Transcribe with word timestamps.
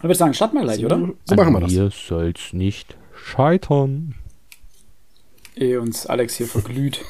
Dann 0.00 0.04
würde 0.04 0.12
ich 0.12 0.18
sagen, 0.18 0.34
starten 0.34 0.56
wir 0.56 0.62
gleich, 0.64 0.80
so, 0.80 0.86
oder? 0.86 1.10
So 1.24 1.34
machen 1.34 1.52
wir 1.52 1.60
das. 1.60 1.70
Hier 1.70 1.90
soll's 1.90 2.52
nicht 2.52 2.96
scheitern. 3.14 4.14
Ehe 5.56 5.80
uns 5.80 6.06
Alex 6.06 6.36
hier 6.36 6.46
verglüht. 6.46 7.04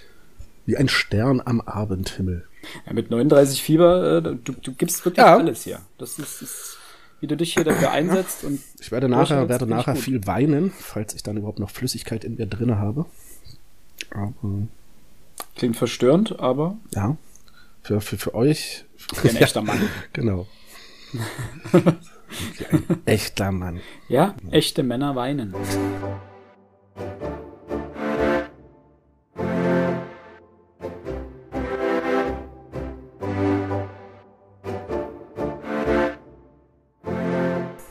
Wie 0.66 0.76
ein 0.76 0.88
Stern 0.88 1.42
am 1.44 1.60
Abendhimmel. 1.60 2.46
Ja, 2.86 2.92
mit 2.92 3.10
39 3.10 3.62
Fieber, 3.62 4.18
äh, 4.18 4.22
du, 4.22 4.52
du 4.52 4.72
gibst 4.72 5.04
wirklich 5.04 5.18
Ja. 5.24 5.36
alles 5.36 5.64
hier. 5.64 5.80
Das 5.98 6.18
ist, 6.18 6.40
ist, 6.40 6.78
wie 7.20 7.26
du 7.26 7.36
dich 7.36 7.54
hier 7.54 7.64
dafür 7.64 7.90
einsetzt 7.90 8.44
und 8.44 8.60
Ich 8.80 8.92
werde 8.92 9.08
nachher, 9.08 9.48
werde 9.48 9.64
ich 9.64 9.70
nachher 9.70 9.94
gut. 9.94 10.02
viel 10.02 10.26
weinen, 10.26 10.70
falls 10.70 11.14
ich 11.14 11.22
dann 11.24 11.36
überhaupt 11.36 11.58
noch 11.58 11.70
Flüssigkeit 11.70 12.22
in 12.24 12.36
mir 12.36 12.46
drinne 12.46 12.78
habe. 12.78 13.04
Aber 14.10 14.32
klingt 15.56 15.76
verstörend, 15.76 16.38
aber 16.38 16.76
ja, 16.94 17.16
für, 17.82 18.00
für, 18.00 18.16
für 18.16 18.34
euch. 18.34 18.84
wie 19.22 19.30
ein 19.30 19.36
echter 19.42 19.62
Mann. 19.62 19.80
Genau. 20.12 20.46
Wie 22.32 22.66
ein 22.66 23.02
echter 23.04 23.52
Mann. 23.52 23.80
Ja, 24.08 24.34
echte 24.50 24.82
Männer 24.82 25.14
weinen. 25.16 25.54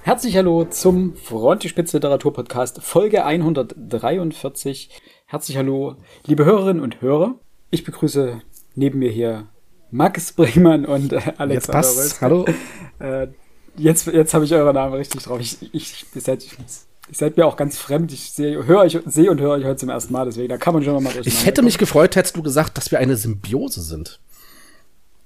Herzlich 0.04 0.36
hallo 0.36 0.66
zum 0.66 1.16
Frontispitz 1.16 1.94
Literatur 1.94 2.34
Podcast 2.34 2.82
Folge 2.82 3.24
143. 3.24 4.90
Herzlich 5.26 5.58
hallo, 5.58 5.96
liebe 6.26 6.46
Hörerinnen 6.46 6.82
und 6.82 7.02
Hörer. 7.02 7.36
Ich 7.70 7.84
begrüße 7.84 8.42
neben 8.76 9.00
mir 9.00 9.10
hier 9.10 9.50
Max 9.92 10.34
Brinkmann 10.34 10.86
und 10.86 11.14
äh, 11.14 11.22
Alexander 11.38 11.88
Jetzt. 11.88 11.98
Röske. 11.98 12.22
Hallo. 12.22 12.46
Äh, 13.00 13.28
jetzt 13.78 14.08
jetzt 14.08 14.34
habe 14.34 14.46
ich 14.46 14.54
euren 14.54 14.76
Namen 14.76 14.94
richtig 14.94 15.24
drauf. 15.24 15.40
Ich, 15.40 15.58
ich, 15.74 16.06
ihr, 16.14 16.22
seid, 16.22 16.44
ihr 16.44 16.52
seid 17.12 17.38
mir 17.38 17.46
auch 17.46 17.58
ganz 17.58 17.78
fremd. 17.78 18.12
Ich 18.12 18.32
sehe 18.32 18.60
euch, 18.60 19.00
sehe 19.06 19.32
und 19.32 19.40
höre 19.40 19.52
euch 19.52 19.66
heute 19.66 19.78
zum 19.78 19.90
ersten 19.90 20.14
Mal. 20.14 20.26
Deswegen, 20.26 20.50
da 20.50 20.58
kann 20.58 20.74
man 20.74 20.84
schon 20.84 21.02
mal 21.02 21.14
Ich 21.24 21.46
hätte 21.46 21.62
mich 21.62 21.78
gefreut, 21.78 22.16
hättest 22.16 22.38
du 22.38 22.44
gesagt, 22.44 22.78
dass 22.78 22.92
wir 22.92 23.00
eine 23.00 23.16
Symbiose 23.16 23.82
sind. 23.82 24.20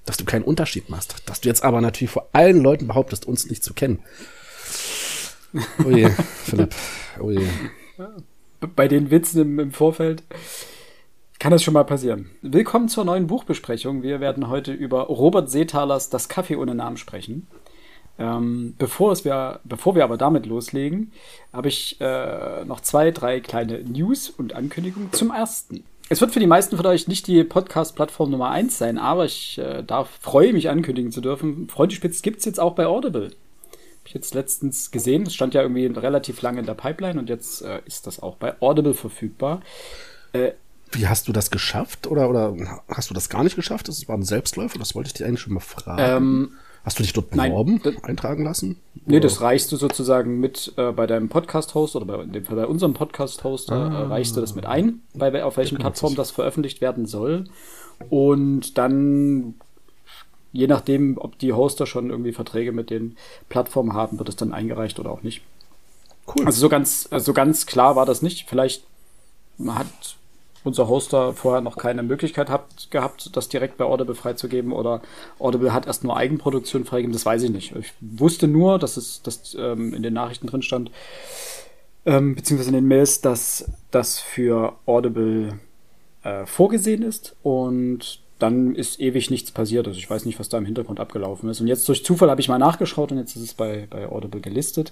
Dass 0.06 0.18
du 0.18 0.26
keinen 0.26 0.44
Unterschied 0.44 0.90
machst. 0.90 1.16
Dass 1.26 1.42
du 1.42 1.50
jetzt 1.50 1.64
aber 1.64 1.82
natürlich 1.82 2.12
vor 2.12 2.30
allen 2.34 2.62
Leuten 2.62 2.88
behauptest, 2.88 3.28
uns 3.28 3.50
nicht 3.50 3.64
zu 3.64 3.74
kennen. 3.74 4.00
Oh 5.84 5.90
je, 5.90 6.10
Philipp. 6.44 6.76
Oh 7.20 7.32
je. 7.32 7.48
bei 8.76 8.88
den 8.88 9.10
Witzen 9.10 9.42
im, 9.42 9.60
im 9.60 9.72
Vorfeld 9.72 10.24
kann 11.40 11.52
das 11.52 11.64
schon 11.64 11.74
mal 11.74 11.84
passieren. 11.84 12.32
Willkommen 12.42 12.90
zur 12.90 13.06
neuen 13.06 13.28
Buchbesprechung. 13.28 14.04
Wir 14.04 14.20
werden 14.20 14.48
heute 14.50 14.72
über 14.72 15.02
Robert 15.04 15.50
Seethalers 15.50 16.10
Das 16.10 16.30
Kaffee 16.30 16.56
ohne 16.56 16.76
Namen 16.76 16.98
sprechen. 16.98 17.48
Ähm, 18.18 18.76
bevor, 18.78 19.12
es 19.12 19.26
wir, 19.26 19.60
bevor 19.64 19.96
wir 19.96 20.04
aber 20.04 20.18
damit 20.18 20.46
loslegen, 20.46 21.12
habe 21.52 21.68
ich 21.68 22.00
äh, 22.00 22.64
noch 22.66 22.80
zwei, 22.80 23.12
drei 23.12 23.42
kleine 23.42 23.80
News 23.80 24.30
und 24.30 24.54
Ankündigungen. 24.56 25.12
Zum 25.12 25.32
ersten. 25.32 25.84
Es 26.08 26.22
wird 26.22 26.32
für 26.32 26.40
die 26.40 26.48
meisten 26.48 26.78
von 26.78 26.86
euch 26.86 27.08
nicht 27.08 27.28
die 27.28 27.44
Podcast-Plattform 27.44 28.30
Nummer 28.30 28.52
eins 28.52 28.78
sein, 28.78 28.98
aber 28.98 29.26
ich 29.26 29.58
äh, 29.58 29.84
darf, 29.84 30.10
freue 30.22 30.54
mich 30.54 30.70
ankündigen 30.70 31.12
zu 31.12 31.20
dürfen. 31.20 31.68
Freundespitz 31.68 32.22
gibt 32.22 32.40
es 32.40 32.46
jetzt 32.46 32.60
auch 32.60 32.76
bei 32.76 32.86
Audible. 32.86 33.26
Habe 33.26 34.06
ich 34.06 34.14
jetzt 34.14 34.36
letztens 34.36 34.92
gesehen. 34.92 35.24
Es 35.24 35.34
stand 35.34 35.56
ja 35.56 35.64
irgendwie 35.64 35.88
relativ 35.88 36.42
lange 36.42 36.60
in 36.60 36.68
der 36.68 36.76
Pipeline 36.76 37.20
und 37.20 37.28
jetzt 37.28 37.64
äh, 37.64 37.82
ist 37.86 38.06
das 38.06 38.22
auch 38.22 38.36
bei 38.36 38.54
Audible 38.62 38.94
verfügbar. 38.94 39.62
Äh, 40.32 40.52
Wie 40.92 41.08
hast 41.08 41.28
du 41.28 41.34
das 41.34 41.50
geschafft? 41.50 42.06
Oder, 42.06 42.30
oder 42.30 42.56
hast 42.88 43.10
du 43.10 43.16
das 43.16 43.28
gar 43.30 43.44
nicht 43.44 43.56
geschafft? 43.56 43.88
Das 43.88 44.08
war 44.08 44.16
ein 44.16 44.24
Selbstläufer, 44.24 44.78
das 44.78 44.94
wollte 44.94 45.08
ich 45.08 45.14
dich 45.14 45.26
eigentlich 45.26 45.42
schon 45.42 45.54
mal 45.54 45.60
fragen. 45.60 46.00
Ähm, 46.00 46.52
hast 46.86 47.00
du 47.00 47.04
dich 47.04 47.12
dort 47.14 47.36
nein, 47.36 47.52
beworben, 47.52 47.82
das- 47.84 48.04
eintragen 48.04 48.44
lassen? 48.46 48.80
Nee, 49.06 49.18
Oder- 49.18 49.24
das 49.24 49.42
reichst 49.42 49.72
du 49.72 49.76
sozusagen 49.76 50.40
mit 50.40 50.72
äh, 50.78 50.92
bei 50.92 51.08
deinem 51.08 51.28
Podcast-Host 51.30 51.96
oder 51.96 52.06
bei, 52.06 52.24
in 52.24 52.32
dem 52.32 52.46
Fall 52.46 52.56
bei 52.56 52.68
unserem 52.68 52.94
Podcast-Hoster 52.94 53.76
äh, 53.76 54.04
reichst 54.04 54.38
du 54.38 54.42
das 54.42 54.56
mit 54.56 54.66
ein, 54.66 55.02
bei, 55.14 55.44
auf 55.44 55.58
welchen 55.58 55.78
Plattformen 55.78 56.16
das 56.16 56.32
veröffentlicht 56.32 56.80
werden 56.82 57.06
soll. 57.06 57.46
Und 58.10 58.78
dann, 58.78 59.56
je 60.54 60.68
nachdem, 60.68 61.18
ob 61.18 61.38
die 61.40 61.54
Hoster 61.54 61.86
schon 61.86 62.10
irgendwie 62.10 62.32
Verträge 62.34 62.72
mit 62.72 62.90
den 62.90 63.18
Plattformen 63.50 63.94
haben, 63.94 64.18
wird 64.20 64.30
es 64.30 64.36
dann 64.36 64.54
eingereicht 64.54 65.00
oder 65.00 65.12
auch 65.12 65.24
nicht. 65.24 65.42
Cool. 66.28 66.46
Also 66.46 66.60
so 66.60 66.70
ganz, 66.70 67.10
so 67.16 67.34
ganz 67.34 67.66
klar 67.66 67.96
war 67.96 68.06
das 68.06 68.22
nicht. 68.22 68.48
Vielleicht 68.50 68.84
hat 69.68 70.18
unser 70.66 70.88
Hoster 70.88 71.34
vorher 71.34 71.62
noch 71.62 71.78
keine 71.78 72.04
Möglichkeit 72.04 72.50
habt, 72.50 72.92
gehabt, 72.92 73.36
das 73.36 73.50
direkt 73.50 73.78
bei 73.78 73.86
Audible 73.86 74.16
freizugeben 74.16 74.72
oder 74.72 75.02
Audible 75.40 75.74
hat 75.74 75.88
erst 75.88 76.04
nur 76.04 76.18
Eigenproduktion 76.18 76.86
freigegeben, 76.86 77.14
das 77.14 77.26
weiß 77.26 77.44
ich 77.44 77.52
nicht. 77.52 77.76
Ich 77.76 77.94
wusste 78.02 78.48
nur, 78.48 78.80
dass 78.80 78.98
es 78.98 79.22
dass, 79.22 79.56
ähm, 79.60 79.94
in 79.94 80.04
den 80.04 80.14
Nachrichten 80.14 80.48
drin 80.48 80.62
stand, 80.62 80.92
ähm, 82.06 82.36
beziehungsweise 82.36 82.70
in 82.70 82.76
den 82.76 82.88
Mails, 82.88 83.22
dass 83.22 83.66
das 83.92 84.20
für 84.20 84.74
Audible 84.86 85.60
äh, 86.24 86.46
vorgesehen 86.46 87.04
ist 87.04 87.36
und 87.44 88.20
dann 88.40 88.76
ist 88.76 89.00
ewig 89.00 89.32
nichts 89.32 89.52
passiert. 89.52 89.88
Also 89.88 89.98
ich 89.98 90.10
weiß 90.10 90.26
nicht, 90.26 90.40
was 90.40 90.50
da 90.50 90.58
im 90.58 90.66
Hintergrund 90.66 91.00
abgelaufen 91.00 91.50
ist. 91.50 91.62
Und 91.62 91.68
jetzt 91.68 91.88
durch 91.88 92.04
Zufall 92.04 92.30
habe 92.30 92.42
ich 92.42 92.50
mal 92.50 92.58
nachgeschaut 92.58 93.12
und 93.12 93.18
jetzt 93.18 93.36
ist 93.36 93.42
es 93.42 93.54
bei, 93.54 93.88
bei 93.90 94.10
Audible 94.10 94.42
gelistet. 94.42 94.92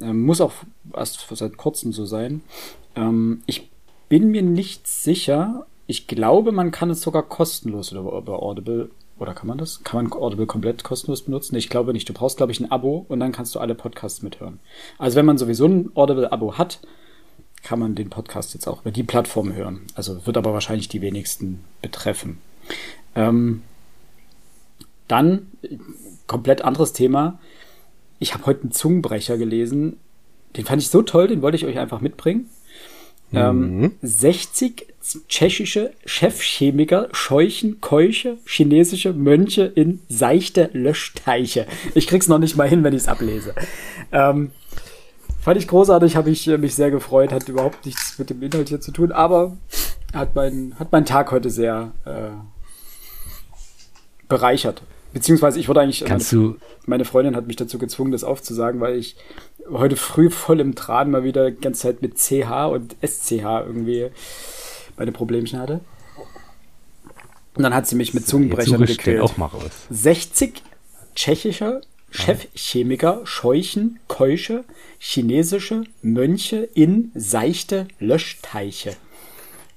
Ähm, 0.00 0.24
muss 0.24 0.40
auch 0.40 0.52
erst 0.94 1.26
seit 1.30 1.56
kurzem 1.56 1.92
so 1.92 2.06
sein. 2.06 2.42
Ähm, 2.94 3.42
ich 3.46 3.68
bin 4.08 4.30
mir 4.30 4.42
nicht 4.42 4.86
sicher. 4.86 5.66
Ich 5.86 6.06
glaube, 6.06 6.52
man 6.52 6.70
kann 6.70 6.90
es 6.90 7.00
sogar 7.00 7.22
kostenlos 7.22 7.92
über, 7.92 8.18
über 8.18 8.42
Audible. 8.42 8.90
Oder 9.18 9.32
kann 9.32 9.46
man 9.46 9.58
das? 9.58 9.82
Kann 9.82 10.04
man 10.04 10.12
Audible 10.12 10.46
komplett 10.46 10.84
kostenlos 10.84 11.22
benutzen? 11.22 11.56
Ich 11.56 11.70
glaube 11.70 11.92
nicht. 11.92 12.08
Du 12.08 12.12
brauchst, 12.12 12.36
glaube 12.36 12.52
ich, 12.52 12.60
ein 12.60 12.70
Abo 12.70 13.06
und 13.08 13.20
dann 13.20 13.32
kannst 13.32 13.54
du 13.54 13.60
alle 13.60 13.74
Podcasts 13.74 14.22
mithören. 14.22 14.60
Also 14.98 15.16
wenn 15.16 15.26
man 15.26 15.38
sowieso 15.38 15.66
ein 15.66 15.90
Audible-Abo 15.94 16.58
hat, 16.58 16.80
kann 17.62 17.78
man 17.78 17.94
den 17.94 18.10
Podcast 18.10 18.54
jetzt 18.54 18.68
auch 18.68 18.82
über 18.82 18.90
die 18.90 19.02
Plattform 19.02 19.54
hören. 19.54 19.82
Also 19.94 20.26
wird 20.26 20.36
aber 20.36 20.52
wahrscheinlich 20.52 20.88
die 20.88 21.00
wenigsten 21.00 21.64
betreffen. 21.80 22.38
Ähm, 23.14 23.62
dann, 25.08 25.50
äh, 25.62 25.78
komplett 26.26 26.62
anderes 26.62 26.92
Thema. 26.92 27.38
Ich 28.18 28.34
habe 28.34 28.46
heute 28.46 28.62
einen 28.62 28.72
Zungenbrecher 28.72 29.38
gelesen. 29.38 29.96
Den 30.56 30.64
fand 30.64 30.82
ich 30.82 30.88
so 30.88 31.02
toll, 31.02 31.28
den 31.28 31.42
wollte 31.42 31.56
ich 31.56 31.66
euch 31.66 31.78
einfach 31.78 32.00
mitbringen. 32.00 32.48
Ähm, 33.32 33.92
60 34.02 34.86
tschechische 35.28 35.92
Chefchemiker 36.04 37.08
scheuchen 37.12 37.80
Keuche 37.80 38.38
chinesische 38.46 39.12
Mönche 39.12 39.64
in 39.64 40.00
seichte 40.08 40.70
Löschteiche. 40.72 41.66
Ich 41.94 42.06
krieg's 42.06 42.28
noch 42.28 42.38
nicht 42.38 42.56
mal 42.56 42.68
hin, 42.68 42.82
wenn 42.84 42.94
ich's 42.94 43.08
ablese. 43.08 43.54
Ähm, 44.12 44.50
fand 45.40 45.58
ich 45.58 45.68
großartig, 45.68 46.16
habe 46.16 46.30
ich 46.30 46.46
äh, 46.48 46.58
mich 46.58 46.74
sehr 46.74 46.90
gefreut, 46.90 47.32
hat 47.32 47.48
überhaupt 47.48 47.84
nichts 47.86 48.18
mit 48.18 48.30
dem 48.30 48.42
Inhalt 48.42 48.68
hier 48.68 48.80
zu 48.80 48.90
tun, 48.90 49.12
aber 49.12 49.56
hat 50.12 50.34
mein, 50.34 50.74
hat 50.78 50.92
mein 50.92 51.04
Tag 51.04 51.30
heute 51.30 51.50
sehr 51.50 51.92
äh, 52.04 52.30
bereichert. 54.28 54.82
Beziehungsweise 55.12 55.58
ich 55.58 55.68
wurde 55.68 55.80
eigentlich, 55.80 56.04
Kannst 56.04 56.32
meine, 56.32 56.48
du, 56.48 56.56
meine 56.86 57.04
Freundin 57.04 57.36
hat 57.36 57.46
mich 57.46 57.56
dazu 57.56 57.78
gezwungen, 57.78 58.12
das 58.12 58.24
aufzusagen, 58.24 58.80
weil 58.80 58.96
ich 58.96 59.16
heute 59.70 59.96
früh 59.96 60.30
voll 60.30 60.60
im 60.60 60.74
Tran 60.74 61.10
mal 61.10 61.24
wieder 61.24 61.50
die 61.50 61.60
ganze 61.60 61.82
Zeit 61.82 62.02
mit 62.02 62.18
CH 62.18 62.66
und 62.70 62.96
SCH 63.02 63.64
irgendwie 63.66 64.10
meine 64.96 65.12
Problemchen 65.12 65.58
hatte. 65.58 65.80
Und 67.54 67.62
dann 67.62 67.74
hat 67.74 67.86
sie 67.86 67.96
mich 67.96 68.12
mit 68.14 68.26
Zungenbrechern 68.26 68.78
den 68.80 68.86
gequält. 68.86 69.20
auch 69.20 69.36
mal 69.36 69.46
raus. 69.46 69.70
60 69.90 70.62
tschechische 71.14 71.80
Chefchemiker 72.10 73.22
scheuchen 73.24 73.98
Keusche 74.08 74.64
chinesische 74.98 75.84
Mönche 76.02 76.68
in 76.74 77.10
seichte 77.14 77.88
Löschteiche. 77.98 78.96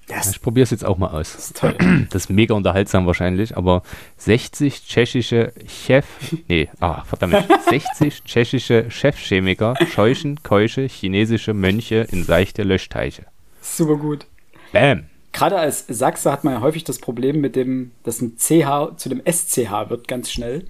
Das 0.09 0.31
Ich 0.31 0.41
probiere 0.41 0.63
es 0.63 0.71
jetzt 0.71 0.83
auch 0.83 0.97
mal 0.97 1.07
aus. 1.09 1.35
ist 1.35 1.57
toll. 1.57 1.75
Das 2.09 2.23
ist 2.23 2.29
mega 2.29 2.55
unterhaltsam 2.55 3.05
wahrscheinlich, 3.05 3.55
aber 3.55 3.83
60 4.17 4.85
tschechische 4.85 5.53
Chef, 5.67 6.05
nee, 6.47 6.67
ah, 6.79 7.03
verdammt, 7.03 7.35
60 7.69 8.23
tschechische 8.25 8.89
Chefchemiker 8.89 9.75
scheuchen 9.93 10.41
Keusche 10.43 10.87
chinesische 10.87 11.53
Mönche 11.53 12.07
in 12.11 12.23
seichte 12.23 12.63
Löschteiche. 12.63 13.23
Super 13.61 13.97
gut. 13.97 14.25
Bam! 14.73 15.05
Gerade 15.31 15.57
als 15.59 15.85
Sachse 15.87 16.31
hat 16.31 16.43
man 16.43 16.55
ja 16.55 16.61
häufig 16.61 16.83
das 16.83 16.97
Problem 16.97 17.39
mit 17.39 17.55
dem, 17.55 17.91
dass 18.03 18.19
ein 18.19 18.35
CH 18.37 18.97
zu 18.97 19.09
dem 19.09 19.21
SCH 19.25 19.89
wird 19.89 20.07
ganz 20.07 20.31
schnell. 20.31 20.65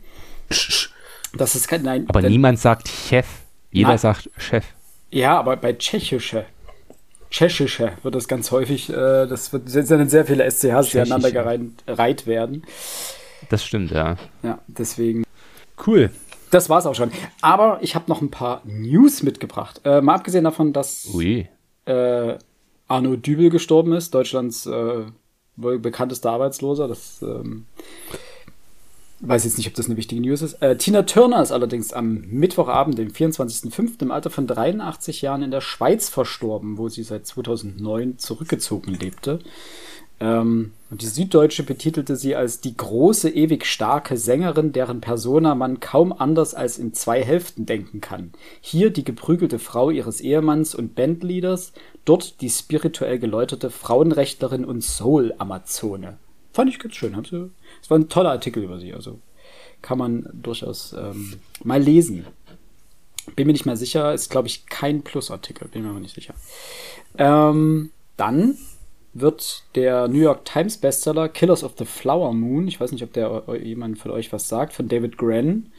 Das 1.38 1.56
ist 1.56 1.68
kein, 1.68 1.84
nein, 1.84 2.06
Aber 2.10 2.22
niemand 2.22 2.60
sagt 2.60 2.90
Chef, 2.90 3.26
jeder 3.72 3.90
Nein. 3.90 3.98
sagt 4.00 4.30
Chef. 4.38 4.66
Ja, 5.12 5.40
aber 5.40 5.56
bei 5.58 5.74
tschechische, 5.74 6.46
tschechische 7.30 7.94
wird 8.04 8.16
das 8.16 8.28
ganz 8.28 8.52
häufig, 8.52 8.90
äh, 8.90 9.28
das 9.28 9.54
wird, 9.54 9.70
sind 9.70 9.90
dann 9.90 10.10
sehr 10.10 10.26
viele 10.26 10.50
SCHs, 10.50 10.92
die 10.92 11.00
aneinander 11.00 11.32
gereiht 11.32 12.28
werden. 12.28 12.64
Das 13.50 13.64
stimmt, 13.64 13.92
ja. 13.92 14.18
Ja, 14.44 14.60
deswegen. 14.68 15.24
Cool. 15.86 16.12
Das 16.52 16.70
war's 16.70 16.86
auch 16.86 16.96
schon. 16.96 17.12
Aber 17.42 17.80
ich 17.82 17.96
habe 17.96 18.06
noch 18.08 18.22
ein 18.22 18.32
paar 18.32 18.62
News 18.66 19.24
mitgebracht. 19.24 19.82
Äh, 19.86 20.02
mal 20.02 20.16
abgesehen 20.16 20.44
davon, 20.44 20.74
dass 20.74 21.08
Ui. 21.14 21.48
äh, 21.86 22.38
Arno 22.88 23.16
Dübel 23.16 23.50
gestorben 23.50 23.94
ist, 23.94 24.14
Deutschlands 24.16 24.66
äh, 24.66 25.06
wohl 25.56 25.80
bekanntester 25.80 26.32
Arbeitsloser. 26.32 26.88
Das 26.88 27.22
ähm, 27.22 27.68
weiß 29.22 29.44
jetzt 29.44 29.58
nicht, 29.58 29.68
ob 29.68 29.74
das 29.74 29.88
eine 29.88 29.98
wichtige 29.98 30.22
News 30.22 30.42
ist. 30.42 30.62
Äh, 30.62 30.78
Tina 30.78 31.04
Turner 31.04 31.42
ist 31.42 31.52
allerdings 31.52 31.94
am 31.94 32.22
Mittwochabend, 32.30 32.98
dem 32.98 33.10
24.05. 33.12 34.02
im 34.02 34.12
Alter 34.12 34.30
von 34.30 34.48
83 34.48 35.22
Jahren 35.22 35.44
in 35.44 35.52
der 35.52 35.62
Schweiz 35.62 36.10
verstorben, 36.10 36.78
wo 36.78 36.90
sie 36.90 37.04
seit 37.04 37.26
2009 37.28 38.18
zurückgezogen 38.18 38.94
lebte. 38.94 39.40
Ähm, 40.20 40.74
und 40.90 41.02
die 41.02 41.08
Süddeutsche 41.08 41.64
betitelte 41.64 42.16
sie 42.16 42.36
als 42.36 42.62
die 42.62 42.76
große, 42.76 43.30
ewig 43.30 43.66
starke 43.66 44.18
Sängerin, 44.18 44.72
deren 44.72 45.02
Persona 45.02 45.56
man 45.56 45.80
kaum 45.80 46.14
anders 46.14 46.56
als 46.56 46.78
in 46.78 46.94
zwei 46.94 47.24
Hälften 47.24 47.66
denken 47.66 48.02
kann. 48.02 48.32
Hier 48.62 48.90
die 48.90 49.04
geprügelte 49.04 49.60
Frau 49.60 49.90
ihres 49.90 50.20
Ehemanns 50.22 50.76
und 50.76 50.96
Bandleaders, 50.96 51.74
dort 52.06 52.42
die 52.42 52.50
spirituell 52.50 53.20
geläuterte 53.20 53.70
Frauenrechtlerin 53.70 54.66
und 54.66 54.84
Soul-Amazone. 54.84 56.18
Fand 56.52 56.70
ich 56.70 56.80
ganz 56.80 56.96
schön. 56.96 57.16
Es 57.82 57.90
war 57.90 57.98
ein 57.98 58.10
toller 58.10 58.32
Artikel 58.32 58.64
über 58.64 58.80
sie, 58.80 58.94
also 58.94 59.20
kann 59.82 59.98
man 59.98 60.30
durchaus 60.34 60.94
ähm, 60.94 61.40
mal 61.64 61.82
lesen. 61.82 62.26
Bin 63.36 63.48
mir 63.48 63.54
nicht 63.54 63.66
mehr 63.66 63.78
sicher, 63.78 64.14
ist 64.14 64.30
glaube 64.30 64.48
ich 64.48 64.66
kein 64.66 65.04
Plusartikel, 65.04 65.68
bin 65.68 65.84
mir 65.84 65.90
aber 65.90 66.00
nicht 66.00 66.16
sicher. 66.16 66.34
Ähm, 67.18 67.92
dann 68.18 68.58
wird 69.14 69.64
der 69.76 70.08
New 70.08 70.20
York 70.20 70.46
Times 70.46 70.78
Bestseller 70.78 71.30
Killers 71.30 71.64
of 71.64 71.74
the 71.78 71.86
Flower 71.86 72.34
Moon, 72.34 72.68
ich 72.68 72.80
weiß 72.80 72.92
nicht, 72.92 73.04
ob 73.04 73.14
der 73.14 73.44
jemand 73.62 73.98
von 73.98 74.12
euch 74.12 74.32
was 74.32 74.48
sagt, 74.48 74.74
von 74.74 74.88
David 74.88 75.18
Gren, 75.18 75.72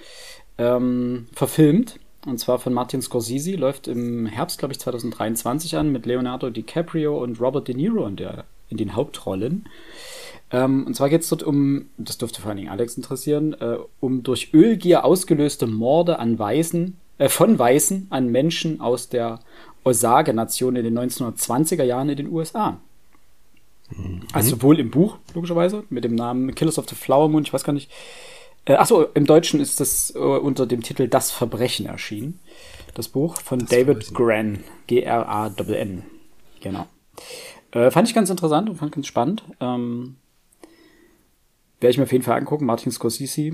ähm, 0.58 1.26
verfilmt. 1.32 1.98
Und 2.26 2.38
zwar 2.38 2.58
von 2.58 2.74
Martin 2.74 3.00
Scorsese, 3.00 3.56
läuft 3.56 3.88
im 3.88 4.26
Herbst, 4.26 4.58
glaube 4.58 4.72
ich, 4.72 4.80
2023 4.80 5.76
an, 5.78 5.90
mit 5.90 6.04
Leonardo 6.04 6.50
DiCaprio 6.50 7.22
und 7.22 7.40
Robert 7.40 7.66
De 7.66 7.74
Niro 7.74 8.06
in, 8.06 8.16
der, 8.16 8.44
in 8.68 8.76
den 8.76 8.94
Hauptrollen. 8.94 9.66
Ähm, 10.52 10.86
und 10.86 10.94
zwar 10.94 11.08
geht 11.08 11.22
es 11.22 11.28
dort 11.28 11.42
um, 11.42 11.86
das 11.96 12.18
dürfte 12.18 12.40
vor 12.40 12.50
allen 12.50 12.58
Dingen 12.58 12.70
Alex 12.70 12.96
interessieren, 12.96 13.54
äh, 13.54 13.78
um 14.00 14.22
durch 14.22 14.52
Ölgier 14.52 15.04
ausgelöste 15.04 15.66
Morde 15.66 16.18
an 16.18 16.38
Weißen, 16.38 16.96
äh, 17.18 17.28
von 17.28 17.58
Weißen 17.58 18.08
an 18.10 18.28
Menschen 18.28 18.80
aus 18.80 19.08
der 19.08 19.40
Osage-Nation 19.84 20.76
in 20.76 20.84
den 20.84 20.98
1920er 20.98 21.84
Jahren 21.84 22.08
in 22.08 22.16
den 22.16 22.32
USA. 22.32 22.80
Mhm. 23.90 24.22
Also 24.32 24.50
sowohl 24.50 24.78
im 24.80 24.90
Buch, 24.90 25.18
logischerweise, 25.34 25.84
mit 25.88 26.04
dem 26.04 26.14
Namen 26.14 26.54
Killers 26.54 26.78
of 26.78 26.88
the 26.88 26.94
Flower 26.94 27.28
Moon, 27.28 27.44
ich 27.44 27.52
weiß 27.52 27.64
gar 27.64 27.72
nicht. 27.72 27.90
Äh, 28.64 28.74
achso, 28.74 29.04
im 29.14 29.26
Deutschen 29.26 29.60
ist 29.60 29.80
das 29.80 30.14
äh, 30.14 30.18
unter 30.18 30.66
dem 30.66 30.82
Titel 30.82 31.08
Das 31.08 31.30
Verbrechen 31.30 31.86
erschienen. 31.86 32.40
Das 32.94 33.08
Buch 33.08 33.40
von 33.40 33.60
das 33.60 33.68
David 33.68 34.12
Gran, 34.14 34.64
G-R-A-N. 34.88 36.02
Genau. 36.60 36.86
Äh, 37.70 37.90
fand 37.90 38.08
ich 38.08 38.14
ganz 38.14 38.30
interessant 38.30 38.68
und 38.68 38.76
fand 38.76 38.92
ganz 38.92 39.06
spannend. 39.06 39.44
Ähm, 39.60 40.16
Werde 41.80 41.90
ich 41.90 41.98
mir 41.98 42.04
auf 42.04 42.12
jeden 42.12 42.24
Fall 42.24 42.38
angucken. 42.38 42.66
Martin 42.66 42.92
Scorsese 42.92 43.52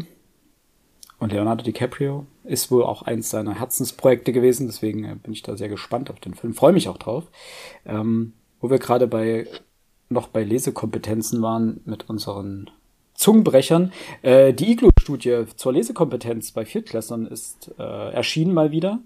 und 1.18 1.32
Leonardo 1.32 1.64
DiCaprio 1.64 2.26
ist 2.44 2.70
wohl 2.70 2.82
auch 2.82 3.02
eins 3.02 3.30
seiner 3.30 3.58
Herzensprojekte 3.58 4.32
gewesen. 4.32 4.66
Deswegen 4.66 5.04
äh, 5.04 5.14
bin 5.14 5.32
ich 5.32 5.42
da 5.42 5.56
sehr 5.56 5.68
gespannt 5.68 6.10
auf 6.10 6.20
den 6.20 6.34
Film. 6.34 6.54
Freue 6.54 6.72
mich 6.72 6.88
auch 6.88 6.98
drauf. 6.98 7.24
Ähm, 7.84 8.32
wo 8.60 8.70
wir 8.70 8.78
gerade 8.78 9.06
bei 9.06 9.46
noch 10.08 10.28
bei 10.28 10.44
Lesekompetenzen 10.44 11.42
waren 11.42 11.80
mit 11.84 12.08
unseren 12.08 12.70
Zungenbrechern. 13.14 13.92
Äh, 14.22 14.52
die 14.52 14.72
Iglo-Studie 14.72 15.44
zur 15.56 15.72
Lesekompetenz 15.72 16.52
bei 16.52 16.64
Viertklässlern 16.64 17.26
ist 17.26 17.72
äh, 17.78 18.12
erschienen 18.12 18.54
mal 18.54 18.70
wieder 18.70 19.00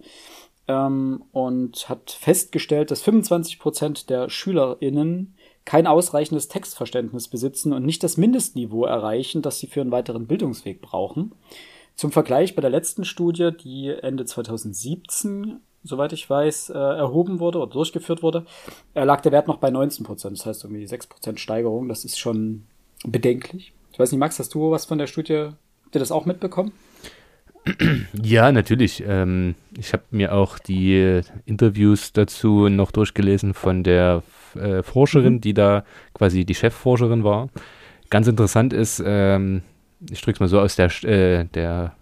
ähm, 0.69 1.23
und 1.32 1.88
hat 1.88 2.11
festgestellt, 2.11 2.90
dass 2.90 3.02
25 3.02 3.58
Prozent 3.58 4.11
der 4.11 4.28
SchülerInnen 4.28 5.34
kein 5.65 5.87
ausreichendes 5.87 6.49
Textverständnis 6.49 7.29
besitzen 7.29 7.73
und 7.73 7.85
nicht 7.85 8.03
das 8.03 8.17
Mindestniveau 8.17 8.85
erreichen, 8.85 9.43
das 9.43 9.59
sie 9.59 9.67
für 9.67 9.81
einen 9.81 9.93
weiteren 9.93 10.27
Bildungsweg 10.27 10.81
brauchen. 10.81 11.33
Zum 11.95 12.12
Vergleich 12.12 12.55
bei 12.55 12.62
der 12.62 12.71
letzten 12.71 13.05
Studie, 13.05 13.51
die 13.53 13.89
Ende 13.89 14.25
2017 14.25 15.61
soweit 15.83 16.12
ich 16.12 16.29
weiß, 16.29 16.71
äh, 16.71 16.79
erhoben 16.79 17.41
wurde 17.41 17.59
oder 17.59 17.73
durchgeführt 17.73 18.23
wurde, 18.23 18.45
äh, 18.95 19.05
lag 19.05 19.21
der 19.23 19.33
Wert 19.33 19.49
noch 19.49 19.59
bei 19.59 19.71
19 19.71 20.05
Prozent. 20.05 20.39
Das 20.39 20.47
heißt 20.47 20.65
irgendwie 20.65 20.87
6 20.87 21.07
Prozent 21.07 21.41
Steigerung. 21.41 21.89
Das 21.89 22.05
ist 22.05 22.19
schon 22.19 22.65
bedenklich. 23.05 23.73
Ich 23.93 23.99
weiß 23.99 24.12
nicht, 24.12 24.21
Max, 24.21 24.39
hast 24.39 24.55
du 24.55 24.71
was 24.71 24.85
von 24.85 24.99
der 24.99 25.07
Studie, 25.07 25.33
ihr 25.33 25.55
das 25.93 26.12
auch 26.12 26.27
mitbekommen? 26.27 26.73
Ja, 28.23 28.53
natürlich. 28.53 29.05
Ähm, 29.07 29.55
ich 29.77 29.93
habe 29.93 30.05
mir 30.11 30.35
auch 30.35 30.59
die 30.59 31.21
Interviews 31.45 32.12
dazu 32.12 32.69
noch 32.69 32.91
durchgelesen 32.91 33.53
von 33.53 33.83
der 33.83 34.23
äh, 34.56 34.82
Forscherin, 34.82 35.35
mhm. 35.35 35.41
die 35.41 35.55
da 35.55 35.85
quasi 36.14 36.44
die 36.44 36.55
Chefforscherin 36.55 37.25
war. 37.25 37.49
Ganz 38.11 38.26
interessant 38.26 38.73
ist, 38.73 39.02
ähm, 39.05 39.62
ich 40.11 40.20
drücke 40.20 40.37
es 40.37 40.41
mal 40.41 40.49
so 40.49 40.61
aus, 40.61 40.76
der, 40.76 40.91
äh, 41.05 41.44
der 41.47 41.94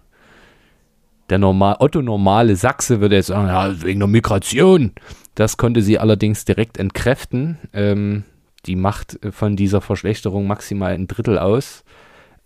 der 1.30 1.38
normal, 1.38 1.76
Otto-normale 1.78 2.56
Sachse 2.56 3.00
würde 3.00 3.16
jetzt 3.16 3.26
sagen, 3.26 3.48
ja, 3.48 3.82
wegen 3.82 4.00
der 4.00 4.08
Migration. 4.08 4.92
Das 5.34 5.56
konnte 5.56 5.82
sie 5.82 5.98
allerdings 5.98 6.44
direkt 6.44 6.78
entkräften. 6.78 7.58
Ähm, 7.72 8.24
die 8.66 8.76
macht 8.76 9.18
von 9.30 9.56
dieser 9.56 9.80
Verschlechterung 9.80 10.46
maximal 10.46 10.92
ein 10.92 11.06
Drittel 11.06 11.38
aus. 11.38 11.84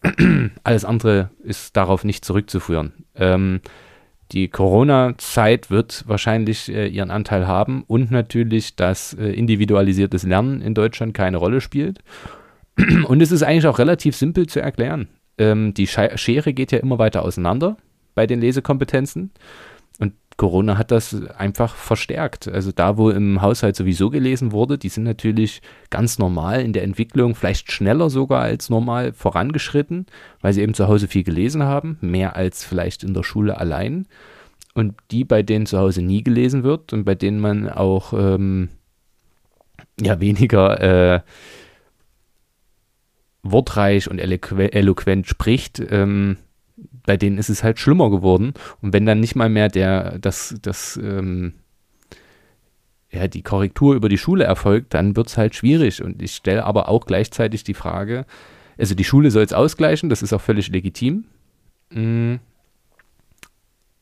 Alles 0.64 0.84
andere 0.84 1.30
ist 1.42 1.76
darauf 1.76 2.04
nicht 2.04 2.24
zurückzuführen. 2.24 2.92
Ähm, 3.14 3.60
die 4.32 4.48
Corona-Zeit 4.48 5.70
wird 5.70 6.04
wahrscheinlich 6.06 6.72
äh, 6.72 6.86
ihren 6.86 7.10
Anteil 7.10 7.46
haben 7.46 7.84
und 7.86 8.10
natürlich, 8.10 8.76
dass 8.76 9.14
äh, 9.14 9.30
individualisiertes 9.30 10.22
Lernen 10.22 10.60
in 10.60 10.74
Deutschland 10.74 11.14
keine 11.14 11.36
Rolle 11.36 11.60
spielt. 11.60 12.00
und 13.06 13.20
es 13.20 13.30
ist 13.30 13.42
eigentlich 13.42 13.66
auch 13.66 13.78
relativ 13.78 14.16
simpel 14.16 14.46
zu 14.46 14.60
erklären. 14.60 15.08
Ähm, 15.38 15.74
die 15.74 15.86
Schere 15.86 16.52
geht 16.52 16.72
ja 16.72 16.78
immer 16.78 16.98
weiter 16.98 17.22
auseinander 17.22 17.76
bei 18.14 18.26
den 18.26 18.40
Lesekompetenzen. 18.40 19.30
Corona 20.42 20.76
hat 20.76 20.90
das 20.90 21.14
einfach 21.36 21.76
verstärkt. 21.76 22.48
Also 22.48 22.72
da, 22.72 22.96
wo 22.96 23.10
im 23.10 23.42
Haushalt 23.42 23.76
sowieso 23.76 24.10
gelesen 24.10 24.50
wurde, 24.50 24.76
die 24.76 24.88
sind 24.88 25.04
natürlich 25.04 25.62
ganz 25.88 26.18
normal 26.18 26.62
in 26.62 26.72
der 26.72 26.82
Entwicklung, 26.82 27.36
vielleicht 27.36 27.70
schneller 27.70 28.10
sogar 28.10 28.40
als 28.40 28.68
normal 28.68 29.12
vorangeschritten, 29.12 30.06
weil 30.40 30.52
sie 30.52 30.62
eben 30.62 30.74
zu 30.74 30.88
Hause 30.88 31.06
viel 31.06 31.22
gelesen 31.22 31.62
haben, 31.62 31.96
mehr 32.00 32.34
als 32.34 32.64
vielleicht 32.64 33.04
in 33.04 33.14
der 33.14 33.22
Schule 33.22 33.56
allein. 33.56 34.08
Und 34.74 34.96
die, 35.12 35.22
bei 35.22 35.44
denen 35.44 35.66
zu 35.66 35.78
Hause 35.78 36.02
nie 36.02 36.24
gelesen 36.24 36.64
wird 36.64 36.92
und 36.92 37.04
bei 37.04 37.14
denen 37.14 37.38
man 37.38 37.68
auch 37.68 38.12
ähm, 38.12 38.68
ja 40.00 40.18
weniger 40.18 40.80
äh, 40.80 41.20
wortreich 43.44 44.10
und 44.10 44.18
eloquent 44.18 45.28
spricht, 45.28 45.80
ähm, 45.88 46.36
bei 47.04 47.16
denen 47.16 47.38
ist 47.38 47.48
es 47.48 47.64
halt 47.64 47.78
schlimmer 47.78 48.10
geworden. 48.10 48.54
Und 48.80 48.92
wenn 48.92 49.06
dann 49.06 49.20
nicht 49.20 49.34
mal 49.34 49.48
mehr 49.48 49.68
der, 49.68 50.18
das, 50.18 50.54
das, 50.62 50.98
ähm, 51.02 51.54
ja, 53.10 53.28
die 53.28 53.42
Korrektur 53.42 53.94
über 53.94 54.08
die 54.08 54.18
Schule 54.18 54.44
erfolgt, 54.44 54.94
dann 54.94 55.16
wird 55.16 55.28
es 55.28 55.36
halt 55.36 55.54
schwierig. 55.54 56.02
Und 56.02 56.22
ich 56.22 56.34
stelle 56.34 56.64
aber 56.64 56.88
auch 56.88 57.06
gleichzeitig 57.06 57.64
die 57.64 57.74
Frage, 57.74 58.24
also 58.78 58.94
die 58.94 59.04
Schule 59.04 59.30
soll 59.30 59.44
es 59.44 59.52
ausgleichen, 59.52 60.08
das 60.08 60.22
ist 60.22 60.32
auch 60.32 60.40
völlig 60.40 60.68
legitim. 60.68 61.24
Mhm. 61.90 62.40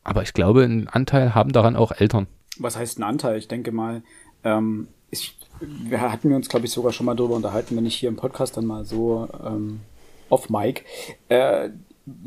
Aber 0.05 0.23
ich 0.23 0.33
glaube, 0.33 0.65
einen 0.65 0.89
Anteil 0.89 1.35
haben 1.35 1.53
daran 1.53 1.77
auch 1.77 1.93
Eltern. 1.93 2.27
Was 2.59 2.77
heißt 2.77 2.99
ein 2.99 3.03
Anteil? 3.03 3.37
Ich 3.37 3.49
denke 3.49 3.73
mal, 3.73 4.03
ähm, 4.45 4.89
ich, 5.11 5.37
wir 5.61 6.01
hatten 6.01 6.33
uns, 6.33 6.49
glaube 6.49 6.67
ich, 6.67 6.73
sogar 6.73 6.93
schon 6.93 7.07
mal 7.07 7.17
darüber 7.17 7.35
unterhalten, 7.35 7.77
wenn 7.77 7.87
ich 7.87 7.97
hier 7.97 8.09
im 8.09 8.17
Podcast 8.17 8.57
dann 8.57 8.67
mal 8.67 8.85
so 8.85 9.29
ähm, 9.45 9.81
off 10.29 10.49
Mic. 10.49 10.85
Äh, 11.29 11.71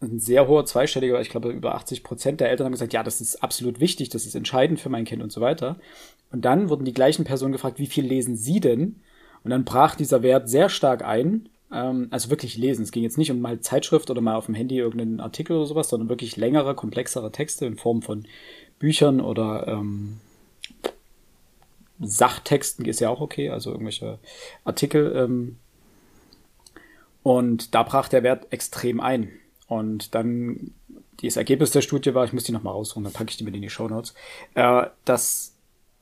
ein 0.00 0.18
sehr 0.18 0.48
hoher 0.48 0.64
zweistelliger, 0.64 1.20
ich 1.20 1.28
glaube 1.28 1.50
über 1.50 1.74
80 1.74 2.02
Prozent 2.02 2.40
der 2.40 2.48
Eltern 2.50 2.64
haben 2.64 2.72
gesagt, 2.72 2.94
ja, 2.94 3.02
das 3.02 3.20
ist 3.20 3.42
absolut 3.42 3.80
wichtig, 3.80 4.08
das 4.08 4.24
ist 4.24 4.34
entscheidend 4.34 4.80
für 4.80 4.88
mein 4.88 5.04
Kind 5.04 5.22
und 5.22 5.30
so 5.30 5.42
weiter. 5.42 5.78
Und 6.32 6.44
dann 6.44 6.70
wurden 6.70 6.86
die 6.86 6.94
gleichen 6.94 7.24
Personen 7.24 7.52
gefragt, 7.52 7.78
wie 7.78 7.86
viel 7.86 8.06
lesen 8.06 8.36
sie 8.36 8.60
denn? 8.60 9.02
Und 9.44 9.50
dann 9.50 9.64
brach 9.64 9.96
dieser 9.96 10.22
Wert 10.22 10.48
sehr 10.48 10.68
stark 10.68 11.04
ein. 11.04 11.48
Ähm, 11.72 12.08
also 12.10 12.30
wirklich 12.30 12.56
lesen. 12.56 12.82
Es 12.82 12.92
ging 12.92 13.02
jetzt 13.02 13.18
nicht 13.18 13.30
um 13.30 13.40
mal 13.40 13.60
Zeitschrift 13.60 14.10
oder 14.10 14.20
mal 14.20 14.36
auf 14.36 14.46
dem 14.46 14.54
Handy 14.54 14.78
irgendeinen 14.78 15.20
Artikel 15.20 15.56
oder 15.56 15.66
sowas, 15.66 15.88
sondern 15.88 16.08
wirklich 16.08 16.36
längere, 16.36 16.74
komplexere 16.74 17.32
Texte 17.32 17.66
in 17.66 17.76
Form 17.76 18.02
von 18.02 18.26
Büchern 18.78 19.20
oder 19.20 19.68
ähm, 19.68 20.20
Sachtexten 22.00 22.86
ist 22.86 23.00
ja 23.00 23.10
auch 23.10 23.20
okay, 23.20 23.50
also 23.50 23.70
irgendwelche 23.70 24.18
Artikel. 24.64 25.14
Ähm, 25.16 25.58
und 27.22 27.74
da 27.74 27.82
brach 27.82 28.08
der 28.08 28.22
Wert 28.22 28.46
extrem 28.50 29.00
ein. 29.00 29.30
Und 29.66 30.14
dann, 30.14 30.72
das 31.22 31.36
Ergebnis 31.36 31.70
der 31.70 31.82
Studie 31.82 32.14
war, 32.14 32.24
ich 32.24 32.32
muss 32.32 32.44
die 32.44 32.52
nochmal 32.52 32.72
rausholen, 32.72 33.04
dann 33.04 33.12
packe 33.12 33.30
ich 33.30 33.36
die 33.36 33.44
mit 33.44 33.54
in 33.54 33.62
die 33.62 33.70
Show 33.70 33.86
Notes, 33.88 34.14
äh, 34.54 34.86
dass 35.04 35.54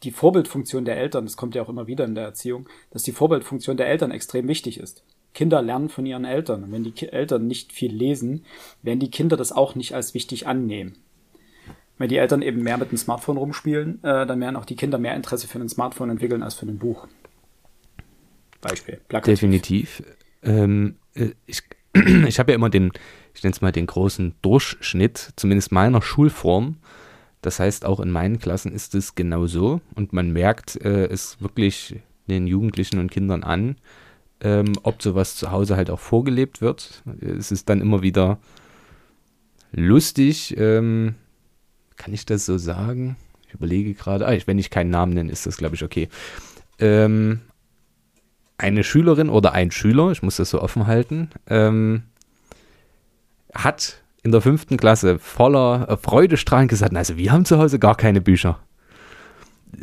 die 0.05 0.13
Vorbildfunktion 0.13 0.85
der 0.85 0.97
Eltern, 0.97 1.25
das 1.25 1.37
kommt 1.37 1.57
ja 1.57 1.63
auch 1.63 1.69
immer 1.69 1.89
wieder 1.89 2.05
in 2.05 2.15
der 2.15 2.25
Erziehung, 2.25 2.69
dass 2.91 3.03
die 3.03 3.13
Vorbildfunktion 3.13 3.77
der 3.77 3.89
Eltern 3.89 4.13
extrem 4.13 4.47
wichtig 4.47 4.79
ist. 4.79 5.03
Kinder 5.35 5.63
lernen 5.63 5.89
von 5.89 6.07
ihren 6.07 6.25
Eltern. 6.25 6.65
Und 6.65 6.73
wenn 6.73 6.85
die 6.85 7.09
Eltern 7.09 7.47
nicht 7.47 7.73
viel 7.73 7.93
lesen, 7.93 8.45
werden 8.83 9.01
die 9.01 9.11
Kinder 9.11 9.37
das 9.37 9.53
auch 9.53 9.75
nicht 9.75 9.95
als 9.95 10.15
wichtig 10.15 10.47
annehmen. 10.47 10.97
Wenn 11.99 12.09
die 12.09 12.17
Eltern 12.17 12.43
eben 12.43 12.63
mehr 12.63 12.79
mit 12.79 12.91
dem 12.91 12.99
Smartphone 12.99 13.37
rumspielen, 13.37 14.03
äh, 14.05 14.27
dann 14.27 14.41
werden 14.41 14.57
auch 14.57 14.65
die 14.65 14.77
Kinder 14.77 14.99
mehr 14.99 15.17
Interesse 15.17 15.49
für 15.49 15.59
ein 15.59 15.69
Smartphone 15.69 16.11
entwickeln 16.11 16.43
als 16.43 16.55
für 16.55 16.67
ein 16.67 16.79
Buch. 16.79 17.09
Beispiel. 18.61 19.01
Plakativ. 19.09 19.41
Definitiv. 19.41 20.03
Ähm, 20.43 20.97
äh, 21.15 21.31
ich 21.47 21.63
ich 22.27 22.39
habe 22.39 22.53
ja 22.53 22.57
immer 22.57 22.71
den, 22.71 22.93
ich 23.35 23.43
nenne 23.43 23.53
es 23.53 23.61
mal 23.61 23.73
den 23.73 23.87
großen 23.87 24.35
Durchschnitt, 24.43 25.33
zumindest 25.37 25.73
meiner 25.73 26.03
Schulform. 26.03 26.77
Das 27.41 27.61
heißt, 27.61 27.85
auch 27.85 28.01
in 28.01 28.11
meinen 28.11 28.39
Klassen 28.39 28.73
ist 28.73 28.95
es 28.95 29.15
genau 29.15 29.47
so. 29.47 29.81
Und 29.95 30.13
man 30.13 30.33
merkt 30.33 30.77
äh, 30.77 31.07
es 31.07 31.41
wirklich 31.41 31.97
den 32.29 32.47
Jugendlichen 32.47 32.99
und 32.99 33.11
Kindern 33.11 33.43
an, 33.43 33.77
ähm, 34.40 34.73
ob 34.83 35.02
sowas 35.02 35.37
zu 35.37 35.50
Hause 35.50 35.76
halt 35.76 35.90
auch 35.90 36.00
vorgelebt 36.00 36.61
wird. 36.61 37.02
Es 37.21 37.50
ist 37.50 37.68
dann 37.68 37.80
immer 37.80 38.02
wieder 38.02 38.38
lustig. 39.73 40.57
Ähm, 40.57 41.14
kann 41.97 42.14
ich 42.14 42.26
das 42.26 42.47
so 42.47 42.59
sagen? 42.59 43.16
Ich 43.49 43.54
überlege 43.54 43.95
gerade. 43.95 44.26
Ah, 44.26 44.37
wenn 44.47 44.59
ich 44.59 44.71
keinen 44.71 44.90
Namen 44.90 45.14
nenne, 45.14 45.33
ist 45.33 45.47
das, 45.47 45.57
glaube 45.57 45.75
ich, 45.75 45.83
okay. 45.83 46.09
Ähm, 46.78 47.40
eine 48.59 48.85
Schülerin 48.85 49.28
oder 49.28 49.52
ein 49.52 49.71
Schüler, 49.71 50.11
ich 50.11 50.23
muss 50.23 50.37
das 50.37 50.50
so 50.50 50.61
offen 50.61 50.87
halten, 50.87 51.30
ähm, 51.49 52.02
hat 53.54 54.02
in 54.23 54.33
der 54.33 54.40
fünften 54.40 54.76
Klasse 54.76 55.18
voller 55.18 55.88
äh, 55.88 55.97
Freudestrahlen 55.97 56.68
gesagt, 56.68 56.95
also 56.97 57.16
wir 57.16 57.33
haben 57.33 57.45
zu 57.45 57.59
Hause 57.59 57.78
gar 57.78 57.97
keine 57.97 58.21
Bücher. 58.21 58.59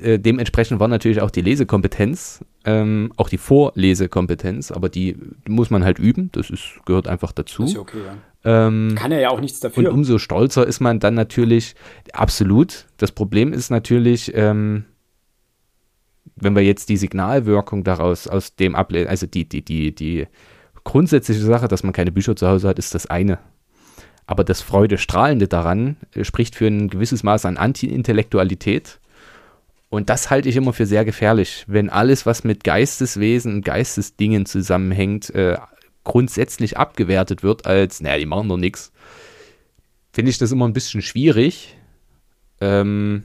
Äh, 0.01 0.19
dementsprechend 0.19 0.79
war 0.79 0.87
natürlich 0.87 1.21
auch 1.21 1.31
die 1.31 1.41
Lesekompetenz, 1.41 2.43
ähm, 2.65 3.13
auch 3.15 3.29
die 3.29 3.37
Vorlesekompetenz, 3.37 4.71
aber 4.71 4.89
die 4.89 5.15
muss 5.47 5.69
man 5.69 5.83
halt 5.83 5.99
üben, 5.99 6.29
das 6.31 6.49
ist, 6.49 6.63
gehört 6.85 7.07
einfach 7.07 7.31
dazu. 7.31 7.61
Das 7.61 7.71
ist 7.71 7.77
okay, 7.77 7.99
ja. 8.05 8.67
Ähm, 8.67 8.95
Kann 8.95 9.11
er 9.11 9.19
ja 9.19 9.29
auch 9.29 9.39
nichts 9.39 9.59
dafür. 9.59 9.89
Und 9.89 9.93
umso 9.93 10.17
stolzer 10.17 10.65
ist 10.65 10.79
man 10.79 10.99
dann 10.99 11.15
natürlich, 11.15 11.75
absolut. 12.13 12.85
Das 12.97 13.11
Problem 13.11 13.53
ist 13.53 13.69
natürlich, 13.69 14.31
ähm, 14.35 14.85
wenn 16.35 16.55
wir 16.55 16.63
jetzt 16.63 16.89
die 16.89 16.97
Signalwirkung 16.97 17.83
daraus 17.83 18.27
aus 18.27 18.55
dem 18.55 18.75
ablesen, 18.75 19.09
also 19.09 19.25
die, 19.25 19.47
die, 19.47 19.63
die, 19.63 19.95
die 19.95 20.27
grundsätzliche 20.83 21.41
Sache, 21.41 21.67
dass 21.67 21.83
man 21.83 21.93
keine 21.93 22.11
Bücher 22.11 22.35
zu 22.35 22.47
Hause 22.47 22.67
hat, 22.67 22.79
ist 22.79 22.93
das 22.93 23.07
eine. 23.07 23.39
Aber 24.27 24.43
das 24.43 24.61
Freudestrahlende 24.61 25.47
daran 25.47 25.97
äh, 26.13 26.23
spricht 26.23 26.55
für 26.55 26.67
ein 26.67 26.89
gewisses 26.89 27.23
Maß 27.23 27.45
an 27.45 27.57
Anti-Intellektualität. 27.57 28.99
Und 29.95 30.09
das 30.09 30.29
halte 30.29 30.49
ich 30.49 30.57
immer 30.57 30.73
für 30.73 30.85
sehr 30.85 31.05
gefährlich, 31.05 31.63
wenn 31.67 31.89
alles, 31.89 32.25
was 32.25 32.43
mit 32.43 32.65
Geisteswesen 32.65 33.55
und 33.55 33.65
Geistesdingen 33.65 34.45
zusammenhängt, 34.45 35.29
äh, 35.29 35.57
grundsätzlich 36.03 36.77
abgewertet 36.77 37.43
wird 37.43 37.65
als, 37.65 38.01
naja, 38.01 38.17
die 38.17 38.25
machen 38.25 38.49
doch 38.49 38.57
nichts. 38.57 38.91
Finde 40.11 40.31
ich 40.31 40.37
das 40.37 40.51
immer 40.51 40.67
ein 40.67 40.73
bisschen 40.73 41.01
schwierig. 41.01 41.77
Ähm, 42.59 43.23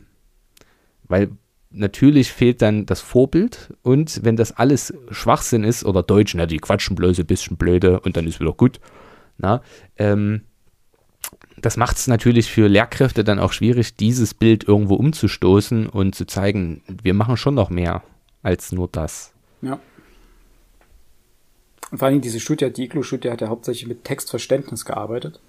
weil 1.08 1.30
natürlich 1.70 2.30
fehlt 2.30 2.62
dann 2.62 2.86
das 2.86 3.00
Vorbild 3.00 3.74
und 3.82 4.20
wenn 4.22 4.36
das 4.36 4.52
alles 4.52 4.94
Schwachsinn 5.10 5.64
ist 5.64 5.84
oder 5.84 6.04
Deutsch, 6.04 6.34
na, 6.36 6.46
die 6.46 6.58
quatschen 6.58 6.94
bloß 6.94 7.18
ein 7.18 7.26
bisschen 7.26 7.56
blöde 7.56 7.98
und 7.98 8.16
dann 8.16 8.28
ist 8.28 8.38
wieder 8.38 8.52
gut, 8.52 8.78
na, 9.38 9.60
ähm, 9.96 10.42
das 11.62 11.76
macht 11.76 11.96
es 11.96 12.06
natürlich 12.06 12.50
für 12.50 12.68
Lehrkräfte 12.68 13.24
dann 13.24 13.38
auch 13.38 13.52
schwierig, 13.52 13.96
dieses 13.96 14.34
Bild 14.34 14.64
irgendwo 14.66 14.94
umzustoßen 14.94 15.88
und 15.88 16.14
zu 16.14 16.26
zeigen, 16.26 16.82
wir 17.02 17.14
machen 17.14 17.36
schon 17.36 17.54
noch 17.54 17.70
mehr 17.70 18.02
als 18.42 18.72
nur 18.72 18.88
das. 18.88 19.32
Ja. 19.62 19.78
Und 21.90 21.98
vor 21.98 22.08
allem 22.08 22.20
diese 22.20 22.40
Studie, 22.40 22.70
die 22.72 22.84
Iglo-Studie 22.84 23.30
hat 23.30 23.40
ja 23.40 23.48
hauptsächlich 23.48 23.88
mit 23.88 24.04
Textverständnis 24.04 24.84
gearbeitet. 24.84 25.40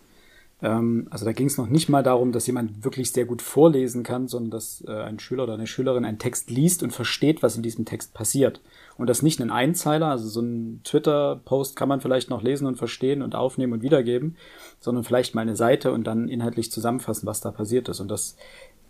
Ähm, 0.62 1.08
also 1.10 1.25
da 1.25 1.32
ging 1.34 1.48
es 1.48 1.58
noch 1.58 1.68
nicht 1.68 1.89
mal 1.89 2.03
darum, 2.03 2.32
dass 2.32 2.48
jemand 2.48 2.84
wirklich 2.84 3.12
sehr 3.12 3.25
gut 3.25 3.41
vorlesen 3.41 4.03
kann, 4.03 4.27
sondern 4.27 4.51
dass 4.51 4.84
äh, 4.88 4.91
ein 4.91 5.20
Schüler 5.20 5.44
oder 5.44 5.53
eine 5.53 5.68
Schülerin 5.68 6.06
einen 6.06 6.20
Text 6.20 6.50
liest 6.50 6.84
und 6.84 6.91
versteht, 6.91 7.44
was 7.44 7.56
in 7.56 7.63
diesem 7.63 7.86
Text 7.86 8.13
passiert. 8.13 8.62
Und 9.01 9.08
das 9.08 9.24
nicht 9.24 9.41
ein 9.41 9.50
Einzeiler, 9.50 10.10
also 10.10 10.27
so 10.27 10.41
ein 10.41 10.81
Twitter-Post 10.84 11.75
kann 11.75 11.89
man 11.89 12.01
vielleicht 12.01 12.29
noch 12.29 12.43
lesen 12.43 12.67
und 12.67 12.75
verstehen 12.75 13.24
und 13.24 13.34
aufnehmen 13.34 13.74
und 13.74 13.81
wiedergeben, 13.81 14.38
sondern 14.79 15.03
vielleicht 15.03 15.34
mal 15.34 15.41
eine 15.41 15.55
Seite 15.55 15.91
und 15.91 16.05
dann 16.05 16.27
inhaltlich 16.27 16.72
zusammenfassen, 16.72 17.25
was 17.25 17.41
da 17.41 17.50
passiert 17.50 17.89
ist. 17.89 18.00
Und 18.00 18.12
das 18.12 18.36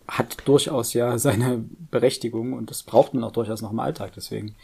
hat 0.10 0.40
durchaus 0.44 0.92
ja 0.92 1.18
seine 1.18 1.64
Berechtigung 1.92 2.52
und 2.52 2.70
das 2.72 2.84
braucht 2.84 3.14
man 3.14 3.24
auch 3.24 3.32
durchaus 3.32 3.62
noch 3.62 3.72
im 3.72 3.80
Alltag. 3.80 4.12
Deswegen 4.14 4.56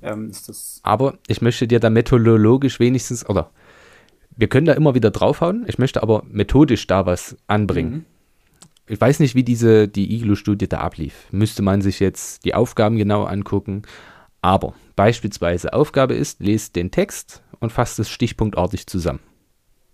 ähm, 0.00 0.30
ist 0.30 0.48
das. 0.48 0.78
Aber 0.84 1.18
ich 1.26 1.42
möchte 1.42 1.66
dir 1.66 1.80
da 1.80 1.90
methodologisch 1.90 2.78
wenigstens, 2.78 3.28
oder 3.28 3.50
wir 4.36 4.46
können 4.46 4.66
da 4.66 4.74
immer 4.74 4.94
wieder 4.94 5.10
draufhauen. 5.10 5.64
Ich 5.66 5.78
möchte 5.78 6.04
aber 6.04 6.22
methodisch 6.28 6.86
da 6.86 7.04
was 7.04 7.36
anbringen. 7.48 7.92
Mhm. 7.92 8.04
Ich 8.86 9.00
weiß 9.00 9.18
nicht, 9.18 9.34
wie 9.34 9.42
diese, 9.42 9.88
die 9.88 10.14
Iglu-Studie 10.14 10.68
da 10.68 10.78
ablief. 10.78 11.26
Müsste 11.32 11.62
man 11.62 11.82
sich 11.82 11.98
jetzt 11.98 12.44
die 12.44 12.54
Aufgaben 12.54 12.96
genau 12.96 13.24
angucken. 13.24 13.82
Aber 14.44 14.74
beispielsweise 14.94 15.72
Aufgabe 15.72 16.14
ist, 16.14 16.40
lest 16.40 16.76
den 16.76 16.90
Text 16.90 17.42
und 17.60 17.72
fasst 17.72 17.98
es 17.98 18.10
stichpunktartig 18.10 18.86
zusammen. 18.86 19.20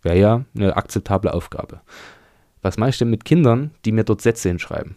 Wäre 0.03 0.19
ja 0.19 0.45
eine 0.57 0.77
akzeptable 0.77 1.33
Aufgabe. 1.33 1.83
Was 2.61 2.77
mache 2.77 2.91
ich 2.91 2.99
denn 2.99 3.11
mit 3.11 3.25
Kindern, 3.25 3.71
die 3.85 3.93
mir 3.93 4.05
dort 4.05 4.23
Sätze 4.23 4.49
hinschreiben? 4.49 4.97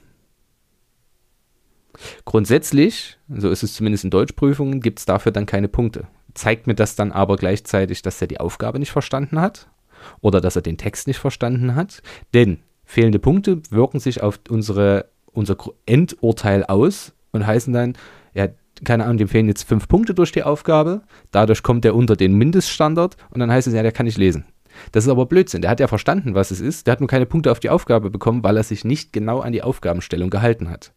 Grundsätzlich, 2.25 3.19
so 3.29 3.49
ist 3.49 3.61
es 3.61 3.75
zumindest 3.75 4.05
in 4.05 4.09
Deutschprüfungen, 4.09 4.81
gibt 4.81 4.99
es 4.99 5.05
dafür 5.05 5.31
dann 5.31 5.45
keine 5.45 5.67
Punkte 5.67 6.07
zeigt 6.33 6.67
mir 6.67 6.75
das 6.75 6.95
dann 6.95 7.11
aber 7.11 7.37
gleichzeitig, 7.37 8.01
dass 8.01 8.21
er 8.21 8.27
die 8.27 8.39
Aufgabe 8.39 8.79
nicht 8.79 8.91
verstanden 8.91 9.39
hat 9.39 9.67
oder 10.21 10.41
dass 10.41 10.55
er 10.55 10.61
den 10.61 10.77
Text 10.77 11.07
nicht 11.07 11.19
verstanden 11.19 11.75
hat. 11.75 12.01
Denn 12.33 12.59
fehlende 12.83 13.19
Punkte 13.19 13.61
wirken 13.69 13.99
sich 13.99 14.21
auf 14.21 14.39
unsere, 14.49 15.09
unser 15.25 15.57
Endurteil 15.85 16.63
aus 16.65 17.13
und 17.31 17.45
heißen 17.45 17.73
dann, 17.73 17.97
ja, 18.33 18.47
keine 18.83 19.03
Ahnung, 19.05 19.17
dem 19.17 19.27
fehlen 19.27 19.47
jetzt 19.47 19.63
fünf 19.63 19.87
Punkte 19.87 20.13
durch 20.13 20.31
die 20.31 20.43
Aufgabe, 20.43 21.01
dadurch 21.31 21.63
kommt 21.63 21.85
er 21.85 21.95
unter 21.95 22.15
den 22.15 22.33
Mindeststandard 22.33 23.17
und 23.29 23.39
dann 23.39 23.51
heißt 23.51 23.67
es, 23.67 23.73
ja, 23.73 23.83
der 23.83 23.91
kann 23.91 24.05
nicht 24.05 24.17
lesen. 24.17 24.45
Das 24.91 25.05
ist 25.05 25.09
aber 25.09 25.25
Blödsinn. 25.25 25.61
Der 25.61 25.71
hat 25.71 25.79
ja 25.79 25.87
verstanden, 25.87 26.33
was 26.33 26.51
es 26.51 26.59
ist. 26.59 26.87
Der 26.87 26.93
hat 26.93 26.99
nur 26.99 27.07
keine 27.07 27.25
Punkte 27.25 27.51
auf 27.51 27.59
die 27.59 27.69
Aufgabe 27.69 28.09
bekommen, 28.09 28.43
weil 28.43 28.57
er 28.57 28.63
sich 28.63 28.83
nicht 28.83 29.13
genau 29.13 29.39
an 29.39 29.53
die 29.53 29.61
Aufgabenstellung 29.61 30.29
gehalten 30.29 30.69
hat. 30.69 30.93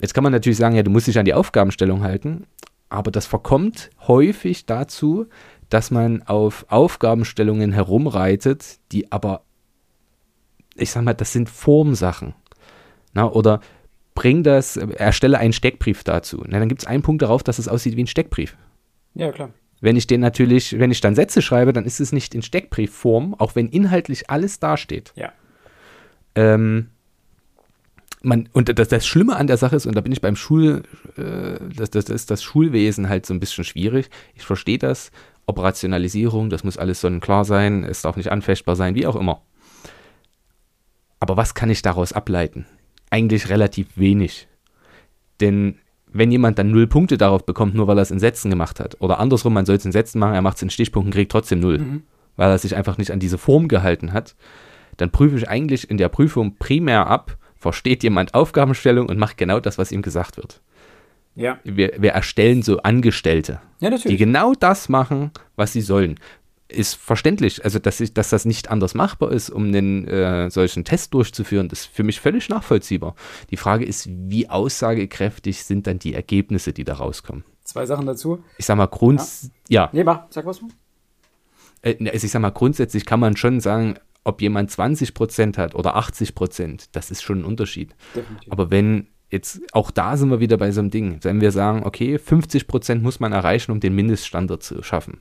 Jetzt 0.00 0.14
kann 0.14 0.24
man 0.24 0.32
natürlich 0.32 0.58
sagen, 0.58 0.76
ja, 0.76 0.82
du 0.82 0.90
musst 0.90 1.06
dich 1.06 1.18
an 1.18 1.24
die 1.24 1.34
Aufgabenstellung 1.34 2.02
halten, 2.02 2.46
aber 2.88 3.10
das 3.10 3.26
verkommt 3.26 3.90
häufig 4.06 4.66
dazu, 4.66 5.26
dass 5.68 5.90
man 5.90 6.22
auf 6.22 6.66
Aufgabenstellungen 6.68 7.72
herumreitet, 7.72 8.78
die 8.90 9.10
aber, 9.10 9.42
ich 10.74 10.90
sag 10.90 11.02
mal, 11.04 11.14
das 11.14 11.32
sind 11.32 11.48
Formsachen. 11.48 12.34
Na, 13.14 13.30
oder 13.30 13.60
bring 14.14 14.42
das, 14.42 14.76
erstelle 14.76 15.38
einen 15.38 15.52
Steckbrief 15.52 16.04
dazu. 16.04 16.44
Na, 16.46 16.58
dann 16.58 16.68
gibt 16.68 16.82
es 16.82 16.86
einen 16.86 17.02
Punkt 17.02 17.22
darauf, 17.22 17.42
dass 17.42 17.58
es 17.58 17.68
aussieht 17.68 17.96
wie 17.96 18.04
ein 18.04 18.08
Steckbrief. 18.08 18.56
Ja, 19.14 19.32
klar. 19.32 19.50
Wenn 19.80 19.96
ich 19.96 20.06
den 20.06 20.20
natürlich, 20.20 20.78
wenn 20.78 20.92
ich 20.92 21.00
dann 21.00 21.14
Sätze 21.14 21.42
schreibe, 21.42 21.72
dann 21.72 21.84
ist 21.84 22.00
es 22.00 22.12
nicht 22.12 22.34
in 22.34 22.42
Steckbriefform, 22.42 23.34
auch 23.34 23.56
wenn 23.56 23.68
inhaltlich 23.68 24.30
alles 24.30 24.60
dasteht. 24.60 25.12
Ja. 25.16 25.32
Ähm, 26.34 26.90
man, 28.22 28.48
und 28.52 28.78
das, 28.78 28.88
das 28.88 29.06
Schlimme 29.06 29.36
an 29.36 29.48
der 29.48 29.56
Sache 29.56 29.74
ist, 29.74 29.86
und 29.86 29.96
da 29.96 30.00
bin 30.00 30.12
ich 30.12 30.20
beim 30.20 30.36
Schul, 30.36 30.84
äh, 31.16 31.58
das, 31.74 31.90
das, 31.90 32.04
das 32.04 32.14
ist 32.14 32.30
das 32.30 32.42
Schulwesen 32.42 33.08
halt 33.08 33.26
so 33.26 33.34
ein 33.34 33.40
bisschen 33.40 33.64
schwierig. 33.64 34.08
Ich 34.34 34.44
verstehe 34.44 34.78
das. 34.78 35.10
Operationalisierung, 35.46 36.50
das 36.50 36.62
muss 36.62 36.78
alles 36.78 37.00
sonnenklar 37.00 37.44
sein, 37.44 37.82
es 37.82 38.02
darf 38.02 38.16
nicht 38.16 38.30
anfechtbar 38.30 38.76
sein, 38.76 38.94
wie 38.94 39.06
auch 39.06 39.16
immer. 39.16 39.42
Aber 41.18 41.36
was 41.36 41.54
kann 41.54 41.70
ich 41.70 41.82
daraus 41.82 42.12
ableiten? 42.12 42.66
Eigentlich 43.12 43.50
relativ 43.50 43.88
wenig. 43.96 44.48
Denn 45.42 45.76
wenn 46.10 46.30
jemand 46.30 46.58
dann 46.58 46.70
null 46.70 46.86
Punkte 46.86 47.18
darauf 47.18 47.44
bekommt, 47.44 47.74
nur 47.74 47.86
weil 47.86 47.98
er 47.98 48.02
es 48.02 48.10
in 48.10 48.18
Sätzen 48.18 48.50
gemacht 48.50 48.80
hat, 48.80 48.96
oder 49.00 49.20
andersrum, 49.20 49.52
man 49.52 49.66
soll 49.66 49.76
es 49.76 49.84
in 49.84 49.92
Sätzen 49.92 50.18
machen, 50.18 50.34
er 50.34 50.40
macht 50.40 50.56
es 50.56 50.62
in 50.62 50.70
Stichpunkten, 50.70 51.12
kriegt 51.12 51.30
trotzdem 51.30 51.60
null, 51.60 51.78
mhm. 51.78 52.02
weil 52.36 52.50
er 52.50 52.56
sich 52.56 52.74
einfach 52.74 52.96
nicht 52.96 53.10
an 53.10 53.18
diese 53.18 53.36
Form 53.36 53.68
gehalten 53.68 54.14
hat, 54.14 54.34
dann 54.96 55.10
prüfe 55.10 55.36
ich 55.36 55.46
eigentlich 55.46 55.90
in 55.90 55.98
der 55.98 56.08
Prüfung 56.08 56.56
primär 56.56 57.06
ab, 57.06 57.36
versteht 57.54 58.02
jemand 58.02 58.32
Aufgabenstellung 58.32 59.10
und 59.10 59.18
macht 59.18 59.36
genau 59.36 59.60
das, 59.60 59.76
was 59.76 59.92
ihm 59.92 60.00
gesagt 60.00 60.38
wird. 60.38 60.62
Ja. 61.34 61.58
Wir, 61.64 61.92
wir 61.98 62.12
erstellen 62.12 62.62
so 62.62 62.78
Angestellte, 62.78 63.60
ja, 63.80 63.90
die 63.90 64.16
genau 64.16 64.54
das 64.54 64.88
machen, 64.88 65.32
was 65.54 65.74
sie 65.74 65.82
sollen 65.82 66.16
ist 66.72 66.94
verständlich. 66.94 67.64
Also, 67.64 67.78
dass, 67.78 68.00
ich, 68.00 68.14
dass 68.14 68.30
das 68.30 68.44
nicht 68.44 68.70
anders 68.70 68.94
machbar 68.94 69.32
ist, 69.32 69.50
um 69.50 69.66
einen 69.66 70.06
äh, 70.08 70.50
solchen 70.50 70.84
Test 70.84 71.14
durchzuführen, 71.14 71.68
das 71.68 71.80
ist 71.80 71.86
für 71.94 72.02
mich 72.02 72.20
völlig 72.20 72.48
nachvollziehbar. 72.48 73.14
Die 73.50 73.56
Frage 73.56 73.84
ist, 73.84 74.08
wie 74.10 74.48
aussagekräftig 74.48 75.64
sind 75.64 75.86
dann 75.86 75.98
die 75.98 76.14
Ergebnisse, 76.14 76.72
die 76.72 76.84
da 76.84 76.94
rauskommen? 76.94 77.44
Zwei 77.64 77.86
Sachen 77.86 78.06
dazu. 78.06 78.42
Ich 78.58 78.66
sag 78.66 78.76
mal, 78.76 78.86
Grunds 78.86 79.50
ja. 79.68 79.84
ja. 79.84 79.90
Nee, 79.92 80.04
mach, 80.04 80.24
sag 80.30 80.46
was. 80.46 80.60
Äh, 81.82 81.96
also 82.10 82.24
ich 82.24 82.30
sag 82.30 82.40
mal, 82.40 82.50
grundsätzlich 82.50 83.06
kann 83.06 83.20
man 83.20 83.36
schon 83.36 83.60
sagen, 83.60 83.96
ob 84.24 84.40
jemand 84.40 84.70
20 84.70 85.14
Prozent 85.14 85.58
hat 85.58 85.74
oder 85.74 85.96
80 85.96 86.34
Prozent, 86.34 86.94
das 86.96 87.10
ist 87.10 87.22
schon 87.22 87.40
ein 87.40 87.44
Unterschied. 87.44 87.94
Definitiv. 88.14 88.52
Aber 88.52 88.70
wenn 88.70 89.08
jetzt, 89.32 89.60
auch 89.72 89.90
da 89.90 90.16
sind 90.16 90.30
wir 90.30 90.40
wieder 90.40 90.58
bei 90.58 90.70
so 90.70 90.80
einem 90.80 90.90
Ding, 90.90 91.18
wenn 91.22 91.40
wir 91.40 91.50
sagen, 91.50 91.84
okay, 91.84 92.18
50 92.18 92.66
Prozent 92.66 93.02
muss 93.02 93.18
man 93.18 93.32
erreichen, 93.32 93.72
um 93.72 93.80
den 93.80 93.94
Mindeststandard 93.94 94.62
zu 94.62 94.82
schaffen. 94.82 95.20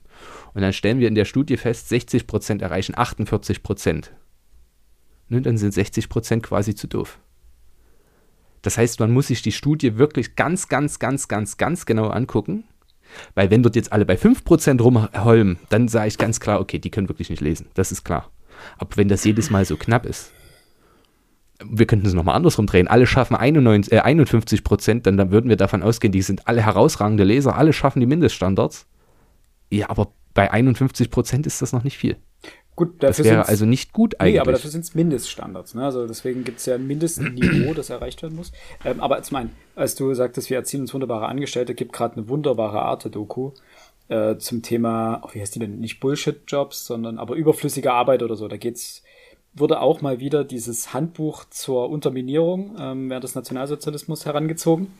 Und 0.53 0.61
dann 0.61 0.73
stellen 0.73 0.99
wir 0.99 1.07
in 1.07 1.15
der 1.15 1.25
Studie 1.25 1.57
fest, 1.57 1.89
60 1.89 2.27
Prozent 2.27 2.61
erreichen 2.61 2.93
48 2.95 3.63
Prozent. 3.63 4.11
Ne, 5.29 5.41
dann 5.41 5.57
sind 5.57 5.73
60 5.73 6.09
Prozent 6.09 6.43
quasi 6.43 6.75
zu 6.75 6.87
doof. 6.87 7.17
Das 8.61 8.77
heißt, 8.77 8.99
man 8.99 9.11
muss 9.11 9.27
sich 9.27 9.41
die 9.41 9.53
Studie 9.53 9.97
wirklich 9.97 10.35
ganz, 10.35 10.67
ganz, 10.67 10.99
ganz, 10.99 11.27
ganz, 11.27 11.57
ganz 11.57 11.85
genau 11.85 12.09
angucken. 12.09 12.65
Weil 13.33 13.49
wenn 13.49 13.63
dort 13.63 13.75
jetzt 13.75 13.91
alle 13.91 14.05
bei 14.05 14.15
5% 14.15 14.81
rumholmen, 14.81 15.57
dann 15.69 15.87
sage 15.87 16.09
ich 16.09 16.17
ganz 16.17 16.39
klar, 16.39 16.59
okay, 16.59 16.79
die 16.79 16.91
können 16.91 17.09
wirklich 17.09 17.29
nicht 17.29 17.41
lesen. 17.41 17.67
Das 17.73 17.91
ist 17.91 18.03
klar. 18.03 18.29
Aber 18.77 18.95
wenn 18.97 19.07
das 19.07 19.23
jedes 19.23 19.49
Mal 19.49 19.65
so 19.65 19.77
knapp 19.77 20.05
ist, 20.05 20.31
wir 21.65 21.85
könnten 21.85 22.05
es 22.05 22.13
nochmal 22.13 22.35
andersrum 22.35 22.67
drehen, 22.67 22.87
alle 22.87 23.05
schaffen 23.05 23.35
91, 23.35 23.93
äh, 23.93 23.99
51 23.99 24.63
Prozent, 24.63 25.05
dann, 25.05 25.17
dann 25.17 25.31
würden 25.31 25.49
wir 25.49 25.57
davon 25.57 25.83
ausgehen, 25.83 26.11
die 26.11 26.21
sind 26.21 26.47
alle 26.47 26.65
herausragende 26.65 27.23
Leser, 27.23 27.55
alle 27.55 27.73
schaffen 27.73 27.99
die 27.99 28.05
Mindeststandards. 28.05 28.87
Ja, 29.69 29.89
aber 29.89 30.13
bei 30.33 30.51
51 30.51 31.11
Prozent 31.11 31.47
ist 31.47 31.61
das 31.61 31.73
noch 31.73 31.83
nicht 31.83 31.97
viel. 31.97 32.17
Gut, 32.75 33.03
das 33.03 33.23
wäre 33.23 33.47
also 33.47 33.65
nicht 33.65 33.91
gut 33.91 34.19
eigentlich. 34.19 34.35
Nee, 34.35 34.39
aber 34.39 34.53
dafür 34.53 34.71
sind 34.71 34.85
es 34.85 34.95
Mindeststandards. 34.95 35.75
Ne? 35.75 35.83
Also 35.83 36.07
deswegen 36.07 36.43
gibt 36.43 36.59
es 36.59 36.65
ja 36.65 36.75
ein 36.75 36.87
Mindestniveau, 36.87 37.73
das 37.73 37.89
erreicht 37.89 38.23
werden 38.23 38.35
muss. 38.35 38.51
Ähm, 38.85 39.01
aber 39.01 39.21
zum 39.23 39.37
einen, 39.37 39.51
als 39.75 39.95
du 39.95 40.13
sagtest, 40.13 40.49
wir 40.49 40.57
erzielen 40.57 40.83
uns 40.83 40.93
wunderbare 40.93 41.27
Angestellte, 41.27 41.75
gibt 41.75 41.93
gerade 41.93 42.15
eine 42.15 42.29
wunderbare 42.29 42.81
Arte-Doku 42.81 43.51
äh, 44.07 44.37
zum 44.37 44.61
Thema, 44.61 45.21
oh, 45.23 45.29
wie 45.33 45.41
heißt 45.41 45.53
die 45.55 45.59
denn? 45.59 45.79
Nicht 45.79 45.99
Bullshit-Jobs, 45.99 46.85
sondern 46.85 47.17
aber 47.17 47.35
überflüssige 47.35 47.91
Arbeit 47.91 48.23
oder 48.23 48.35
so. 48.35 48.47
Da 48.47 48.57
geht's 48.57 49.03
wurde 49.53 49.81
auch 49.81 50.01
mal 50.01 50.19
wieder 50.19 50.43
dieses 50.43 50.93
Handbuch 50.93 51.45
zur 51.49 51.89
Unterminierung 51.89 52.75
ähm, 52.79 53.09
während 53.09 53.23
des 53.23 53.35
Nationalsozialismus 53.35 54.25
herangezogen. 54.25 54.93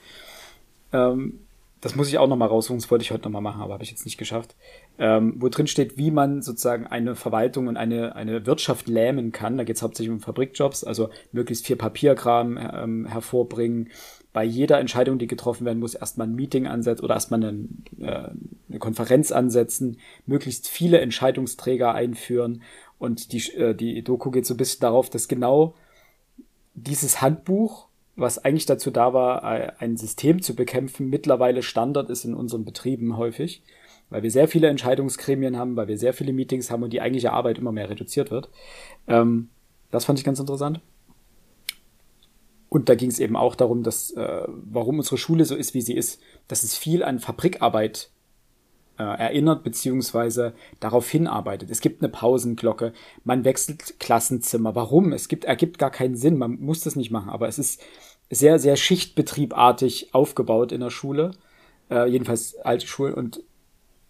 Ähm, 0.92 1.40
das 1.82 1.96
muss 1.96 2.10
ich 2.10 2.20
auch 2.20 2.28
nochmal 2.28 2.48
raussuchen, 2.48 2.80
das 2.80 2.92
wollte 2.92 3.02
ich 3.02 3.12
heute 3.12 3.24
nochmal 3.24 3.42
machen, 3.42 3.62
aber 3.62 3.74
habe 3.74 3.84
ich 3.84 3.90
jetzt 3.90 4.06
nicht 4.06 4.20
geschafft. 4.20 4.56
Ähm, 5.00 5.36
wo 5.40 5.50
drin 5.50 5.66
steht, 5.66 5.98
wie 5.98 6.12
man 6.12 6.44
sozusagen 6.44 6.86
eine 6.86 7.16
Verwaltung 7.16 7.68
und 7.68 7.76
eine, 7.76 8.16
eine 8.16 8.46
Wirtschaft 8.46 8.88
lähmen 8.88 9.32
kann. 9.32 9.58
Da 9.58 9.64
geht 9.64 9.78
es 9.78 9.82
hauptsächlich 9.82 10.14
um 10.14 10.20
Fabrikjobs, 10.20 10.84
also 10.84 11.10
möglichst 11.32 11.66
viel 11.66 11.76
Papierkram 11.78 12.58
ähm, 12.58 13.06
hervorbringen. 13.08 13.90
Bei 14.32 14.44
jeder 14.44 14.80
Entscheidung, 14.80 15.18
die 15.18 15.28
getroffen 15.28 15.66
werden 15.66 15.80
muss, 15.80 15.96
erstmal 15.96 16.28
ein 16.28 16.36
Meeting 16.36 16.68
ansetzen 16.68 17.04
oder 17.04 17.16
erstmal 17.16 17.44
eine, 17.44 17.68
äh, 18.00 18.30
eine 18.70 18.80
Konferenz 18.80 19.32
ansetzen, 19.32 19.98
möglichst 20.28 20.70
viele 20.70 21.02
Entscheidungsträger 21.02 21.94
einführen. 21.96 22.62
Und 23.02 23.34
die, 23.34 23.40
äh, 23.54 23.74
die 23.74 24.04
Doku 24.04 24.30
geht 24.30 24.46
so 24.46 24.54
ein 24.54 24.58
bisschen 24.58 24.82
darauf, 24.82 25.10
dass 25.10 25.28
genau 25.28 25.74
dieses 26.76 27.22
Handbuch 27.22 27.88
was 28.16 28.38
eigentlich 28.38 28.66
dazu 28.66 28.92
da 28.92 29.14
war, 29.14 29.44
ein 29.44 29.98
System 29.98 30.42
zu 30.42 30.56
bekämpfen, 30.56 31.10
mittlerweile 31.10 31.64
Standard 31.64 32.10
ist 32.10 32.26
in 32.26 32.34
unseren 32.34 32.66
Betrieben 32.66 33.18
häufig, 33.18 33.64
weil 34.10 34.22
wir 34.22 34.30
sehr 34.30 34.48
viele 34.48 34.68
Entscheidungsgremien 34.68 35.58
haben, 35.58 35.76
weil 35.76 35.88
wir 35.88 35.98
sehr 35.98 36.14
viele 36.14 36.34
Meetings 36.34 36.70
haben 36.70 36.84
und 36.84 36.92
die 36.92 37.02
eigentliche 37.02 37.32
Arbeit 37.32 37.58
immer 37.58 37.72
mehr 37.72 37.90
reduziert 37.90 38.30
wird. 38.30 38.50
Ähm, 39.08 39.50
das 39.90 40.06
fand 40.06 40.20
ich 40.20 40.26
ganz 40.26 40.40
interessant. 40.40 40.82
Und 42.70 42.90
da 42.90 42.96
ging 42.96 43.10
es 43.10 43.20
eben 43.20 43.36
auch 43.36 43.56
darum, 43.56 43.82
dass, 43.82 44.12
äh, 44.12 44.44
warum 44.48 45.00
unsere 45.00 45.18
Schule 45.18 45.46
so 45.46 45.56
ist, 45.56 45.74
wie 45.74 45.82
sie 45.82 45.96
ist, 45.96 46.22
dass 46.48 46.64
es 46.64 46.78
viel 46.78 47.04
an 47.04 47.20
Fabrikarbeit 47.20 48.12
äh, 49.02 49.22
erinnert 49.22 49.64
beziehungsweise 49.64 50.54
darauf 50.80 51.10
hinarbeitet. 51.10 51.72
Es 51.72 51.82
gibt 51.82 52.02
eine 52.02 52.12
Pausenglocke, 52.12 52.94
man 53.24 53.44
wechselt 53.44 54.00
Klassenzimmer. 54.00 54.76
Warum? 54.76 55.12
Es 55.14 55.28
gibt, 55.28 55.46
ergibt 55.46 55.78
gar 55.80 55.92
keinen 55.92 56.16
Sinn, 56.16 56.38
man 56.38 56.60
muss 56.60 56.82
das 56.82 56.96
nicht 56.96 57.12
machen, 57.12 57.30
aber 57.30 57.48
es 57.48 57.60
ist 57.60 57.82
sehr, 58.30 58.60
sehr 58.60 58.78
schichtbetriebartig 58.78 60.14
aufgebaut 60.14 60.72
in 60.72 60.82
der 60.82 60.90
Schule, 60.90 61.32
äh, 61.90 62.08
jedenfalls 62.08 62.56
alte 62.58 62.88
Schulen 62.88 63.16
und 63.16 63.44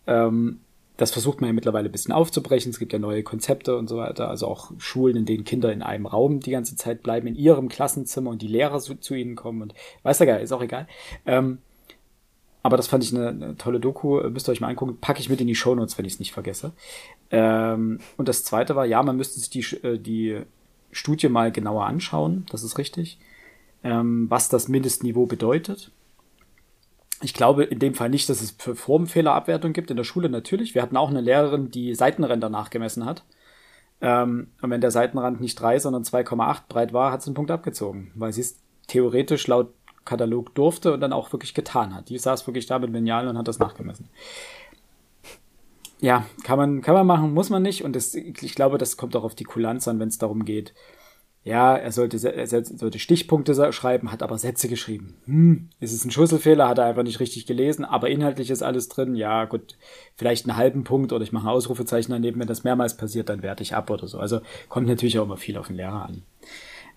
ähm, 0.07 0.59
das 0.97 1.09
versucht 1.09 1.41
man 1.41 1.47
ja 1.47 1.53
mittlerweile 1.53 1.89
ein 1.89 1.91
bisschen 1.91 2.13
aufzubrechen. 2.13 2.69
Es 2.69 2.77
gibt 2.77 2.93
ja 2.93 2.99
neue 2.99 3.23
Konzepte 3.23 3.75
und 3.75 3.87
so 3.87 3.97
weiter. 3.97 4.29
Also 4.29 4.45
auch 4.47 4.71
Schulen, 4.77 5.17
in 5.17 5.25
denen 5.25 5.45
Kinder 5.45 5.73
in 5.73 5.81
einem 5.81 6.05
Raum 6.05 6.41
die 6.41 6.51
ganze 6.51 6.75
Zeit 6.75 7.01
bleiben, 7.01 7.25
in 7.25 7.35
ihrem 7.35 7.69
Klassenzimmer 7.69 8.29
und 8.29 8.43
die 8.43 8.47
Lehrer 8.47 8.79
zu, 8.79 8.93
zu 8.95 9.15
ihnen 9.15 9.35
kommen 9.35 9.63
und 9.63 9.73
weiß 10.03 10.19
ja 10.19 10.27
geil, 10.27 10.43
ist 10.43 10.51
auch 10.51 10.61
egal. 10.61 10.87
Ähm, 11.25 11.57
aber 12.63 12.77
das 12.77 12.87
fand 12.87 13.03
ich 13.03 13.13
eine, 13.13 13.29
eine, 13.29 13.57
tolle 13.57 13.79
Doku, 13.79 14.21
müsst 14.29 14.47
ihr 14.47 14.51
euch 14.51 14.61
mal 14.61 14.67
angucken, 14.67 14.97
packe 14.99 15.19
ich 15.19 15.29
mit 15.29 15.41
in 15.41 15.47
die 15.47 15.55
Shownotes, 15.55 15.97
wenn 15.97 16.05
ich 16.05 16.13
es 16.13 16.19
nicht 16.19 16.31
vergesse. 16.31 16.73
Ähm, 17.31 17.99
und 18.17 18.27
das 18.27 18.43
zweite 18.43 18.75
war, 18.75 18.85
ja, 18.85 19.01
man 19.01 19.17
müsste 19.17 19.39
sich 19.39 19.49
die, 19.49 19.61
äh, 19.85 19.97
die 19.97 20.41
Studie 20.91 21.29
mal 21.29 21.51
genauer 21.51 21.85
anschauen, 21.85 22.45
das 22.51 22.63
ist 22.63 22.77
richtig, 22.77 23.19
ähm, 23.83 24.29
was 24.29 24.49
das 24.49 24.67
Mindestniveau 24.67 25.25
bedeutet. 25.25 25.91
Ich 27.23 27.33
glaube 27.33 27.63
in 27.63 27.79
dem 27.79 27.93
Fall 27.93 28.09
nicht, 28.09 28.29
dass 28.29 28.41
es 28.41 28.51
für 28.51 28.75
Formfehlerabwertung 28.75 29.73
gibt. 29.73 29.91
In 29.91 29.97
der 29.97 30.03
Schule 30.03 30.27
natürlich. 30.27 30.73
Wir 30.73 30.81
hatten 30.81 30.97
auch 30.97 31.09
eine 31.09 31.21
Lehrerin, 31.21 31.69
die 31.69 31.93
Seitenränder 31.93 32.49
nachgemessen 32.49 33.05
hat. 33.05 33.23
Ähm, 34.01 34.47
und 34.61 34.71
wenn 34.71 34.81
der 34.81 34.89
Seitenrand 34.89 35.39
nicht 35.39 35.59
3, 35.59 35.79
sondern 35.79 36.03
2,8 36.03 36.63
breit 36.67 36.93
war, 36.93 37.11
hat 37.11 37.21
sie 37.21 37.27
einen 37.27 37.35
Punkt 37.35 37.51
abgezogen, 37.51 38.11
weil 38.15 38.33
sie 38.33 38.41
es 38.41 38.59
theoretisch 38.87 39.45
laut 39.47 39.73
Katalog 40.05 40.53
durfte 40.55 40.93
und 40.93 41.01
dann 41.01 41.13
auch 41.13 41.31
wirklich 41.31 41.53
getan 41.53 41.93
hat. 41.95 42.09
Die 42.09 42.17
saß 42.17 42.47
wirklich 42.47 42.65
da 42.65 42.79
mit 42.79 42.91
Lineal 42.91 43.27
und 43.27 43.37
hat 43.37 43.47
das 43.47 43.59
nachgemessen. 43.59 44.09
Ja, 45.99 46.25
kann 46.43 46.57
man, 46.57 46.81
kann 46.81 46.95
man 46.95 47.05
machen, 47.05 47.33
muss 47.33 47.49
man 47.49 47.61
nicht. 47.61 47.83
Und 47.83 47.95
das, 47.95 48.15
ich 48.15 48.55
glaube, 48.55 48.77
das 48.77 48.97
kommt 48.97 49.15
auch 49.15 49.23
auf 49.23 49.35
die 49.35 49.43
Kulanz 49.43 49.87
an, 49.87 49.99
wenn 49.99 50.09
es 50.09 50.17
darum 50.17 50.45
geht. 50.45 50.73
Ja, 51.43 51.75
er 51.75 51.91
sollte, 51.91 52.17
er 52.27 52.47
sollte 52.47 52.99
Stichpunkte 52.99 53.73
schreiben, 53.73 54.11
hat 54.11 54.21
aber 54.21 54.37
Sätze 54.37 54.67
geschrieben. 54.67 55.15
Hm, 55.25 55.69
ist 55.79 55.91
es 55.91 56.05
ein 56.05 56.11
Schusselfehler, 56.11 56.67
hat 56.67 56.77
er 56.77 56.85
einfach 56.85 57.01
nicht 57.01 57.19
richtig 57.19 57.47
gelesen, 57.47 57.83
aber 57.83 58.09
inhaltlich 58.09 58.51
ist 58.51 58.61
alles 58.61 58.89
drin. 58.89 59.15
Ja, 59.15 59.45
gut, 59.45 59.75
vielleicht 60.15 60.47
einen 60.47 60.57
halben 60.57 60.83
Punkt 60.83 61.13
oder 61.13 61.23
ich 61.23 61.31
mache 61.31 61.45
ein 61.45 61.53
Ausrufezeichen 61.53 62.11
daneben. 62.11 62.39
Wenn 62.39 62.47
das 62.47 62.63
mehrmals 62.63 62.95
passiert, 62.95 63.29
dann 63.29 63.41
werte 63.41 63.63
ich 63.63 63.73
ab 63.73 63.89
oder 63.89 64.07
so. 64.07 64.19
Also 64.19 64.41
kommt 64.69 64.87
natürlich 64.87 65.17
auch 65.17 65.25
immer 65.25 65.37
viel 65.37 65.57
auf 65.57 65.67
den 65.67 65.77
Lehrer 65.77 66.05
an. 66.05 66.23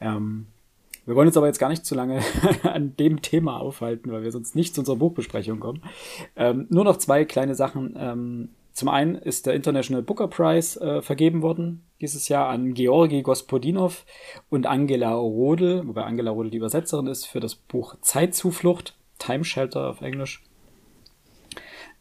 Ähm, 0.01 0.47
wir 1.07 1.17
wollen 1.17 1.29
uns 1.29 1.37
aber 1.37 1.47
jetzt 1.47 1.59
gar 1.59 1.69
nicht 1.69 1.85
zu 1.85 1.95
lange 1.95 2.21
an 2.63 2.97
dem 2.97 3.23
Thema 3.23 3.61
aufhalten, 3.61 4.11
weil 4.13 4.23
wir 4.23 4.33
sonst 4.33 4.55
nicht 4.55 4.75
zu 4.75 4.81
unserer 4.81 4.97
Buchbesprechung 4.97 5.61
kommen. 5.61 5.83
Ähm, 6.37 6.67
nur 6.71 6.85
noch 6.85 6.97
zwei 6.97 7.25
kleine 7.25 7.55
Sachen. 7.55 7.95
Ähm, 7.99 8.49
zum 8.73 8.89
einen 8.89 9.15
ist 9.15 9.47
der 9.47 9.55
International 9.55 10.03
Booker 10.03 10.29
Prize 10.29 10.81
äh, 10.81 11.01
vergeben 11.01 11.43
worden 11.43 11.85
dieses 12.01 12.29
Jahr 12.29 12.49
an 12.49 12.75
Georgi 12.75 13.23
Gospodinov 13.23 14.05
und 14.51 14.67
Angela 14.67 15.15
Rodel, 15.15 15.87
wobei 15.87 16.03
Angela 16.03 16.33
Rodel 16.33 16.51
die 16.51 16.57
Übersetzerin 16.59 17.07
ist 17.07 17.27
für 17.27 17.41
das 17.41 17.55
Buch 17.55 17.97
Zeitzuflucht, 18.01 18.97
Time 19.19 19.45
Shelter 19.45 19.89
auf 19.89 20.01
Englisch. 20.01 20.43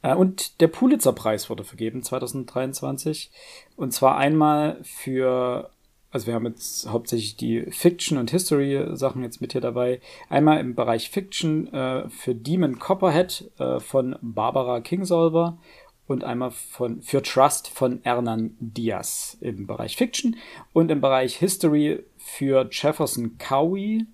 Äh, 0.02 0.16
und 0.16 0.62
der 0.62 0.68
Pulitzer 0.68 1.14
Preis 1.14 1.50
wurde 1.50 1.64
vergeben 1.64 2.04
2023 2.04 3.32
und 3.76 3.94
zwar 3.94 4.18
einmal 4.18 4.80
für 4.84 5.70
also 6.14 6.28
wir 6.28 6.36
haben 6.36 6.46
jetzt 6.46 6.88
hauptsächlich 6.88 7.38
die 7.38 7.64
Fiction- 7.72 8.20
und 8.20 8.30
History-Sachen 8.30 9.24
jetzt 9.24 9.42
mit 9.42 9.54
hier 9.54 9.62
dabei. 9.62 10.00
Einmal 10.30 10.60
im 10.60 10.76
Bereich 10.76 11.10
Fiction 11.10 11.74
äh, 11.74 12.08
für 12.08 12.36
Demon 12.36 12.78
Copperhead 12.78 13.50
äh, 13.58 13.80
von 13.80 14.16
Barbara 14.22 14.80
Kingsolver 14.82 15.58
und 16.06 16.24
einmal 16.24 16.52
von, 16.52 17.02
für 17.02 17.24
Trust 17.24 17.68
von 17.68 18.00
Hernan 18.04 18.56
Diaz 18.60 19.38
im 19.42 19.66
Bereich 19.66 19.98
Fiction 19.98 20.36
und 20.72 20.92
im 20.92 21.02
Bereich 21.02 21.38
History 21.38 22.04
für 22.18 22.70
Jefferson 22.72 23.40
Cowie 23.40 24.06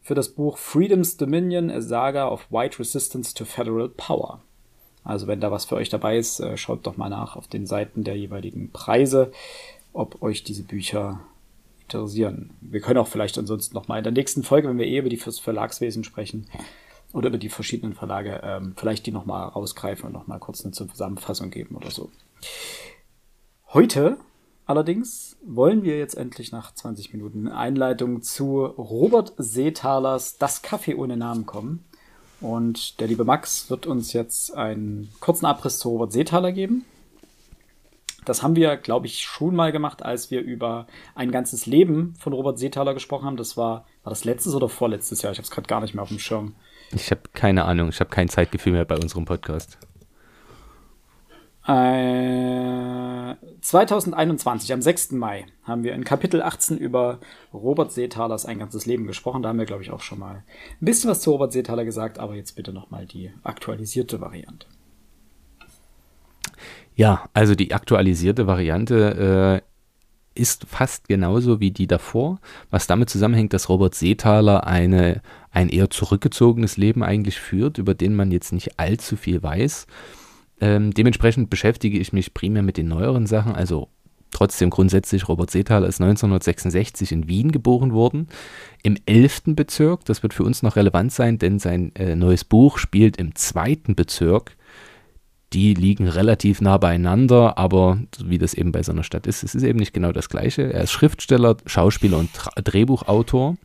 für 0.00 0.14
das 0.14 0.30
Buch 0.30 0.56
Freedom's 0.56 1.18
Dominion, 1.18 1.70
a 1.70 1.82
Saga 1.82 2.26
of 2.26 2.50
White 2.50 2.78
Resistance 2.78 3.34
to 3.34 3.44
Federal 3.44 3.90
Power. 3.90 4.40
Also 5.02 5.26
wenn 5.26 5.40
da 5.40 5.50
was 5.50 5.66
für 5.66 5.76
euch 5.76 5.90
dabei 5.90 6.16
ist, 6.16 6.40
äh, 6.40 6.56
schaut 6.56 6.86
doch 6.86 6.96
mal 6.96 7.10
nach 7.10 7.36
auf 7.36 7.48
den 7.48 7.66
Seiten 7.66 8.02
der 8.02 8.16
jeweiligen 8.16 8.70
Preise, 8.70 9.30
ob 9.92 10.22
euch 10.22 10.42
diese 10.42 10.62
Bücher 10.62 11.20
interessieren. 11.84 12.50
Wir 12.60 12.80
können 12.80 12.98
auch 12.98 13.08
vielleicht 13.08 13.38
ansonsten 13.38 13.74
noch 13.74 13.88
mal 13.88 13.98
in 13.98 14.04
der 14.04 14.12
nächsten 14.12 14.42
Folge, 14.42 14.68
wenn 14.68 14.78
wir 14.78 14.86
eh 14.86 14.98
über 14.98 15.08
die 15.08 15.16
fürs 15.16 15.38
Verlagswesen 15.38 16.04
sprechen, 16.04 16.46
oder 17.14 17.28
über 17.28 17.38
die 17.38 17.48
verschiedenen 17.48 17.94
Verlage 17.94 18.40
ähm, 18.42 18.74
vielleicht 18.76 19.06
die 19.06 19.12
nochmal 19.12 19.48
rausgreifen 19.48 20.06
und 20.06 20.12
nochmal 20.12 20.40
kurz 20.40 20.64
eine 20.64 20.72
Zusammenfassung 20.72 21.50
geben 21.50 21.76
oder 21.76 21.90
so. 21.90 22.10
Heute 23.72 24.18
allerdings 24.66 25.36
wollen 25.44 25.84
wir 25.84 25.96
jetzt 25.96 26.16
endlich 26.16 26.50
nach 26.52 26.74
20 26.74 27.12
Minuten 27.12 27.48
Einleitung 27.48 28.22
zu 28.22 28.64
Robert 28.64 29.32
Seethalers 29.36 30.38
Das 30.38 30.62
Kaffee 30.62 30.94
ohne 30.94 31.16
Namen 31.16 31.46
kommen. 31.46 31.84
Und 32.40 33.00
der 33.00 33.06
liebe 33.06 33.24
Max 33.24 33.70
wird 33.70 33.86
uns 33.86 34.12
jetzt 34.12 34.52
einen 34.54 35.10
kurzen 35.20 35.46
Abriss 35.46 35.78
zu 35.78 35.90
Robert 35.90 36.12
Seethaler 36.12 36.52
geben. 36.52 36.84
Das 38.24 38.42
haben 38.42 38.56
wir, 38.56 38.76
glaube 38.76 39.06
ich, 39.06 39.20
schon 39.20 39.54
mal 39.54 39.72
gemacht, 39.72 40.02
als 40.02 40.30
wir 40.30 40.40
über 40.40 40.86
ein 41.14 41.30
ganzes 41.30 41.66
Leben 41.66 42.14
von 42.18 42.32
Robert 42.32 42.58
Seethaler 42.58 42.94
gesprochen 42.94 43.26
haben. 43.26 43.36
Das 43.36 43.56
war, 43.56 43.86
war 44.02 44.10
das 44.10 44.24
letztes 44.24 44.54
oder 44.54 44.68
vorletztes 44.68 45.22
Jahr? 45.22 45.32
Ich 45.32 45.38
habe 45.38 45.44
es 45.44 45.50
gerade 45.50 45.66
gar 45.66 45.80
nicht 45.80 45.94
mehr 45.94 46.02
auf 46.02 46.08
dem 46.08 46.18
Schirm. 46.18 46.54
Ich 46.92 47.10
habe 47.10 47.22
keine 47.32 47.64
Ahnung. 47.64 47.88
Ich 47.88 48.00
habe 48.00 48.10
kein 48.10 48.28
Zeitgefühl 48.28 48.72
mehr 48.72 48.84
bei 48.84 48.96
unserem 48.96 49.24
Podcast. 49.24 49.78
Äh, 51.66 53.36
2021, 53.62 54.72
am 54.74 54.82
6. 54.82 55.12
Mai, 55.12 55.46
haben 55.62 55.82
wir 55.82 55.94
in 55.94 56.04
Kapitel 56.04 56.42
18 56.42 56.76
über 56.76 57.20
Robert 57.54 57.90
Seethalers 57.90 58.44
ein 58.44 58.58
ganzes 58.58 58.84
Leben 58.84 59.06
gesprochen. 59.06 59.42
Da 59.42 59.48
haben 59.48 59.58
wir, 59.58 59.64
glaube 59.64 59.82
ich, 59.82 59.90
auch 59.90 60.02
schon 60.02 60.18
mal 60.18 60.34
ein 60.34 60.44
bisschen 60.84 61.10
was 61.10 61.22
zu 61.22 61.30
Robert 61.30 61.52
Seethaler 61.52 61.86
gesagt, 61.86 62.18
aber 62.18 62.34
jetzt 62.34 62.54
bitte 62.56 62.74
nochmal 62.74 63.06
die 63.06 63.32
aktualisierte 63.42 64.20
Variante. 64.20 64.66
Ja, 66.94 67.28
also 67.32 67.54
die 67.54 67.74
aktualisierte 67.74 68.46
Variante 68.46 69.62
äh, 69.62 70.40
ist 70.40 70.66
fast 70.66 71.08
genauso 71.08 71.60
wie 71.60 71.70
die 71.70 71.86
davor, 71.86 72.40
was 72.70 72.86
damit 72.86 73.08
zusammenhängt, 73.10 73.52
dass 73.52 73.68
Robert 73.68 73.94
Seethaler 73.94 74.66
eine, 74.66 75.22
ein 75.50 75.68
eher 75.68 75.90
zurückgezogenes 75.90 76.76
Leben 76.76 77.02
eigentlich 77.02 77.38
führt, 77.38 77.78
über 77.78 77.94
den 77.94 78.14
man 78.14 78.32
jetzt 78.32 78.52
nicht 78.52 78.78
allzu 78.78 79.16
viel 79.16 79.42
weiß. 79.42 79.86
Ähm, 80.60 80.92
dementsprechend 80.92 81.50
beschäftige 81.50 81.98
ich 81.98 82.12
mich 82.12 82.34
primär 82.34 82.62
mit 82.62 82.76
den 82.76 82.88
neueren 82.88 83.26
Sachen, 83.26 83.54
also 83.54 83.88
trotzdem 84.30 84.70
grundsätzlich 84.70 85.28
Robert 85.28 85.50
Seethaler 85.50 85.86
ist 85.86 86.00
1966 86.00 87.12
in 87.12 87.28
Wien 87.28 87.52
geboren 87.52 87.92
worden, 87.92 88.28
im 88.82 88.96
11. 89.06 89.42
Bezirk, 89.46 90.04
das 90.04 90.22
wird 90.22 90.34
für 90.34 90.44
uns 90.44 90.62
noch 90.62 90.76
relevant 90.76 91.12
sein, 91.12 91.38
denn 91.38 91.58
sein 91.58 91.94
äh, 91.94 92.16
neues 92.16 92.44
Buch 92.44 92.78
spielt 92.78 93.16
im 93.16 93.34
zweiten 93.34 93.94
Bezirk 93.94 94.56
die 95.54 95.74
liegen 95.74 96.08
relativ 96.08 96.60
nah 96.60 96.78
beieinander, 96.78 97.56
aber 97.56 97.98
wie 98.22 98.38
das 98.38 98.54
eben 98.54 98.72
bei 98.72 98.82
so 98.82 98.90
einer 98.90 99.04
Stadt 99.04 99.26
ist, 99.26 99.44
es 99.44 99.54
ist 99.54 99.62
eben 99.62 99.78
nicht 99.78 99.92
genau 99.92 100.10
das 100.10 100.28
Gleiche. 100.28 100.72
Er 100.72 100.82
ist 100.82 100.90
Schriftsteller, 100.90 101.56
Schauspieler 101.64 102.18
und 102.18 102.34
Tra 102.34 102.50
Drehbuchautor. 102.60 103.56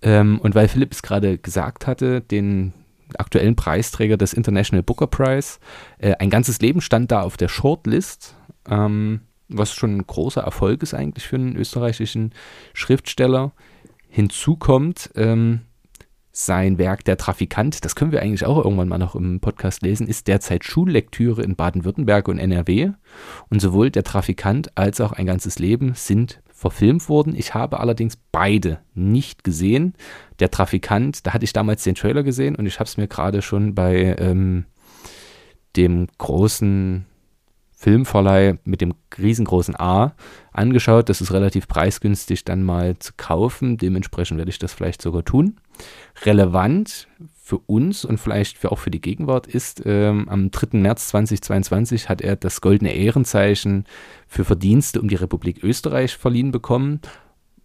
Ähm, 0.00 0.38
und 0.40 0.54
weil 0.54 0.68
Philipp 0.68 0.92
es 0.92 1.02
gerade 1.02 1.36
gesagt 1.36 1.88
hatte, 1.88 2.20
den 2.20 2.72
aktuellen 3.16 3.56
Preisträger 3.56 4.16
des 4.16 4.32
International 4.32 4.84
Booker 4.84 5.08
Prize, 5.08 5.58
äh, 5.98 6.14
ein 6.20 6.30
ganzes 6.30 6.60
Leben 6.60 6.80
stand 6.80 7.10
da 7.10 7.22
auf 7.22 7.36
der 7.36 7.48
Shortlist, 7.48 8.36
ähm, 8.70 9.22
was 9.48 9.74
schon 9.74 9.96
ein 9.96 10.06
großer 10.06 10.42
Erfolg 10.42 10.84
ist 10.84 10.94
eigentlich 10.94 11.26
für 11.26 11.36
einen 11.36 11.56
österreichischen 11.56 12.32
Schriftsteller. 12.74 13.52
Hinzu 14.08 14.56
kommt, 14.56 15.10
ähm, 15.16 15.62
sein 16.38 16.78
Werk 16.78 17.04
Der 17.04 17.16
Trafikant, 17.16 17.84
das 17.84 17.96
können 17.96 18.12
wir 18.12 18.22
eigentlich 18.22 18.46
auch 18.46 18.58
irgendwann 18.58 18.88
mal 18.88 18.98
noch 18.98 19.16
im 19.16 19.40
Podcast 19.40 19.82
lesen, 19.82 20.06
ist 20.06 20.28
derzeit 20.28 20.64
Schullektüre 20.64 21.42
in 21.42 21.56
Baden-Württemberg 21.56 22.28
und 22.28 22.38
NRW. 22.38 22.92
Und 23.50 23.60
sowohl 23.60 23.90
Der 23.90 24.04
Trafikant 24.04 24.70
als 24.76 25.00
auch 25.00 25.12
Ein 25.12 25.26
ganzes 25.26 25.58
Leben 25.58 25.94
sind 25.94 26.40
verfilmt 26.52 27.08
worden. 27.08 27.34
Ich 27.36 27.54
habe 27.54 27.80
allerdings 27.80 28.16
beide 28.30 28.78
nicht 28.94 29.42
gesehen. 29.42 29.94
Der 30.38 30.50
Trafikant, 30.50 31.26
da 31.26 31.34
hatte 31.34 31.44
ich 31.44 31.52
damals 31.52 31.82
den 31.82 31.96
Trailer 31.96 32.22
gesehen 32.22 32.54
und 32.54 32.66
ich 32.66 32.78
habe 32.78 32.88
es 32.88 32.96
mir 32.96 33.08
gerade 33.08 33.42
schon 33.42 33.74
bei 33.74 34.16
ähm, 34.18 34.64
dem 35.76 36.06
großen 36.18 37.04
Filmverleih 37.80 38.58
mit 38.64 38.80
dem 38.80 38.94
riesengroßen 39.16 39.78
A 39.78 40.12
angeschaut. 40.50 41.08
Das 41.08 41.20
ist 41.20 41.32
relativ 41.32 41.68
preisgünstig 41.68 42.44
dann 42.44 42.64
mal 42.64 42.98
zu 42.98 43.12
kaufen. 43.16 43.76
Dementsprechend 43.76 44.36
werde 44.36 44.50
ich 44.50 44.58
das 44.58 44.72
vielleicht 44.72 45.00
sogar 45.00 45.24
tun. 45.24 45.60
Relevant 46.24 47.06
für 47.40 47.58
uns 47.58 48.04
und 48.04 48.18
vielleicht 48.18 48.58
für 48.58 48.72
auch 48.72 48.80
für 48.80 48.90
die 48.90 49.00
Gegenwart 49.00 49.46
ist, 49.46 49.82
ähm, 49.86 50.28
am 50.28 50.50
3. 50.50 50.76
März 50.80 51.06
2022 51.08 52.08
hat 52.08 52.20
er 52.20 52.34
das 52.34 52.60
Goldene 52.60 52.96
Ehrenzeichen 52.96 53.84
für 54.26 54.44
Verdienste 54.44 55.00
um 55.00 55.06
die 55.06 55.14
Republik 55.14 55.62
Österreich 55.62 56.16
verliehen 56.16 56.50
bekommen. 56.50 57.00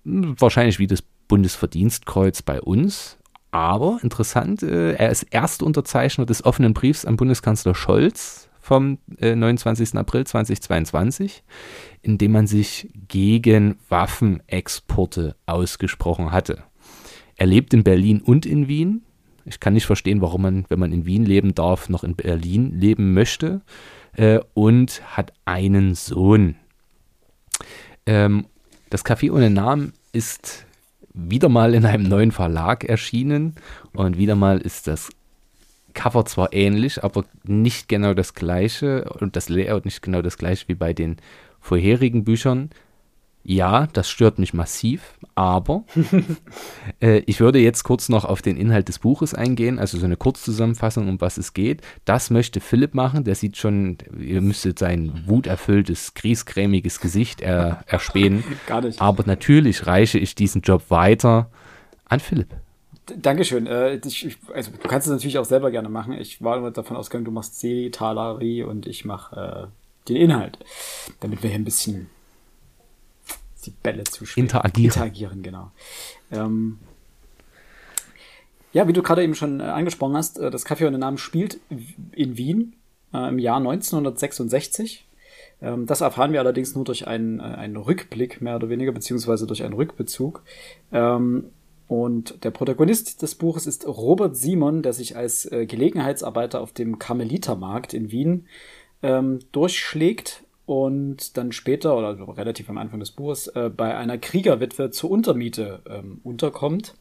Wahrscheinlich 0.04 0.78
wie 0.78 0.88
das 0.88 1.02
Bundesverdienstkreuz 1.28 2.44
bei 2.44 2.62
uns. 2.62 3.18
Aber 3.50 3.98
interessant, 4.04 4.62
äh, 4.62 4.94
er 4.94 5.10
ist 5.10 5.34
Erstunterzeichner 5.34 6.28
des 6.28 6.46
offenen 6.46 6.76
Briefs 6.76 7.04
an 7.04 7.18
Bundeskanzler 7.18 7.74
Scholz 7.74 8.48
vom 8.64 8.98
äh, 9.20 9.36
29. 9.36 9.96
April 9.96 10.26
2022, 10.26 11.44
in 12.02 12.18
dem 12.18 12.32
man 12.32 12.48
sich 12.48 12.90
gegen 13.10 13.76
Waffenexporte 13.90 15.36
ausgesprochen 15.46 16.32
hatte. 16.32 16.64
Er 17.36 17.46
lebt 17.46 17.74
in 17.74 17.84
Berlin 17.84 18.22
und 18.22 18.46
in 18.46 18.70
Wien. 18.70 19.04
Ich 19.44 19.60
kann 19.60 19.74
nicht 19.74 19.86
verstehen, 19.86 20.22
warum 20.22 20.44
man, 20.44 20.66
wenn 20.70 20.80
man 20.80 20.94
in 20.94 21.06
Wien 21.06 21.26
leben 21.26 21.54
darf, 21.54 21.90
noch 21.90 22.06
in 22.06 22.16
Berlin 22.16 22.80
leben 22.80 23.14
möchte. 23.14 23.62
Äh, 24.16 24.40
und 24.54 25.02
hat 25.18 25.34
einen 25.44 25.94
Sohn. 25.94 26.56
Ähm, 28.06 28.46
das 28.90 29.04
Café 29.04 29.30
ohne 29.30 29.50
Namen 29.50 29.92
ist 30.14 30.66
wieder 31.14 31.50
mal 31.50 31.74
in 31.74 31.86
einem 31.86 32.08
neuen 32.08 32.32
Verlag 32.32 32.86
erschienen 32.86 33.56
und 33.94 34.18
wieder 34.18 34.36
mal 34.36 34.60
ist 34.60 34.88
das 34.88 35.10
Cover 35.94 36.26
zwar 36.26 36.54
ähnlich, 36.54 37.04
aber 37.04 37.26
nicht 37.44 37.88
genau 37.88 38.14
das 38.14 38.34
gleiche 38.34 39.06
und 39.20 39.36
das 39.36 39.50
Layout 39.50 39.86
nicht 39.86 40.02
genau 40.02 40.22
das 40.22 40.38
gleiche 40.38 40.68
wie 40.68 40.76
bei 40.76 40.94
den 40.94 41.18
vorherigen 41.60 42.24
Büchern. 42.24 42.70
Ja, 43.46 43.88
das 43.92 44.10
stört 44.10 44.40
mich 44.40 44.54
massiv, 44.54 45.16
aber 45.36 45.84
äh, 47.02 47.18
ich 47.26 47.42
würde 47.42 47.60
jetzt 47.60 47.84
kurz 47.84 48.08
noch 48.08 48.24
auf 48.24 48.42
den 48.42 48.56
Inhalt 48.56 48.88
des 48.88 49.00
Buches 49.00 49.34
eingehen, 49.34 49.80
also 49.80 49.98
so 49.98 50.06
eine 50.06 50.16
Kurzzusammenfassung, 50.16 51.10
um 51.10 51.20
was 51.20 51.38
es 51.38 51.54
geht. 51.54 51.82
Das 52.06 52.30
möchte 52.30 52.62
Philipp 52.62 52.94
machen, 52.94 53.26
der 53.26 53.36
sieht 53.36 53.58
schon, 53.58 53.98
ihr 54.18 54.40
müsstet 54.40 54.80
sein 54.80 55.24
wuterfülltes, 55.26 56.14
griesgrämiges 56.14 57.02
Gesicht 57.02 57.42
er, 57.42 57.84
erspähen. 57.88 58.46
Gar 58.66 58.82
nicht. 58.82 59.02
Aber 59.02 59.26
natürlich 59.26 59.88
reiche 59.88 60.20
ich 60.20 60.36
diesen 60.36 60.62
Job 60.62 60.90
weiter 60.90 61.52
an 62.06 62.22
Philipp. 62.22 62.56
Dankeschön. 63.06 63.68
Äh, 63.68 63.96
ich, 64.06 64.38
also, 64.54 64.72
du 64.72 64.88
kannst 64.88 65.08
es 65.08 65.12
natürlich 65.14 65.38
auch 65.38 65.46
selber 65.46 65.72
gerne 65.72 65.90
machen. 65.90 66.14
Ich 66.14 66.42
war 66.42 66.58
immer 66.58 66.72
davon 66.72 66.98
ausgegangen, 66.98 67.26
du 67.26 67.32
machst 67.32 67.60
C, 67.60 67.90
Talari 67.90 68.64
und 68.64 68.88
ich 68.88 69.06
mache 69.06 69.70
äh, 69.70 70.08
den 70.10 70.16
Inhalt. 70.16 70.58
Damit 71.20 71.44
wir 71.44 71.50
hier 71.50 71.60
ein 71.60 71.66
bisschen 71.66 72.10
die 73.66 73.72
Bälle 73.72 74.04
zuspielen. 74.04 74.46
Interagieren. 74.46 74.86
Interagieren, 74.86 75.44
genau. 75.44 75.72
Ähm, 76.32 76.80
ja, 78.74 78.88
wie 78.88 78.94
du 78.94 79.04
gerade 79.04 79.24
eben 79.24 79.36
schon 79.36 79.60
äh, 79.60 79.64
angesprochen 79.64 80.16
hast, 80.16 80.40
äh, 80.40 80.50
das 80.50 80.66
Café 80.66 80.88
ohne 80.88 80.98
Namen 80.98 81.18
spielt 81.18 81.60
in 82.12 82.38
Wien 82.38 82.76
äh, 83.14 83.30
im 83.30 83.40
Jahr 83.40 83.58
1966. 83.58 85.06
Ähm, 85.62 85.86
das 85.86 86.02
erfahren 86.02 86.34
wir 86.34 86.40
allerdings 86.40 86.76
nur 86.76 86.84
durch 86.84 87.08
einen, 87.08 87.40
äh, 87.40 87.44
einen 87.44 87.78
Rückblick, 87.78 88.42
mehr 88.42 88.56
oder 88.56 88.70
weniger, 88.70 88.92
beziehungsweise 88.92 89.48
durch 89.48 89.64
einen 89.64 89.74
Rückbezug. 89.74 90.44
Ähm, 90.92 91.52
und 91.88 92.44
der 92.44 92.52
Protagonist 92.52 93.22
des 93.22 93.36
Buches 93.36 93.68
ist 93.68 93.86
Robert 93.88 94.36
Simon, 94.36 94.82
der 94.82 94.94
sich 94.94 95.18
als 95.18 95.52
äh, 95.52 95.66
Gelegenheitsarbeiter 95.66 96.62
auf 96.62 96.72
dem 96.72 96.98
Karmelitermarkt 97.00 97.94
in 97.94 98.12
Wien 98.12 98.48
ähm, 99.02 99.40
durchschlägt 99.52 100.44
und 100.66 101.38
dann 101.38 101.52
später 101.52 101.98
oder 101.98 102.38
relativ 102.38 102.70
am 102.70 102.78
Anfang 102.78 103.00
des 103.00 103.12
Buches 103.12 103.48
äh, 103.48 103.70
bei 103.70 103.96
einer 103.98 104.18
Kriegerwitwe 104.18 104.92
zur 104.92 105.12
Untermiete 105.12 105.82
ähm, 105.90 106.22
unterkommt. 106.24 106.96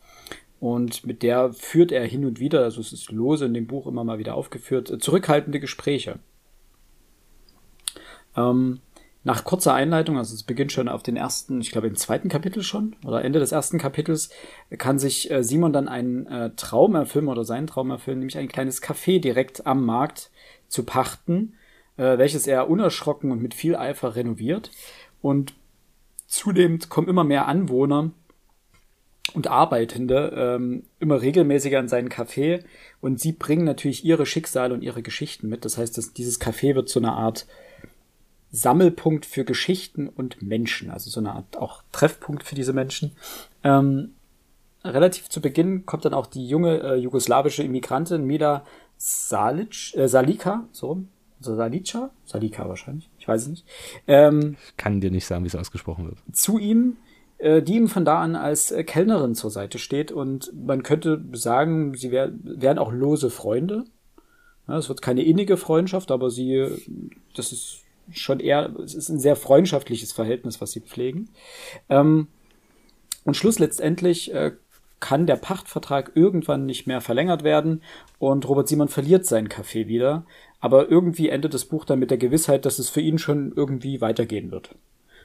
Und 0.59 1.05
mit 1.05 1.23
der 1.23 1.53
führt 1.53 1.90
er 1.90 2.05
hin 2.07 2.25
und 2.25 2.38
wieder, 2.38 2.62
also 2.62 2.81
es 2.81 2.92
ist 2.92 3.11
lose 3.11 3.47
in 3.47 3.55
dem 3.55 3.66
Buch 3.66 3.87
immer 3.87 4.05
mal 4.05 4.18
wieder 4.18 4.35
aufgeführt, 4.35 4.90
äh, 4.90 4.99
zurückhaltende 4.99 5.61
Gespräche. 5.61 6.18
Ähm, 8.37 8.81
nach 9.24 9.44
kurzer 9.44 9.74
Einleitung, 9.74 10.18
also 10.18 10.35
es 10.35 10.42
beginnt 10.42 10.72
schon 10.72 10.88
auf 10.88 11.02
den 11.02 11.16
ersten, 11.16 11.61
ich 11.61 11.70
glaube 11.70 11.87
im 11.87 11.94
zweiten 11.94 12.28
Kapitel 12.28 12.62
schon, 12.62 12.96
oder 13.04 13.24
Ende 13.24 13.38
des 13.38 13.52
ersten 13.52 13.78
Kapitels, 13.78 14.30
kann 14.78 14.98
sich 14.98 15.30
äh, 15.30 15.44
Simon 15.44 15.72
dann 15.72 15.88
einen 15.88 16.26
äh, 16.26 16.50
Traum 16.56 16.94
erfüllen 16.96 17.28
oder 17.28 17.44
seinen 17.44 17.68
Traum 17.68 17.90
erfüllen, 17.90 18.18
nämlich 18.18 18.38
ein 18.38 18.48
kleines 18.48 18.82
Café 18.82 19.20
direkt 19.20 19.66
am 19.66 19.85
Markt 19.85 20.30
zu 20.68 20.85
pachten, 20.85 21.54
äh, 21.96 22.18
welches 22.18 22.46
er 22.46 22.68
unerschrocken 22.68 23.30
und 23.30 23.40
mit 23.40 23.54
viel 23.54 23.76
Eifer 23.76 24.16
renoviert. 24.16 24.70
Und 25.20 25.54
zudem 26.26 26.80
kommen 26.88 27.08
immer 27.08 27.24
mehr 27.24 27.46
Anwohner 27.46 28.11
und 29.35 29.46
Arbeitende 29.46 30.32
ähm, 30.37 30.82
immer 30.98 31.22
regelmäßiger 31.22 31.78
in 31.78 31.88
seinen 31.88 32.08
Café 32.08 32.64
und 33.00 33.20
sie 33.20 33.32
bringen 33.32 33.64
natürlich 33.64 34.04
ihre 34.04 34.26
Schicksale 34.26 34.74
und 34.74 34.82
ihre 34.82 35.02
Geschichten 35.02 35.48
mit. 35.48 35.64
Das 35.64 35.78
heißt, 35.78 35.96
dass 35.96 36.12
dieses 36.12 36.40
Café 36.40 36.74
wird 36.74 36.88
zu 36.88 36.98
einer 36.98 37.14
Art 37.14 37.46
Sammelpunkt 38.52 39.24
für 39.26 39.44
Geschichten 39.44 40.08
und 40.08 40.42
Menschen, 40.42 40.90
also 40.90 41.10
so 41.10 41.20
eine 41.20 41.32
Art 41.32 41.56
auch 41.56 41.82
Treffpunkt 41.90 42.44
für 42.44 42.54
diese 42.54 42.74
Menschen. 42.74 43.12
Ähm, 43.64 44.12
relativ 44.84 45.30
zu 45.30 45.40
Beginn 45.40 45.86
kommt 45.86 46.04
dann 46.04 46.14
auch 46.14 46.26
die 46.26 46.46
junge 46.46 46.80
äh, 46.80 46.94
jugoslawische 46.96 47.62
Immigrantin 47.62 48.24
Mila 48.24 48.64
Salic, 48.98 49.96
äh, 49.96 50.06
Salika, 50.06 50.68
so 50.70 50.88
rum. 50.88 51.08
Also 51.40 51.56
Salica? 51.56 52.10
Salika 52.24 52.68
wahrscheinlich, 52.68 53.10
ich 53.18 53.26
weiß 53.26 53.42
es 53.42 53.48
nicht. 53.48 53.64
Ähm, 54.06 54.56
ich 54.68 54.76
kann 54.76 55.00
dir 55.00 55.10
nicht 55.10 55.26
sagen, 55.26 55.42
wie 55.42 55.48
es 55.48 55.56
ausgesprochen 55.56 56.04
wird. 56.04 56.18
Zu 56.32 56.58
ihm, 56.58 56.98
äh, 57.38 57.62
die 57.62 57.74
ihm 57.74 57.88
von 57.88 58.04
da 58.04 58.20
an 58.20 58.36
als 58.36 58.70
äh, 58.70 58.84
Kellnerin 58.84 59.34
zur 59.34 59.50
Seite 59.50 59.78
steht 59.78 60.12
und 60.12 60.52
man 60.54 60.84
könnte 60.84 61.24
sagen, 61.32 61.96
sie 61.96 62.12
wär, 62.12 62.30
wären 62.44 62.78
auch 62.78 62.92
lose 62.92 63.30
Freunde. 63.30 63.84
Ja, 64.68 64.78
es 64.78 64.88
wird 64.88 65.02
keine 65.02 65.22
innige 65.22 65.56
Freundschaft, 65.56 66.12
aber 66.12 66.30
sie, 66.30 66.68
das 67.34 67.50
ist 67.50 67.82
schon 68.10 68.40
eher, 68.40 68.74
es 68.82 68.94
ist 68.94 69.08
ein 69.08 69.20
sehr 69.20 69.36
freundschaftliches 69.36 70.12
Verhältnis, 70.12 70.60
was 70.60 70.72
sie 70.72 70.80
pflegen. 70.80 71.28
Ähm, 71.88 72.28
und 73.24 73.36
Schluss 73.36 73.58
letztendlich 73.58 74.34
äh, 74.34 74.52
kann 75.00 75.26
der 75.26 75.36
Pachtvertrag 75.36 76.12
irgendwann 76.14 76.66
nicht 76.66 76.86
mehr 76.86 77.00
verlängert 77.00 77.42
werden 77.42 77.82
und 78.18 78.48
Robert 78.48 78.68
Simon 78.68 78.88
verliert 78.88 79.26
seinen 79.26 79.48
Café 79.48 79.86
wieder. 79.86 80.24
Aber 80.60 80.88
irgendwie 80.88 81.28
endet 81.28 81.54
das 81.54 81.64
Buch 81.64 81.84
dann 81.84 81.98
mit 81.98 82.10
der 82.10 82.18
Gewissheit, 82.18 82.64
dass 82.64 82.78
es 82.78 82.88
für 82.88 83.00
ihn 83.00 83.18
schon 83.18 83.52
irgendwie 83.56 84.00
weitergehen 84.00 84.52
wird. 84.52 84.76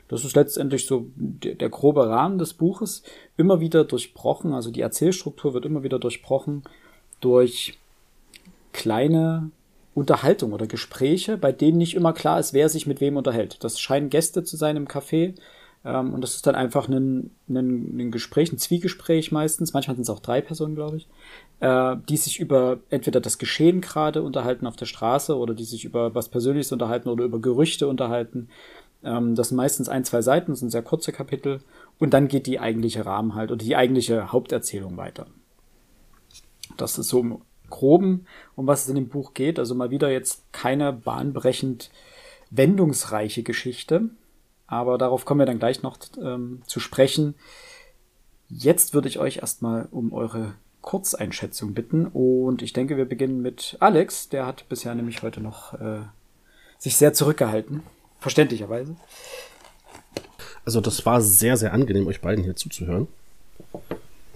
Das 0.08 0.26
ist 0.26 0.36
letztendlich 0.36 0.88
so 0.88 1.08
der, 1.16 1.56
der 1.56 1.70
grobe 1.70 2.10
Rahmen 2.10 2.40
des 2.40 2.54
Buches, 2.54 3.04
immer 3.36 3.60
wieder 3.60 3.84
durchbrochen, 3.84 4.54
also 4.54 4.72
die 4.72 4.82
Erzählstruktur 4.82 5.54
wird 5.54 5.66
immer 5.66 5.84
wieder 5.84 6.00
durchbrochen 6.00 6.64
durch 7.20 7.78
kleine 8.74 9.52
Unterhaltung 9.98 10.54
oder 10.54 10.68
Gespräche, 10.68 11.38
bei 11.38 11.52
denen 11.52 11.80
nicht 11.80 11.96
immer 11.96 12.14
klar 12.14 12.40
ist, 12.40 12.54
wer 12.54 12.70
sich 12.70 12.86
mit 12.86 13.02
wem 13.02 13.18
unterhält. 13.18 13.64
Das 13.64 13.80
scheinen 13.80 14.12
Gäste 14.12 14.44
zu 14.44 14.56
sein 14.56 14.78
im 14.78 14.88
Café, 14.88 15.34
ähm, 15.84 16.14
und 16.14 16.22
das 16.22 16.36
ist 16.36 16.46
dann 16.46 16.54
einfach 16.54 16.88
ein, 16.88 17.32
ein, 17.50 18.00
ein 18.00 18.12
Gespräch, 18.12 18.52
ein 18.52 18.60
Zwiegespräch 18.60 19.32
meistens, 19.32 19.74
manchmal 19.74 19.96
sind 19.96 20.04
es 20.04 20.10
auch 20.12 20.20
drei 20.20 20.42
Personen, 20.42 20.76
glaube 20.76 20.98
ich, 20.98 21.08
äh, 21.62 21.96
die 22.08 22.18
sich 22.18 22.40
über 22.40 22.80
entweder 22.90 23.22
das 23.22 23.40
Geschehen 23.40 23.82
gerade 23.82 24.22
unterhalten 24.22 24.68
auf 24.68 24.76
der 24.76 24.86
Straße 24.86 25.36
oder 25.36 25.56
die 25.56 25.64
sich 25.64 25.84
über 25.84 26.14
was 26.14 26.30
Persönliches 26.30 26.72
unterhalten 26.72 27.10
oder 27.10 27.26
über 27.26 27.40
Gerüchte 27.40 27.88
unterhalten. 27.88 28.50
Ähm, 29.04 29.34
das 29.34 29.50
sind 29.50 29.58
meistens 29.58 29.90
ein, 29.90 30.04
zwei 30.04 30.22
Seiten, 30.22 30.52
das 30.52 30.60
sind 30.60 30.70
sehr 30.70 30.84
kurze 30.84 31.12
Kapitel 31.12 31.62
und 31.98 32.14
dann 32.14 32.28
geht 32.28 32.46
die 32.46 32.60
eigentliche 32.60 33.06
Rahmen 33.06 33.34
halt 33.34 33.50
oder 33.52 33.64
die 33.64 33.76
eigentliche 33.76 34.32
Haupterzählung 34.32 34.98
weiter. 34.98 35.26
Das 36.76 37.00
ist 37.00 37.08
so 37.08 37.42
Groben, 37.70 38.26
um 38.56 38.68
was 38.68 38.84
es 38.84 38.90
in 38.90 38.96
dem 38.96 39.10
Buch 39.10 39.34
geht. 39.34 39.60
Also 39.60 39.76
mal 39.76 39.92
wieder 39.92 40.12
jetzt 40.12 40.52
keine 40.52 40.94
bahnbrechend 40.94 41.92
wendungsreiche 42.50 43.44
Geschichte, 43.44 44.10
aber 44.68 44.98
darauf 44.98 45.26
kommen 45.26 45.40
wir 45.40 45.46
dann 45.46 45.60
gleich 45.60 45.84
noch 45.84 45.98
ähm, 46.22 46.62
zu 46.66 46.80
sprechen. 46.80 47.36
Jetzt 48.50 48.94
würde 48.94 49.10
ich 49.10 49.20
euch 49.20 49.38
erstmal 49.38 49.88
um 49.92 50.14
eure 50.14 50.54
Kurzeinschätzung 50.82 51.74
bitten 51.74 52.06
und 52.06 52.62
ich 52.62 52.72
denke, 52.72 52.96
wir 52.96 53.06
beginnen 53.06 53.42
mit 53.42 53.76
Alex. 53.82 54.30
Der 54.30 54.46
hat 54.46 54.70
bisher 54.70 54.96
nämlich 54.96 55.22
heute 55.22 55.42
noch 55.42 55.74
äh, 55.74 56.00
sich 56.78 56.96
sehr 56.96 57.14
zurückgehalten, 57.14 57.84
verständlicherweise. 58.20 58.96
Also 60.64 60.80
das 60.82 61.06
war 61.06 61.22
sehr, 61.22 61.58
sehr 61.58 61.74
angenehm, 61.74 62.08
euch 62.08 62.22
beiden 62.22 62.44
hier 62.44 62.56
zuzuhören. 62.56 63.08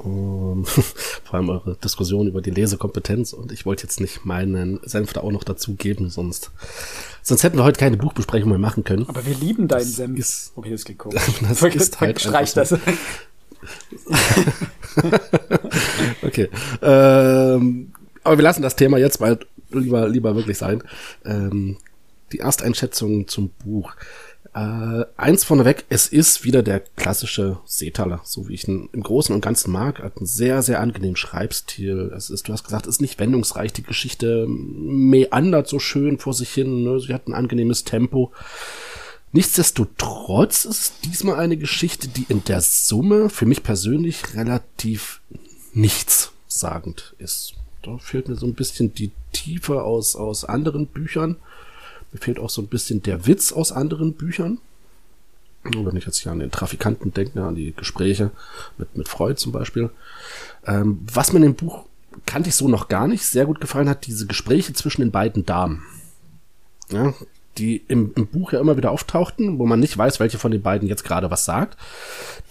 Um, 0.04 0.66
vor 0.66 1.34
allem 1.34 1.50
eure 1.50 1.76
Diskussion 1.76 2.28
über 2.28 2.42
die 2.42 2.50
Lesekompetenz 2.50 3.34
und 3.34 3.52
ich 3.52 3.66
wollte 3.66 3.84
jetzt 3.84 4.00
nicht 4.00 4.26
meinen 4.26 4.80
Senf 4.84 5.14
da 5.14 5.22
auch 5.22 5.32
noch 5.32 5.44
dazugeben, 5.44 6.10
sonst, 6.10 6.50
sonst 7.22 7.44
hätten 7.44 7.58
wir 7.58 7.64
heute 7.64 7.80
keine 7.80 7.98
Buchbesprechung 7.98 8.50
mehr 8.50 8.58
machen 8.58 8.84
können. 8.84 9.08
Aber 9.08 9.26
wir 9.26 9.36
lieben 9.36 9.68
deinen 9.68 9.82
das 9.82 9.96
Senf. 9.96 10.18
Ist, 10.18 10.54
okay, 10.56 10.72
das 10.72 10.86
klingt 10.86 11.00
komisch. 11.00 11.22
Das 11.48 11.60
Ver 11.60 11.76
ist 11.76 12.00
halt 12.02 12.20
Streich 12.20 12.54
das. 12.54 12.74
okay. 16.24 16.50
Ähm, 16.82 17.92
aber 18.24 18.38
wir 18.38 18.44
lassen 18.44 18.64
das 18.64 18.76
Thema 18.76 18.98
jetzt 18.98 19.20
mal 19.20 19.40
lieber, 19.70 20.08
lieber 20.10 20.36
wirklich 20.36 20.58
sein. 20.58 20.84
Ähm, 21.26 21.78
die 22.32 22.40
Ersteinschätzung 22.40 23.28
zum 23.28 23.50
Buch. 23.64 23.94
Äh, 24.54 25.06
eins 25.16 25.46
vorneweg, 25.46 25.86
es 25.88 26.08
ist 26.08 26.44
wieder 26.44 26.62
der 26.62 26.82
klassische 26.82 27.60
Seetaler, 27.66 28.20
so 28.26 28.50
wie 28.50 28.54
ich 28.54 28.68
ihn 28.68 28.90
im 28.92 29.02
Großen 29.02 29.34
und 29.34 29.40
Ganzen 29.40 29.72
mag. 29.72 30.00
Hat 30.00 30.18
einen 30.18 30.26
sehr, 30.26 30.62
sehr 30.62 30.82
angenehmen 30.82 31.16
Schreibstil. 31.16 32.12
Es 32.16 32.30
ist, 32.30 32.48
du 32.48 32.54
hast 32.54 32.66
gesagt, 32.66 32.86
es 32.86 32.96
ist 32.96 33.02
nicht 33.02 33.20
wendungsreich. 33.20 33.72
Die 33.72 33.84
Geschichte 33.84 34.46
meandert 34.48 35.70
so 35.70 35.80
schön 35.80 36.20
vor 36.20 36.34
sich 36.34 36.52
hin. 36.52 36.84
Ne? 36.84 37.00
Sie 37.00 37.14
hat 37.14 37.28
ein 37.28 37.34
angenehmes 37.34 37.86
Tempo. 37.86 38.34
Nichtsdestotrotz 39.32 40.66
ist 40.66 40.82
es 40.82 40.94
diesmal 41.06 41.40
eine 41.40 41.56
Geschichte, 41.56 42.10
die 42.10 42.26
in 42.28 42.44
der 42.44 42.60
Summe 42.60 43.30
für 43.30 43.46
mich 43.46 43.64
persönlich 43.64 44.36
relativ 44.36 45.22
nichtssagend 45.74 47.16
ist. 47.18 47.54
Da 47.84 47.98
fehlt 47.98 48.28
mir 48.28 48.36
so 48.36 48.46
ein 48.46 48.56
bisschen 48.56 48.94
die 48.94 49.12
Tiefe 49.32 49.84
aus, 49.84 50.18
aus 50.18 50.44
anderen 50.44 50.88
Büchern. 50.88 51.38
Mir 52.12 52.20
fehlt 52.20 52.40
auch 52.40 52.50
so 52.50 52.62
ein 52.62 52.68
bisschen 52.68 53.04
der 53.04 53.26
Witz 53.26 53.52
aus 53.52 53.72
anderen 53.72 54.14
Büchern. 54.14 54.60
Wenn 55.64 55.96
ich 55.96 56.06
jetzt 56.06 56.18
hier 56.18 56.32
an 56.32 56.40
den 56.40 56.50
Trafikanten 56.50 57.14
denke, 57.14 57.44
an 57.44 57.56
die 57.56 57.74
Gespräche 57.76 58.32
mit, 58.78 58.98
mit 58.98 59.08
Freud 59.08 59.36
zum 59.36 59.52
Beispiel. 59.52 59.92
Ähm, 60.66 61.00
was 61.12 61.32
mir 61.32 61.38
in 61.38 61.44
dem 61.44 61.56
Buch 61.56 61.86
kannte 62.26 62.50
ich 62.50 62.56
so 62.56 62.68
noch 62.68 62.88
gar 62.88 63.08
nicht 63.08 63.26
sehr 63.26 63.46
gut 63.46 63.62
gefallen 63.62 63.88
hat, 63.88 64.08
diese 64.08 64.26
Gespräche 64.26 64.74
zwischen 64.74 65.02
den 65.02 65.12
beiden 65.12 65.46
Damen. 65.46 65.84
Ja, 66.90 67.14
die 67.58 67.84
im, 67.88 68.12
im 68.16 68.28
Buch 68.28 68.54
ja 68.54 68.60
immer 68.60 68.78
wieder 68.78 68.92
auftauchten, 68.92 69.60
wo 69.60 69.66
man 69.66 69.80
nicht 69.80 69.98
weiß, 69.98 70.20
welche 70.20 70.40
von 70.40 70.52
den 70.52 70.62
beiden 70.62 70.88
jetzt 70.88 71.04
gerade 71.04 71.30
was 71.32 71.46
sagt. 71.46 71.78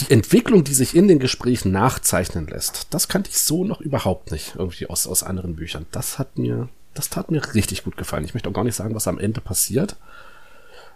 Die 0.01 0.11
Entwicklung, 0.11 0.65
die 0.65 0.75
sich 0.75 0.95
in 0.95 1.09
den 1.09 1.19
Gesprächen 1.19 1.73
nachzeichnen 1.73 2.47
lässt, 2.47 2.89
das 2.91 3.09
kannte 3.09 3.31
ich 3.31 3.39
so 3.41 3.65
noch 3.65 3.81
überhaupt 3.81 4.31
nicht 4.31 4.55
irgendwie 4.57 4.87
aus, 4.87 5.07
aus 5.07 5.23
anderen 5.23 5.57
Büchern. 5.57 5.87
Das 5.91 6.19
hat 6.19 6.39
mir 6.39 6.69
das 6.95 7.09
tat 7.09 7.31
mir 7.31 7.55
richtig 7.55 7.85
gut 7.85 7.97
gefallen. 7.97 8.25
Ich 8.25 8.35
möchte 8.35 8.49
auch 8.49 8.55
gar 8.55 8.65
nicht 8.65 8.75
sagen, 8.75 8.95
was 8.95 9.09
am 9.09 9.19
Ende 9.19 9.41
passiert. 9.41 9.97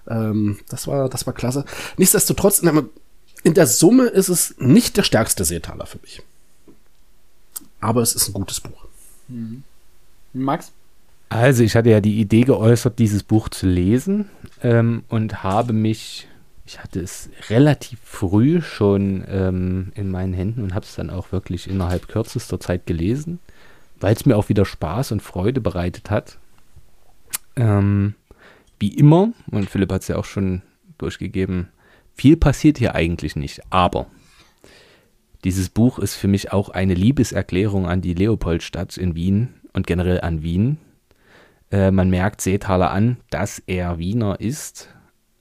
Ähm, 0.08 0.58
das 0.68 0.86
war, 0.86 1.08
das 1.08 1.26
war 1.26 1.34
klasse. 1.34 1.64
Nichtsdestotrotz, 1.96 2.62
in 3.42 3.54
der 3.54 3.66
Summe 3.66 4.06
ist 4.06 4.28
es 4.28 4.54
nicht 4.58 4.96
der 4.96 5.02
stärkste 5.02 5.44
Seetaler 5.44 5.86
für 5.86 5.98
mich. 5.98 6.22
Aber 7.80 8.02
es 8.02 8.14
ist 8.14 8.28
ein 8.28 8.32
gutes 8.32 8.60
Buch. 8.60 8.86
Mhm. 9.28 9.62
Max? 10.32 10.72
Also, 11.28 11.62
ich 11.62 11.74
hatte 11.76 11.90
ja 11.90 12.00
die 12.00 12.20
Idee 12.20 12.42
geäußert, 12.42 12.98
dieses 12.98 13.22
Buch 13.22 13.48
zu 13.48 13.66
lesen 13.66 14.28
ähm, 14.62 15.04
und 15.08 15.42
habe 15.42 15.72
mich, 15.72 16.28
ich 16.66 16.82
hatte 16.82 17.00
es 17.00 17.28
relativ 17.48 17.98
früh 18.04 18.62
schon 18.62 19.24
ähm, 19.28 19.92
in 19.94 20.10
meinen 20.10 20.32
Händen 20.32 20.62
und 20.62 20.74
habe 20.74 20.84
es 20.84 20.94
dann 20.94 21.10
auch 21.10 21.32
wirklich 21.32 21.68
innerhalb 21.68 22.08
kürzester 22.08 22.60
Zeit 22.60 22.86
gelesen 22.86 23.38
weil 24.04 24.14
es 24.14 24.26
mir 24.26 24.36
auch 24.36 24.50
wieder 24.50 24.66
Spaß 24.66 25.12
und 25.12 25.22
Freude 25.22 25.62
bereitet 25.62 26.10
hat. 26.10 26.36
Ähm, 27.56 28.14
wie 28.78 28.94
immer, 28.94 29.32
und 29.50 29.70
Philipp 29.70 29.90
hat 29.90 30.02
es 30.02 30.08
ja 30.08 30.16
auch 30.16 30.26
schon 30.26 30.60
durchgegeben, 30.98 31.68
viel 32.12 32.36
passiert 32.36 32.76
hier 32.76 32.94
eigentlich 32.94 33.34
nicht, 33.34 33.62
aber 33.70 34.08
dieses 35.42 35.70
Buch 35.70 35.98
ist 35.98 36.16
für 36.16 36.28
mich 36.28 36.52
auch 36.52 36.68
eine 36.68 36.92
Liebeserklärung 36.92 37.86
an 37.86 38.02
die 38.02 38.12
Leopoldstadt 38.12 38.98
in 38.98 39.14
Wien 39.14 39.54
und 39.72 39.86
generell 39.86 40.20
an 40.20 40.42
Wien. 40.42 40.76
Äh, 41.70 41.90
man 41.90 42.10
merkt 42.10 42.42
Seethaler 42.42 42.90
an, 42.90 43.16
dass 43.30 43.62
er 43.66 43.98
Wiener 43.98 44.38
ist 44.38 44.90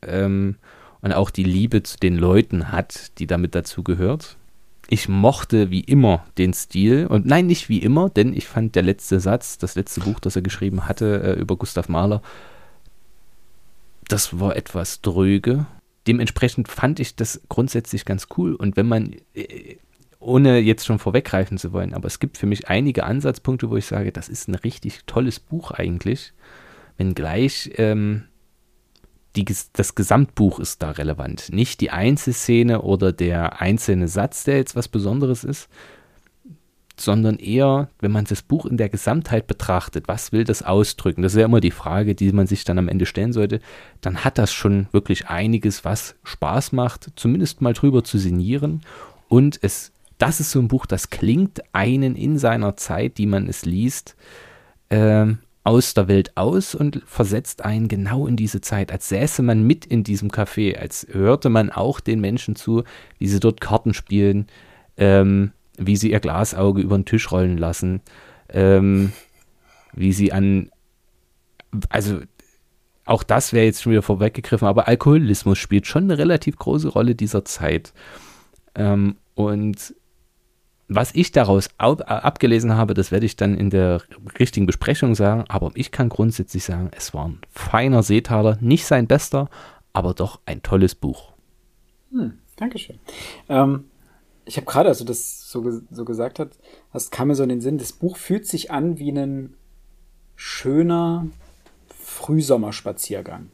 ähm, 0.03 0.55
und 1.01 1.11
auch 1.11 1.31
die 1.31 1.43
Liebe 1.43 1.83
zu 1.83 1.97
den 1.97 2.15
Leuten 2.15 2.71
hat, 2.71 3.19
die 3.19 3.27
damit 3.27 3.55
dazu 3.55 3.83
gehört 3.83 4.37
ich 4.89 5.07
mochte 5.07 5.71
wie 5.71 5.81
immer 5.81 6.25
den 6.37 6.53
Stil. 6.53 7.07
Und 7.07 7.25
nein, 7.25 7.47
nicht 7.47 7.69
wie 7.69 7.79
immer, 7.79 8.09
denn 8.09 8.33
ich 8.33 8.47
fand 8.47 8.75
der 8.75 8.83
letzte 8.83 9.19
Satz, 9.19 9.57
das 9.57 9.75
letzte 9.75 10.01
Buch, 10.01 10.19
das 10.19 10.35
er 10.35 10.41
geschrieben 10.41 10.87
hatte 10.87 11.21
äh, 11.23 11.39
über 11.39 11.55
Gustav 11.55 11.89
Mahler, 11.89 12.21
das 14.07 14.39
war 14.39 14.55
etwas 14.55 15.01
dröge. 15.01 15.65
Dementsprechend 16.07 16.67
fand 16.67 16.99
ich 16.99 17.15
das 17.15 17.41
grundsätzlich 17.47 18.05
ganz 18.05 18.27
cool. 18.37 18.55
Und 18.55 18.75
wenn 18.75 18.87
man, 18.87 19.15
äh, 19.33 19.77
ohne 20.19 20.59
jetzt 20.59 20.85
schon 20.85 20.99
vorweggreifen 20.99 21.57
zu 21.57 21.71
wollen, 21.71 21.93
aber 21.93 22.07
es 22.07 22.19
gibt 22.19 22.37
für 22.37 22.45
mich 22.45 22.67
einige 22.67 23.03
Ansatzpunkte, 23.03 23.69
wo 23.69 23.77
ich 23.77 23.85
sage, 23.85 24.11
das 24.11 24.29
ist 24.29 24.47
ein 24.47 24.55
richtig 24.55 25.01
tolles 25.05 25.39
Buch 25.39 25.71
eigentlich. 25.71 26.33
Wenngleich 26.97 27.71
ähm, 27.77 28.25
die, 29.35 29.45
das 29.73 29.95
Gesamtbuch 29.95 30.59
ist 30.59 30.83
da 30.83 30.91
relevant. 30.91 31.51
Nicht 31.51 31.81
die 31.81 31.91
Einzelszene 31.91 32.81
oder 32.81 33.11
der 33.11 33.61
einzelne 33.61 34.07
Satz, 34.07 34.43
der 34.43 34.57
jetzt 34.57 34.75
was 34.75 34.87
Besonderes 34.87 35.43
ist, 35.43 35.69
sondern 36.95 37.37
eher, 37.37 37.89
wenn 37.99 38.11
man 38.11 38.25
das 38.25 38.43
Buch 38.43 38.65
in 38.65 38.77
der 38.77 38.89
Gesamtheit 38.89 39.47
betrachtet, 39.47 40.07
was 40.07 40.31
will 40.31 40.43
das 40.43 40.61
ausdrücken? 40.61 41.23
Das 41.23 41.33
ist 41.33 41.39
ja 41.39 41.45
immer 41.45 41.59
die 41.59 41.71
Frage, 41.71 42.13
die 42.13 42.31
man 42.31 42.45
sich 42.45 42.63
dann 42.63 42.77
am 42.77 42.87
Ende 42.87 43.07
stellen 43.07 43.33
sollte. 43.33 43.59
Dann 44.01 44.23
hat 44.23 44.37
das 44.37 44.53
schon 44.53 44.87
wirklich 44.91 45.27
einiges, 45.27 45.83
was 45.83 46.15
Spaß 46.23 46.71
macht, 46.71 47.11
zumindest 47.15 47.61
mal 47.61 47.73
drüber 47.73 48.03
zu 48.03 48.19
sinnieren. 48.19 48.81
Und 49.27 49.57
es, 49.63 49.91
das 50.19 50.39
ist 50.39 50.51
so 50.51 50.59
ein 50.59 50.67
Buch, 50.67 50.85
das 50.85 51.09
klingt 51.09 51.63
einen 51.73 52.15
in 52.15 52.37
seiner 52.37 52.77
Zeit, 52.77 53.17
die 53.17 53.25
man 53.25 53.49
es 53.49 53.65
liest, 53.65 54.15
ähm, 54.91 55.39
aus 55.63 55.93
der 55.93 56.07
Welt 56.07 56.35
aus 56.35 56.75
und 56.75 57.01
versetzt 57.05 57.63
einen 57.63 57.87
genau 57.87 58.27
in 58.27 58.35
diese 58.35 58.61
Zeit, 58.61 58.91
als 58.91 59.09
säße 59.09 59.41
man 59.41 59.63
mit 59.63 59.85
in 59.85 60.03
diesem 60.03 60.29
Café, 60.29 60.77
als 60.77 61.07
hörte 61.09 61.49
man 61.49 61.69
auch 61.69 61.99
den 61.99 62.19
Menschen 62.19 62.55
zu, 62.55 62.83
wie 63.17 63.27
sie 63.27 63.39
dort 63.39 63.61
Karten 63.61 63.93
spielen, 63.93 64.47
ähm, 64.97 65.51
wie 65.77 65.95
sie 65.95 66.11
ihr 66.11 66.19
Glasauge 66.19 66.81
über 66.81 66.97
den 66.97 67.05
Tisch 67.05 67.31
rollen 67.31 67.57
lassen, 67.57 68.01
ähm, 68.49 69.13
wie 69.93 70.11
sie 70.11 70.33
an, 70.33 70.69
also 71.89 72.19
auch 73.05 73.23
das 73.23 73.53
wäre 73.53 73.65
jetzt 73.65 73.81
schon 73.81 73.91
wieder 73.93 74.01
vorweggegriffen, 74.01 74.67
aber 74.67 74.87
Alkoholismus 74.87 75.57
spielt 75.57 75.87
schon 75.87 76.03
eine 76.03 76.17
relativ 76.17 76.57
große 76.57 76.89
Rolle 76.89 77.15
dieser 77.15 77.45
Zeit. 77.45 77.93
Ähm, 78.75 79.17
und 79.35 79.95
was 80.87 81.15
ich 81.15 81.31
daraus 81.31 81.69
abgelesen 81.77 82.75
habe, 82.75 82.93
das 82.93 83.11
werde 83.11 83.25
ich 83.25 83.35
dann 83.35 83.57
in 83.57 83.69
der 83.69 84.01
richtigen 84.39 84.65
Besprechung 84.65 85.15
sagen, 85.15 85.45
aber 85.47 85.71
ich 85.75 85.91
kann 85.91 86.09
grundsätzlich 86.09 86.63
sagen, 86.63 86.91
es 86.95 87.13
war 87.13 87.29
ein 87.29 87.39
feiner 87.49 88.03
Seetaler, 88.03 88.57
nicht 88.61 88.85
sein 88.85 89.07
bester, 89.07 89.49
aber 89.93 90.13
doch 90.13 90.41
ein 90.45 90.61
tolles 90.61 90.95
Buch. 90.95 91.33
Hm, 92.11 92.37
Dankeschön. 92.57 92.99
Ähm, 93.49 93.85
ich 94.45 94.57
habe 94.57 94.65
gerade, 94.65 94.89
als 94.89 94.99
du 94.99 95.05
das 95.05 95.49
so, 95.49 95.81
so 95.89 96.05
gesagt 96.05 96.39
hast, 96.39 96.59
das 96.91 97.11
kam 97.11 97.29
mir 97.29 97.35
so 97.35 97.43
in 97.43 97.49
den 97.49 97.61
Sinn, 97.61 97.77
das 97.77 97.93
Buch 97.93 98.17
fühlt 98.17 98.45
sich 98.45 98.71
an 98.71 98.99
wie 98.99 99.11
ein 99.11 99.55
schöner 100.35 101.27
Frühsommerspaziergang. 101.87 103.49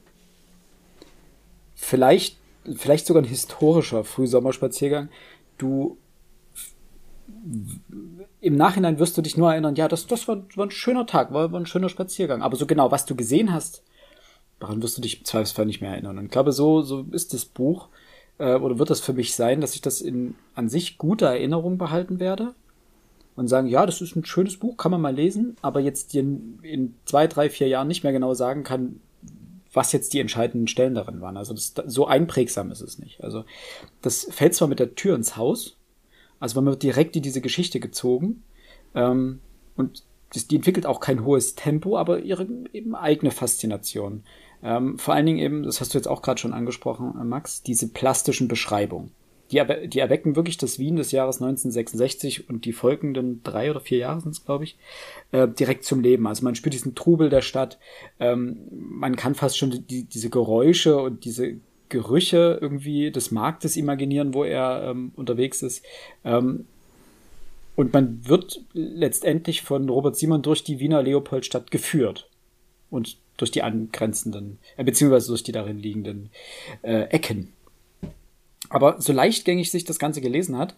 Vielleicht, 1.75 2.37
vielleicht 2.75 3.05
sogar 3.05 3.23
ein 3.23 3.29
historischer 3.29 4.03
Frühsommerspaziergang. 4.03 5.09
Du 5.57 5.97
im 8.41 8.55
Nachhinein 8.55 8.99
wirst 8.99 9.17
du 9.17 9.21
dich 9.21 9.37
nur 9.37 9.51
erinnern, 9.51 9.75
ja, 9.75 9.87
das, 9.87 10.07
das 10.07 10.27
war, 10.27 10.43
war 10.55 10.67
ein 10.67 10.71
schöner 10.71 11.05
Tag, 11.05 11.33
war, 11.33 11.51
war 11.51 11.59
ein 11.59 11.65
schöner 11.65 11.89
Spaziergang. 11.89 12.41
Aber 12.41 12.55
so 12.55 12.65
genau, 12.65 12.91
was 12.91 13.05
du 13.05 13.15
gesehen 13.15 13.51
hast, 13.51 13.83
daran 14.59 14.81
wirst 14.83 14.97
du 14.97 15.01
dich 15.01 15.19
im 15.19 15.25
Zweifelsfall 15.25 15.65
nicht 15.65 15.81
mehr 15.81 15.91
erinnern. 15.91 16.17
Und 16.17 16.25
ich 16.25 16.31
glaube, 16.31 16.51
so, 16.51 16.81
so 16.81 17.05
ist 17.11 17.33
das 17.33 17.45
Buch, 17.45 17.89
äh, 18.37 18.55
oder 18.55 18.79
wird 18.79 18.89
das 18.89 19.01
für 19.01 19.13
mich 19.13 19.35
sein, 19.35 19.61
dass 19.61 19.75
ich 19.75 19.81
das 19.81 20.01
in 20.01 20.35
an 20.55 20.69
sich 20.69 20.97
guter 20.97 21.27
Erinnerung 21.27 21.77
behalten 21.77 22.19
werde 22.19 22.53
und 23.35 23.47
sagen, 23.47 23.67
ja, 23.67 23.85
das 23.85 24.01
ist 24.01 24.15
ein 24.15 24.25
schönes 24.25 24.57
Buch, 24.57 24.77
kann 24.77 24.91
man 24.91 25.01
mal 25.01 25.15
lesen, 25.15 25.55
aber 25.61 25.79
jetzt 25.79 26.13
in, 26.15 26.59
in 26.61 26.95
zwei, 27.05 27.27
drei, 27.27 27.49
vier 27.49 27.67
Jahren 27.67 27.87
nicht 27.87 28.03
mehr 28.03 28.13
genau 28.13 28.33
sagen 28.33 28.63
kann, 28.63 28.99
was 29.71 29.91
jetzt 29.91 30.13
die 30.13 30.19
entscheidenden 30.19 30.67
Stellen 30.67 30.95
darin 30.95 31.21
waren. 31.21 31.37
Also 31.37 31.53
das, 31.53 31.73
so 31.85 32.07
einprägsam 32.07 32.71
ist 32.71 32.81
es 32.81 32.99
nicht. 32.99 33.23
Also 33.23 33.45
das 34.01 34.27
fällt 34.31 34.55
zwar 34.55 34.67
mit 34.67 34.79
der 34.79 34.95
Tür 34.95 35.15
ins 35.15 35.37
Haus, 35.37 35.77
also 36.39 36.61
man 36.61 36.71
wird 36.71 36.83
direkt 36.83 37.15
in 37.15 37.21
diese 37.21 37.41
Geschichte 37.41 37.79
gezogen 37.79 38.43
ähm, 38.95 39.39
und 39.75 40.03
das, 40.33 40.47
die 40.47 40.57
entwickelt 40.57 40.85
auch 40.85 40.99
kein 40.99 41.25
hohes 41.25 41.55
Tempo, 41.55 41.97
aber 41.97 42.19
ihre 42.19 42.47
eben 42.73 42.95
eigene 42.95 43.31
Faszination. 43.31 44.23
Ähm, 44.61 44.97
vor 44.97 45.13
allen 45.13 45.25
Dingen 45.25 45.39
eben, 45.39 45.63
das 45.63 45.79
hast 45.81 45.93
du 45.93 45.97
jetzt 45.97 46.07
auch 46.07 46.21
gerade 46.21 46.39
schon 46.39 46.53
angesprochen, 46.53 47.13
äh, 47.19 47.23
Max, 47.23 47.63
diese 47.63 47.87
plastischen 47.89 48.47
Beschreibungen. 48.47 49.11
Die, 49.51 49.59
die 49.87 49.99
erwecken 49.99 50.35
wirklich 50.35 50.57
das 50.57 50.77
Wien 50.77 50.95
des 50.95 51.11
Jahres 51.11 51.37
1966 51.37 52.49
und 52.49 52.65
die 52.65 52.73
folgenden 52.73 53.41
drei 53.41 53.71
oder 53.71 53.79
vier 53.79 53.97
Jahre 53.97 54.21
sind 54.21 54.31
es, 54.31 54.45
glaube 54.45 54.65
ich, 54.65 54.77
äh, 55.31 55.47
direkt 55.47 55.85
zum 55.85 56.01
Leben. 56.01 56.27
Also 56.27 56.43
man 56.43 56.53
spürt 56.53 56.75
diesen 56.75 56.93
Trubel 56.93 57.29
der 57.29 57.41
Stadt, 57.41 57.79
ähm, 58.19 58.59
man 58.71 59.15
kann 59.15 59.33
fast 59.33 59.57
schon 59.57 59.87
die, 59.87 60.03
diese 60.03 60.29
Geräusche 60.29 60.97
und 61.01 61.25
diese 61.25 61.55
Gerüche 61.89 62.57
irgendwie 62.61 63.11
des 63.11 63.31
Marktes 63.31 63.75
imaginieren, 63.75 64.33
wo 64.33 64.43
er 64.43 64.83
ähm, 64.89 65.11
unterwegs 65.15 65.61
ist. 65.61 65.83
Ähm, 66.23 66.65
und 67.75 67.93
man 67.93 68.27
wird 68.27 68.61
letztendlich 68.73 69.61
von 69.61 69.89
Robert 69.89 70.15
Simon 70.15 70.41
durch 70.41 70.63
die 70.63 70.79
Wiener 70.79 71.01
Leopoldstadt 71.01 71.71
geführt. 71.71 72.29
Und 72.89 73.17
durch 73.39 73.51
die 73.51 73.63
angrenzenden, 73.63 74.59
äh, 74.77 74.83
beziehungsweise 74.83 75.29
durch 75.29 75.43
die 75.43 75.51
darin 75.51 75.79
liegenden 75.79 76.29
äh, 76.81 77.03
Ecken. 77.03 77.53
Aber 78.69 79.01
so 79.01 79.13
leichtgängig 79.13 79.71
sich 79.71 79.85
das 79.85 79.99
Ganze 79.99 80.21
gelesen 80.21 80.57
hat, 80.57 80.75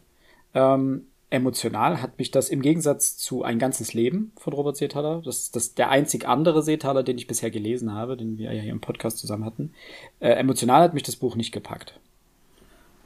ähm, 0.54 1.08
emotional 1.32 2.02
hat 2.02 2.20
mich 2.20 2.30
das 2.30 2.50
im 2.50 2.62
Gegensatz 2.62 3.18
zu 3.18 3.44
Ein 3.44 3.58
ganzes 3.58 3.94
Leben 3.94 4.34
von 4.38 4.54
Robert 4.54 4.76
Seethaler, 4.76 5.22
das 5.24 5.40
ist 5.40 5.56
das 5.56 5.74
der 5.74 5.90
einzig 5.90 6.28
andere 6.28 6.62
Seethaler, 6.62 7.04
den 7.04 7.18
ich 7.18 7.26
bisher 7.26 7.50
gelesen 7.50 7.94
habe, 7.94 8.18
den 8.18 8.38
wir 8.38 8.54
ja 8.54 8.62
hier 8.62 8.72
im 8.72 8.82
Podcast 8.82 9.18
zusammen 9.18 9.46
hatten, 9.46 9.74
äh, 10.20 10.32
emotional 10.32 10.84
hat 10.84 10.94
mich 10.94 11.04
das 11.04 11.16
Buch 11.16 11.36
nicht 11.36 11.54
gepackt. 11.54 12.00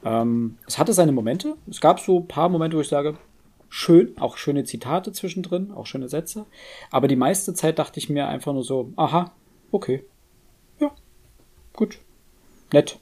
Ähm, 0.04 0.58
es 0.68 0.80
hatte 0.80 0.94
seine 0.94 1.12
Momente, 1.12 1.56
es 1.70 1.80
gab 1.80 2.00
so 2.00 2.20
ein 2.20 2.28
paar 2.28 2.50
Momente, 2.50 2.76
wo 2.76 2.82
ich 2.82 2.88
sage, 2.88 3.16
schön, 3.70 4.18
auch 4.18 4.38
schöne 4.38 4.64
Zitate 4.64 5.12
zwischendrin, 5.12 5.72
auch 5.72 5.86
schöne 5.86 6.10
Sätze, 6.10 6.48
aber 6.90 7.08
die 7.08 7.16
meiste 7.16 7.54
Zeit 7.54 7.78
dachte 7.78 8.00
ich 8.00 8.10
mir 8.10 8.28
einfach 8.28 8.54
nur 8.54 8.64
so, 8.64 8.92
aha, 8.96 9.34
okay, 9.72 10.04
ja, 10.80 10.92
gut, 11.74 12.00
nett. 12.74 13.00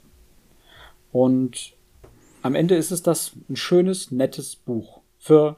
Und 1.12 1.72
am 2.42 2.54
Ende 2.54 2.74
ist 2.74 2.90
es 2.90 3.02
das 3.02 3.32
ein 3.48 3.56
schönes, 3.56 4.10
nettes 4.10 4.56
Buch 4.56 5.00
für, 5.24 5.56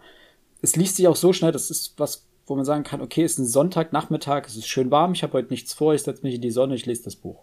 es 0.63 0.77
liest 0.77 0.97
sich 0.97 1.09
auch 1.09 1.17
so 1.17 1.33
schnell, 1.33 1.51
das 1.51 1.71
ist 1.71 1.95
was, 1.97 2.25
wo 2.47 2.55
man 2.55 2.65
sagen 2.65 2.85
kann, 2.85 3.01
okay, 3.01 3.25
es 3.25 3.33
ist 3.33 3.39
ein 3.39 3.47
Sonntagnachmittag, 3.47 4.45
es 4.47 4.57
ist 4.57 4.69
schön 4.69 4.91
warm, 4.93 5.13
ich 5.13 5.25
habe 5.25 5.33
heute 5.33 5.51
nichts 5.51 5.75
vor, 5.75 5.93
ich 5.93 6.03
setze 6.03 6.23
mich 6.23 6.37
in 6.37 6.41
die 6.41 6.53
Sonne, 6.53 6.77
ich 6.77 6.87
lese 6.87 7.03
das 7.03 7.17
Buch. 7.17 7.43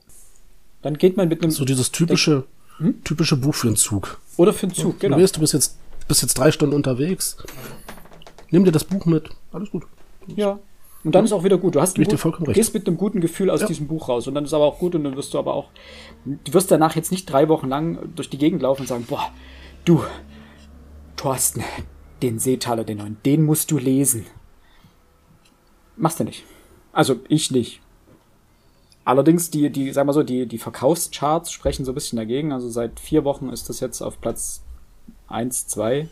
Dann 0.82 0.98
geht 0.98 1.18
man 1.18 1.28
mit 1.28 1.42
einem. 1.42 1.52
So 1.52 1.66
dieses 1.66 1.92
typische, 1.92 2.46
hm? 2.78 3.04
typische 3.04 3.36
Buch 3.36 3.54
für 3.54 3.68
einen 3.68 3.76
Zug. 3.76 4.20
Oder 4.38 4.54
für 4.54 4.68
einen 4.68 4.74
Zug, 4.74 5.00
genau. 5.00 5.18
Du 5.18 5.24
weißt, 5.24 5.36
du 5.36 5.42
bist 5.42 5.54
jetzt, 5.54 5.78
bist 6.08 6.22
jetzt 6.22 6.38
drei 6.38 6.52
Stunden 6.52 6.76
unterwegs. 6.76 7.36
Nimm 8.52 8.64
dir 8.64 8.72
das 8.72 8.86
Buch 8.86 9.06
mit, 9.06 9.30
alles 9.52 9.70
gut. 9.72 9.84
Ja. 10.28 10.60
Und 11.04 11.14
dann 11.14 11.26
ist 11.26 11.34
auch 11.34 11.44
wieder 11.44 11.58
gut. 11.58 11.76
Du 11.76 11.82
hast 11.82 11.98
gut, 11.98 12.10
du 12.10 12.54
gehst 12.54 12.74
mit 12.74 12.88
einem 12.88 12.96
guten 12.96 13.20
Gefühl 13.20 13.50
aus 13.50 13.60
ja. 13.60 13.68
diesem 13.68 13.88
Buch 13.88 14.08
raus. 14.08 14.28
Und 14.28 14.36
dann 14.36 14.46
ist 14.46 14.54
aber 14.54 14.64
auch 14.64 14.80
gut 14.80 14.96
und 14.96 15.04
dann 15.04 15.18
wirst 15.18 15.34
du 15.34 15.40
aber 15.40 15.54
auch, 15.54 15.68
du 16.24 16.54
wirst 16.54 16.72
danach 16.72 16.96
jetzt 16.96 17.12
nicht 17.12 17.26
drei 17.26 17.50
Wochen 17.50 17.68
lang 17.68 18.14
durch 18.16 18.30
die 18.30 18.38
Gegend 18.38 18.62
laufen 18.62 18.84
und 18.84 18.88
sagen, 18.88 19.06
boah, 19.10 19.30
du, 19.84 20.02
Thorsten, 21.18 21.64
den 22.24 22.40
Seetaler, 22.40 22.84
den 22.84 22.98
neuen, 22.98 23.18
den 23.26 23.44
musst 23.44 23.70
du 23.72 23.78
lesen. 23.78 24.26
Machst 25.96 26.20
du 26.20 26.24
nicht. 26.24 26.44
Also 26.92 27.18
ich 27.28 27.52
nicht. 27.52 27.82
Allerdings, 29.06 29.52
die, 29.52 29.70
die, 29.70 29.92
sag 29.92 30.06
mal 30.06 30.14
so, 30.14 30.24
die, 30.24 30.48
die 30.48 30.58
Verkaufscharts 30.58 31.52
sprechen 31.52 31.86
so 31.86 31.92
ein 31.92 31.96
bisschen 31.96 32.18
dagegen. 32.18 32.52
Also 32.52 32.70
seit 32.70 33.00
vier 33.00 33.26
Wochen 33.26 33.50
ist 33.50 33.70
das 33.70 33.80
jetzt 33.80 34.02
auf 34.02 34.20
Platz 34.22 34.64
1, 35.28 35.68
2 35.68 36.08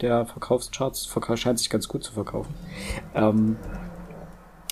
der 0.00 0.26
Verkaufscharts. 0.26 1.10
Scheint 1.34 1.58
sich 1.58 1.70
ganz 1.70 1.88
gut 1.88 2.04
zu 2.04 2.12
verkaufen. 2.12 2.54
Ähm, 3.14 3.56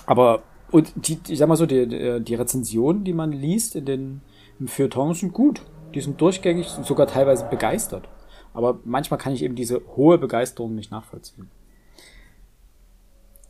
aber, 0.05 0.43
und 0.71 0.93
die, 0.97 1.19
ich 1.29 1.39
sag 1.39 1.49
mal 1.49 1.57
so, 1.57 1.67
die, 1.67 2.23
die 2.23 2.35
Rezensionen, 2.35 3.05
die 3.05 3.15
man 3.15 3.33
liest 3.33 3.75
in 3.75 3.87
den 3.87 4.21
im 4.59 4.69
Feuilleton 4.69 5.15
sind 5.15 5.33
gut. 5.33 5.62
Die 5.95 6.01
sind 6.01 6.21
durchgängig, 6.21 6.69
sogar 6.69 7.07
teilweise 7.07 7.47
begeistert. 7.47 8.09
Aber 8.57 8.81
manchmal 8.85 9.19
kann 9.19 9.35
ich 9.35 9.42
eben 9.42 9.55
diese 9.55 9.83
hohe 9.97 10.16
Begeisterung 10.16 10.75
nicht 10.75 10.90
nachvollziehen. 10.90 11.51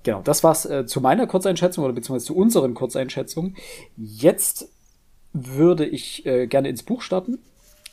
Genau, 0.02 0.20
das 0.22 0.44
war's 0.44 0.66
äh, 0.66 0.84
zu 0.84 1.00
meiner 1.00 1.26
Kurzeinschätzung 1.26 1.84
oder 1.84 1.94
beziehungsweise 1.94 2.26
zu 2.26 2.36
unseren 2.36 2.74
Kurzeinschätzungen. 2.74 3.56
Jetzt 3.96 4.68
würde 5.32 5.86
ich 5.86 6.26
äh, 6.26 6.46
gerne 6.46 6.68
ins 6.68 6.82
Buch 6.82 7.02
starten. 7.02 7.38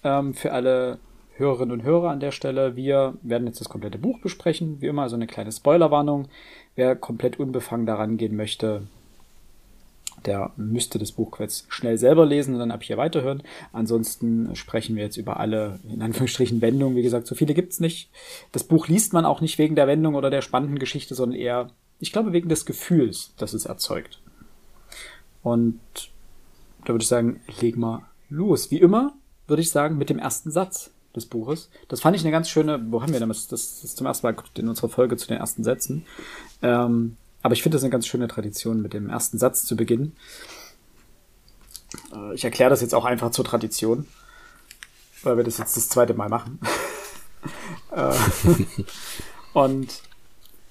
Ähm, 0.04 0.34
für 0.34 0.52
alle 0.52 1.00
Hörerinnen 1.36 1.72
und 1.72 1.84
Hörer 1.84 2.10
an 2.10 2.20
der 2.20 2.32
Stelle. 2.32 2.76
Wir 2.76 3.16
werden 3.22 3.48
jetzt 3.48 3.62
das 3.62 3.70
komplette 3.70 3.98
Buch 3.98 4.20
besprechen. 4.20 4.82
Wie 4.82 4.88
immer, 4.88 5.10
so 5.10 5.16
eine 5.16 5.28
kleine 5.28 5.52
Spoilerwarnung. 5.52 6.28
Wer 6.76 6.96
komplett 6.96 7.40
unbefangen 7.40 7.86
daran 7.86 8.18
gehen 8.18 8.36
möchte, 8.36 8.88
der 10.26 10.52
müsste 10.58 11.00
das 11.00 11.12
Buch 11.12 11.40
jetzt 11.40 11.66
schnell 11.72 11.98
selber 11.98 12.26
lesen 12.26 12.54
und 12.54 12.60
dann 12.60 12.72
ab 12.72 12.84
hier 12.84 12.98
weiterhören. 12.98 13.44
Ansonsten 13.72 14.56
sprechen 14.56 14.96
wir 14.96 15.04
jetzt 15.04 15.18
über 15.18 15.40
alle, 15.40 15.80
in 15.92 16.02
Anführungsstrichen, 16.02 16.62
Wendungen. 16.62 16.96
Wie 16.96 17.04
gesagt, 17.04 17.28
so 17.28 17.36
viele 17.36 17.54
gibt's 17.54 17.80
nicht. 17.80 18.10
Das 18.52 18.64
Buch 18.64 18.88
liest 18.88 19.14
man 19.14 19.26
auch 19.26 19.42
nicht 19.42 19.58
wegen 19.58 19.76
der 19.76 19.88
Wendung 19.88 20.16
oder 20.16 20.30
der 20.30 20.42
spannenden 20.42 20.80
Geschichte, 20.80 21.16
sondern 21.16 21.40
eher, 21.40 21.70
ich 22.00 22.12
glaube, 22.12 22.34
wegen 22.34 22.50
des 22.50 22.66
Gefühls, 22.66 23.34
das 23.38 23.54
es 23.54 23.66
erzeugt. 23.66 24.20
Und 25.42 25.80
da 26.86 26.90
würde 26.90 27.04
ich 27.04 27.10
sagen, 27.10 27.42
leg 27.62 27.78
mal 27.78 28.02
los. 28.30 28.72
Wie 28.72 28.80
immer 28.80 29.14
würde 29.48 29.62
ich 29.62 29.72
sagen, 29.72 29.98
mit 29.98 30.10
dem 30.10 30.20
ersten 30.20 30.52
Satz 30.52 30.92
des 31.16 31.26
Buches. 31.26 31.70
Das 31.88 32.02
fand 32.02 32.16
ich 32.16 32.24
eine 32.24 32.32
ganz 32.32 32.50
schöne, 32.50 32.84
wo 32.90 33.02
haben 33.02 33.14
wir 33.14 33.20
das? 33.20 33.48
Das 33.48 33.84
ist 33.84 33.98
zum 33.98 34.08
ersten 34.08 34.26
Mal 34.26 34.36
in 34.58 34.68
unserer 34.68 34.90
Folge 34.90 35.18
zu 35.18 35.28
den 35.28 35.38
ersten 35.38 35.64
Sätzen. 35.64 36.06
Ähm, 36.62 37.18
aber 37.44 37.54
ich 37.54 37.62
finde 37.62 37.76
das 37.76 37.84
eine 37.84 37.92
ganz 37.92 38.08
schöne 38.08 38.28
Tradition, 38.28 38.82
mit 38.82 38.94
dem 38.94 39.10
ersten 39.10 39.38
Satz 39.38 39.66
zu 39.66 39.76
beginnen. 39.76 40.16
Äh, 42.14 42.34
ich 42.34 42.44
erkläre 42.44 42.70
das 42.70 42.82
jetzt 42.82 42.96
auch 42.96 43.06
einfach 43.06 43.32
zur 43.32 43.46
Tradition, 43.46 44.08
weil 45.24 45.38
wir 45.38 45.44
das 45.44 45.58
jetzt 45.58 45.78
das 45.78 45.90
zweite 45.90 46.16
Mal 46.16 46.30
machen. 46.30 46.60
Äh, 47.92 48.14
und 49.54 50.02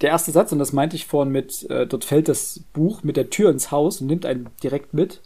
der 0.01 0.09
erste 0.09 0.33
Satz, 0.33 0.51
und 0.51 0.59
das 0.59 0.73
meinte 0.73 0.97
ich 0.97 1.07
vorhin 1.07 1.31
mit, 1.31 1.69
äh, 1.71 1.87
dort 1.87 2.05
fällt 2.05 2.29
das 2.29 2.61
Buch 2.73 3.03
mit 3.03 3.17
der 3.17 3.29
Tür 3.29 3.51
ins 3.51 3.71
Haus 3.71 4.01
und 4.01 4.07
nimmt 4.07 4.25
einen 4.25 4.49
direkt 4.63 4.95
mit. 4.95 5.21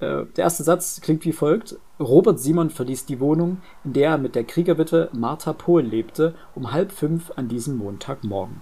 Der 0.00 0.28
erste 0.36 0.62
Satz 0.62 1.00
klingt 1.00 1.24
wie 1.24 1.32
folgt. 1.32 1.76
Robert 1.98 2.38
Simon 2.38 2.70
verließ 2.70 3.06
die 3.06 3.18
Wohnung, 3.18 3.62
in 3.82 3.94
der 3.94 4.10
er 4.10 4.18
mit 4.18 4.34
der 4.36 4.44
Kriegerwitwe 4.44 5.10
Martha 5.12 5.52
Pohl 5.52 5.82
lebte, 5.82 6.34
um 6.54 6.70
halb 6.70 6.92
fünf 6.92 7.32
an 7.34 7.48
diesem 7.48 7.76
Montagmorgen. 7.78 8.60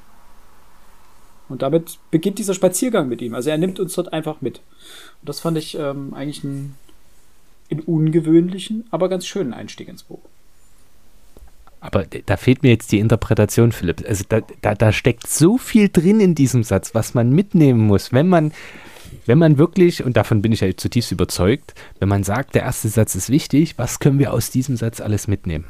Und 1.48 1.62
damit 1.62 1.98
beginnt 2.10 2.38
dieser 2.38 2.54
Spaziergang 2.54 3.08
mit 3.08 3.20
ihm. 3.20 3.34
Also 3.34 3.50
er 3.50 3.58
nimmt 3.58 3.78
uns 3.78 3.94
dort 3.94 4.12
einfach 4.12 4.40
mit. 4.40 4.58
Und 5.20 5.28
das 5.28 5.40
fand 5.40 5.58
ich 5.58 5.76
ähm, 5.78 6.14
eigentlich 6.14 6.42
einen, 6.44 6.76
einen 7.70 7.80
ungewöhnlichen, 7.80 8.84
aber 8.90 9.08
ganz 9.08 9.26
schönen 9.26 9.52
Einstieg 9.52 9.88
ins 9.88 10.04
Buch. 10.04 10.20
Aber 11.80 12.06
da 12.06 12.38
fehlt 12.38 12.62
mir 12.62 12.70
jetzt 12.70 12.92
die 12.92 12.98
Interpretation, 12.98 13.70
Philipp. 13.70 14.02
Also 14.08 14.24
da, 14.26 14.40
da, 14.62 14.74
da 14.74 14.90
steckt 14.90 15.26
so 15.26 15.58
viel 15.58 15.90
drin 15.90 16.18
in 16.18 16.34
diesem 16.34 16.62
Satz, 16.62 16.94
was 16.94 17.12
man 17.12 17.30
mitnehmen 17.30 17.86
muss, 17.86 18.10
wenn 18.10 18.26
man, 18.26 18.52
wenn 19.26 19.36
man 19.36 19.58
wirklich, 19.58 20.02
und 20.02 20.16
davon 20.16 20.40
bin 20.40 20.50
ich 20.50 20.60
ja 20.60 20.74
zutiefst 20.74 21.12
überzeugt, 21.12 21.74
wenn 21.98 22.08
man 22.08 22.24
sagt, 22.24 22.54
der 22.54 22.62
erste 22.62 22.88
Satz 22.88 23.14
ist 23.14 23.28
wichtig, 23.28 23.76
was 23.76 23.98
können 23.98 24.18
wir 24.18 24.32
aus 24.32 24.50
diesem 24.50 24.78
Satz 24.78 25.02
alles 25.02 25.28
mitnehmen? 25.28 25.66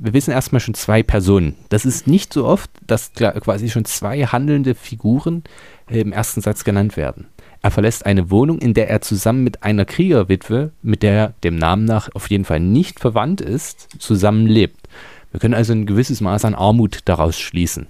Wir 0.00 0.12
wissen 0.12 0.30
erstmal 0.30 0.60
schon 0.60 0.74
zwei 0.74 1.02
Personen. 1.02 1.56
Das 1.70 1.84
ist 1.84 2.06
nicht 2.06 2.32
so 2.32 2.46
oft, 2.46 2.70
dass 2.86 3.12
quasi 3.12 3.68
schon 3.68 3.84
zwei 3.84 4.24
handelnde 4.24 4.76
Figuren 4.76 5.42
im 5.88 6.12
ersten 6.12 6.40
Satz 6.40 6.62
genannt 6.62 6.96
werden. 6.96 7.26
Er 7.62 7.72
verlässt 7.72 8.06
eine 8.06 8.30
Wohnung, 8.30 8.58
in 8.60 8.74
der 8.74 8.88
er 8.88 9.00
zusammen 9.00 9.42
mit 9.42 9.64
einer 9.64 9.84
Kriegerwitwe, 9.84 10.70
mit 10.82 11.02
der 11.02 11.12
er 11.12 11.34
dem 11.42 11.56
Namen 11.56 11.84
nach 11.84 12.08
auf 12.14 12.30
jeden 12.30 12.44
Fall 12.44 12.60
nicht 12.60 13.00
verwandt 13.00 13.40
ist, 13.40 13.88
zusammenlebt. 13.98 14.88
Wir 15.32 15.40
können 15.40 15.54
also 15.54 15.72
ein 15.72 15.84
gewisses 15.84 16.20
Maß 16.20 16.44
an 16.44 16.54
Armut 16.54 17.00
daraus 17.04 17.38
schließen. 17.38 17.88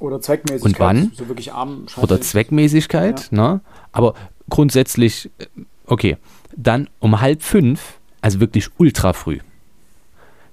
Oder 0.00 0.20
Zweckmäßigkeit. 0.20 0.64
Und 0.64 0.80
wann? 0.80 1.12
So 1.14 1.28
wirklich 1.28 1.52
arm 1.52 1.86
Oder 1.96 2.20
Zweckmäßigkeit, 2.20 3.28
ja. 3.30 3.36
ne? 3.36 3.60
Aber 3.92 4.14
grundsätzlich, 4.48 5.30
äh, 5.38 5.46
okay. 5.84 6.16
Dann 6.56 6.88
um 6.98 7.20
halb 7.20 7.42
fünf, 7.42 7.98
also 8.22 8.40
wirklich 8.40 8.70
ultra 8.78 9.12
früh. 9.12 9.40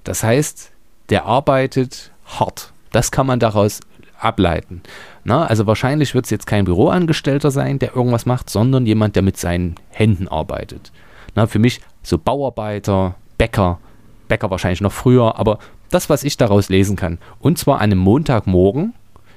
Das 0.04 0.24
heißt, 0.24 0.72
der 1.10 1.26
arbeitet 1.26 2.12
hart. 2.26 2.74
Das 2.92 3.12
kann 3.12 3.28
man 3.28 3.40
daraus 3.40 3.82
ableiten. 4.20 4.82
Na, 5.24 5.46
also 5.46 5.68
wahrscheinlich 5.68 6.16
wird 6.16 6.26
es 6.26 6.32
jetzt 6.32 6.48
kein 6.48 6.66
Büroangestellter 6.66 7.52
sein, 7.52 7.80
der 7.80 7.96
irgendwas 7.96 8.26
macht, 8.26 8.50
sondern 8.50 8.86
jemand, 8.86 9.16
der 9.16 9.24
mit 9.24 9.38
seinen 9.38 9.76
Händen 9.90 10.28
arbeitet. 10.28 10.92
Na, 11.36 11.48
für 11.48 11.60
mich 11.60 11.82
so 12.04 12.18
Bauarbeiter, 12.18 13.16
Bäcker, 13.38 13.80
Bäcker 14.28 14.50
wahrscheinlich 14.50 14.82
noch 14.82 14.92
früher, 14.92 15.38
aber 15.38 15.60
das, 15.90 16.10
was 16.10 16.24
ich 16.24 16.38
daraus 16.38 16.70
lesen 16.70 16.96
kann. 16.96 17.20
Und 17.40 17.58
zwar 17.58 17.78
an 17.78 17.92
einem 17.92 18.00
Montagmorgen, 18.00 18.94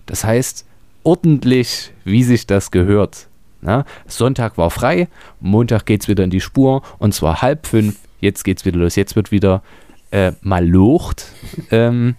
das 0.06 0.24
heißt 0.24 0.64
ordentlich, 1.02 1.92
wie 2.04 2.22
sich 2.22 2.46
das 2.46 2.70
gehört. 2.70 3.28
Na, 3.60 3.84
Sonntag 4.06 4.58
war 4.58 4.70
frei, 4.70 5.08
Montag 5.40 5.86
geht 5.86 6.02
es 6.02 6.08
wieder 6.08 6.24
in 6.24 6.30
die 6.30 6.40
Spur 6.40 6.82
und 6.98 7.14
zwar 7.14 7.42
halb 7.42 7.66
fünf, 7.66 7.96
jetzt 8.20 8.44
geht 8.44 8.58
es 8.58 8.64
wieder 8.64 8.78
los, 8.78 8.96
jetzt 8.96 9.16
wird 9.16 9.32
wieder 9.32 9.62
äh, 10.10 10.32
malocht. 10.40 11.26
ähm, 11.70 12.14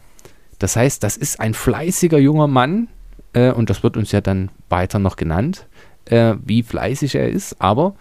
das 0.60 0.76
heißt, 0.76 1.04
das 1.04 1.18
ist 1.18 1.40
ein 1.40 1.54
fleißiger 1.54 2.18
junger 2.18 2.48
Mann 2.48 2.88
äh, 3.34 3.52
und 3.52 3.70
das 3.70 3.84
wird 3.84 3.98
uns 3.98 4.12
ja 4.12 4.22
dann 4.22 4.50
weiter 4.70 5.00
noch 5.00 5.16
genannt, 5.16 5.68
äh, 6.06 6.36
wie 6.44 6.64
fleißig 6.64 7.16
er 7.16 7.30
ist. 7.30 7.62
Aber 7.62 7.96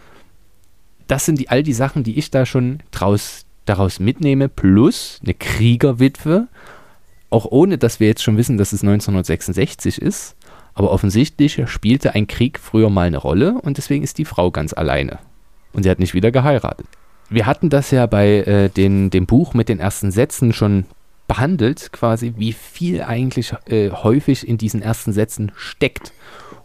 das 1.06 1.24
sind 1.24 1.38
die, 1.38 1.48
all 1.48 1.62
die 1.62 1.72
Sachen, 1.72 2.02
die 2.02 2.18
ich 2.18 2.30
da 2.30 2.46
schon 2.46 2.80
draus, 2.90 3.44
daraus 3.64 4.00
mitnehme, 4.00 4.48
plus 4.48 5.20
eine 5.22 5.34
Kriegerwitwe, 5.34 6.48
auch 7.30 7.46
ohne 7.50 7.78
dass 7.78 8.00
wir 8.00 8.06
jetzt 8.08 8.22
schon 8.22 8.36
wissen, 8.36 8.56
dass 8.56 8.72
es 8.72 8.82
1966 8.82 10.00
ist. 10.00 10.36
Aber 10.74 10.90
offensichtlich 10.90 11.62
spielte 11.66 12.14
ein 12.14 12.26
Krieg 12.26 12.58
früher 12.58 12.90
mal 12.90 13.06
eine 13.06 13.16
Rolle 13.16 13.54
und 13.62 13.78
deswegen 13.78 14.04
ist 14.04 14.18
die 14.18 14.26
Frau 14.26 14.50
ganz 14.50 14.74
alleine. 14.74 15.18
Und 15.72 15.84
sie 15.84 15.90
hat 15.90 15.98
nicht 15.98 16.12
wieder 16.12 16.30
geheiratet. 16.30 16.86
Wir 17.28 17.46
hatten 17.46 17.70
das 17.70 17.90
ja 17.90 18.06
bei 18.06 18.38
äh, 18.38 18.68
den, 18.68 19.10
dem 19.10 19.26
Buch 19.26 19.54
mit 19.54 19.68
den 19.68 19.80
ersten 19.80 20.10
Sätzen 20.10 20.52
schon 20.52 20.84
behandelt, 21.26 21.90
quasi, 21.92 22.34
wie 22.36 22.52
viel 22.52 23.02
eigentlich 23.02 23.52
äh, 23.66 23.90
häufig 23.90 24.46
in 24.46 24.58
diesen 24.58 24.80
ersten 24.80 25.12
Sätzen 25.12 25.50
steckt. 25.56 26.12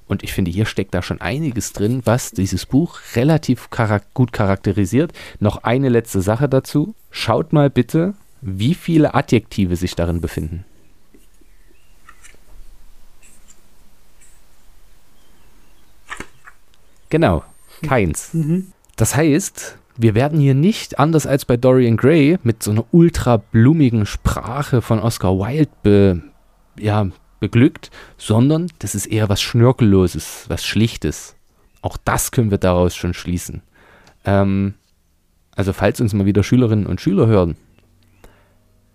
Und 0.08 0.24
ich 0.24 0.34
finde, 0.34 0.52
hier 0.52 0.66
steckt 0.66 0.94
da 0.94 1.02
schon 1.02 1.22
einiges 1.22 1.74
drin, 1.74 2.02
was 2.06 2.32
dieses 2.32 2.66
Buch 2.66 3.00
relativ 3.16 3.70
charak 3.72 4.14
gut 4.14 4.34
charakterisiert. 4.34 5.14
Noch 5.40 5.64
eine 5.64 5.90
letzte 5.90 6.22
Sache 6.22 6.50
dazu. 6.50 6.94
Schaut 7.10 7.54
mal 7.54 7.70
bitte, 7.70 8.14
wie 8.42 8.76
viele 8.76 9.14
Adjektive 9.14 9.76
sich 9.76 9.96
darin 9.96 10.22
befinden. 10.22 10.66
Genau, 17.10 17.44
keins. 17.82 18.34
Mhm. 18.34 18.72
Das 18.96 19.16
heißt, 19.16 19.78
wir 20.02 20.16
werden 20.16 20.40
hier 20.40 20.56
nicht, 20.56 21.00
anders 21.00 21.28
als 21.28 21.46
bei 21.46 21.58
Dorian 21.58 21.98
Gray, 21.98 22.40
mit 22.44 22.64
so 22.64 22.72
einer 22.72 22.86
ultra 22.92 23.38
blumigen 23.38 24.06
Sprache 24.06 24.82
von 24.82 25.00
Oscar 25.00 25.38
Wilde 25.38 25.72
be, 25.84 26.22
ja, 26.80 27.08
beglückt, 27.40 27.92
sondern 28.18 28.68
das 28.80 28.96
ist 28.96 29.06
eher 29.06 29.30
was 29.30 29.42
Schnörkelloses, 29.42 30.46
was 30.48 30.66
Schlichtes. 30.66 31.36
Auch 31.82 31.98
das 31.98 32.32
können 32.32 32.52
wir 32.52 32.58
daraus 32.58 32.96
schon 32.96 33.14
schließen. 33.14 33.62
Ähm, 34.26 34.74
also 35.56 35.74
falls 35.74 36.02
uns 36.02 36.14
mal 36.14 36.26
wieder 36.26 36.44
Schülerinnen 36.44 36.88
und 36.88 37.02
Schüler 37.02 37.28
hören, 37.28 37.56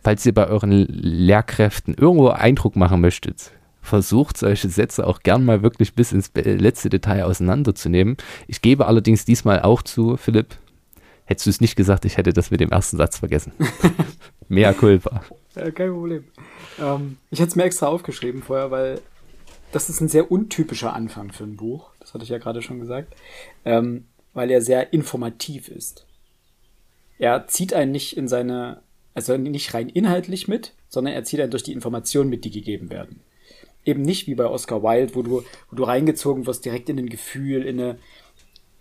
falls 0.03 0.27
ihr 0.27 0.35
bei 0.35 0.47
euren 0.49 0.71
Lehrkräften 0.71 1.95
irgendwo 1.95 2.29
Eindruck 2.29 2.75
machen 2.77 3.01
möchtet, 3.01 3.53
versucht 3.81 4.37
solche 4.37 4.69
Sätze 4.69 5.07
auch 5.07 5.21
gern 5.21 5.45
mal 5.45 5.63
wirklich 5.63 5.95
bis 5.95 6.11
ins 6.13 6.33
letzte 6.35 6.89
Detail 6.89 7.25
auseinanderzunehmen. 7.25 8.17
Ich 8.49 8.61
gebe 8.61 8.87
allerdings 8.87 9.25
diesmal 9.25 9.63
auch 9.63 9.83
zu, 9.83 10.17
Philipp, 10.17 10.57
Hättest 11.27 11.47
du 11.47 11.51
es 11.51 11.61
nicht 11.61 11.77
gesagt, 11.77 12.05
ich 12.05 12.16
hätte 12.16 12.33
das 12.33 12.51
mit 12.51 12.61
dem 12.61 12.70
ersten 12.70 12.97
Satz 12.97 13.18
vergessen. 13.18 13.53
Mehr 14.49 14.72
Culpa. 14.72 15.22
Ja, 15.55 15.70
kein 15.70 15.91
Problem. 15.91 16.24
Ähm, 16.81 17.18
ich 17.31 17.41
hätte 17.41 17.51
es 17.51 17.57
mir 17.57 17.64
extra 17.64 17.87
aufgeschrieben 17.89 18.43
vorher, 18.43 18.70
weil 18.70 19.01
das 19.72 19.91
ist 19.91 20.01
ein 20.01 20.09
sehr 20.09 20.31
untypischer 20.31 20.95
Anfang 20.95 21.33
für 21.33 21.45
ein 21.45 21.57
Buch. 21.57 21.91
Das 22.01 22.14
hatte 22.14 22.24
ich 22.24 22.31
ja 22.31 22.39
gerade 22.39 22.62
schon 22.62 22.79
gesagt. 22.79 23.14
Ähm, 23.64 24.05
weil 24.37 24.51
er 24.51 24.61
sehr 24.61 24.93
informativ 24.93 25.68
ist. 25.68 26.07
Er 27.18 27.49
zieht 27.49 27.72
einen 27.72 27.91
nicht 27.91 28.16
in 28.16 28.29
seine, 28.29 28.83
also 29.14 29.37
nicht 29.37 29.72
rein 29.72 29.89
inhaltlich 29.89 30.47
mit, 30.47 30.74
sondern 30.89 31.14
er 31.14 31.24
zieht 31.24 31.41
einen 31.41 31.51
durch 31.51 31.62
die 31.62 31.72
Informationen 31.72 32.29
mit, 32.29 32.45
die 32.45 32.51
gegeben 32.51 32.91
werden. 32.91 33.20
Eben 33.87 34.03
nicht 34.03 34.27
wie 34.27 34.35
bei 34.35 34.45
Oscar 34.45 34.83
Wilde, 34.83 35.14
wo 35.14 35.22
du, 35.22 35.43
wo 35.70 35.77
du 35.77 35.83
reingezogen 35.85 36.47
wirst 36.47 36.66
direkt 36.66 36.91
in 36.91 36.99
ein 36.99 37.09
Gefühl, 37.09 37.62
in 37.62 37.81
eine, 37.81 37.99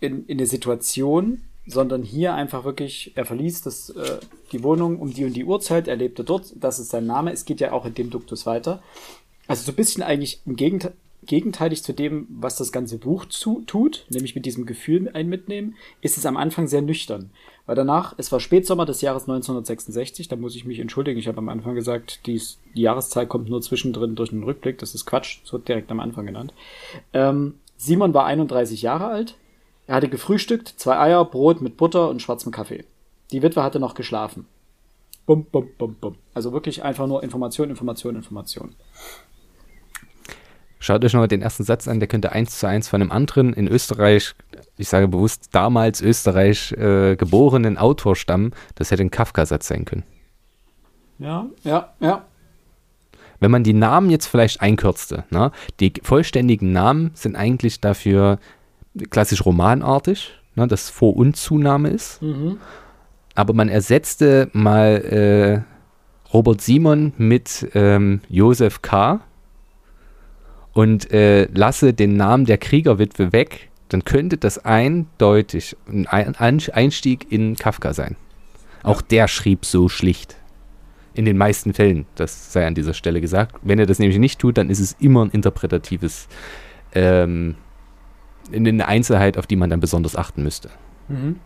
in, 0.00 0.26
in 0.26 0.38
eine 0.38 0.46
Situation, 0.46 1.42
sondern 1.66 2.02
hier 2.02 2.34
einfach 2.34 2.64
wirklich, 2.64 3.12
er 3.16 3.24
verließ 3.24 3.62
das, 3.62 3.90
äh, 3.90 4.18
die 4.52 4.62
Wohnung 4.62 4.98
um 4.98 5.12
die 5.12 5.24
und 5.24 5.34
die 5.34 5.44
Uhrzeit, 5.44 5.88
er 5.88 5.96
lebte 5.96 6.24
dort, 6.24 6.52
das 6.56 6.78
ist 6.78 6.90
sein 6.90 7.06
Name, 7.06 7.32
es 7.32 7.44
geht 7.44 7.60
ja 7.60 7.72
auch 7.72 7.84
in 7.84 7.94
dem 7.94 8.10
Duktus 8.10 8.46
weiter. 8.46 8.82
Also 9.48 9.64
so 9.64 9.72
ein 9.72 9.76
bisschen 9.76 10.02
eigentlich 10.02 10.40
im 10.46 10.56
Gegenteil, 10.56 10.94
gegenteilig 11.26 11.82
zu 11.82 11.92
dem, 11.92 12.26
was 12.30 12.56
das 12.56 12.72
ganze 12.72 12.98
Buch 12.98 13.26
zu, 13.26 13.62
tut, 13.66 14.06
nämlich 14.10 14.34
mit 14.34 14.46
diesem 14.46 14.64
Gefühl 14.64 15.10
ein 15.12 15.28
mitnehmen, 15.28 15.74
ist 16.00 16.16
es 16.16 16.26
am 16.26 16.36
Anfang 16.36 16.66
sehr 16.68 16.82
nüchtern. 16.82 17.30
Weil 17.66 17.74
danach, 17.74 18.14
es 18.16 18.30
war 18.30 18.38
Spätsommer 18.38 18.86
des 18.86 19.00
Jahres 19.00 19.24
1966, 19.24 20.28
da 20.28 20.36
muss 20.36 20.54
ich 20.54 20.64
mich 20.64 20.78
entschuldigen, 20.78 21.18
ich 21.18 21.26
habe 21.26 21.38
am 21.38 21.48
Anfang 21.48 21.74
gesagt, 21.74 22.20
dies, 22.26 22.58
die 22.76 22.82
Jahreszahl 22.82 23.26
kommt 23.26 23.48
nur 23.48 23.60
zwischendrin 23.60 24.14
durch 24.14 24.32
einen 24.32 24.44
Rückblick, 24.44 24.78
das 24.78 24.94
ist 24.94 25.04
Quatsch, 25.04 25.40
so 25.42 25.58
direkt 25.58 25.90
am 25.90 26.00
Anfang 26.00 26.26
genannt. 26.26 26.54
Ähm, 27.12 27.54
Simon 27.76 28.14
war 28.14 28.24
31 28.24 28.82
Jahre 28.82 29.06
alt, 29.06 29.36
er 29.86 29.96
hatte 29.96 30.08
gefrühstückt, 30.08 30.68
zwei 30.76 30.98
Eier, 30.98 31.24
Brot 31.24 31.60
mit 31.60 31.76
Butter 31.76 32.08
und 32.08 32.20
schwarzem 32.20 32.52
Kaffee. 32.52 32.84
Die 33.32 33.42
Witwe 33.42 33.62
hatte 33.62 33.80
noch 33.80 33.94
geschlafen. 33.94 34.46
Bum, 35.26 35.44
bum, 35.44 35.68
bum, 35.78 35.96
bum. 36.00 36.16
Also 36.34 36.52
wirklich 36.52 36.84
einfach 36.84 37.06
nur 37.06 37.22
Information, 37.22 37.70
Information, 37.70 38.16
Information. 38.16 38.74
Schaut 40.78 41.04
euch 41.04 41.12
nochmal 41.12 41.28
den 41.28 41.42
ersten 41.42 41.64
Satz 41.64 41.88
an, 41.88 41.98
der 41.98 42.08
könnte 42.08 42.30
eins 42.30 42.58
zu 42.58 42.68
eins 42.68 42.88
von 42.88 43.00
einem 43.00 43.10
anderen 43.10 43.52
in 43.54 43.66
Österreich, 43.66 44.34
ich 44.76 44.88
sage 44.88 45.08
bewusst 45.08 45.48
damals 45.52 46.00
Österreich 46.00 46.70
äh, 46.72 47.16
geborenen 47.16 47.78
Autor 47.78 48.14
stammen. 48.14 48.52
Das 48.76 48.90
hätte 48.90 49.02
ein 49.02 49.10
Kafka-Satz 49.10 49.66
sein 49.66 49.84
können. 49.84 50.04
Ja, 51.18 51.46
ja, 51.64 51.92
ja. 51.98 52.24
Wenn 53.40 53.50
man 53.50 53.64
die 53.64 53.72
Namen 53.72 54.10
jetzt 54.10 54.26
vielleicht 54.26 54.60
einkürzte, 54.60 55.24
ne? 55.30 55.50
die 55.80 55.92
vollständigen 56.02 56.72
Namen 56.72 57.10
sind 57.14 57.36
eigentlich 57.36 57.80
dafür 57.80 58.38
klassisch 59.10 59.44
romanartig, 59.44 60.32
ne, 60.54 60.66
dass 60.66 60.90
Vor- 60.90 61.16
und 61.16 61.36
Zunahme 61.36 61.90
ist. 61.90 62.22
Mhm. 62.22 62.58
Aber 63.34 63.52
man 63.52 63.68
ersetzte 63.68 64.48
mal 64.52 65.64
äh, 65.66 66.32
Robert 66.32 66.60
Simon 66.60 67.12
mit 67.18 67.68
ähm, 67.74 68.20
Josef 68.28 68.82
K. 68.82 69.20
und 70.72 71.10
äh, 71.12 71.46
lasse 71.52 71.92
den 71.92 72.16
Namen 72.16 72.46
der 72.46 72.58
Kriegerwitwe 72.58 73.32
weg, 73.32 73.70
dann 73.88 74.04
könnte 74.04 74.36
das 74.36 74.64
eindeutig 74.64 75.76
ein 75.86 76.06
Einstieg 76.36 77.30
in 77.30 77.56
Kafka 77.56 77.92
sein. 77.92 78.16
Auch 78.82 79.02
ja. 79.02 79.06
der 79.10 79.28
schrieb 79.28 79.64
so 79.64 79.88
schlicht. 79.88 80.36
In 81.14 81.24
den 81.24 81.38
meisten 81.38 81.72
Fällen, 81.72 82.04
das 82.14 82.52
sei 82.52 82.66
an 82.66 82.74
dieser 82.74 82.92
Stelle 82.92 83.20
gesagt. 83.20 83.56
Wenn 83.62 83.78
er 83.78 83.86
das 83.86 83.98
nämlich 83.98 84.18
nicht 84.18 84.38
tut, 84.38 84.58
dann 84.58 84.68
ist 84.68 84.80
es 84.80 84.96
immer 85.00 85.24
ein 85.24 85.30
interpretatives 85.30 86.28
ähm, 86.94 87.54
in 88.50 88.66
eine 88.66 88.86
Einzelheit, 88.86 89.38
auf 89.38 89.46
die 89.46 89.56
man 89.56 89.70
dann 89.70 89.80
besonders 89.80 90.16
achten 90.16 90.42
müsste. 90.42 90.70
Mhm. 91.08 91.40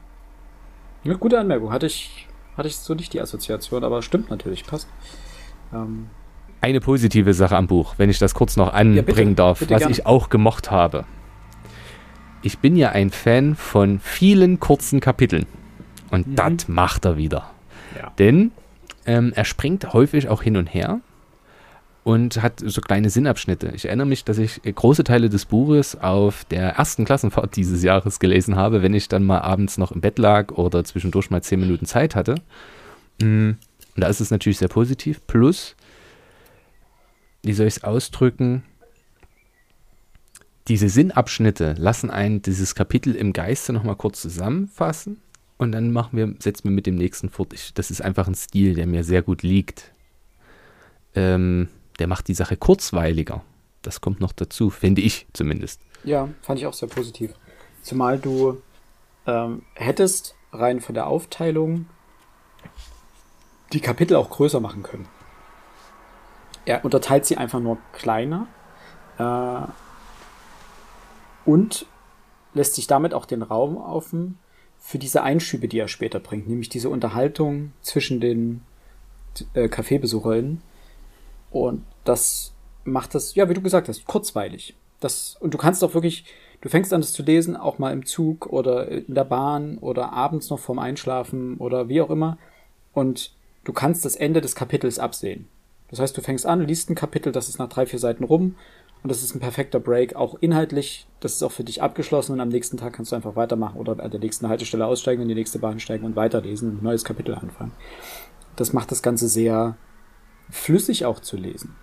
Ja, 1.04 1.14
gute 1.14 1.38
Anmerkung. 1.38 1.72
Hatte 1.72 1.86
ich, 1.86 2.28
hatte 2.56 2.68
ich 2.68 2.76
so 2.76 2.94
nicht 2.94 3.12
die 3.12 3.20
Assoziation, 3.20 3.84
aber 3.84 4.02
stimmt 4.02 4.30
natürlich, 4.30 4.66
passt. 4.66 4.88
Ähm. 5.72 6.08
Eine 6.60 6.80
positive 6.80 7.32
Sache 7.32 7.56
am 7.56 7.66
Buch, 7.66 7.94
wenn 7.96 8.10
ich 8.10 8.18
das 8.18 8.34
kurz 8.34 8.56
noch 8.56 8.72
anbringen 8.72 8.96
ja, 8.96 9.02
bitte, 9.02 9.34
darf, 9.34 9.58
bitte 9.60 9.74
was 9.74 9.80
gerne. 9.80 9.92
ich 9.92 10.06
auch 10.06 10.28
gemocht 10.28 10.70
habe. 10.70 11.04
Ich 12.42 12.58
bin 12.58 12.76
ja 12.76 12.90
ein 12.90 13.10
Fan 13.10 13.54
von 13.54 13.98
vielen 13.98 14.60
kurzen 14.60 15.00
Kapiteln. 15.00 15.46
Und 16.10 16.26
mhm. 16.26 16.36
das 16.36 16.68
macht 16.68 17.04
er 17.04 17.16
wieder. 17.16 17.50
Ja. 17.96 18.12
Denn 18.18 18.52
Ähm, 19.06 19.32
er 19.34 19.46
springt 19.46 19.94
häufig 19.94 20.28
auch 20.28 20.42
hin 20.42 20.58
und 20.58 20.66
her 20.66 21.00
und 22.02 22.42
hat 22.42 22.60
so 22.64 22.80
kleine 22.80 23.10
Sinnabschnitte. 23.10 23.72
Ich 23.74 23.84
erinnere 23.84 24.06
mich, 24.06 24.24
dass 24.24 24.38
ich 24.38 24.60
große 24.62 25.04
Teile 25.04 25.28
des 25.28 25.44
Buches 25.44 26.00
auf 26.00 26.44
der 26.46 26.70
ersten 26.70 27.04
Klassenfahrt 27.04 27.56
dieses 27.56 27.82
Jahres 27.82 28.20
gelesen 28.20 28.56
habe, 28.56 28.82
wenn 28.82 28.94
ich 28.94 29.08
dann 29.08 29.24
mal 29.24 29.40
abends 29.40 29.76
noch 29.76 29.92
im 29.92 30.00
Bett 30.00 30.18
lag 30.18 30.52
oder 30.52 30.82
zwischendurch 30.84 31.30
mal 31.30 31.42
zehn 31.42 31.60
Minuten 31.60 31.86
Zeit 31.86 32.14
hatte. 32.14 32.36
Mm, 33.20 33.50
und 33.96 34.00
da 34.00 34.06
ist 34.08 34.20
es 34.20 34.30
natürlich 34.30 34.58
sehr 34.58 34.68
positiv. 34.68 35.20
Plus, 35.26 35.76
wie 37.42 37.52
soll 37.52 37.66
ich 37.66 37.76
es 37.76 37.84
ausdrücken? 37.84 38.62
Diese 40.68 40.88
Sinnabschnitte 40.88 41.74
lassen 41.76 42.10
einen 42.10 42.42
dieses 42.42 42.74
Kapitel 42.74 43.14
im 43.14 43.32
Geiste 43.32 43.72
nochmal 43.72 43.96
kurz 43.96 44.22
zusammenfassen 44.22 45.18
und 45.58 45.72
dann 45.72 45.92
machen 45.92 46.16
wir, 46.16 46.34
setzen 46.38 46.64
wir 46.64 46.70
mit 46.70 46.86
dem 46.86 46.94
nächsten 46.94 47.28
fort. 47.28 47.52
Ich, 47.52 47.74
das 47.74 47.90
ist 47.90 48.00
einfach 48.00 48.26
ein 48.26 48.34
Stil, 48.34 48.74
der 48.74 48.86
mir 48.86 49.04
sehr 49.04 49.20
gut 49.20 49.42
liegt. 49.42 49.92
Ähm, 51.14 51.68
der 52.00 52.06
macht 52.06 52.28
die 52.28 52.34
Sache 52.34 52.56
kurzweiliger. 52.56 53.42
Das 53.82 54.00
kommt 54.00 54.20
noch 54.20 54.32
dazu, 54.32 54.70
finde 54.70 55.02
ich 55.02 55.26
zumindest. 55.32 55.80
Ja, 56.04 56.28
fand 56.42 56.58
ich 56.58 56.66
auch 56.66 56.72
sehr 56.72 56.88
positiv. 56.88 57.32
Zumal 57.82 58.18
du 58.18 58.60
ähm, 59.26 59.62
hättest 59.74 60.34
rein 60.52 60.80
von 60.80 60.94
der 60.94 61.06
Aufteilung 61.06 61.86
die 63.72 63.80
Kapitel 63.80 64.16
auch 64.16 64.30
größer 64.30 64.60
machen 64.60 64.82
können. 64.82 65.06
Er 66.64 66.84
unterteilt 66.84 67.24
sie 67.24 67.36
einfach 67.36 67.60
nur 67.60 67.78
kleiner 67.92 68.46
äh, 69.18 69.70
und 71.44 71.86
lässt 72.54 72.74
sich 72.74 72.86
damit 72.86 73.14
auch 73.14 73.26
den 73.26 73.42
Raum 73.42 73.76
offen 73.76 74.38
für 74.78 74.98
diese 74.98 75.22
Einschübe, 75.22 75.68
die 75.68 75.78
er 75.78 75.88
später 75.88 76.18
bringt, 76.18 76.48
nämlich 76.48 76.68
diese 76.68 76.88
Unterhaltung 76.88 77.72
zwischen 77.82 78.20
den 78.20 78.62
äh, 79.54 79.68
Kaffeebesucherinnen. 79.68 80.62
Und 81.50 81.84
das 82.04 82.52
macht 82.84 83.14
das, 83.14 83.34
ja, 83.34 83.48
wie 83.48 83.54
du 83.54 83.62
gesagt 83.62 83.88
hast, 83.88 84.04
kurzweilig. 84.04 84.76
Das, 85.00 85.36
und 85.40 85.54
du 85.54 85.58
kannst 85.58 85.82
auch 85.82 85.94
wirklich, 85.94 86.24
du 86.60 86.68
fängst 86.68 86.92
an, 86.92 87.00
das 87.00 87.12
zu 87.12 87.22
lesen, 87.22 87.56
auch 87.56 87.78
mal 87.78 87.92
im 87.92 88.04
Zug 88.06 88.46
oder 88.46 88.88
in 88.88 89.14
der 89.14 89.24
Bahn 89.24 89.78
oder 89.78 90.12
abends 90.12 90.50
noch 90.50 90.58
vorm 90.58 90.78
Einschlafen 90.78 91.56
oder 91.56 91.88
wie 91.88 92.00
auch 92.00 92.10
immer. 92.10 92.38
Und 92.92 93.32
du 93.64 93.72
kannst 93.72 94.04
das 94.04 94.16
Ende 94.16 94.40
des 94.40 94.54
Kapitels 94.54 94.98
absehen. 94.98 95.48
Das 95.88 95.98
heißt, 95.98 96.16
du 96.16 96.22
fängst 96.22 96.46
an, 96.46 96.66
liest 96.66 96.88
ein 96.88 96.94
Kapitel, 96.94 97.32
das 97.32 97.48
ist 97.48 97.58
nach 97.58 97.68
drei, 97.68 97.84
vier 97.86 97.98
Seiten 97.98 98.24
rum 98.24 98.54
und 99.02 99.10
das 99.10 99.22
ist 99.22 99.34
ein 99.34 99.40
perfekter 99.40 99.80
Break, 99.80 100.14
auch 100.14 100.36
inhaltlich, 100.40 101.06
das 101.18 101.32
ist 101.32 101.42
auch 101.42 101.50
für 101.50 101.64
dich 101.64 101.82
abgeschlossen 101.82 102.32
und 102.32 102.40
am 102.40 102.48
nächsten 102.48 102.76
Tag 102.76 102.92
kannst 102.92 103.10
du 103.10 103.16
einfach 103.16 103.34
weitermachen 103.34 103.78
oder 103.78 103.98
an 103.98 104.10
der 104.10 104.20
nächsten 104.20 104.48
Haltestelle 104.48 104.86
aussteigen, 104.86 105.22
in 105.22 105.28
die 105.28 105.34
nächste 105.34 105.58
Bahn 105.58 105.80
steigen 105.80 106.04
und 106.04 106.16
weiterlesen, 106.16 106.78
ein 106.78 106.84
neues 106.84 107.04
Kapitel 107.04 107.34
anfangen. 107.34 107.72
Das 108.54 108.72
macht 108.72 108.92
das 108.92 109.02
Ganze 109.02 109.28
sehr 109.28 109.76
flüssig 110.50 111.04
auch 111.04 111.20
zu 111.20 111.36
lesen. 111.36 111.76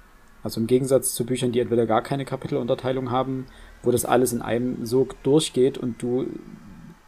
Also 0.44 0.62
im 0.62 0.68
Gegensatz 0.68 1.14
zu 1.14 1.26
Büchern, 1.26 1.52
die 1.52 1.60
entweder 1.60 1.86
gar 1.86 2.02
keine 2.02 2.26
Kapitelunterteilung 2.26 3.12
haben, 3.12 3.48
wo 3.84 3.92
das 3.92 4.06
alles 4.06 4.34
in 4.34 4.42
einem 4.42 4.86
Sog 4.86 5.22
durchgeht 5.24 5.78
und 5.78 6.02
du 6.02 6.28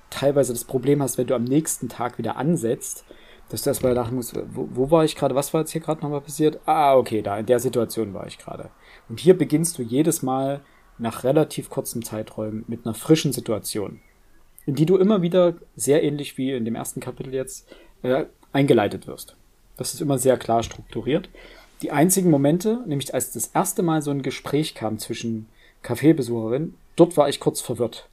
teilweise 0.10 0.54
das 0.54 0.66
Problem 0.66 1.02
hast, 1.02 1.18
wenn 1.18 1.28
du 1.28 1.36
am 1.36 1.44
nächsten 1.44 1.90
Tag 1.90 2.18
wieder 2.18 2.38
ansetzt, 2.38 3.06
dass 3.50 3.64
du 3.64 3.70
erstmal 3.70 3.94
lachen 3.94 4.16
musst, 4.16 4.36
wo, 4.54 4.70
wo 4.72 4.92
war 4.92 5.04
ich 5.04 5.16
gerade, 5.16 5.36
was 5.36 5.54
war 5.54 5.62
jetzt 5.62 5.72
hier 5.72 5.82
gerade 5.82 6.02
nochmal 6.02 6.22
passiert? 6.22 6.60
Ah, 6.66 6.96
okay, 6.96 7.22
da, 7.22 7.38
in 7.38 7.46
der 7.46 7.60
Situation 7.60 8.14
war 8.14 8.28
ich 8.28 8.38
gerade. 8.38 8.70
Und 9.08 9.20
hier 9.20 9.38
beginnst 9.38 9.78
du 9.78 9.84
jedes 9.84 10.22
Mal 10.22 10.62
nach 10.98 11.24
relativ 11.24 11.70
kurzen 11.70 12.04
Zeiträumen 12.04 12.66
mit 12.68 12.86
einer 12.86 12.94
frischen 12.94 13.32
Situation, 13.32 14.02
in 14.66 14.76
die 14.76 14.86
du 14.86 14.98
immer 14.98 15.22
wieder 15.22 15.56
sehr 15.76 16.04
ähnlich 16.04 16.38
wie 16.38 16.52
in 16.52 16.66
dem 16.66 16.76
ersten 16.76 17.00
Kapitel 17.00 17.34
jetzt 17.34 17.68
äh, 18.04 18.26
eingeleitet 18.52 19.08
wirst. 19.08 19.36
Das 19.80 19.94
ist 19.94 20.02
immer 20.02 20.18
sehr 20.18 20.38
klar 20.38 20.62
strukturiert. 20.62 21.30
Die 21.82 21.92
einzigen 21.92 22.30
Momente, 22.30 22.84
nämlich 22.86 23.14
als 23.14 23.32
das 23.32 23.48
erste 23.48 23.82
Mal 23.82 24.02
so 24.02 24.12
ein 24.12 24.22
Gespräch 24.22 24.76
kam 24.76 25.00
zwischen 25.00 25.48
Kaffeebesucherin, 25.82 26.76
dort 26.98 27.16
war 27.16 27.30
ich 27.30 27.40
kurz 27.40 27.62
verwirrt. 27.62 28.10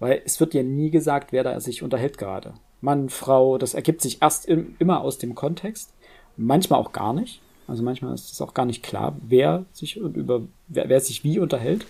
Weil 0.00 0.22
es 0.24 0.40
wird 0.40 0.54
ja 0.54 0.64
nie 0.64 0.90
gesagt, 0.90 1.30
wer 1.30 1.44
da 1.44 1.60
sich 1.60 1.84
unterhält 1.84 2.18
gerade. 2.18 2.54
Mann, 2.80 3.08
Frau, 3.08 3.58
das 3.58 3.74
ergibt 3.74 4.02
sich 4.02 4.20
erst 4.20 4.46
im, 4.46 4.74
immer 4.80 5.02
aus 5.02 5.18
dem 5.18 5.36
Kontext, 5.36 5.92
manchmal 6.36 6.80
auch 6.80 6.90
gar 6.90 7.12
nicht. 7.12 7.40
Also 7.68 7.84
manchmal 7.84 8.12
ist 8.14 8.32
es 8.32 8.42
auch 8.42 8.52
gar 8.52 8.66
nicht 8.66 8.82
klar, 8.82 9.16
wer 9.22 9.64
sich 9.72 9.96
über 9.96 10.42
wer, 10.66 10.88
wer 10.88 11.00
sich 11.00 11.22
wie 11.22 11.38
unterhält. 11.38 11.86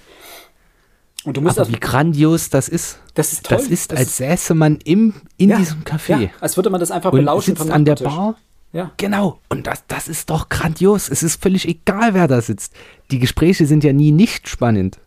Und 1.25 1.39
du 1.39 1.41
musst 1.41 1.59
Aber 1.59 1.71
wie 1.71 1.81
grandios 1.81 2.51
das 2.51 2.69
ist. 2.69 2.99
Das 3.15 3.33
ist 3.33 3.47
toll. 3.47 3.57
Das 3.57 3.69
ist, 3.69 3.91
das 3.91 3.99
als 3.99 4.17
säße 4.19 4.55
man 4.55 4.79
im, 4.85 5.15
in 5.39 5.49
ja, 5.49 5.57
diesem 5.57 5.83
Café. 5.83 6.21
Ja, 6.21 6.31
als 6.41 6.57
würde 6.57 6.69
man 6.69 6.81
das 6.81 6.91
einfach 6.91 7.13
und 7.13 7.19
belauschen 7.19 7.57
sitzt 7.57 7.71
an 7.71 7.87
der 7.87 7.97
Bar. 7.97 8.37
Ja. 8.75 8.91
Genau. 8.97 9.39
Und 9.49 9.69
das, 9.69 9.85
das 9.87 10.09
ist 10.09 10.31
doch 10.31 10.49
grandios. 10.49 11.09
Es 11.09 11.23
ist 11.23 11.41
völlig 11.41 11.67
egal, 11.69 12.13
wer 12.13 12.27
da 12.27 12.41
sitzt. 12.41 12.75
Die 13.13 13.21
Gespräche 13.21 13.67
sind 13.67 13.85
ja 13.85 13.93
nie 13.93 14.11
nicht 14.11 14.49
spannend. 14.49 14.99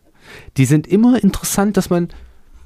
Die 0.56 0.64
sind 0.64 0.86
immer 0.86 1.22
interessant, 1.22 1.76
dass 1.76 1.90
man, 1.90 2.08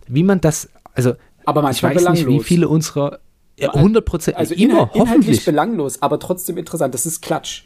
wie 0.06 0.22
man 0.22 0.40
das, 0.40 0.70
also 0.94 1.14
aber 1.44 1.60
manchmal 1.60 1.92
ich 1.92 1.96
weiß 1.96 2.02
belanglos. 2.04 2.26
nicht, 2.26 2.40
wie 2.40 2.44
viele 2.44 2.68
unserer 2.68 3.18
ja, 3.58 3.74
100 3.74 4.04
Prozent, 4.04 4.36
also 4.36 4.54
immer, 4.54 4.62
inhalt, 4.72 4.90
hoffentlich. 4.94 5.44
belanglos, 5.44 6.00
aber 6.00 6.20
trotzdem 6.20 6.56
interessant. 6.56 6.94
Das 6.94 7.04
ist 7.04 7.20
Klatsch. 7.20 7.64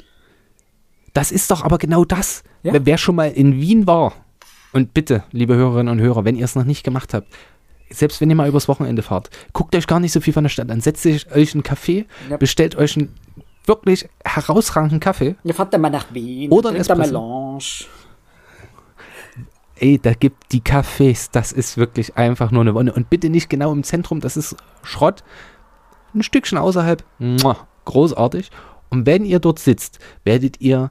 Das 1.13 1.31
ist 1.31 1.51
doch 1.51 1.63
aber 1.63 1.77
genau 1.79 2.07
das. 2.07 2.43
Ja? 2.63 2.73
Wer 2.83 2.99
schon 2.99 3.17
mal 3.17 3.31
in 3.31 3.61
Wien 3.61 3.87
war, 3.87 4.15
und 4.73 4.93
bitte, 4.93 5.25
liebe 5.31 5.57
Hörerinnen 5.57 5.93
und 5.93 6.05
Hörer, 6.05 6.25
wenn 6.25 6.37
ihr 6.37 6.45
es 6.45 6.55
noch 6.55 6.65
nicht 6.65 6.85
gemacht 6.85 7.15
habt, 7.15 7.29
selbst 7.91 8.21
wenn 8.21 8.31
ihr 8.31 8.37
mal 8.37 8.49
übers 8.49 8.69
Wochenende 8.69 9.03
fahrt, 9.03 9.31
guckt 9.53 9.75
euch 9.75 9.87
gar 9.87 10.01
nicht 10.01 10.13
so 10.13 10.21
viel 10.21 10.33
von 10.33 10.45
der 10.45 10.49
Stadt 10.49 10.71
an. 10.71 10.81
Setzt 10.81 11.07
euch 11.07 11.55
einen 11.55 11.63
Kaffee, 11.63 12.07
ja. 12.29 12.37
bestellt 12.37 12.77
euch 12.77 12.97
einen 12.97 13.15
wirklich 13.65 14.09
herausragenden 14.25 15.01
Kaffee. 15.01 15.37
Ihr 15.45 15.55
fahrt 15.55 15.75
dann 15.75 15.81
mal 15.81 15.91
nach 15.91 16.13
Wien, 16.13 16.51
oder 16.51 16.71
ein 16.71 16.99
Melange. 16.99 17.87
Ey, 19.79 19.99
da 19.99 20.15
gibt 20.15 20.53
die 20.53 20.63
Cafés, 20.63 21.29
das 21.31 21.53
ist 21.53 21.77
wirklich 21.77 22.17
einfach 22.17 22.51
nur 22.51 22.63
eine 22.63 22.75
Wonne. 22.75 22.93
Und 22.93 23.11
bitte 23.11 23.29
nicht 23.29 23.51
genau 23.51 23.73
im 23.73 23.83
Zentrum, 23.83 24.21
das 24.21 24.37
ist 24.37 24.57
Schrott. 24.83 25.23
Ein 26.15 26.23
Stückchen 26.23 26.57
außerhalb, 26.57 27.05
muah, 27.19 27.67
großartig. 27.85 28.51
Und 28.89 29.05
wenn 29.05 29.25
ihr 29.25 29.39
dort 29.39 29.59
sitzt, 29.59 29.99
werdet 30.25 30.61
ihr 30.63 30.91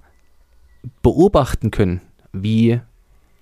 beobachten 1.01 1.71
können, 1.71 2.01
wie 2.31 2.79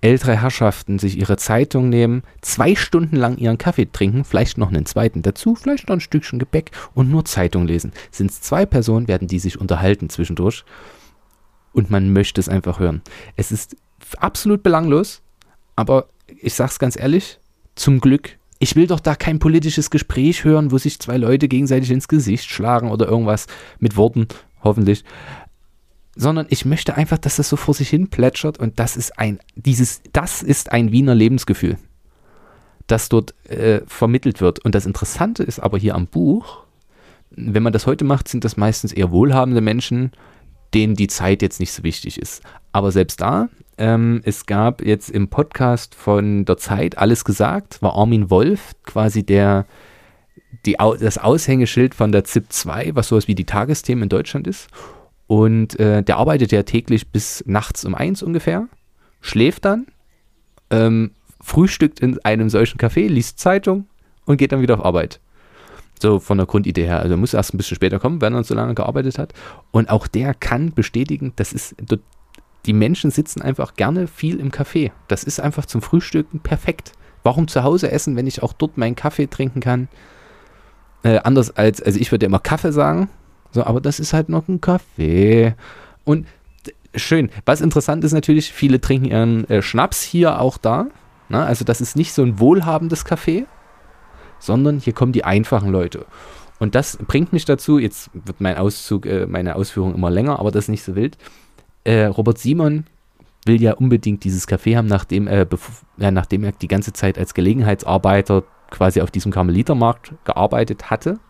ältere 0.04 0.40
Herrschaften 0.40 0.98
sich 0.98 1.16
ihre 1.18 1.38
Zeitung 1.38 1.88
nehmen, 1.88 2.22
zwei 2.42 2.74
Stunden 2.74 3.16
lang 3.16 3.38
ihren 3.38 3.56
Kaffee 3.56 3.88
trinken, 3.90 4.24
vielleicht 4.24 4.58
noch 4.58 4.68
einen 4.68 4.84
zweiten 4.84 5.22
dazu, 5.22 5.54
vielleicht 5.54 5.88
noch 5.88 5.96
ein 5.96 6.00
Stückchen 6.00 6.38
Gebäck 6.38 6.72
und 6.92 7.10
nur 7.10 7.24
Zeitung 7.24 7.66
lesen. 7.66 7.92
Sind 8.10 8.30
es 8.30 8.42
zwei 8.42 8.66
Personen, 8.66 9.08
werden 9.08 9.28
die 9.28 9.38
sich 9.38 9.58
unterhalten 9.58 10.10
zwischendurch 10.10 10.64
und 11.72 11.90
man 11.90 12.12
möchte 12.12 12.38
es 12.38 12.50
einfach 12.50 12.80
hören. 12.80 13.00
Es 13.36 13.50
ist 13.50 13.76
absolut 14.18 14.62
belanglos, 14.62 15.22
aber 15.74 16.08
ich 16.26 16.52
sag's 16.52 16.78
ganz 16.78 17.00
ehrlich, 17.00 17.38
zum 17.74 18.00
Glück. 18.00 18.36
Ich 18.58 18.76
will 18.76 18.86
doch 18.86 19.00
da 19.00 19.14
kein 19.14 19.38
politisches 19.38 19.88
Gespräch 19.88 20.44
hören, 20.44 20.70
wo 20.70 20.76
sich 20.76 21.00
zwei 21.00 21.16
Leute 21.16 21.48
gegenseitig 21.48 21.90
ins 21.90 22.08
Gesicht 22.08 22.50
schlagen 22.50 22.90
oder 22.90 23.08
irgendwas 23.08 23.46
mit 23.78 23.96
Worten, 23.96 24.28
hoffentlich 24.62 25.02
sondern 26.16 26.46
ich 26.50 26.64
möchte 26.64 26.96
einfach, 26.96 27.18
dass 27.18 27.36
das 27.36 27.48
so 27.48 27.56
vor 27.56 27.74
sich 27.74 27.88
hin 27.88 28.08
plätschert 28.08 28.58
und 28.58 28.78
das 28.78 28.96
ist 28.96 29.18
ein, 29.18 29.40
dieses, 29.56 30.02
das 30.12 30.42
ist 30.42 30.72
ein 30.72 30.92
Wiener 30.92 31.14
Lebensgefühl, 31.14 31.76
das 32.86 33.08
dort 33.08 33.34
äh, 33.48 33.80
vermittelt 33.86 34.40
wird. 34.40 34.64
Und 34.64 34.74
das 34.74 34.86
Interessante 34.86 35.42
ist 35.42 35.60
aber 35.60 35.78
hier 35.78 35.94
am 35.94 36.06
Buch, 36.06 36.64
wenn 37.30 37.62
man 37.62 37.72
das 37.72 37.86
heute 37.86 38.04
macht, 38.04 38.28
sind 38.28 38.44
das 38.44 38.56
meistens 38.56 38.92
eher 38.92 39.10
wohlhabende 39.10 39.60
Menschen, 39.60 40.12
denen 40.72 40.94
die 40.94 41.08
Zeit 41.08 41.42
jetzt 41.42 41.60
nicht 41.60 41.72
so 41.72 41.82
wichtig 41.82 42.20
ist. 42.20 42.42
Aber 42.72 42.92
selbst 42.92 43.20
da, 43.20 43.48
ähm, 43.78 44.20
es 44.24 44.46
gab 44.46 44.84
jetzt 44.84 45.10
im 45.10 45.28
Podcast 45.28 45.94
von 45.94 46.44
der 46.44 46.56
Zeit 46.56 46.98
alles 46.98 47.24
gesagt, 47.24 47.82
war 47.82 47.94
Armin 47.94 48.30
Wolf 48.30 48.74
quasi 48.84 49.24
der, 49.24 49.66
die, 50.66 50.76
das 51.00 51.18
Aushängeschild 51.18 51.94
von 51.94 52.12
der 52.12 52.24
ZIP 52.24 52.52
2, 52.52 52.90
was 52.94 53.08
sowas 53.08 53.28
wie 53.28 53.34
die 53.34 53.46
Tagesthemen 53.46 54.04
in 54.04 54.08
Deutschland 54.08 54.46
ist. 54.46 54.68
Und 55.26 55.78
äh, 55.80 56.02
der 56.02 56.16
arbeitet 56.18 56.52
ja 56.52 56.62
täglich 56.62 57.10
bis 57.10 57.42
nachts 57.46 57.84
um 57.84 57.94
eins 57.94 58.22
ungefähr, 58.22 58.68
schläft 59.20 59.64
dann, 59.64 59.86
ähm, 60.70 61.12
frühstückt 61.40 62.00
in 62.00 62.18
einem 62.24 62.48
solchen 62.48 62.78
Café, 62.78 63.08
liest 63.08 63.38
Zeitung 63.38 63.86
und 64.26 64.36
geht 64.36 64.52
dann 64.52 64.60
wieder 64.60 64.74
auf 64.74 64.84
Arbeit. 64.84 65.20
So 66.00 66.18
von 66.18 66.38
der 66.38 66.46
Grundidee 66.46 66.84
her. 66.84 67.00
Also 67.00 67.16
muss 67.16 67.34
erst 67.34 67.54
ein 67.54 67.58
bisschen 67.58 67.76
später 67.76 67.98
kommen, 67.98 68.20
wenn 68.20 68.34
er 68.34 68.44
so 68.44 68.54
lange 68.54 68.74
gearbeitet 68.74 69.18
hat. 69.18 69.32
Und 69.70 69.88
auch 69.90 70.06
der 70.06 70.34
kann 70.34 70.72
bestätigen, 70.72 71.32
das 71.36 71.52
ist, 71.52 71.74
die 72.66 72.72
Menschen 72.72 73.10
sitzen 73.10 73.42
einfach 73.42 73.74
gerne 73.74 74.06
viel 74.06 74.40
im 74.40 74.50
Café. 74.50 74.90
Das 75.08 75.24
ist 75.24 75.40
einfach 75.40 75.66
zum 75.66 75.82
Frühstücken 75.82 76.40
perfekt. 76.40 76.92
Warum 77.22 77.48
zu 77.48 77.62
Hause 77.62 77.90
essen, 77.90 78.16
wenn 78.16 78.26
ich 78.26 78.42
auch 78.42 78.52
dort 78.52 78.76
meinen 78.76 78.96
Kaffee 78.96 79.26
trinken 79.26 79.60
kann? 79.60 79.88
Äh, 81.02 81.18
anders 81.18 81.50
als, 81.56 81.82
also 81.82 81.98
ich 81.98 82.10
würde 82.10 82.26
immer 82.26 82.38
Kaffee 82.38 82.72
sagen, 82.72 83.08
so, 83.54 83.64
aber 83.64 83.80
das 83.80 84.00
ist 84.00 84.12
halt 84.12 84.28
noch 84.28 84.48
ein 84.48 84.60
Kaffee. 84.60 85.54
Und 86.04 86.26
schön. 86.96 87.30
Was 87.46 87.60
interessant 87.60 88.02
ist 88.02 88.12
natürlich, 88.12 88.52
viele 88.52 88.80
trinken 88.80 89.06
ihren 89.06 89.48
äh, 89.48 89.62
Schnaps 89.62 90.02
hier 90.02 90.40
auch 90.40 90.58
da. 90.58 90.88
Na, 91.28 91.40
ne? 91.40 91.46
also 91.46 91.64
das 91.64 91.80
ist 91.80 91.94
nicht 91.94 92.12
so 92.12 92.22
ein 92.22 92.40
wohlhabendes 92.40 93.06
Café, 93.06 93.46
sondern 94.40 94.80
hier 94.80 94.92
kommen 94.92 95.12
die 95.12 95.24
einfachen 95.24 95.70
Leute. 95.70 96.04
Und 96.58 96.74
das 96.74 96.96
bringt 96.96 97.32
mich 97.32 97.44
dazu, 97.44 97.78
jetzt 97.78 98.10
wird 98.12 98.40
mein 98.40 98.56
Auszug, 98.56 99.06
äh, 99.06 99.26
meine 99.26 99.54
Ausführung 99.54 99.94
immer 99.94 100.10
länger, 100.10 100.40
aber 100.40 100.50
das 100.50 100.64
ist 100.64 100.70
nicht 100.70 100.82
so 100.82 100.96
wild. 100.96 101.16
Äh, 101.84 102.06
Robert 102.06 102.38
Simon 102.38 102.86
will 103.46 103.62
ja 103.62 103.74
unbedingt 103.74 104.24
dieses 104.24 104.48
Café 104.48 104.76
haben, 104.76 104.88
nachdem, 104.88 105.28
äh, 105.28 105.46
ja, 105.98 106.10
nachdem 106.10 106.42
er 106.42 106.50
die 106.50 106.68
ganze 106.68 106.92
Zeit 106.92 107.18
als 107.18 107.34
Gelegenheitsarbeiter 107.34 108.42
quasi 108.70 109.00
auf 109.00 109.12
diesem 109.12 109.30
Karmelitermarkt 109.30 110.14
gearbeitet 110.24 110.90
hatte. 110.90 111.20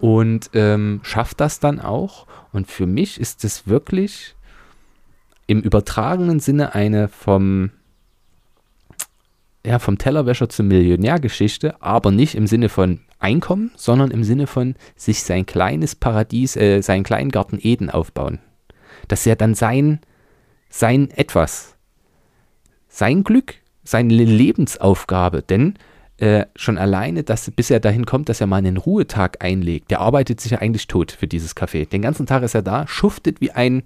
Und 0.00 0.50
ähm, 0.54 1.00
schafft 1.02 1.40
das 1.40 1.60
dann 1.60 1.80
auch. 1.80 2.26
Und 2.52 2.70
für 2.70 2.86
mich 2.86 3.20
ist 3.20 3.44
es 3.44 3.66
wirklich 3.66 4.34
im 5.46 5.60
übertragenen 5.60 6.40
Sinne 6.40 6.74
eine 6.74 7.08
vom, 7.08 7.70
ja, 9.66 9.78
vom 9.78 9.98
Tellerwäscher 9.98 10.48
zum 10.48 10.68
Millionärgeschichte, 10.68 11.82
aber 11.82 12.10
nicht 12.10 12.34
im 12.34 12.46
Sinne 12.46 12.68
von 12.68 13.00
Einkommen, 13.18 13.72
sondern 13.74 14.12
im 14.12 14.22
Sinne 14.22 14.46
von 14.46 14.76
sich 14.94 15.24
sein 15.24 15.44
kleines 15.44 15.96
Paradies, 15.96 16.54
äh, 16.54 16.82
seinen 16.82 17.02
kleinen 17.02 17.32
Garten 17.32 17.58
Eden 17.60 17.90
aufbauen. 17.90 18.38
Dass 19.08 19.26
er 19.26 19.34
dann 19.34 19.54
sein, 19.54 20.00
sein 20.68 21.10
etwas, 21.10 21.74
sein 22.88 23.24
Glück, 23.24 23.54
seine 23.82 24.12
Lebensaufgabe, 24.12 25.42
denn 25.42 25.74
äh, 26.18 26.46
schon 26.56 26.78
alleine, 26.78 27.22
dass 27.22 27.50
bis 27.50 27.70
er 27.70 27.80
dahin 27.80 28.04
kommt, 28.04 28.28
dass 28.28 28.40
er 28.40 28.46
mal 28.46 28.56
einen 28.56 28.76
Ruhetag 28.76 29.42
einlegt, 29.42 29.90
der 29.90 30.00
arbeitet 30.00 30.40
sich 30.40 30.52
ja 30.52 30.58
eigentlich 30.58 30.88
tot 30.88 31.12
für 31.12 31.28
dieses 31.28 31.56
Café. 31.56 31.88
Den 31.88 32.02
ganzen 32.02 32.26
Tag 32.26 32.42
ist 32.42 32.54
er 32.54 32.62
da, 32.62 32.86
schuftet 32.86 33.40
wie 33.40 33.52
ein 33.52 33.84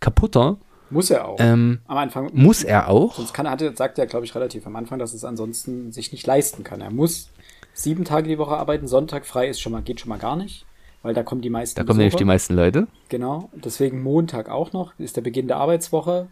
kaputter. 0.00 0.58
Muss 0.90 1.10
er 1.10 1.26
auch. 1.26 1.36
Ähm, 1.38 1.78
am 1.86 1.96
Anfang. 1.98 2.30
Muss 2.34 2.64
er 2.64 2.88
auch. 2.88 3.14
Sonst 3.14 3.32
kann, 3.32 3.46
er, 3.46 3.76
sagt 3.76 3.98
er, 3.98 4.06
glaube 4.06 4.26
ich, 4.26 4.34
relativ 4.34 4.66
am 4.66 4.76
Anfang, 4.76 4.98
dass 4.98 5.14
es 5.14 5.24
ansonsten 5.24 5.92
sich 5.92 6.12
nicht 6.12 6.26
leisten 6.26 6.64
kann. 6.64 6.80
Er 6.80 6.90
muss 6.90 7.30
sieben 7.72 8.04
Tage 8.04 8.28
die 8.28 8.38
Woche 8.38 8.56
arbeiten, 8.56 8.88
Sonntag 8.88 9.24
frei 9.24 9.48
ist 9.48 9.60
schon 9.60 9.72
mal, 9.72 9.82
geht 9.82 10.00
schon 10.00 10.08
mal 10.08 10.18
gar 10.18 10.36
nicht, 10.36 10.66
weil 11.02 11.14
da 11.14 11.22
kommen 11.22 11.40
die 11.40 11.50
meisten. 11.50 11.78
Da 11.78 11.84
kommen 11.84 11.98
nämlich 11.98 12.16
die 12.16 12.24
meisten 12.24 12.54
Leute. 12.54 12.88
Genau. 13.08 13.50
Deswegen 13.54 14.02
Montag 14.02 14.48
auch 14.50 14.72
noch, 14.72 14.92
ist 14.98 15.16
der 15.16 15.22
Beginn 15.22 15.46
der 15.46 15.58
Arbeitswoche. 15.58 16.26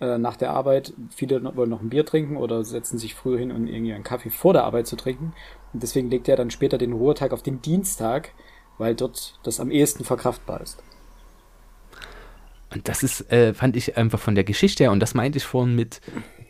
Äh, 0.00 0.18
nach 0.18 0.36
der 0.36 0.50
Arbeit, 0.50 0.94
viele 1.14 1.42
wollen 1.56 1.70
noch 1.70 1.82
ein 1.82 1.90
Bier 1.90 2.06
trinken 2.06 2.36
oder 2.36 2.64
setzen 2.64 2.98
sich 2.98 3.14
früh 3.14 3.38
hin, 3.38 3.52
um 3.52 3.66
irgendwie 3.66 3.92
einen 3.92 4.04
Kaffee 4.04 4.30
vor 4.30 4.54
der 4.54 4.64
Arbeit 4.64 4.86
zu 4.86 4.96
trinken. 4.96 5.34
Und 5.72 5.82
deswegen 5.82 6.10
legt 6.10 6.28
er 6.28 6.36
dann 6.36 6.50
später 6.50 6.78
den 6.78 6.92
Ruhetag 6.92 7.32
auf 7.32 7.42
den 7.42 7.60
Dienstag, 7.60 8.32
weil 8.78 8.94
dort 8.94 9.38
das 9.42 9.60
am 9.60 9.70
ehesten 9.70 10.04
verkraftbar 10.04 10.62
ist. 10.62 10.82
Und 12.72 12.88
das 12.88 13.02
ist, 13.02 13.30
äh, 13.32 13.52
fand 13.52 13.76
ich 13.76 13.96
einfach 13.96 14.20
von 14.20 14.34
der 14.34 14.44
Geschichte 14.44 14.84
her, 14.84 14.92
und 14.92 15.00
das 15.00 15.14
meinte 15.14 15.38
ich 15.38 15.44
vorhin 15.44 15.74
mit, 15.74 16.00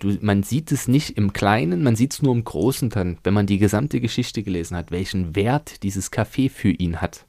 du, 0.01 0.17
man 0.21 0.43
sieht 0.43 0.71
es 0.71 0.87
nicht 0.87 1.17
im 1.17 1.33
Kleinen, 1.33 1.83
man 1.83 1.97
sieht 1.97 2.13
es 2.13 2.23
nur 2.23 2.35
im 2.35 2.45
Großen 2.45 2.91
dann, 2.91 3.19
wenn 3.25 3.35
man 3.35 3.47
die 3.47 3.59
gesamte 3.59 4.01
Geschichte 4.01 4.43
gelesen 4.43 4.77
hat, 4.77 4.91
welchen 4.91 5.35
Wert 5.35 5.83
dieses 5.83 6.13
Café 6.13 6.51
für 6.51 6.71
ihn 6.71 7.01
hat. 7.01 7.27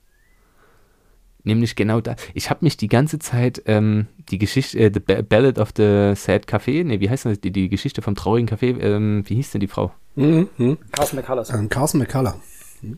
Nämlich 1.43 1.75
genau 1.75 2.01
da. 2.01 2.15
Ich 2.33 2.49
habe 2.49 2.63
mich 2.63 2.77
die 2.77 2.87
ganze 2.87 3.17
Zeit 3.17 3.63
ähm, 3.65 4.07
die 4.29 4.37
Geschichte, 4.37 4.77
äh, 4.77 4.91
The 4.93 5.23
Ballad 5.23 5.57
of 5.57 5.69
the 5.75 6.13
Sad 6.15 6.45
Café, 6.47 6.83
ne, 6.83 6.99
wie 6.99 7.09
heißt 7.09 7.25
das, 7.25 7.39
die, 7.39 7.51
die 7.51 7.69
Geschichte 7.69 8.01
vom 8.01 8.15
traurigen 8.15 8.47
Café, 8.47 8.79
ähm, 8.79 9.23
wie 9.25 9.35
hieß 9.35 9.51
denn 9.51 9.61
die 9.61 9.67
Frau? 9.67 9.91
Mhm. 10.15 10.49
mhm. 10.57 10.77
Carson 10.91 11.17
McCullers. 11.17 11.49
Ähm, 11.49 11.69
Carson 11.69 11.99
McCullough. 11.99 12.35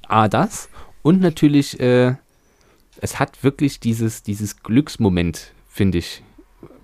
Ah, 0.07 0.27
das. 0.27 0.69
Und 1.01 1.21
natürlich, 1.21 1.79
äh, 1.79 2.15
es 3.01 3.19
hat 3.19 3.43
wirklich 3.43 3.79
dieses, 3.79 4.23
dieses 4.23 4.61
Glücksmoment, 4.63 5.53
finde 5.69 5.99
ich. 5.99 6.23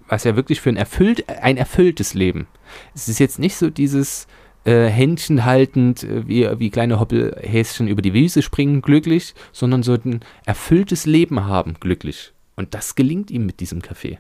Was 0.07 0.24
ja 0.24 0.36
wirklich 0.36 0.60
für 0.62 0.70
ein, 0.70 0.78
erfüllt, 0.78 1.30
ein 1.30 1.57
erfülltes 1.57 2.14
Leben. 2.14 2.47
Es 2.95 3.07
ist 3.07 3.20
jetzt 3.20 3.39
nicht 3.39 3.55
so 3.55 3.70
dieses, 3.70 4.28
äh, 4.70 4.88
Händchen 4.88 5.45
haltend, 5.45 6.03
äh, 6.03 6.28
wie, 6.28 6.59
wie 6.59 6.70
kleine 6.70 6.99
Hoppelhäschen 6.99 7.88
über 7.88 8.03
die 8.03 8.13
Wiese 8.13 8.43
springen, 8.43 8.84
glücklich, 8.84 9.34
sondern 9.51 9.82
so 9.82 9.93
ein 9.93 10.20
erfülltes 10.45 11.07
Leben 11.07 11.45
haben, 11.45 11.74
glücklich. 11.80 12.34
Und 12.55 12.76
das 12.76 12.93
gelingt 12.93 13.32
ihm 13.32 13.47
mit 13.47 13.61
diesem 13.61 13.82
Café. 13.82 14.20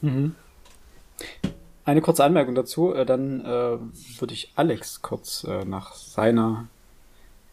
Mhm. 0.00 0.34
Eine 1.84 2.00
kurze 2.00 2.24
Anmerkung 2.24 2.54
dazu, 2.54 2.94
äh, 2.94 3.04
dann 3.04 3.44
äh, 3.44 3.78
würde 4.18 4.32
ich 4.32 4.52
Alex 4.56 5.02
kurz 5.02 5.44
äh, 5.44 5.66
nach 5.66 5.94
seiner 5.94 6.68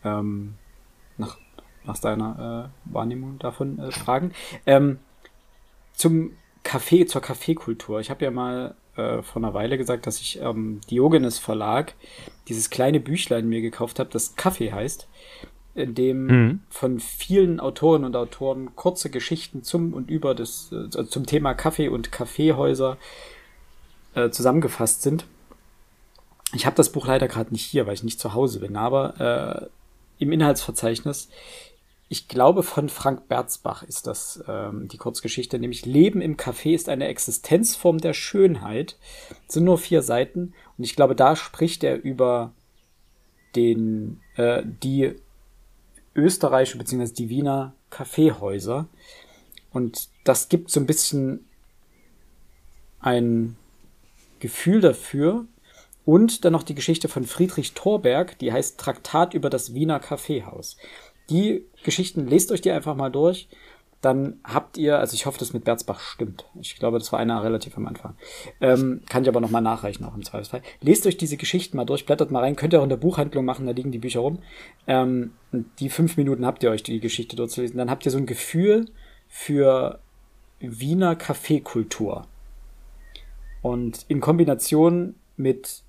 ähm, 0.05 0.53
nach, 1.17 1.37
nach 1.85 1.95
seiner 1.97 2.71
Wahrnehmung 2.85 3.39
davon 3.39 3.91
fragen. 3.91 4.31
Ähm, 4.65 4.99
zum 5.93 6.31
Kaffee, 6.63 7.05
zur 7.05 7.21
Kaffeekultur. 7.21 7.99
Ich 7.99 8.09
habe 8.09 8.25
ja 8.25 8.31
mal 8.31 8.75
äh, 8.95 9.21
vor 9.21 9.41
einer 9.41 9.53
Weile 9.53 9.77
gesagt, 9.77 10.07
dass 10.07 10.19
ich 10.19 10.39
ähm, 10.41 10.81
Diogenes 10.89 11.39
Verlag 11.39 11.93
dieses 12.47 12.69
kleine 12.69 12.99
Büchlein 12.99 13.47
mir 13.47 13.61
gekauft 13.61 13.99
habe, 13.99 14.09
das 14.11 14.35
Kaffee 14.35 14.71
heißt, 14.71 15.07
in 15.75 15.93
dem 15.93 16.25
mhm. 16.25 16.59
von 16.69 16.99
vielen 16.99 17.59
Autoren 17.59 18.05
und 18.05 18.15
Autoren 18.15 18.75
kurze 18.75 19.09
Geschichten 19.09 19.63
zum 19.63 19.93
und 19.93 20.09
über 20.09 20.33
das 20.33 20.71
äh, 20.71 21.05
zum 21.05 21.25
Thema 21.25 21.53
Kaffee 21.53 21.89
und 21.89 22.11
Kaffeehäuser 22.11 22.97
äh, 24.15 24.29
zusammengefasst 24.29 25.01
sind. 25.01 25.25
Ich 26.53 26.65
habe 26.65 26.77
das 26.77 26.91
Buch 26.91 27.07
leider 27.07 27.27
gerade 27.27 27.51
nicht 27.51 27.65
hier, 27.65 27.85
weil 27.85 27.95
ich 27.95 28.03
nicht 28.03 28.19
zu 28.19 28.33
Hause 28.33 28.61
bin, 28.61 28.77
aber 28.77 29.69
äh, 30.19 30.23
im 30.23 30.31
Inhaltsverzeichnis 30.31 31.29
ich 32.07 32.27
glaube, 32.27 32.61
von 32.61 32.89
Frank 32.89 33.27
Berzbach 33.27 33.81
ist 33.81 34.05
das 34.05 34.43
ähm, 34.47 34.87
die 34.87 34.97
Kurzgeschichte, 34.97 35.57
nämlich 35.57 35.85
Leben 35.85 36.21
im 36.21 36.37
Café 36.37 36.75
ist 36.75 36.87
eine 36.87 37.07
Existenzform 37.07 37.97
der 37.97 38.13
Schönheit. 38.13 38.97
Das 39.45 39.55
sind 39.55 39.63
nur 39.63 39.79
vier 39.79 40.03
Seiten 40.03 40.53
und 40.77 40.83
ich 40.83 40.95
glaube, 40.95 41.15
da 41.15 41.35
spricht 41.35 41.83
er 41.83 42.01
über 42.01 42.53
den 43.55 44.21
äh, 44.35 44.61
die 44.65 45.15
österreichische 46.13 46.77
bzw. 46.77 47.13
die 47.13 47.29
Wiener 47.29 47.73
Kaffeehäuser 47.89 48.87
und 49.71 50.09
das 50.23 50.47
gibt 50.47 50.69
so 50.69 50.79
ein 50.79 50.85
bisschen 50.85 51.47
ein 52.99 53.57
Gefühl 54.39 54.79
dafür 54.79 55.45
und 56.05 56.45
dann 56.45 56.53
noch 56.53 56.63
die 56.63 56.75
Geschichte 56.75 57.07
von 57.07 57.25
Friedrich 57.25 57.73
Thorberg, 57.73 58.37
die 58.37 58.53
heißt 58.53 58.79
Traktat 58.79 59.33
über 59.33 59.49
das 59.49 59.73
Wiener 59.73 59.99
Kaffeehaus 59.99 60.77
die 61.29 61.65
Geschichten, 61.83 62.27
lest 62.27 62.51
euch 62.51 62.61
die 62.61 62.71
einfach 62.71 62.95
mal 62.95 63.09
durch. 63.09 63.47
Dann 64.01 64.39
habt 64.43 64.77
ihr, 64.77 64.99
also 64.99 65.15
ich 65.15 65.25
hoffe, 65.25 65.39
das 65.39 65.53
mit 65.53 65.63
Berzbach 65.63 65.99
stimmt. 65.99 66.45
Ich 66.61 66.75
glaube, 66.75 66.99
das 66.99 67.11
war 67.11 67.17
einer 67.17 67.43
relativ 67.43 67.75
am 67.75 67.87
Anfang. 67.87 68.15
Ähm, 68.61 69.01
kann 69.09 69.23
ich 69.23 69.29
aber 69.29 69.41
nochmal 69.41 69.63
nachreichen, 69.63 70.05
auch 70.05 70.13
im 70.13 70.23
Zweifelsfall. 70.23 70.61
Lest 70.81 71.07
euch 71.07 71.17
diese 71.17 71.37
Geschichten 71.37 71.75
mal 71.75 71.85
durch, 71.85 72.05
blättert 72.05 72.29
mal 72.29 72.41
rein, 72.41 72.55
könnt 72.55 72.73
ihr 72.73 72.79
auch 72.79 72.83
in 72.83 72.89
der 72.89 72.97
Buchhandlung 72.97 73.45
machen, 73.45 73.65
da 73.65 73.71
liegen 73.71 73.91
die 73.91 73.97
Bücher 73.97 74.19
rum. 74.19 74.39
Ähm, 74.85 75.31
die 75.79 75.89
fünf 75.89 76.17
Minuten 76.17 76.45
habt 76.45 76.61
ihr 76.61 76.69
euch 76.69 76.83
die 76.83 76.99
Geschichte 76.99 77.35
durchzulesen. 77.35 77.77
Dann 77.77 77.89
habt 77.89 78.05
ihr 78.05 78.11
so 78.11 78.19
ein 78.19 78.27
Gefühl 78.27 78.85
für 79.27 79.99
Wiener 80.59 81.15
Kaffeekultur. 81.15 82.27
Und 83.63 84.05
in 84.07 84.19
Kombination 84.21 85.15
mit 85.35 85.81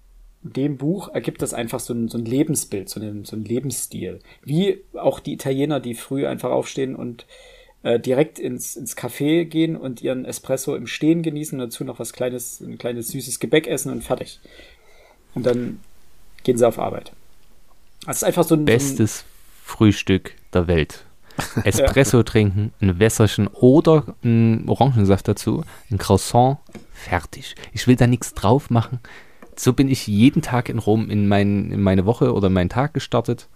dem 0.53 0.77
Buch 0.77 1.09
ergibt 1.09 1.43
das 1.43 1.55
einfach 1.55 1.81
so 1.81 1.95
ein, 1.95 2.09
so 2.09 2.19
ein 2.19 2.25
Lebensbild, 2.25 2.89
so, 2.89 3.01
ein, 3.01 3.25
so 3.25 3.37
ein 3.37 3.45
Lebensstil. 3.45 4.21
Wie 4.43 4.83
auch 4.95 5.21
die 5.21 5.33
Italiener, 5.33 5.81
die 5.81 5.95
früh 5.95 6.27
einfach 6.27 6.51
aufstehen 6.51 6.95
und 6.95 7.27
äh, 7.83 8.01
direkt 8.01 8.39
ins, 8.39 8.77
ins 8.77 8.97
Café 8.97 9.45
gehen 9.45 9.77
und 9.77 10.03
ihren 10.03 10.25
Espresso 10.25 10.75
im 10.75 10.87
Stehen 10.87 11.23
genießen, 11.23 11.59
dazu 11.59 11.85
noch 11.85 11.99
was 11.99 12.13
kleines, 12.13 12.61
ein 12.61 12.79
kleines 12.79 13.09
süßes 13.09 13.39
Gebäck 13.39 13.67
essen 13.67 13.93
und 13.93 14.03
fertig. 14.03 14.41
Und 15.35 15.47
dann 15.47 15.81
gehen 16.43 16.59
sie 16.59 16.67
auf 16.67 16.79
Arbeit. 16.79 17.13
Das 18.07 18.19
ist 18.19 18.25
einfach 18.25 18.45
so 18.45 18.55
ein. 18.55 18.65
Bestes 18.65 19.25
Frühstück 19.63 20.35
der 20.53 20.67
Welt. 20.69 21.05
Espresso 21.65 22.19
ja. 22.19 22.23
trinken, 22.23 22.73
ein 22.81 22.99
Wässerchen 22.99 23.47
oder 23.49 24.17
ein 24.25 24.69
Orangensaft 24.69 25.29
dazu, 25.29 25.65
ein 25.91 25.99
Croissant, 25.99 26.59
fertig. 26.95 27.57
Ich 27.73 27.87
will 27.87 27.97
da 27.97 28.07
nichts 28.07 28.33
drauf 28.33 28.71
machen 28.71 29.01
so 29.59 29.73
bin 29.73 29.89
ich 29.89 30.07
jeden 30.07 30.43
Tag 30.43 30.69
in 30.69 30.79
Rom 30.79 31.11
in, 31.11 31.29
mein, 31.29 31.71
in 31.71 31.81
meine 31.81 32.07
Woche 32.07 32.33
oder 32.33 32.49
meinen 32.51 32.69
Tag 32.69 32.95
gestartet. 32.95 33.49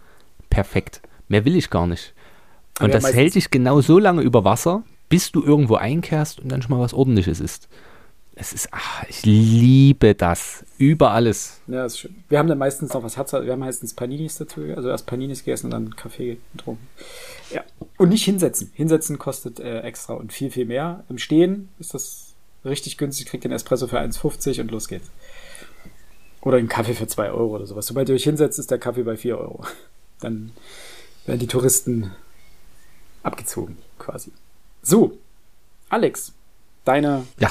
Perfekt. 0.48 1.01
Mehr 1.28 1.44
will 1.44 1.57
ich 1.57 1.70
gar 1.70 1.86
nicht. 1.86 2.14
Und 2.80 2.94
das 2.94 3.12
hält 3.12 3.34
dich 3.34 3.51
genau 3.51 3.80
so 3.80 3.98
lange 3.98 4.22
über 4.22 4.44
Wasser, 4.44 4.82
bis 5.09 5.32
du 5.32 5.42
irgendwo 5.42 5.74
einkehrst 5.74 6.40
und 6.40 6.51
dann 6.51 6.62
schon 6.62 6.76
mal 6.76 6.82
was 6.82 6.94
Ordentliches 6.94 7.40
isst. 7.40 7.68
Es 8.34 8.55
ist, 8.55 8.68
ach, 8.70 9.05
ich 9.07 9.26
liebe 9.26 10.14
das. 10.14 10.64
Über 10.78 11.11
alles. 11.11 11.61
Ja, 11.66 11.84
ist 11.84 11.98
schön. 11.98 12.24
Wir 12.30 12.38
haben 12.38 12.48
dann 12.48 12.57
meistens 12.57 12.94
noch 12.94 13.03
was 13.03 13.18
Herz, 13.18 13.34
wir 13.34 13.53
haben 13.53 13.59
meistens 13.59 13.92
Paninis 13.92 14.38
dazu, 14.38 14.62
also 14.74 14.88
erst 14.88 15.05
Paninis 15.05 15.44
gegessen 15.44 15.66
und 15.66 15.72
dann 15.72 15.94
Kaffee 15.94 16.38
getrunken. 16.55 16.86
Ja. 17.53 17.62
Und 17.98 18.09
nicht 18.09 18.24
hinsetzen. 18.24 18.70
Hinsetzen 18.72 19.18
kostet 19.18 19.61
äh, 19.61 19.80
extra 19.80 20.14
und 20.14 20.32
viel, 20.32 20.51
viel 20.51 20.64
mehr. 20.64 21.05
Im 21.11 21.18
Stehen 21.18 21.68
ist 21.78 21.92
das 21.92 22.34
richtig 22.64 22.96
günstig, 22.96 23.26
kriegt 23.26 23.44
den 23.44 23.53
Espresso 23.53 23.86
für 23.88 24.01
1,50 24.01 24.62
und 24.62 24.70
los 24.70 24.88
geht's. 24.88 25.11
Oder 26.43 26.57
einen 26.57 26.68
Kaffee 26.68 26.95
für 26.95 27.07
2 27.07 27.30
Euro 27.30 27.55
oder 27.55 27.66
sowas. 27.66 27.86
Sobald 27.86 28.09
ihr 28.09 28.14
euch 28.14 28.24
hinsetzt, 28.24 28.59
ist 28.59 28.70
der 28.70 28.78
Kaffee 28.78 29.03
bei 29.03 29.16
4 29.16 29.38
Euro. 29.38 29.64
Dann 30.20 30.53
werden 31.26 31.38
die 31.38 31.47
Touristen 31.47 32.12
abgezogen, 33.22 33.76
quasi. 33.99 34.32
So, 34.82 35.18
Alex, 35.88 36.32
deine 36.84 37.26
ja. 37.38 37.51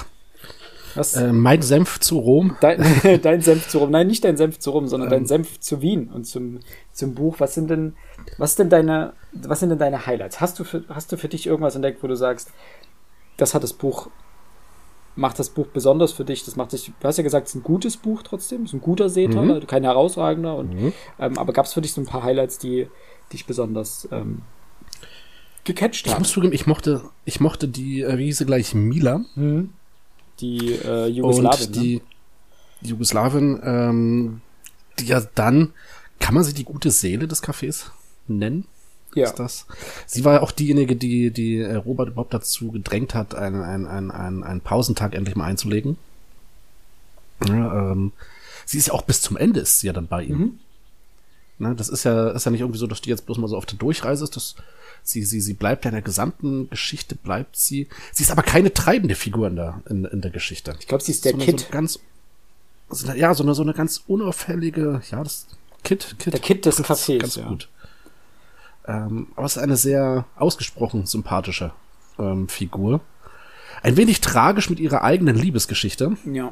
Was? 0.96 1.16
Äh, 1.16 1.32
mein 1.32 1.62
Senf 1.62 2.00
zu 2.00 2.18
Rom. 2.18 2.56
Dein, 2.62 2.82
dein 3.22 3.42
Senf 3.42 3.68
zu 3.68 3.78
Rom. 3.80 3.92
Nein, 3.92 4.08
nicht 4.08 4.24
dein 4.24 4.38
Senf 4.38 4.60
zu 4.60 4.72
Rom, 4.72 4.88
sondern 4.88 5.10
dein 5.10 5.22
Ähm. 5.22 5.28
Senf 5.28 5.60
zu 5.60 5.82
Wien 5.82 6.10
und 6.10 6.26
zum, 6.26 6.60
zum 6.94 7.14
Buch. 7.14 7.36
Was 7.40 7.54
sind 7.54 7.70
denn, 7.70 7.96
was 8.38 8.56
denn 8.56 8.70
deine, 8.70 9.14
was 9.32 9.60
sind 9.60 9.70
denn 9.70 9.78
deine 9.78 10.08
Highlights? 10.08 10.42
Hast 10.42 10.58
du 10.60 10.64
für, 10.64 10.84
hast 10.90 11.12
du 11.12 11.18
für 11.18 11.28
dich 11.28 11.46
irgendwas 11.46 11.76
entdeckt, 11.76 12.02
wo 12.02 12.08
du 12.08 12.16
sagst, 12.16 12.52
das 13.38 13.54
hat 13.54 13.64
das 13.64 13.74
Buch, 13.74 14.10
macht 15.20 15.38
das 15.40 15.50
Buch 15.50 15.68
besonders 15.68 16.12
für 16.12 16.26
dich? 16.26 16.44
Das 16.46 16.56
macht 16.56 16.72
dich, 16.72 16.92
du 17.00 17.08
hast 17.08 17.18
ja 17.18 17.24
gesagt, 17.24 17.48
es 17.48 17.54
ist 17.54 17.60
ein 17.62 17.64
gutes 17.64 17.98
Buch 17.98 18.24
trotzdem, 18.24 18.64
es 18.64 18.70
ist 18.70 18.74
ein 18.76 18.82
guter 18.82 19.10
Seetaler, 19.10 19.60
kein 19.62 19.84
herausragender. 19.84 20.56
Und, 20.56 20.74
Mhm. 20.74 20.94
ähm, 21.20 21.38
aber 21.38 21.54
gab 21.54 21.66
es 21.66 21.74
für 21.74 21.82
dich 21.82 21.94
so 21.94 22.02
ein 22.02 22.06
paar 22.08 22.24
Highlights, 22.24 22.58
die 22.58 22.88
dich 23.32 23.46
besonders 23.46 24.08
ähm, 24.12 24.42
gecatcht 25.64 26.08
Ich 26.08 26.14
haben? 26.14 26.22
muss 26.22 26.32
zugeben, 26.32 26.54
ich 26.54 26.66
mochte, 26.68 27.02
ich 27.26 27.40
mochte 27.40 27.68
die, 27.68 28.02
äh, 28.02 28.18
wie 28.18 28.26
hieß 28.26 28.40
sie 28.40 28.46
gleich, 28.46 28.74
Mila. 28.74 29.22
Mhm. 29.36 29.72
Die 30.40 30.74
äh, 30.74 31.08
Jugoslawin. 31.08 31.66
und 31.68 31.76
die, 31.76 32.02
die 32.82 32.90
Jugoslawin, 32.90 33.60
ähm, 33.64 34.42
die 35.00 35.06
ja 35.08 35.22
dann, 35.36 35.74
kann 36.20 36.34
man 36.34 36.44
sie 36.44 36.54
die 36.54 36.64
gute 36.64 36.92
Seele 36.92 37.28
des 37.28 37.44
Cafés 37.44 37.88
nennen? 38.28 38.66
Ja. 39.16 39.26
Ist 39.26 39.36
das? 39.36 39.66
Sie 40.06 40.24
war 40.24 40.36
ja 40.36 40.42
auch 40.42 40.52
diejenige, 40.52 40.96
die, 40.96 41.32
die 41.32 41.58
äh, 41.58 41.76
Robert 41.76 42.10
überhaupt 42.10 42.34
dazu 42.34 42.72
gedrängt 42.72 43.16
hat, 43.16 43.36
einen, 43.36 43.62
einen, 43.62 43.88
einen, 43.88 44.12
einen, 44.12 44.44
einen 44.44 44.62
Pausentag 44.62 45.16
endlich 45.16 45.36
mal 45.36 45.46
einzulegen. 45.46 45.98
Ja, 47.48 47.92
ähm, 47.92 48.12
sie 48.66 48.78
ist 48.78 48.88
ja 48.88 48.94
auch 48.94 49.04
bis 49.04 49.22
zum 49.22 49.38
Ende 49.38 49.62
ist 49.62 49.80
sie 49.80 49.88
ja 49.88 49.94
dann 49.94 50.08
bei 50.08 50.24
ihm. 50.24 50.38
Mhm. 50.38 50.60
Ne, 51.60 51.76
das 51.76 51.90
ist 51.90 52.06
ja, 52.06 52.30
ist 52.30 52.46
ja 52.46 52.52
nicht 52.52 52.62
irgendwie 52.62 52.80
so, 52.80 52.88
dass 52.88 53.02
die 53.02 53.10
jetzt 53.10 53.26
bloß 53.26 53.38
mal 53.38 53.48
so 53.48 53.58
auf 53.58 53.66
der 53.66 53.78
Durchreise 53.78 54.24
ist. 54.24 54.36
Das, 54.36 54.56
sie, 55.04 55.24
sie, 55.24 55.42
sie 55.42 55.54
bleibt 55.54 55.84
ja 55.84 55.90
in 55.90 55.96
der 55.96 56.02
gesamten 56.02 56.70
Geschichte, 56.70 57.16
bleibt 57.16 57.58
sie. 57.58 57.88
Sie 58.14 58.24
ist 58.24 58.32
aber 58.32 58.44
keine 58.44 58.74
treibende 58.74 59.16
Figur 59.16 59.48
in 59.48 59.58
der, 59.58 59.82
in, 59.90 60.06
in 60.06 60.22
der 60.22 60.32
Geschichte. 60.32 60.76
Ich 60.80 60.88
glaube, 60.88 61.04
sie 61.04 61.12
ist 61.12 61.26
der 61.26 61.34
so 61.34 61.38
eine, 61.38 61.46
Kid. 61.46 61.60
So 61.60 61.66
ganz, 61.70 62.00
so 62.90 63.08
eine, 63.08 63.20
ja, 63.20 63.34
so 63.34 63.44
eine, 63.44 63.56
so 63.56 63.64
eine 63.64 63.74
ganz 63.74 64.04
unauffällige, 64.08 65.02
ja, 65.12 65.24
das 65.24 65.48
Kid, 65.84 66.16
Kid. 66.20 66.34
Der 66.34 66.40
Kid 66.40 66.66
des 66.66 66.82
Cafés, 66.84 67.20
Ganz 67.20 67.36
ja. 67.36 67.48
gut. 67.48 67.68
Ähm, 68.90 69.28
aber 69.36 69.46
es 69.46 69.56
ist 69.56 69.62
eine 69.62 69.78
sehr 69.78 70.26
ausgesprochen 70.36 71.06
sympathische 71.06 71.72
ähm, 72.18 72.48
Figur. 72.50 73.02
Ein 73.84 73.98
wenig 73.98 74.20
tragisch 74.20 74.70
mit 74.70 74.80
ihrer 74.80 75.04
eigenen 75.04 75.36
Liebesgeschichte, 75.36 76.18
ja. 76.26 76.52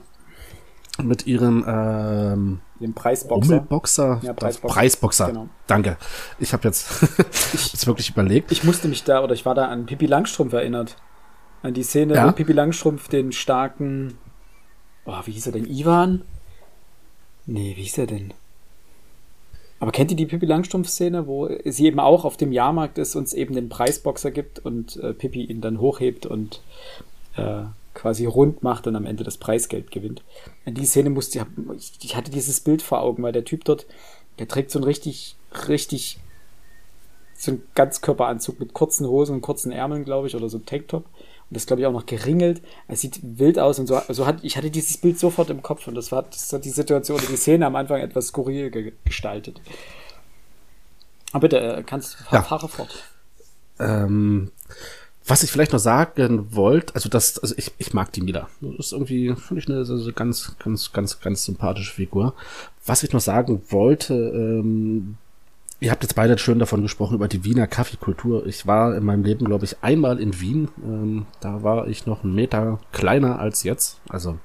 mit 1.01 1.25
ihrem 1.27 1.65
ähm, 1.67 2.61
Den 2.79 2.93
Preisboxer. 2.93 3.53
Rummelboxer, 3.55 4.19
Ja, 4.23 4.33
Preisboxer. 4.33 4.73
Preisboxer. 4.73 5.27
Genau. 5.27 5.49
Danke. 5.65 5.97
Ich 6.39 6.53
habe 6.53 6.67
jetzt, 6.67 7.01
jetzt 7.53 7.87
wirklich 7.87 8.09
überlegt. 8.11 8.51
Ich 8.51 8.63
musste 8.63 8.87
mich 8.87 9.03
da, 9.03 9.23
oder 9.23 9.33
ich 9.33 9.45
war 9.45 9.55
da 9.55 9.67
an 9.67 9.85
Pippi 9.87 10.05
Langstrumpf 10.05 10.53
erinnert. 10.53 10.95
An 11.63 11.73
die 11.73 11.83
Szene, 11.83 12.13
Ja? 12.15 12.27
wo 12.27 12.31
Pippi 12.33 12.53
Langstrumpf 12.53 13.09
den 13.09 13.31
starken. 13.31 14.17
Oh, 15.05 15.19
wie 15.25 15.31
hieß 15.31 15.47
er 15.47 15.53
denn? 15.53 15.65
Ivan? 15.65 16.21
Nee, 17.45 17.75
wie 17.75 17.81
hieß 17.81 17.97
er 17.97 18.07
denn? 18.07 18.33
Aber 19.79 19.91
kennt 19.91 20.11
ihr 20.11 20.17
die 20.17 20.25
Pippi 20.25 20.45
Langstrumpf-Szene, 20.45 21.27
wo 21.27 21.49
sie 21.65 21.85
eben 21.85 21.99
auch 21.99 22.25
auf 22.25 22.37
dem 22.37 22.51
Jahrmarkt 22.51 22.97
ist 22.97 23.15
und 23.15 23.23
es 23.23 23.33
eben 23.33 23.53
den 23.53 23.69
Preisboxer 23.69 24.31
gibt 24.31 24.59
und 24.59 24.97
äh, 24.97 25.13
Pippi 25.13 25.43
ihn 25.45 25.61
dann 25.61 25.79
hochhebt 25.79 26.25
und 26.25 26.61
äh, 27.35 27.63
quasi 27.93 28.25
rund 28.25 28.63
macht 28.63 28.87
und 28.87 28.95
am 28.95 29.05
Ende 29.05 29.23
das 29.23 29.37
Preisgeld 29.37 29.91
gewinnt. 29.91 30.23
An 30.65 30.73
die 30.73 30.85
Szene 30.85 31.09
musste 31.09 31.45
ich, 31.75 31.91
ich 32.01 32.15
hatte 32.15 32.31
dieses 32.31 32.59
Bild 32.59 32.81
vor 32.81 33.01
Augen, 33.01 33.23
weil 33.23 33.31
der 33.31 33.45
Typ 33.45 33.65
dort, 33.65 33.85
der 34.39 34.47
trägt 34.47 34.71
so 34.71 34.79
einen 34.79 34.85
richtig, 34.85 35.35
richtig 35.67 36.19
so 37.35 37.51
ein 37.51 37.61
Ganzkörperanzug 37.75 38.59
mit 38.59 38.73
kurzen 38.73 39.07
Hosen 39.07 39.35
und 39.35 39.41
kurzen 39.41 39.71
Ärmeln, 39.71 40.03
glaube 40.03 40.27
ich, 40.27 40.35
oder 40.35 40.49
so 40.49 40.57
ein 40.57 40.65
Tanktop. 40.65 41.05
Und 41.49 41.55
das 41.55 41.65
glaube 41.65 41.81
ich 41.81 41.85
auch 41.87 41.93
noch 41.93 42.05
geringelt. 42.05 42.61
Es 42.87 43.01
sieht 43.01 43.19
wild 43.23 43.57
aus 43.57 43.79
und 43.79 43.87
so, 43.87 44.01
so 44.09 44.25
hat, 44.25 44.43
ich 44.43 44.57
hatte 44.57 44.69
dieses 44.69 44.97
Bild 44.97 45.17
sofort 45.17 45.49
im 45.49 45.61
Kopf 45.61 45.87
und 45.87 45.95
das 45.95 46.11
war, 46.11 46.23
das 46.23 46.51
hat 46.51 46.65
die 46.65 46.69
Situation 46.69 47.19
die 47.29 47.37
Szene 47.37 47.65
am 47.65 47.75
Anfang 47.75 48.01
etwas 48.01 48.27
skurril 48.27 48.69
ge 48.69 48.91
gestaltet. 49.05 49.61
Aber 51.31 51.41
bitte, 51.41 51.59
äh, 51.59 51.83
kannst, 51.83 52.17
Ja. 52.31 52.41
fahre 52.41 52.67
fort. 52.67 53.03
Ähm, 53.79 54.51
was 55.25 55.43
ich 55.43 55.51
vielleicht 55.51 55.73
noch 55.73 55.79
sagen 55.79 56.55
wollte, 56.55 56.95
also 56.95 57.09
das, 57.09 57.37
also 57.39 57.53
ich, 57.57 57.71
ich 57.77 57.93
mag 57.93 58.11
die 58.13 58.21
Mila. 58.21 58.49
Das 58.61 58.87
ist 58.87 58.91
irgendwie, 58.93 59.35
finde 59.35 59.61
ich, 59.61 59.67
eine 59.69 59.83
so, 59.85 59.97
so 59.97 60.13
ganz, 60.13 60.55
ganz, 60.59 60.91
ganz, 60.93 61.19
ganz 61.19 61.43
sympathische 61.45 61.93
Figur. 61.93 62.33
Was 62.85 63.03
ich 63.03 63.11
noch 63.11 63.19
sagen 63.21 63.61
wollte, 63.69 64.13
ähm, 64.13 65.17
ihr 65.79 65.91
habt 65.91 66.03
jetzt 66.03 66.15
beide 66.15 66.37
schön 66.37 66.59
davon 66.59 66.81
gesprochen, 66.81 67.15
über 67.15 67.27
die 67.27 67.43
Wiener 67.43 67.67
Kaffeekultur. 67.67 68.45
Ich 68.45 68.65
war 68.65 68.95
in 68.95 69.03
meinem 69.03 69.23
Leben, 69.23 69.45
glaube 69.45 69.65
ich, 69.65 69.83
einmal 69.83 70.19
in 70.19 70.39
Wien. 70.39 70.69
Ähm, 70.83 71.25
da 71.39 71.63
war 71.63 71.87
ich 71.87 72.05
noch 72.05 72.23
einen 72.23 72.35
Meter 72.35 72.79
kleiner 72.91 73.39
als 73.39 73.63
jetzt. 73.63 73.99
Also 74.09 74.39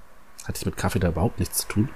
hatte 0.44 0.58
ich 0.58 0.66
mit 0.66 0.76
Kaffee 0.76 0.98
da 0.98 1.08
überhaupt 1.08 1.38
nichts 1.38 1.58
zu 1.58 1.68
tun. 1.68 1.88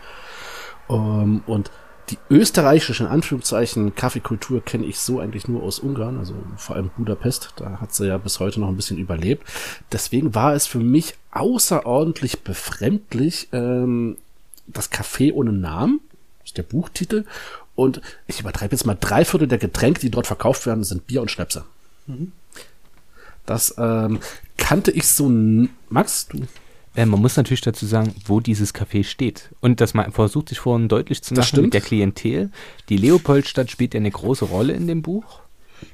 Ähm, 0.89 1.43
und 1.47 1.71
die 2.11 2.19
österreichische, 2.31 3.03
in 3.03 3.11
Anführungszeichen, 3.11 3.95
Kaffeekultur 3.97 4.65
kenne 4.65 4.87
ich 4.87 5.01
so 5.01 5.19
eigentlich 5.19 5.49
nur 5.49 5.63
aus 5.65 5.81
Ungarn, 5.81 6.19
also 6.19 6.35
vor 6.57 6.77
allem 6.77 6.91
Budapest. 6.97 7.55
Da 7.57 7.81
hat 7.81 7.93
sie 7.93 8.07
ja 8.07 8.17
bis 8.17 8.39
heute 8.39 8.61
noch 8.61 8.69
ein 8.69 8.77
bisschen 8.77 8.99
überlebt. 8.99 9.45
Deswegen 9.91 10.35
war 10.35 10.55
es 10.55 10.67
für 10.67 10.79
mich 10.79 11.15
außerordentlich 11.33 12.43
befremdlich, 12.43 13.49
ähm, 13.53 14.17
das 14.69 14.91
Café 14.91 15.33
ohne 15.33 15.53
Namen, 15.53 16.01
ist 16.45 16.57
der 16.57 16.63
Buchtitel. 16.63 17.25
Und 17.77 18.01
ich 18.27 18.41
übertreibe 18.41 18.75
jetzt 18.75 18.87
mal, 18.87 18.97
drei 18.99 19.25
Viertel 19.25 19.47
der 19.47 19.59
Getränke, 19.59 20.01
die 20.01 20.11
dort 20.11 20.27
verkauft 20.27 20.67
werden, 20.67 20.83
sind 20.83 21.07
Bier 21.07 21.23
und 21.23 21.31
Schnäpse. 21.31 21.65
Das 23.45 23.75
ähm, 23.79 24.19
kannte 24.57 24.91
ich 24.91 25.07
so. 25.07 25.29
Max, 25.89 26.27
du 26.27 26.47
Äh, 26.97 27.07
man 27.07 27.21
muss 27.21 27.37
natürlich 27.37 27.61
dazu 27.61 27.87
sagen, 27.87 28.15
wo 28.25 28.41
dieses 28.41 28.75
Café 28.75 29.05
steht. 29.05 29.51
Und 29.61 29.81
das 29.81 29.95
man 29.95 30.11
versucht 30.13 30.49
sich 30.49 30.59
vorhin 30.59 30.89
deutlich 30.89 31.23
zu 31.23 31.35
machen 31.35 31.63
mit 31.63 31.75
der 31.75 31.83
Klientel. 31.83 32.51
Die 32.89 32.97
Leopoldstadt 32.97 33.71
spielt 33.71 33.95
ja 33.95 33.99
eine 33.99 34.11
große 34.11 34.47
Rolle 34.47 34.73
in 34.73 34.87
dem 34.87 35.03
Buch, 35.03 35.41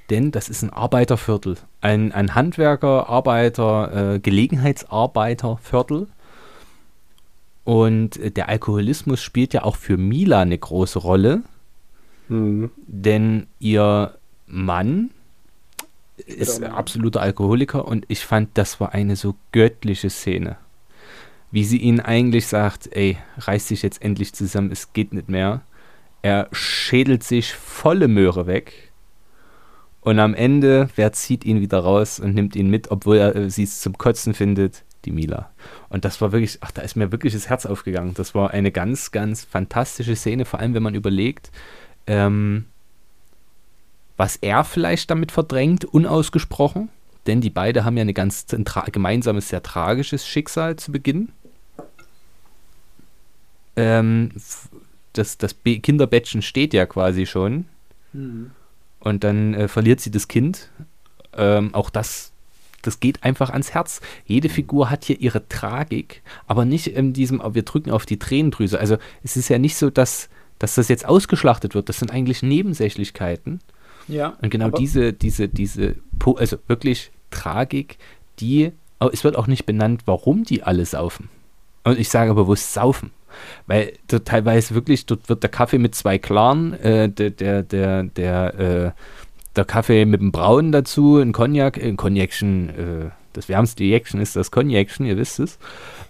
denn 0.08 0.30
das 0.30 0.48
ist 0.48 0.62
ein 0.62 0.70
Arbeiterviertel. 0.70 1.56
Ein, 1.80 2.12
ein 2.12 2.34
Handwerker, 2.36 3.08
Arbeiter, 3.08 4.14
äh, 4.14 4.20
Gelegenheitsarbeiterviertel. 4.20 6.06
Und 7.64 8.16
äh, 8.18 8.30
der 8.30 8.48
Alkoholismus 8.48 9.20
spielt 9.20 9.52
ja 9.52 9.64
auch 9.64 9.76
für 9.76 9.96
Mila 9.96 10.40
eine 10.40 10.58
große 10.58 11.00
Rolle, 11.00 11.42
denn 12.86 13.46
ihr 13.58 14.14
Mann 14.46 15.10
ist 16.26 16.60
Genau. 16.60 16.74
absoluter 16.74 17.20
Alkoholiker 17.20 17.86
und 17.86 18.04
ich 18.08 18.24
fand, 18.24 18.50
das 18.54 18.80
war 18.80 18.92
eine 18.92 19.16
so 19.16 19.34
göttliche 19.52 20.10
Szene. 20.10 20.56
Wie 21.50 21.64
sie 21.64 21.78
ihn 21.78 22.00
eigentlich 22.00 22.46
sagt, 22.46 22.88
ey, 22.92 23.18
reiß 23.38 23.68
dich 23.68 23.82
jetzt 23.82 24.02
endlich 24.02 24.32
zusammen, 24.32 24.70
es 24.72 24.92
geht 24.92 25.12
nicht 25.12 25.28
mehr. 25.28 25.62
Er 26.22 26.48
schädelt 26.52 27.24
sich 27.24 27.52
volle 27.54 28.08
Möhre 28.08 28.46
weg 28.46 28.92
und 30.02 30.18
am 30.18 30.34
Ende, 30.34 30.88
wer 30.96 31.12
zieht 31.12 31.44
ihn 31.44 31.60
wieder 31.60 31.78
raus 31.78 32.18
und 32.18 32.34
nimmt 32.34 32.56
ihn 32.56 32.68
mit, 32.68 32.90
obwohl 32.90 33.18
er 33.18 33.36
äh, 33.36 33.50
sie 33.50 33.62
es 33.62 33.80
zum 33.80 33.96
Kotzen 33.96 34.34
findet? 34.34 34.82
Die 35.04 35.12
Mila. 35.12 35.50
Und 35.88 36.04
das 36.04 36.20
war 36.20 36.30
wirklich, 36.32 36.58
ach, 36.60 36.70
da 36.70 36.82
ist 36.82 36.94
mir 36.96 37.10
wirklich 37.10 37.32
das 37.32 37.48
Herz 37.48 37.66
aufgegangen. 37.66 38.14
Das 38.14 38.34
war 38.36 38.50
eine 38.52 38.70
ganz, 38.70 39.10
ganz 39.10 39.44
fantastische 39.44 40.14
Szene, 40.14 40.44
vor 40.44 40.60
allem 40.60 40.74
wenn 40.74 40.82
man 40.82 40.94
überlegt, 40.94 41.50
ähm, 42.06 42.66
was 44.16 44.36
er 44.36 44.64
vielleicht 44.64 45.10
damit 45.10 45.32
verdrängt, 45.32 45.84
unausgesprochen. 45.84 46.88
Denn 47.26 47.40
die 47.40 47.50
beiden 47.50 47.84
haben 47.84 47.96
ja 47.96 48.04
ein 48.04 48.14
ganz 48.14 48.46
gemeinsames, 48.90 49.48
sehr 49.48 49.62
tragisches 49.62 50.26
Schicksal 50.26 50.76
zu 50.76 50.90
Beginn. 50.92 51.28
Ähm, 53.76 54.30
das 55.12 55.38
das 55.38 55.54
Be 55.54 55.78
Kinderbettchen 55.78 56.42
steht 56.42 56.74
ja 56.74 56.86
quasi 56.86 57.26
schon. 57.26 57.66
Und 59.00 59.24
dann 59.24 59.54
äh, 59.54 59.68
verliert 59.68 60.00
sie 60.00 60.10
das 60.10 60.28
Kind. 60.28 60.68
Ähm, 61.34 61.74
auch 61.74 61.90
das, 61.90 62.32
das 62.82 63.00
geht 63.00 63.22
einfach 63.22 63.50
ans 63.50 63.72
Herz. 63.72 64.00
Jede 64.26 64.48
Figur 64.48 64.90
hat 64.90 65.04
hier 65.04 65.20
ihre 65.20 65.48
Tragik, 65.48 66.22
aber 66.46 66.64
nicht 66.64 66.88
in 66.88 67.12
diesem, 67.12 67.42
wir 67.54 67.62
drücken 67.62 67.90
auf 67.90 68.06
die 68.06 68.18
Tränendrüse. 68.18 68.78
Also 68.78 68.98
es 69.22 69.36
ist 69.36 69.48
ja 69.48 69.58
nicht 69.58 69.76
so, 69.76 69.90
dass, 69.90 70.28
dass 70.62 70.76
das 70.76 70.86
jetzt 70.86 71.04
ausgeschlachtet 71.04 71.74
wird. 71.74 71.88
Das 71.88 71.98
sind 71.98 72.12
eigentlich 72.12 72.44
Nebensächlichkeiten. 72.44 73.58
Ja. 74.06 74.34
Und 74.40 74.50
genau 74.50 74.70
diese, 74.70 75.12
diese, 75.12 75.48
diese, 75.48 75.96
also 76.36 76.56
wirklich 76.68 77.10
Tragik, 77.32 77.98
die, 78.38 78.70
es 79.12 79.24
wird 79.24 79.34
auch 79.34 79.48
nicht 79.48 79.66
benannt, 79.66 80.02
warum 80.06 80.44
die 80.44 80.62
alle 80.62 80.86
saufen. 80.86 81.30
Und 81.82 81.98
ich 81.98 82.08
sage 82.08 82.32
bewusst 82.34 82.72
saufen. 82.74 83.10
Weil 83.66 83.94
dort 84.06 84.28
teilweise 84.28 84.76
wirklich, 84.76 85.04
dort 85.04 85.28
wird 85.28 85.42
der 85.42 85.50
Kaffee 85.50 85.78
mit 85.78 85.96
zwei 85.96 86.18
klaren, 86.18 86.74
äh, 86.74 87.08
der, 87.08 87.30
der, 87.30 87.64
der, 87.64 88.04
der, 88.04 88.54
äh, 88.54 88.90
der 89.56 89.64
Kaffee 89.64 90.04
mit 90.04 90.20
dem 90.20 90.30
Braunen 90.30 90.70
dazu, 90.70 91.16
ein 91.16 91.32
Cognac, 91.32 91.76
ein 91.76 91.96
Cognacchen, 91.96 92.68
äh, 92.68 93.10
das 93.32 93.48
wärmste 93.48 93.82
Jäckchen 93.82 94.20
ist 94.20 94.36
das 94.36 94.52
Cognacchen, 94.52 95.06
ihr 95.06 95.16
wisst 95.16 95.40
es. 95.40 95.58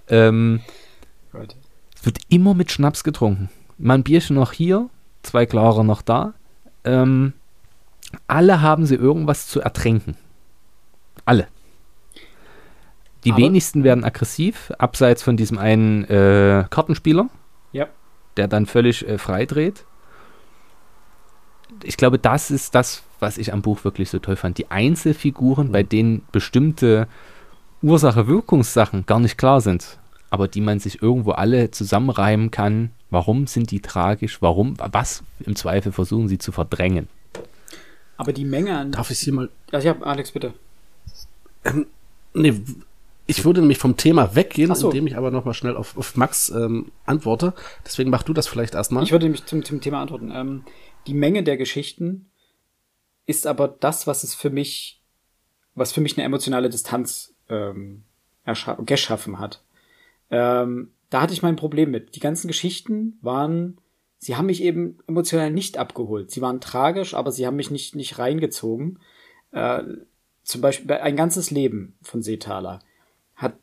Ähm, 0.08 0.60
Right. 1.32 1.56
es 1.96 2.04
wird 2.04 2.18
immer 2.28 2.52
mit 2.52 2.70
Schnaps 2.70 3.02
getrunken. 3.02 3.48
Mal 3.82 3.94
ein 3.94 4.04
Bierchen 4.04 4.36
noch 4.36 4.52
hier, 4.52 4.88
zwei 5.22 5.44
klare 5.46 5.84
noch 5.84 6.02
da. 6.02 6.34
Ähm, 6.84 7.32
alle 8.28 8.60
haben 8.60 8.86
sie 8.86 8.94
irgendwas 8.94 9.48
zu 9.48 9.60
ertränken. 9.60 10.16
Alle. 11.24 11.48
Die 13.24 13.32
Aber- 13.32 13.40
wenigsten 13.40 13.84
werden 13.84 14.04
aggressiv, 14.04 14.72
abseits 14.78 15.22
von 15.22 15.36
diesem 15.36 15.58
einen 15.58 16.04
äh, 16.04 16.64
Kartenspieler, 16.70 17.28
Ja. 17.72 17.86
der 18.36 18.48
dann 18.48 18.66
völlig 18.66 19.06
äh, 19.08 19.18
frei 19.18 19.46
dreht. 19.46 19.84
Ich 21.84 21.96
glaube, 21.96 22.18
das 22.18 22.50
ist 22.50 22.74
das, 22.74 23.02
was 23.18 23.38
ich 23.38 23.52
am 23.52 23.62
Buch 23.62 23.82
wirklich 23.84 24.10
so 24.10 24.18
toll 24.18 24.36
fand. 24.36 24.58
Die 24.58 24.70
Einzelfiguren, 24.70 25.72
bei 25.72 25.82
denen 25.82 26.22
bestimmte 26.32 27.08
Ursache-Wirkungssachen 27.82 29.06
gar 29.06 29.20
nicht 29.20 29.38
klar 29.38 29.60
sind, 29.60 29.98
aber 30.30 30.48
die 30.48 30.60
man 30.60 30.78
sich 30.80 31.02
irgendwo 31.02 31.32
alle 31.32 31.70
zusammenreimen 31.70 32.50
kann. 32.50 32.90
Warum 33.12 33.46
sind 33.46 33.70
die 33.70 33.80
tragisch? 33.80 34.40
Warum? 34.40 34.74
Was 34.78 35.22
im 35.40 35.54
Zweifel 35.54 35.92
versuchen 35.92 36.28
sie 36.28 36.38
zu 36.38 36.50
verdrängen? 36.50 37.08
Aber 38.16 38.32
die 38.32 38.46
Menge 38.46 38.74
an. 38.74 38.92
Darf 38.92 39.10
ich 39.10 39.18
hier 39.18 39.34
mal. 39.34 39.50
Also 39.70 39.88
ja, 39.88 40.00
Alex, 40.00 40.32
bitte. 40.32 40.54
Nee, 42.32 42.54
ich 43.26 43.44
würde 43.44 43.60
nämlich 43.60 43.76
vom 43.76 43.98
Thema 43.98 44.34
weggehen, 44.34 44.74
so. 44.74 44.88
indem 44.88 45.06
ich 45.06 45.18
aber 45.18 45.30
nochmal 45.30 45.52
schnell 45.52 45.76
auf, 45.76 45.94
auf 45.98 46.16
Max 46.16 46.48
ähm, 46.48 46.90
antworte. 47.04 47.52
Deswegen 47.84 48.08
mach 48.08 48.22
du 48.22 48.32
das 48.32 48.48
vielleicht 48.48 48.74
erstmal. 48.74 49.04
Ich 49.04 49.12
würde 49.12 49.26
nämlich 49.26 49.44
zum, 49.44 49.62
zum 49.62 49.82
Thema 49.82 50.00
antworten. 50.00 50.32
Ähm, 50.34 50.64
die 51.06 51.14
Menge 51.14 51.42
der 51.42 51.58
Geschichten 51.58 52.30
ist 53.26 53.46
aber 53.46 53.68
das, 53.68 54.06
was 54.06 54.24
es 54.24 54.34
für 54.34 54.48
mich, 54.48 55.02
was 55.74 55.92
für 55.92 56.00
mich 56.00 56.16
eine 56.16 56.24
emotionale 56.24 56.70
Distanz 56.70 57.34
ähm, 57.50 58.04
geschaffen 58.86 59.38
hat. 59.38 59.62
Ähm, 60.30 60.92
da 61.12 61.20
hatte 61.20 61.34
ich 61.34 61.42
mein 61.42 61.56
Problem 61.56 61.90
mit. 61.90 62.16
Die 62.16 62.20
ganzen 62.20 62.48
Geschichten 62.48 63.18
waren, 63.20 63.78
sie 64.16 64.34
haben 64.36 64.46
mich 64.46 64.62
eben 64.62 64.96
emotional 65.06 65.50
nicht 65.50 65.76
abgeholt. 65.76 66.30
Sie 66.30 66.40
waren 66.40 66.58
tragisch, 66.58 67.12
aber 67.12 67.30
sie 67.32 67.46
haben 67.46 67.56
mich 67.56 67.70
nicht, 67.70 67.94
nicht 67.94 68.18
reingezogen. 68.18 68.98
Äh, 69.50 69.82
zum 70.42 70.62
Beispiel 70.62 70.86
bei 70.86 71.02
ein 71.02 71.14
ganzes 71.14 71.50
Leben 71.50 71.98
von 72.00 72.22
Seethaler 72.22 72.80
hat, 73.34 73.54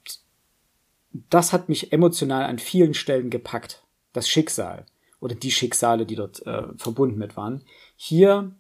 das 1.32 1.52
hat 1.52 1.70
mich 1.70 1.91
emotional 1.91 2.43
an 2.43 2.60
vielen 2.60 2.93
Stellen 2.93 3.32
gepackt. 3.32 3.84
Das 4.14 4.30
Schicksal 4.30 4.86
oder 5.20 5.34
die 5.34 5.52
Schicksale, 5.52 6.06
die 6.06 6.16
dort 6.16 6.45
äh, 6.45 6.68
verbunden 6.78 7.18
mit 7.18 7.36
waren. 7.36 7.64
Hier 7.95 8.56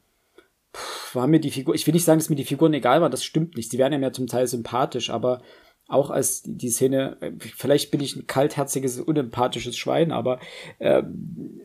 pff, 0.75 1.13
war 1.13 1.27
mir 1.27 1.39
die 1.39 1.51
Figur, 1.51 1.75
ich 1.75 1.85
will 1.85 1.93
nicht 1.93 2.05
sagen, 2.05 2.19
dass 2.19 2.29
mir 2.29 2.35
die 2.35 2.43
Figuren 2.43 2.73
egal 2.73 3.01
waren, 3.01 3.11
das 3.11 3.23
stimmt 3.23 3.55
nicht. 3.55 3.69
Sie 3.69 3.77
werden 3.77 3.93
ja 3.93 3.99
mir 3.99 4.13
zum 4.13 4.25
Teil 4.25 4.47
sympathisch, 4.47 5.11
aber 5.11 5.43
auch 5.89 6.11
als 6.11 6.43
die, 6.45 6.69
Szene, 6.69 7.17
äh, 7.19 7.31
vielleicht 7.39 7.91
bin 7.91 7.99
ich 7.99 8.15
ein 8.15 8.27
kaltherziges, 8.27 8.99
unempathisches 8.99 9.77
Schwein, 9.77 10.11
aber 10.11 10.39
ähm, 10.79 11.61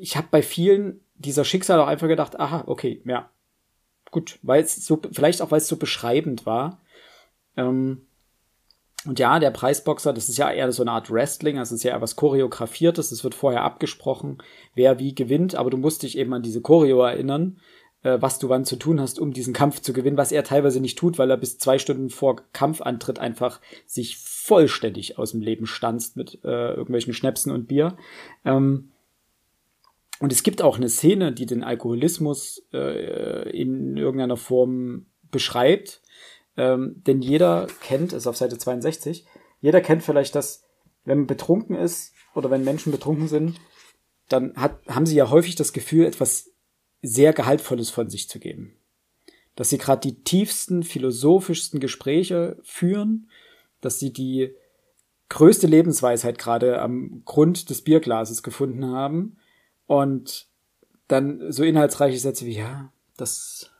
ich 0.00 0.16
habe 0.16 0.28
bei 0.30 0.40
vielen 0.40 1.00
dieser 1.16 1.44
Schicksale 1.44 1.82
auch 1.82 1.88
einfach 1.88 2.08
gedacht, 2.08 2.38
aha, 2.38 2.64
okay, 2.66 3.02
ja, 3.04 3.28
gut, 4.10 4.38
weil 4.42 4.62
es 4.62 4.86
so, 4.86 5.00
vielleicht 5.12 5.42
auch 5.42 5.50
weil 5.50 5.58
es 5.58 5.68
so 5.68 5.76
beschreibend 5.76 6.46
war. 6.46 6.80
Ähm, 7.56 8.06
und 9.04 9.18
ja, 9.18 9.38
der 9.38 9.50
Preisboxer, 9.50 10.12
das 10.12 10.28
ist 10.28 10.38
ja 10.38 10.50
eher 10.50 10.70
so 10.72 10.82
eine 10.82 10.92
Art 10.92 11.10
Wrestling, 11.10 11.58
also 11.58 11.74
es 11.74 11.80
ist 11.80 11.84
ja 11.84 11.92
eher 11.92 12.00
was 12.00 12.16
Choreografiertes, 12.16 13.12
es 13.12 13.22
wird 13.22 13.34
vorher 13.34 13.62
abgesprochen, 13.62 14.38
wer 14.74 14.98
wie 14.98 15.14
gewinnt, 15.14 15.56
aber 15.56 15.70
du 15.70 15.76
musst 15.76 16.04
dich 16.04 16.16
eben 16.16 16.32
an 16.32 16.42
diese 16.42 16.62
Choreo 16.62 17.02
erinnern, 17.02 17.58
was 18.04 18.38
du 18.38 18.48
wann 18.48 18.64
zu 18.64 18.76
tun 18.76 19.00
hast, 19.00 19.18
um 19.18 19.32
diesen 19.32 19.54
Kampf 19.54 19.80
zu 19.80 19.92
gewinnen, 19.92 20.16
was 20.16 20.32
er 20.32 20.44
teilweise 20.44 20.80
nicht 20.80 20.98
tut, 20.98 21.18
weil 21.18 21.30
er 21.30 21.36
bis 21.36 21.58
zwei 21.58 21.78
Stunden 21.78 22.10
vor 22.10 22.36
Kampfantritt 22.52 23.18
einfach 23.18 23.60
sich 23.86 24.18
vollständig 24.18 25.18
aus 25.18 25.32
dem 25.32 25.40
Leben 25.40 25.66
stanzt 25.66 26.16
mit 26.16 26.40
äh, 26.44 26.74
irgendwelchen 26.74 27.14
Schnäpsen 27.14 27.50
und 27.50 27.66
Bier. 27.66 27.96
Ähm, 28.44 28.90
und 30.20 30.32
es 30.32 30.42
gibt 30.42 30.62
auch 30.62 30.76
eine 30.76 30.88
Szene, 30.88 31.32
die 31.32 31.46
den 31.46 31.64
Alkoholismus 31.64 32.62
äh, 32.72 33.50
in 33.50 33.96
irgendeiner 33.96 34.36
Form 34.36 35.06
beschreibt. 35.30 36.02
Ähm, 36.56 37.02
denn 37.06 37.20
jeder 37.20 37.66
kennt, 37.82 38.12
ist 38.12 38.26
auf 38.26 38.36
Seite 38.36 38.58
62, 38.58 39.26
jeder 39.60 39.80
kennt 39.80 40.02
vielleicht, 40.02 40.34
dass 40.34 40.62
wenn 41.04 41.18
man 41.18 41.26
betrunken 41.26 41.74
ist 41.74 42.12
oder 42.34 42.50
wenn 42.50 42.64
Menschen 42.64 42.92
betrunken 42.92 43.28
sind, 43.28 43.60
dann 44.28 44.54
hat, 44.56 44.78
haben 44.86 45.06
sie 45.06 45.16
ja 45.16 45.30
häufig 45.30 45.56
das 45.56 45.72
Gefühl, 45.72 46.06
etwas 46.06 46.53
sehr 47.04 47.32
Gehaltvolles 47.32 47.90
von 47.90 48.08
sich 48.08 48.28
zu 48.28 48.40
geben. 48.40 48.76
Dass 49.56 49.70
sie 49.70 49.78
gerade 49.78 50.00
die 50.00 50.22
tiefsten, 50.24 50.82
philosophischsten 50.82 51.78
Gespräche 51.78 52.58
führen, 52.62 53.28
dass 53.80 53.98
sie 53.98 54.12
die 54.12 54.54
größte 55.28 55.66
Lebensweisheit 55.66 56.38
gerade 56.38 56.80
am 56.80 57.22
Grund 57.24 57.70
des 57.70 57.82
Bierglases 57.82 58.42
gefunden 58.42 58.86
haben 58.86 59.36
und 59.86 60.48
dann 61.08 61.52
so 61.52 61.62
inhaltsreiche 61.62 62.18
Sätze 62.18 62.46
wie, 62.46 62.56
ja, 62.56 62.92
das 63.16 63.70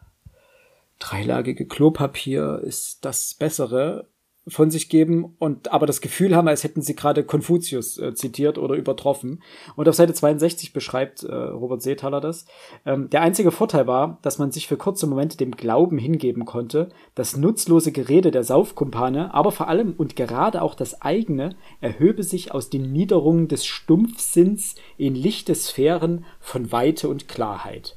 dreilagige 0.98 1.66
Klopapier 1.66 2.60
ist 2.62 3.04
das 3.04 3.34
Bessere 3.34 4.08
von 4.46 4.70
sich 4.70 4.88
geben 4.88 5.34
und 5.38 5.72
aber 5.72 5.86
das 5.86 6.00
Gefühl 6.00 6.36
haben, 6.36 6.48
als 6.48 6.64
hätten 6.64 6.82
sie 6.82 6.94
gerade 6.94 7.24
Konfuzius 7.24 7.98
äh, 7.98 8.14
zitiert 8.14 8.58
oder 8.58 8.74
übertroffen. 8.74 9.42
Und 9.74 9.88
auf 9.88 9.94
Seite 9.94 10.12
62 10.12 10.72
beschreibt 10.72 11.22
äh, 11.22 11.34
Robert 11.34 11.82
Seethaler 11.82 12.20
das. 12.20 12.44
Ähm, 12.84 13.08
der 13.08 13.22
einzige 13.22 13.50
Vorteil 13.50 13.86
war, 13.86 14.18
dass 14.22 14.38
man 14.38 14.52
sich 14.52 14.68
für 14.68 14.76
kurze 14.76 15.06
Momente 15.06 15.38
dem 15.38 15.52
Glauben 15.52 15.96
hingeben 15.96 16.44
konnte, 16.44 16.90
das 17.14 17.36
nutzlose 17.36 17.90
Gerede 17.92 18.30
der 18.30 18.44
Saufkumpane, 18.44 19.32
aber 19.32 19.50
vor 19.50 19.68
allem 19.68 19.94
und 19.96 20.14
gerade 20.16 20.60
auch 20.60 20.74
das 20.74 21.00
eigene, 21.00 21.56
erhöbe 21.80 22.22
sich 22.22 22.52
aus 22.52 22.68
den 22.68 22.92
Niederungen 22.92 23.48
des 23.48 23.64
Stumpfsinns 23.64 24.74
in 24.98 25.14
lichte 25.14 25.54
Sphären 25.54 26.24
von 26.38 26.70
Weite 26.70 27.08
und 27.08 27.28
Klarheit. 27.28 27.96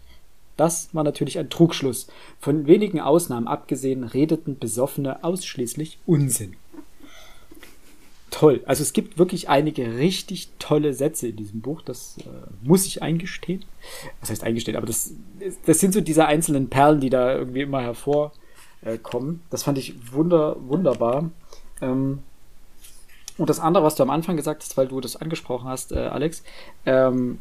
Das 0.57 0.89
war 0.93 1.03
natürlich 1.03 1.39
ein 1.39 1.49
Trugschluss. 1.49 2.07
Von 2.39 2.67
wenigen 2.67 2.99
Ausnahmen 2.99 3.47
abgesehen 3.47 4.03
redeten 4.03 4.57
Besoffene 4.59 5.23
ausschließlich 5.23 5.99
Unsinn. 6.05 6.55
Toll. 8.29 8.61
Also 8.65 8.83
es 8.83 8.91
gibt 8.91 9.17
wirklich 9.17 9.47
einige 9.47 9.97
richtig 9.97 10.49
tolle 10.59 10.93
Sätze 10.93 11.29
in 11.29 11.37
diesem 11.37 11.61
Buch. 11.61 11.81
Das 11.81 12.17
äh, 12.19 12.23
muss 12.61 12.85
ich 12.85 13.01
eingestehen. 13.01 13.63
Was 14.19 14.29
heißt 14.29 14.43
eingestehen? 14.43 14.75
Aber 14.75 14.85
das, 14.85 15.13
das 15.65 15.79
sind 15.79 15.93
so 15.93 16.01
diese 16.01 16.25
einzelnen 16.25 16.69
Perlen, 16.69 16.99
die 16.99 17.09
da 17.09 17.35
irgendwie 17.35 17.61
immer 17.61 17.81
hervorkommen. 17.81 18.31
Kommen. 19.01 19.41
das 19.49 19.63
fand 19.63 19.77
ich 19.79 20.13
wunder, 20.13 20.55
wunderbar. 20.59 21.31
Ähm, 21.81 22.19
und 23.37 23.49
das 23.49 23.59
andere, 23.59 23.83
was 23.83 23.95
du 23.95 24.03
am 24.03 24.09
Anfang 24.09 24.37
gesagt 24.37 24.63
hast, 24.63 24.77
weil 24.77 24.87
du 24.87 25.01
das 25.01 25.15
angesprochen 25.15 25.67
hast, 25.67 25.91
äh, 25.91 25.99
Alex, 25.99 26.43
ähm, 26.85 27.39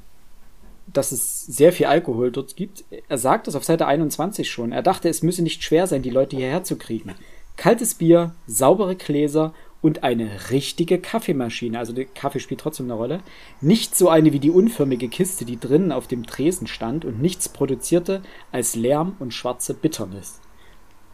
dass 0.86 1.12
es 1.12 1.44
sehr 1.46 1.72
viel 1.72 1.86
Alkohol 1.86 2.30
dort 2.30 2.56
gibt. 2.56 2.84
Er 3.08 3.18
sagt 3.18 3.48
es 3.48 3.54
auf 3.54 3.64
Seite 3.64 3.86
21 3.86 4.50
schon. 4.50 4.72
Er 4.72 4.82
dachte, 4.82 5.08
es 5.08 5.22
müsse 5.22 5.42
nicht 5.42 5.62
schwer 5.62 5.86
sein, 5.86 6.02
die 6.02 6.10
Leute 6.10 6.36
hierher 6.36 6.64
zu 6.64 6.76
kriegen. 6.76 7.14
Kaltes 7.56 7.94
Bier, 7.94 8.34
saubere 8.46 8.96
Gläser 8.96 9.54
und 9.82 10.02
eine 10.02 10.50
richtige 10.50 10.98
Kaffeemaschine. 10.98 11.78
Also 11.78 11.92
der 11.92 12.04
Kaffee 12.04 12.40
spielt 12.40 12.60
trotzdem 12.60 12.86
eine 12.86 12.94
Rolle. 12.94 13.20
Nicht 13.60 13.96
so 13.96 14.08
eine 14.08 14.32
wie 14.32 14.40
die 14.40 14.50
unförmige 14.50 15.08
Kiste, 15.08 15.44
die 15.44 15.58
drinnen 15.58 15.92
auf 15.92 16.06
dem 16.06 16.26
Tresen 16.26 16.66
stand 16.66 17.04
und 17.04 17.20
nichts 17.20 17.48
produzierte 17.48 18.22
als 18.52 18.74
Lärm 18.74 19.16
und 19.18 19.32
schwarze 19.32 19.74
Bitternis. 19.74 20.40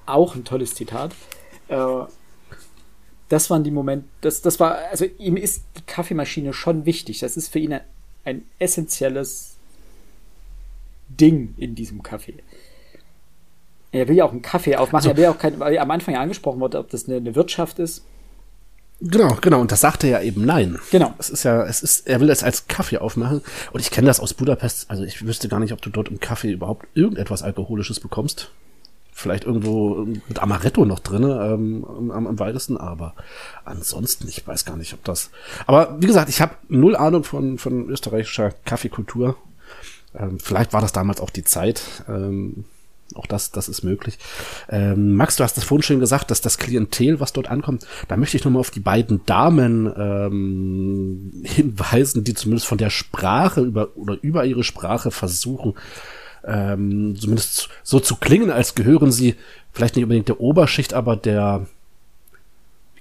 Auch 0.06 0.34
ein 0.34 0.44
tolles 0.44 0.74
Zitat. 0.74 1.14
Äh, 1.68 2.04
das 3.28 3.48
waren 3.48 3.64
die 3.64 3.70
Momente, 3.70 4.06
das, 4.20 4.42
das 4.42 4.60
war, 4.60 4.76
also 4.90 5.06
ihm 5.18 5.38
ist 5.38 5.64
die 5.78 5.82
Kaffeemaschine 5.86 6.52
schon 6.52 6.84
wichtig. 6.84 7.20
Das 7.20 7.36
ist 7.36 7.48
für 7.48 7.60
ihn 7.60 7.72
ein, 7.72 7.80
ein 8.24 8.42
essentielles 8.58 9.51
Ding 11.16 11.54
in 11.56 11.74
diesem 11.74 12.02
Kaffee. 12.02 12.42
Er 13.92 14.08
will 14.08 14.16
ja 14.16 14.24
auch 14.24 14.32
einen 14.32 14.42
Kaffee 14.42 14.76
aufmachen. 14.76 15.10
er 15.10 15.16
will 15.16 15.24
ja 15.24 15.30
auch 15.30 15.38
kein, 15.38 15.60
weil 15.60 15.76
am 15.78 15.90
Anfang 15.90 16.14
ja 16.14 16.20
angesprochen 16.20 16.60
wurde, 16.60 16.78
ob 16.78 16.90
das 16.90 17.06
eine, 17.06 17.16
eine 17.16 17.34
Wirtschaft 17.34 17.78
ist. 17.78 18.04
Genau, 19.04 19.36
genau. 19.40 19.60
Und 19.60 19.72
das 19.72 19.80
sagt 19.80 20.04
er 20.04 20.10
ja 20.10 20.22
eben 20.22 20.44
nein. 20.46 20.78
Genau. 20.92 21.12
Es 21.18 21.28
ist 21.28 21.42
ja, 21.42 21.64
es 21.64 21.82
ist, 21.82 22.06
er 22.06 22.20
will 22.20 22.30
es 22.30 22.44
als 22.44 22.68
Kaffee 22.68 22.98
aufmachen. 22.98 23.42
Und 23.72 23.80
ich 23.80 23.90
kenne 23.90 24.06
das 24.06 24.20
aus 24.20 24.32
Budapest. 24.32 24.88
Also 24.90 25.02
ich 25.02 25.26
wüsste 25.26 25.48
gar 25.48 25.58
nicht, 25.58 25.72
ob 25.72 25.82
du 25.82 25.90
dort 25.90 26.08
im 26.08 26.20
Kaffee 26.20 26.52
überhaupt 26.52 26.86
irgendetwas 26.94 27.42
Alkoholisches 27.42 27.98
bekommst. 27.98 28.50
Vielleicht 29.12 29.44
irgendwo 29.44 30.06
mit 30.28 30.38
Amaretto 30.38 30.84
noch 30.86 31.00
drin, 31.00 31.24
ähm, 31.24 31.84
am, 31.84 32.26
am 32.26 32.38
weitesten, 32.38 32.78
aber 32.78 33.14
ansonsten, 33.64 34.26
ich 34.26 34.46
weiß 34.46 34.64
gar 34.64 34.76
nicht, 34.76 34.94
ob 34.94 35.04
das. 35.04 35.30
Aber 35.66 36.00
wie 36.00 36.06
gesagt, 36.06 36.30
ich 36.30 36.40
habe 36.40 36.54
null 36.68 36.96
Ahnung 36.96 37.22
von, 37.22 37.58
von 37.58 37.90
österreichischer 37.90 38.52
Kaffeekultur. 38.64 39.36
Ähm, 40.18 40.38
vielleicht 40.38 40.72
war 40.72 40.80
das 40.80 40.92
damals 40.92 41.20
auch 41.20 41.30
die 41.30 41.44
Zeit. 41.44 41.82
Ähm, 42.08 42.64
auch 43.14 43.26
das, 43.26 43.50
das 43.50 43.68
ist 43.68 43.82
möglich. 43.82 44.18
Ähm, 44.68 45.14
Max, 45.14 45.36
du 45.36 45.44
hast 45.44 45.56
das 45.56 45.64
vorhin 45.64 45.82
schon 45.82 46.00
gesagt, 46.00 46.30
dass 46.30 46.40
das 46.40 46.58
Klientel, 46.58 47.20
was 47.20 47.32
dort 47.32 47.50
ankommt, 47.50 47.86
da 48.08 48.16
möchte 48.16 48.36
ich 48.36 48.44
nochmal 48.44 48.60
auf 48.60 48.70
die 48.70 48.80
beiden 48.80 49.24
Damen 49.26 49.92
ähm, 49.96 51.32
hinweisen, 51.44 52.24
die 52.24 52.34
zumindest 52.34 52.66
von 52.66 52.78
der 52.78 52.90
Sprache 52.90 53.60
über 53.60 53.96
oder 53.96 54.18
über 54.22 54.44
ihre 54.44 54.64
Sprache 54.64 55.10
versuchen, 55.10 55.74
ähm, 56.44 57.16
zumindest 57.18 57.68
so 57.82 58.00
zu 58.00 58.16
klingen, 58.16 58.50
als 58.50 58.74
gehören 58.74 59.12
sie 59.12 59.36
vielleicht 59.72 59.96
nicht 59.96 60.04
unbedingt 60.04 60.28
der 60.28 60.40
Oberschicht, 60.40 60.94
aber 60.94 61.16
der, 61.16 61.66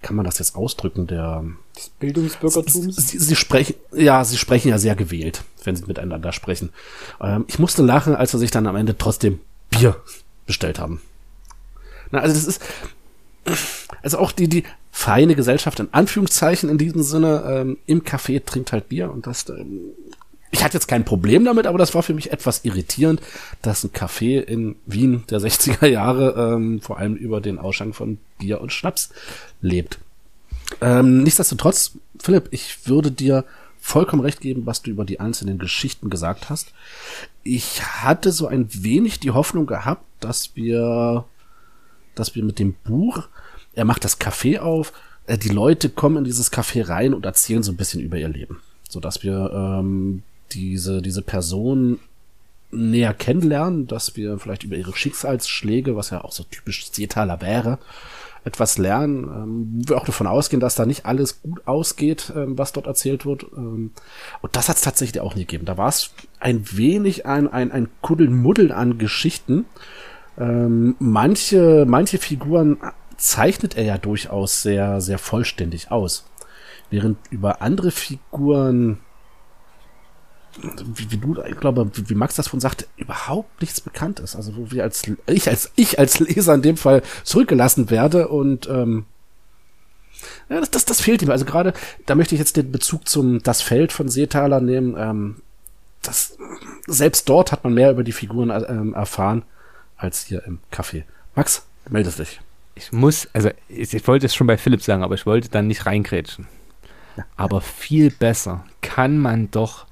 kann 0.01 0.15
man 0.15 0.25
das 0.25 0.39
jetzt 0.39 0.55
ausdrücken, 0.55 1.07
der 1.07 1.43
Des 1.75 1.89
Bildungsbürgertums. 1.89 2.95
Sie, 2.95 3.19
sie 3.19 3.35
sprechen, 3.35 3.75
ja, 3.93 4.23
sie 4.23 4.37
sprechen 4.37 4.69
ja 4.69 4.77
sehr 4.77 4.95
gewählt, 4.95 5.43
wenn 5.63 5.75
sie 5.75 5.85
miteinander 5.85 6.31
sprechen. 6.31 6.69
Ähm, 7.19 7.45
ich 7.47 7.59
musste 7.59 7.83
lachen, 7.83 8.15
als 8.15 8.31
sie 8.31 8.39
sich 8.39 8.51
dann 8.51 8.67
am 8.67 8.75
Ende 8.75 8.97
trotzdem 8.97 9.39
Bier 9.69 9.95
bestellt 10.45 10.79
haben. 10.79 11.01
Na, 12.11 12.19
also 12.19 12.33
das 12.33 12.45
ist, 12.45 12.61
also 14.01 14.17
auch 14.17 14.31
die, 14.31 14.47
die 14.47 14.63
feine 14.91 15.35
Gesellschaft 15.35 15.79
in 15.79 15.93
Anführungszeichen 15.93 16.69
in 16.69 16.77
diesem 16.77 17.03
Sinne 17.03 17.43
ähm, 17.47 17.77
im 17.85 18.03
Café 18.03 18.43
trinkt 18.43 18.71
halt 18.71 18.89
Bier 18.89 19.11
und 19.11 19.25
das 19.27 19.47
ähm, 19.49 19.91
ich 20.51 20.63
hatte 20.63 20.75
jetzt 20.75 20.87
kein 20.87 21.05
Problem 21.05 21.45
damit, 21.45 21.65
aber 21.65 21.77
das 21.77 21.95
war 21.95 22.03
für 22.03 22.13
mich 22.13 22.31
etwas 22.31 22.65
irritierend, 22.65 23.21
dass 23.61 23.83
ein 23.83 23.91
Café 23.91 24.41
in 24.41 24.75
Wien 24.85 25.23
der 25.29 25.39
60er 25.39 25.87
Jahre 25.87 26.55
ähm, 26.55 26.81
vor 26.81 26.97
allem 26.97 27.15
über 27.15 27.41
den 27.41 27.57
Ausschank 27.57 27.95
von 27.95 28.17
Bier 28.37 28.61
und 28.61 28.73
Schnaps 28.73 29.09
lebt. 29.61 29.99
Ähm, 30.81 31.23
nichtsdestotrotz, 31.23 31.93
Philipp, 32.19 32.49
ich 32.51 32.87
würde 32.87 33.11
dir 33.11 33.45
vollkommen 33.79 34.21
recht 34.21 34.41
geben, 34.41 34.65
was 34.65 34.81
du 34.81 34.91
über 34.91 35.05
die 35.05 35.19
einzelnen 35.19 35.57
Geschichten 35.57 36.09
gesagt 36.09 36.49
hast. 36.49 36.73
Ich 37.43 37.81
hatte 37.83 38.31
so 38.31 38.47
ein 38.47 38.67
wenig 38.71 39.19
die 39.19 39.31
Hoffnung 39.31 39.65
gehabt, 39.65 40.05
dass 40.19 40.55
wir, 40.55 41.25
dass 42.13 42.35
wir 42.35 42.43
mit 42.43 42.59
dem 42.59 42.73
Buch, 42.83 43.27
er 43.73 43.85
macht 43.85 44.03
das 44.03 44.19
Café 44.19 44.59
auf, 44.59 44.93
äh, 45.27 45.37
die 45.37 45.49
Leute 45.49 45.89
kommen 45.89 46.17
in 46.17 46.23
dieses 46.25 46.51
Café 46.51 46.87
rein 46.87 47.13
und 47.13 47.25
erzählen 47.25 47.63
so 47.63 47.71
ein 47.71 47.77
bisschen 47.77 48.01
über 48.01 48.17
ihr 48.17 48.29
Leben, 48.29 48.61
so 48.87 48.99
dass 48.99 49.23
wir 49.23 49.51
ähm, 49.53 50.23
diese 50.53 51.01
diese 51.01 51.21
Person 51.21 51.99
näher 52.71 53.13
kennenlernen, 53.13 53.87
dass 53.87 54.15
wir 54.15 54.39
vielleicht 54.39 54.63
über 54.63 54.75
ihre 54.75 54.95
Schicksalsschläge, 54.95 55.95
was 55.95 56.09
ja 56.09 56.23
auch 56.23 56.31
so 56.31 56.43
typisch 56.43 56.89
Seetaler 56.91 57.41
wäre, 57.41 57.79
etwas 58.43 58.77
lernen, 58.77 59.25
ähm, 59.25 59.83
wir 59.87 59.97
auch 59.97 60.05
davon 60.05 60.25
ausgehen, 60.25 60.59
dass 60.59 60.75
da 60.75 60.85
nicht 60.85 61.05
alles 61.05 61.41
gut 61.43 61.67
ausgeht, 61.67 62.33
ähm, 62.35 62.57
was 62.57 62.71
dort 62.71 62.87
erzählt 62.87 63.25
wird. 63.25 63.45
Ähm, 63.55 63.91
und 64.41 64.55
das 64.55 64.67
hat 64.67 64.77
es 64.77 64.81
tatsächlich 64.81 65.21
auch 65.21 65.35
nie 65.35 65.41
gegeben. 65.41 65.65
Da 65.65 65.77
war 65.77 65.89
es 65.89 66.11
ein 66.39 66.65
wenig 66.71 67.25
ein, 67.25 67.47
ein, 67.47 67.71
ein 67.71 67.89
Kuddelmuddel 68.01 68.71
an 68.71 68.97
Geschichten. 68.97 69.65
Ähm, 70.39 70.95
manche, 70.97 71.85
manche 71.87 72.17
Figuren 72.17 72.77
zeichnet 73.17 73.77
er 73.77 73.83
ja 73.83 73.97
durchaus 73.99 74.63
sehr, 74.63 75.01
sehr 75.01 75.19
vollständig 75.19 75.91
aus. 75.91 76.25
Während 76.89 77.19
über 77.29 77.61
andere 77.61 77.91
Figuren 77.91 78.97
wie, 80.95 81.11
wie 81.11 81.17
du, 81.17 81.41
ich 81.43 81.57
glaube, 81.57 81.89
wie, 81.93 82.09
wie 82.09 82.15
Max 82.15 82.35
das 82.35 82.47
von 82.47 82.59
sagte, 82.59 82.85
überhaupt 82.97 83.61
nichts 83.61 83.81
bekannt 83.81 84.19
ist. 84.19 84.35
Also 84.35 84.55
wo 84.55 84.71
wir 84.71 84.83
als 84.83 85.03
ich 85.27 85.47
als 85.47 85.71
ich 85.75 85.99
als 85.99 86.19
Leser 86.19 86.53
in 86.53 86.61
dem 86.61 86.77
Fall 86.77 87.01
zurückgelassen 87.23 87.89
werde 87.89 88.27
und 88.27 88.67
ähm, 88.67 89.05
ja, 90.49 90.59
das, 90.59 90.71
das, 90.71 90.85
das 90.85 91.01
fehlt 91.01 91.21
ihm. 91.21 91.31
Also 91.31 91.45
gerade, 91.45 91.73
da 92.05 92.15
möchte 92.15 92.35
ich 92.35 92.39
jetzt 92.39 92.57
den 92.57 92.71
Bezug 92.71 93.07
zum 93.07 93.41
Das 93.41 93.61
Feld 93.61 93.91
von 93.91 94.09
Seetaler 94.09 94.59
nehmen. 94.59 94.95
Ähm, 94.97 95.41
das, 96.01 96.37
selbst 96.87 97.29
dort 97.29 97.51
hat 97.51 97.63
man 97.63 97.73
mehr 97.73 97.91
über 97.91 98.03
die 98.03 98.11
Figuren 98.11 98.49
ähm, 98.67 98.93
erfahren 98.93 99.43
als 99.97 100.25
hier 100.25 100.43
im 100.45 100.59
Café. 100.71 101.03
Max, 101.35 101.63
meldest 101.89 102.19
dich. 102.19 102.41
Ich 102.75 102.91
muss, 102.91 103.27
also 103.33 103.49
ich, 103.69 103.93
ich 103.93 104.07
wollte 104.07 104.25
es 104.25 104.35
schon 104.35 104.47
bei 104.47 104.57
Philipp 104.57 104.81
sagen, 104.81 105.03
aber 105.03 105.15
ich 105.15 105.25
wollte 105.25 105.49
dann 105.49 105.67
nicht 105.67 105.85
reingrätschen. 105.85 106.47
Ja. 107.17 107.25
Aber 107.35 107.61
viel 107.61 108.09
besser 108.09 108.65
kann 108.81 109.17
man 109.17 109.51
doch 109.51 109.85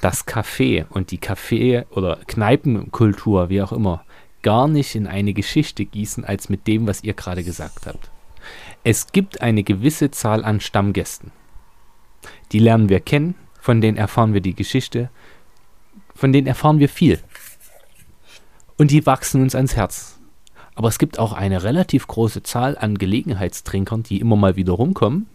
das 0.00 0.26
Café 0.26 0.86
und 0.88 1.10
die 1.10 1.18
Café- 1.18 1.86
oder 1.90 2.18
Kneipenkultur, 2.26 3.48
wie 3.48 3.62
auch 3.62 3.72
immer, 3.72 4.04
gar 4.42 4.68
nicht 4.68 4.94
in 4.94 5.06
eine 5.06 5.32
Geschichte 5.32 5.84
gießen, 5.84 6.24
als 6.24 6.48
mit 6.48 6.66
dem, 6.66 6.86
was 6.86 7.04
ihr 7.04 7.14
gerade 7.14 7.44
gesagt 7.44 7.86
habt. 7.86 8.10
Es 8.84 9.12
gibt 9.12 9.40
eine 9.40 9.62
gewisse 9.62 10.10
Zahl 10.10 10.44
an 10.44 10.60
Stammgästen. 10.60 11.30
Die 12.50 12.58
lernen 12.58 12.88
wir 12.88 13.00
kennen, 13.00 13.34
von 13.60 13.80
denen 13.80 13.96
erfahren 13.96 14.34
wir 14.34 14.40
die 14.40 14.54
Geschichte, 14.54 15.10
von 16.14 16.32
denen 16.32 16.46
erfahren 16.46 16.80
wir 16.80 16.88
viel. 16.88 17.20
Und 18.76 18.90
die 18.90 19.06
wachsen 19.06 19.42
uns 19.42 19.54
ans 19.54 19.76
Herz. 19.76 20.18
Aber 20.74 20.88
es 20.88 20.98
gibt 20.98 21.18
auch 21.18 21.32
eine 21.32 21.62
relativ 21.62 22.06
große 22.06 22.42
Zahl 22.42 22.76
an 22.78 22.98
Gelegenheitstrinkern, 22.98 24.02
die 24.02 24.20
immer 24.20 24.36
mal 24.36 24.56
wieder 24.56 24.72
rumkommen, 24.72 25.28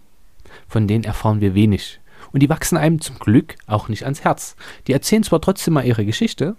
von 0.67 0.88
denen 0.88 1.03
erfahren 1.03 1.41
wir 1.41 1.53
wenig. 1.53 1.99
Und 2.32 2.41
die 2.41 2.49
wachsen 2.49 2.78
einem 2.78 3.01
zum 3.01 3.19
Glück 3.19 3.55
auch 3.67 3.89
nicht 3.89 4.03
ans 4.03 4.23
Herz. 4.23 4.55
Die 4.88 4.93
erzählen 4.93 5.23
zwar 5.23 5.41
trotzdem 5.41 5.73
mal 5.75 5.86
ihre 5.86 6.05
Geschichte, 6.05 6.55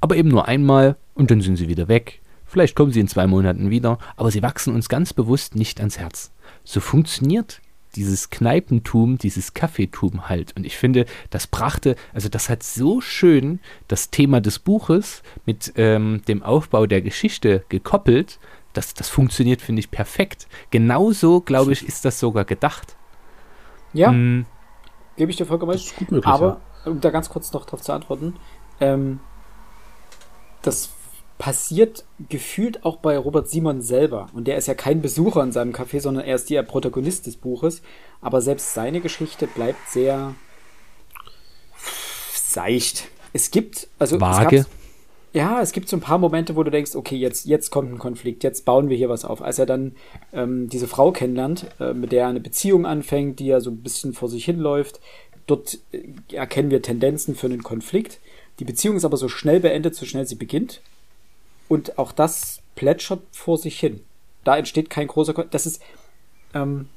aber 0.00 0.16
eben 0.16 0.28
nur 0.28 0.48
einmal 0.48 0.96
und 1.14 1.30
dann 1.30 1.40
sind 1.40 1.56
sie 1.56 1.68
wieder 1.68 1.88
weg. 1.88 2.20
Vielleicht 2.46 2.76
kommen 2.76 2.92
sie 2.92 3.00
in 3.00 3.08
zwei 3.08 3.26
Monaten 3.26 3.70
wieder, 3.70 3.98
aber 4.16 4.30
sie 4.30 4.42
wachsen 4.42 4.74
uns 4.74 4.88
ganz 4.88 5.12
bewusst 5.14 5.54
nicht 5.54 5.80
ans 5.80 5.98
Herz. 5.98 6.32
So 6.64 6.80
funktioniert 6.80 7.60
dieses 7.94 8.30
Kneipentum, 8.30 9.18
dieses 9.18 9.54
Kaffeetum 9.54 10.28
halt. 10.28 10.56
Und 10.56 10.66
ich 10.66 10.76
finde, 10.76 11.06
das 11.30 11.46
brachte, 11.46 11.96
also 12.12 12.28
das 12.28 12.48
hat 12.48 12.62
so 12.62 13.00
schön 13.00 13.60
das 13.88 14.10
Thema 14.10 14.40
des 14.40 14.58
Buches 14.58 15.22
mit 15.46 15.72
ähm, 15.76 16.22
dem 16.28 16.42
Aufbau 16.42 16.86
der 16.86 17.02
Geschichte 17.02 17.64
gekoppelt. 17.68 18.38
Das, 18.72 18.94
das 18.94 19.08
funktioniert, 19.08 19.60
finde 19.60 19.80
ich, 19.80 19.90
perfekt. 19.90 20.46
Genauso, 20.70 21.40
glaube 21.40 21.72
ich, 21.72 21.86
ist 21.86 22.04
das 22.04 22.18
sogar 22.18 22.44
gedacht. 22.44 22.96
Ja. 23.92 24.10
Hm, 24.10 24.46
Gebe 25.16 25.30
ich 25.30 25.36
dir 25.36 25.46
vollkommen 25.46 25.72
recht. 25.72 25.96
Gut 25.96 26.10
möglich, 26.10 26.32
Aber, 26.32 26.60
ja. 26.84 26.90
um 26.90 27.00
da 27.00 27.10
ganz 27.10 27.28
kurz 27.28 27.52
noch 27.52 27.64
darauf 27.64 27.82
zu 27.82 27.92
antworten, 27.92 28.36
ähm, 28.80 29.20
das 30.62 30.90
passiert 31.38 32.04
gefühlt 32.28 32.84
auch 32.84 32.98
bei 32.98 33.18
Robert 33.18 33.50
Simon 33.50 33.82
selber. 33.82 34.28
Und 34.32 34.46
der 34.46 34.56
ist 34.56 34.68
ja 34.68 34.74
kein 34.74 35.02
Besucher 35.02 35.42
in 35.42 35.50
seinem 35.50 35.72
Café, 35.72 36.00
sondern 36.00 36.24
er 36.24 36.36
ist 36.36 36.48
der 36.50 36.62
Protagonist 36.62 37.26
des 37.26 37.36
Buches. 37.36 37.82
Aber 38.20 38.40
selbst 38.40 38.74
seine 38.74 39.00
Geschichte 39.00 39.48
bleibt 39.48 39.88
sehr 39.90 40.34
seicht. 42.32 43.08
Es 43.32 43.50
gibt, 43.50 43.88
also 43.98 44.20
Vage. 44.20 44.66
Ja, 45.32 45.62
es 45.62 45.72
gibt 45.72 45.88
so 45.88 45.96
ein 45.96 46.00
paar 46.00 46.18
Momente, 46.18 46.56
wo 46.56 46.62
du 46.62 46.70
denkst, 46.70 46.94
okay, 46.94 47.16
jetzt, 47.16 47.46
jetzt 47.46 47.70
kommt 47.70 47.90
ein 47.90 47.98
Konflikt, 47.98 48.44
jetzt 48.44 48.66
bauen 48.66 48.90
wir 48.90 48.98
hier 48.98 49.08
was 49.08 49.24
auf. 49.24 49.40
Als 49.40 49.58
er 49.58 49.64
dann 49.64 49.96
ähm, 50.34 50.68
diese 50.68 50.86
Frau 50.86 51.10
kennenlernt, 51.10 51.66
äh, 51.80 51.94
mit 51.94 52.12
der 52.12 52.24
er 52.24 52.28
eine 52.28 52.40
Beziehung 52.40 52.84
anfängt, 52.84 53.38
die 53.38 53.46
ja 53.46 53.60
so 53.60 53.70
ein 53.70 53.82
bisschen 53.82 54.12
vor 54.12 54.28
sich 54.28 54.44
hinläuft, 54.44 55.00
dort 55.46 55.78
äh, 55.92 56.02
erkennen 56.34 56.70
wir 56.70 56.82
Tendenzen 56.82 57.34
für 57.34 57.46
einen 57.46 57.62
Konflikt. 57.62 58.20
Die 58.58 58.66
Beziehung 58.66 58.96
ist 58.96 59.06
aber 59.06 59.16
so 59.16 59.28
schnell 59.28 59.60
beendet, 59.60 59.94
so 59.94 60.04
schnell 60.04 60.26
sie 60.26 60.34
beginnt. 60.34 60.82
Und 61.66 61.98
auch 61.98 62.12
das 62.12 62.60
plätschert 62.74 63.22
vor 63.30 63.56
sich 63.56 63.80
hin. 63.80 64.00
Da 64.44 64.58
entsteht 64.58 64.90
kein 64.90 65.06
großer 65.06 65.32
Konflikt. 65.32 65.54
Das 65.54 65.64
ist, 65.64 65.82
ähm, 66.52 66.88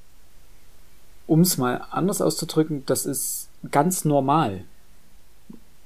um 1.25 1.39
es 1.39 1.57
mal 1.57 1.85
anders 1.89 2.19
auszudrücken, 2.19 2.83
das 2.85 3.05
ist 3.05 3.47
ganz 3.71 4.03
normal. 4.03 4.65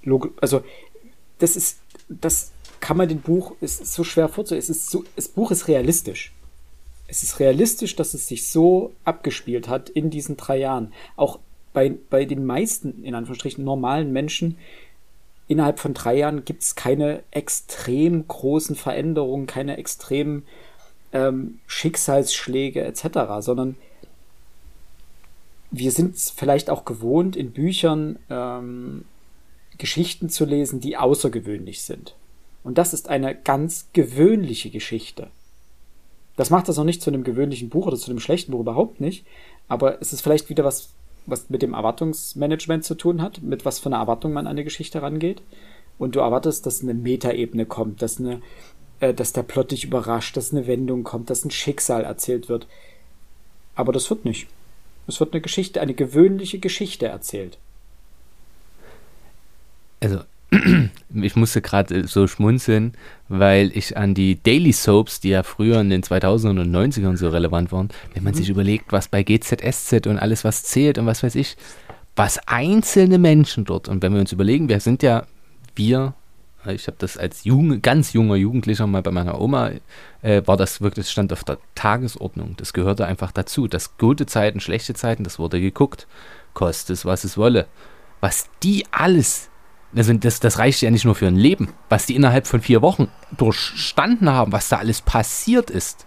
Log 0.02 0.32
also, 0.42 0.64
das 1.38 1.56
ist 1.56 1.80
das 2.10 2.52
kann 2.80 2.98
man 2.98 3.08
dem 3.08 3.22
Buch, 3.22 3.54
es 3.62 3.80
ist 3.80 3.94
so 3.94 4.04
schwer 4.04 4.28
vorzustellen, 4.28 4.60
es 4.60 4.70
ist 4.70 4.90
so, 4.90 5.04
das 5.16 5.28
Buch 5.28 5.52
ist 5.52 5.68
realistisch. 5.68 6.34
Es 7.08 7.24
ist 7.24 7.40
realistisch, 7.40 7.96
dass 7.96 8.14
es 8.14 8.28
sich 8.28 8.50
so 8.50 8.94
abgespielt 9.04 9.68
hat 9.68 9.90
in 9.90 10.10
diesen 10.10 10.38
drei 10.38 10.58
Jahren. 10.58 10.94
Auch 11.16 11.40
bei, 11.74 11.94
bei 12.10 12.26
den 12.26 12.46
meisten, 12.46 13.04
in 13.04 13.16
Anführungsstrichen, 13.16 13.64
normalen 13.64 14.12
Menschen, 14.12 14.58
innerhalb 15.48 15.80
von 15.80 15.94
drei 15.94 16.18
Jahren 16.18 16.46
gibt 16.46 16.62
es 16.62 16.76
keine 16.76 17.24
extrem 17.32 18.28
großen 18.28 18.76
Veränderungen, 18.76 19.48
keine 19.48 19.78
extremen 19.78 20.44
ähm, 21.12 21.60
Schicksalsschläge 21.66 22.84
etc., 22.84 23.20
sondern 23.40 23.76
wir 25.72 25.92
sind 25.92 26.18
vielleicht 26.18 26.70
auch 26.70 26.86
gewohnt, 26.86 27.36
in 27.36 27.52
Büchern 27.52 28.20
ähm, 28.30 29.06
Geschichten 29.80 30.30
zu 30.30 30.46
lesen, 30.46 30.80
die 30.80 30.98
außergewöhnlich 30.98 31.82
sind. 31.82 32.14
Und 32.64 32.78
das 32.78 32.94
ist 32.94 33.10
eine 33.10 33.34
ganz 33.34 33.88
gewöhnliche 33.94 34.70
Geschichte. 34.70 35.28
Das 36.36 36.52
macht 36.52 36.68
das 36.68 36.78
noch 36.78 36.84
nicht 36.84 37.02
zu 37.02 37.10
einem 37.10 37.24
gewöhnlichen 37.24 37.70
Buch 37.70 37.88
oder 37.88 37.98
zu 37.98 38.12
einem 38.12 38.20
schlechten 38.20 38.52
Buch 38.52 38.60
überhaupt 38.60 39.02
nicht, 39.02 39.26
aber 39.68 40.02
es 40.02 40.14
ist 40.14 40.22
vielleicht 40.22 40.50
wieder 40.50 40.64
was, 40.64 40.90
was 41.26 41.50
mit 41.50 41.62
dem 41.62 41.74
Erwartungsmanagement 41.74 42.84
zu 42.84 42.96
tun 42.96 43.22
hat, 43.22 43.42
mit 43.42 43.66
was 43.66 43.80
für 43.80 43.88
einer 43.88 43.98
Erwartung 43.98 44.34
man 44.34 44.46
an 44.46 44.52
eine 44.52 44.64
Geschichte 44.64 45.02
rangeht. 45.02 45.42
Und 45.98 46.16
du 46.16 46.20
erwartest, 46.20 46.66
dass 46.66 46.82
eine 46.82 46.94
Metaebene 46.94 47.66
kommt, 47.66 48.02
dass 48.02 48.20
eine, 48.20 48.42
äh, 49.00 49.14
dass 49.14 49.34
der 49.34 49.44
Plot 49.44 49.72
dich 49.72 49.84
überrascht, 49.84 50.38
dass 50.38 50.52
eine 50.52 50.66
Wendung 50.66 51.04
kommt, 51.04 51.30
dass 51.30 51.44
ein 51.44 51.52
Schicksal 51.52 52.04
erzählt 52.04 52.48
wird. 52.48 52.68
Aber 53.76 53.92
das 53.92 54.10
wird 54.10 54.24
nicht. 54.24 54.48
Es 55.08 55.20
wird 55.20 55.34
eine 55.34 55.42
Geschichte, 55.42 55.82
eine 55.82 55.94
gewöhnliche 55.94 56.60
Geschichte 56.60 57.08
erzählt 57.08 57.58
also 60.00 60.22
ich 61.14 61.36
musste 61.36 61.62
gerade 61.62 62.08
so 62.08 62.28
schmunzeln, 62.28 62.94
weil 63.28 63.72
ich 63.76 63.98
an 63.98 64.14
die 64.14 64.42
Daily 64.42 64.74
Soaps, 64.74 65.20
die 65.20 65.30
ja 65.30 65.44
früher 65.44 65.80
in 65.80 65.90
den 65.90 66.02
2000ern 66.02 66.62
und 66.62 66.76
90ern 66.76 67.18
so 67.18 67.30
relevant 67.30 67.72
waren, 67.72 67.90
wenn 68.14 68.24
man 68.24 68.34
mhm. 68.34 68.38
sich 68.38 68.50
überlegt, 68.50 68.92
was 68.92 69.08
bei 69.08 69.24
GZSZ 69.24 70.08
und 70.08 70.18
alles 70.18 70.44
was 70.44 70.64
zählt 70.64 70.98
und 70.98 71.06
was 71.06 71.22
weiß 71.22 71.36
ich, 71.36 71.56
was 72.16 72.40
einzelne 72.48 73.18
Menschen 73.18 73.66
dort 73.66 73.88
und 73.88 74.02
wenn 74.02 74.14
wir 74.14 74.20
uns 74.20 74.32
überlegen, 74.32 74.70
wir 74.70 74.80
sind 74.80 75.04
ja 75.04 75.26
wir, 75.76 76.14
ich 76.68 76.88
habe 76.88 76.98
das 77.00 77.16
als 77.16 77.44
jung, 77.44 77.82
ganz 77.82 78.14
junger 78.14 78.36
Jugendlicher 78.36 78.88
mal 78.88 79.02
bei 79.02 79.12
meiner 79.12 79.40
Oma, 79.40 79.72
äh, 80.22 80.42
war 80.46 80.58
das 80.58 80.82
wirklich, 80.82 81.06
das 81.06 81.12
stand 81.12 81.32
auf 81.32 81.44
der 81.44 81.60
Tagesordnung, 81.76 82.56
das 82.58 82.74
gehörte 82.74 83.06
einfach 83.06 83.32
dazu, 83.32 83.68
das 83.68 83.98
gute 83.98 84.26
Zeiten, 84.26 84.60
schlechte 84.60 84.94
Zeiten, 84.94 85.24
das 85.24 85.40
wurde 85.40 85.62
geguckt, 85.62 86.08
kostet 86.54 86.96
es, 86.96 87.06
was 87.06 87.24
es 87.24 87.38
wolle. 87.38 87.68
Was 88.20 88.50
die 88.64 88.84
alles 88.92 89.50
also 89.96 90.14
das, 90.14 90.40
das 90.40 90.60
reicht 90.60 90.82
ja 90.82 90.92
nicht 90.92 91.06
nur 91.06 91.16
für 91.16 91.28
ein 91.28 91.36
Leben. 91.36 91.70
Was 91.90 92.06
die 92.06 92.16
innerhalb 92.16 92.46
von 92.48 92.62
vier 92.62 92.82
Wochen 92.82 93.08
durchstanden 93.38 94.30
haben, 94.30 94.52
was 94.52 94.70
da 94.70 94.78
alles 94.78 95.02
passiert 95.02 95.70
ist, 95.70 96.06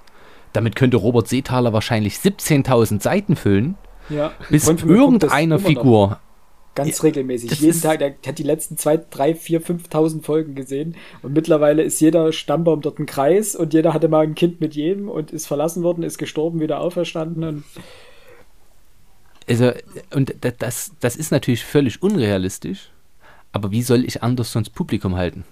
damit 0.53 0.76
könnte 0.76 0.97
Robert 0.99 1.28
Seethaler 1.28 1.72
wahrscheinlich 1.72 2.14
17.000 2.16 3.03
Seiten 3.03 3.37
füllen, 3.37 3.76
Ja. 4.09 4.33
bis 4.51 4.68
irgendeiner. 4.68 5.59
Figur. 5.59 6.18
Ganz 6.74 7.03
regelmäßig. 7.03 7.51
das 7.51 7.61
Jeden 7.61 7.80
Tag, 7.83 7.99
der 7.99 8.14
hat 8.26 8.39
die 8.39 8.43
letzten 8.43 8.78
zwei, 8.78 8.97
drei, 8.97 9.35
vier, 9.35 9.61
5.000 9.61 10.22
Folgen 10.22 10.55
gesehen. 10.55 10.97
Und 11.20 11.35
mittlerweile 11.35 11.83
ist 11.83 12.01
jeder 12.01 12.33
Stammbaum 12.33 12.80
dort 12.80 12.99
ein 12.99 13.05
Kreis 13.05 13.55
und 13.55 13.74
jeder 13.74 13.93
hatte 13.93 14.09
mal 14.09 14.20
ein 14.24 14.35
Kind 14.35 14.62
mit 14.62 14.74
jedem 14.74 15.11
und 15.11 15.33
ist 15.33 15.47
verlassen 15.47 15.83
worden, 15.83 16.03
ist 16.03 16.16
gestorben, 16.16 16.61
wieder 16.61 16.80
auferstanden. 16.80 17.45
Und 17.45 17.64
Also, 19.49 19.72
und 20.14 20.35
da- 20.41 20.51
das, 20.51 20.93
das 21.01 21.16
ist 21.16 21.30
natürlich 21.30 21.64
völlig 21.64 22.03
unrealistisch, 22.03 22.91
aber 23.53 23.70
wie 23.70 23.82
soll 23.82 24.05
ich 24.05 24.22
anders 24.22 24.53
sonst 24.53 24.70
Publikum 24.70 25.16
halten? 25.16 25.44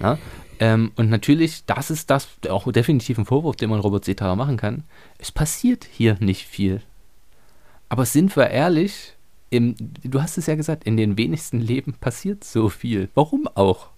Ja? 0.00 0.18
Ähm, 0.60 0.92
und 0.96 1.08
natürlich, 1.08 1.64
das 1.66 1.90
ist 1.90 2.10
das 2.10 2.28
auch 2.48 2.70
definitiv 2.72 3.18
ein 3.18 3.26
Vorwurf, 3.26 3.56
den 3.56 3.70
man 3.70 3.80
Robert 3.80 4.04
Seethaler 4.04 4.36
machen 4.36 4.56
kann. 4.56 4.84
Es 5.18 5.32
passiert 5.32 5.86
hier 5.90 6.16
nicht 6.20 6.46
viel. 6.46 6.82
Aber 7.88 8.04
sind 8.04 8.36
wir 8.36 8.50
ehrlich, 8.50 9.14
im, 9.50 9.74
du 9.78 10.20
hast 10.20 10.36
es 10.36 10.46
ja 10.46 10.56
gesagt, 10.56 10.84
in 10.84 10.96
den 10.96 11.16
wenigsten 11.16 11.60
Leben 11.60 11.94
passiert 11.94 12.44
so 12.44 12.68
viel. 12.68 13.08
Warum 13.14 13.48
auch? 13.54 13.88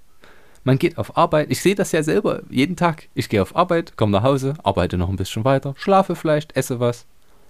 Man 0.62 0.78
geht 0.78 0.98
auf 0.98 1.16
Arbeit, 1.16 1.50
ich 1.50 1.62
sehe 1.62 1.74
das 1.74 1.92
ja 1.92 2.02
selber 2.02 2.42
jeden 2.50 2.76
Tag. 2.76 3.08
Ich 3.14 3.30
gehe 3.30 3.40
auf 3.40 3.56
Arbeit, 3.56 3.96
komme 3.96 4.12
nach 4.12 4.22
Hause, 4.22 4.54
arbeite 4.62 4.98
noch 4.98 5.08
ein 5.08 5.16
bisschen 5.16 5.44
weiter, 5.44 5.74
schlafe 5.78 6.14
vielleicht, 6.14 6.54
esse 6.54 6.78
was. 6.80 7.06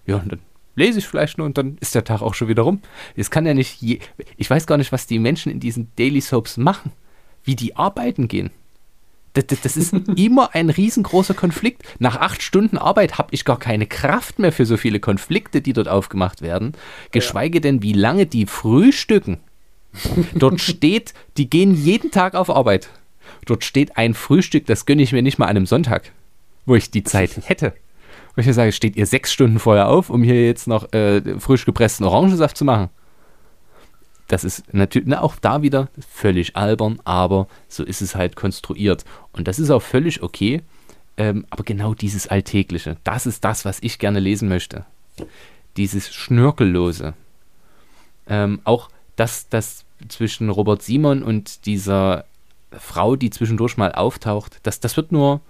Ja, 0.07 0.17
und 0.17 0.31
dann 0.31 0.41
lese 0.81 0.99
ich 0.99 1.07
vielleicht 1.07 1.39
nur 1.39 1.47
und 1.47 1.57
dann 1.57 1.77
ist 1.81 1.95
der 1.95 2.05
Tag 2.05 2.23
auch 2.23 2.35
schon 2.35 2.49
wieder 2.49 2.63
rum. 2.63 2.81
Es 3.15 3.31
kann 3.31 3.47
ja 3.47 3.55
nicht 3.55 3.81
je, 3.81 4.01
ich 4.37 4.51
weiß 4.51 4.67
gar 4.67 4.79
nicht, 4.79 4.91
was 4.91 5.07
die 5.07 5.19
Menschen 5.19 5.53
in 5.53 5.61
diesen 5.61 5.93
Daily 5.97 6.21
Soaps 6.21 6.57
machen, 6.57 6.91
wie 7.45 7.55
die 7.55 7.77
arbeiten 7.77 8.27
gehen. 8.27 8.51
Das, 9.35 9.47
das, 9.47 9.61
das 9.61 9.77
ist 9.77 9.93
immer 10.17 10.55
ein 10.55 10.71
riesengroßer 10.71 11.35
Konflikt. 11.35 11.85
Nach 12.01 12.17
acht 12.17 12.43
Stunden 12.43 12.79
Arbeit 12.79 13.19
habe 13.19 13.29
ich 13.33 13.45
gar 13.45 13.59
keine 13.59 13.87
Kraft 13.87 14.39
mehr 14.39 14.53
für 14.53 14.67
so 14.67 14.77
viele 14.77 14.99
Konflikte, 14.99 15.61
die 15.61 15.73
dort 15.73 15.87
aufgemacht 15.87 16.43
werden. 16.43 16.73
Geschweige 17.13 17.61
denn, 17.61 17.83
wie 17.83 17.93
lange 17.93 18.27
die 18.27 18.47
frühstücken. 18.47 19.39
Dort 20.35 20.61
steht, 20.61 21.15
die 21.37 21.49
gehen 21.49 21.75
jeden 21.75 22.11
Tag 22.11 22.35
auf 22.35 22.51
Arbeit. 22.51 22.89
Dort 23.47 23.65
steht 23.65 23.97
ein 23.97 24.15
Frühstück, 24.15 24.67
das 24.67 24.87
gönne 24.87 25.03
ich 25.03 25.13
mir 25.13 25.23
nicht 25.23 25.39
mal 25.39 25.47
an 25.47 25.57
einem 25.57 25.67
Sonntag, 25.67 26.13
wo 26.67 26.75
ich 26.75 26.91
die 26.91 27.05
Zeit 27.05 27.39
hätte. 27.45 27.75
Wo 28.35 28.41
ich 28.41 28.47
mir 28.47 28.55
sage, 28.55 28.73
steht 28.73 28.97
ihr 28.97 29.07
sechs 29.07 29.33
Stunden 29.33 29.59
vorher 29.59 29.89
auf, 29.89 30.11
um 30.11 30.23
hier 30.23 30.47
jetzt 30.47 30.67
noch 30.67 30.93
äh, 30.93 31.39
frisch 31.41 31.65
gepressten 31.65 32.07
Orangensaft 32.07 32.57
zu 32.57 32.65
machen? 32.65 32.91
Das 34.29 34.45
ist 34.45 34.73
natürlich 34.73 35.09
na, 35.09 35.23
auch 35.23 35.35
da 35.37 35.63
wieder 35.63 35.89
völlig 36.09 36.57
albern, 36.57 37.01
aber 37.05 37.49
so 37.69 37.83
ist 37.83 38.01
es 38.01 38.15
halt 38.15 38.37
konstruiert. 38.37 39.05
Und 39.33 39.49
das 39.49 39.59
ist 39.59 39.71
auch 39.71 39.83
völlig 39.83 40.23
okay. 40.23 40.63
Ähm, 41.17 41.45
aber 41.51 41.65
genau 41.65 41.95
dieses 41.95 42.29
Alltägliche, 42.29 42.97
das 43.03 43.27
ist 43.27 43.45
das, 43.45 43.65
was 43.65 43.79
ich 43.83 43.99
gerne 43.99 44.21
lesen 44.21 44.49
möchte. 44.49 44.85
Dieses 45.77 46.15
Schnörkellose. 46.15 47.15
Ähm, 48.29 48.61
auch 48.63 48.89
das, 49.17 49.49
das 49.49 49.85
zwischen 50.09 50.49
Robert 50.49 50.83
Simon 50.83 51.25
und 51.25 51.67
dieser 51.67 52.25
Frau, 52.71 53.17
die 53.17 53.31
zwischendurch 53.31 53.77
mal 53.77 53.93
auftaucht, 53.93 54.61
das, 54.63 54.79
das 54.79 54.97
wird 54.97 55.11
nur 55.11 55.41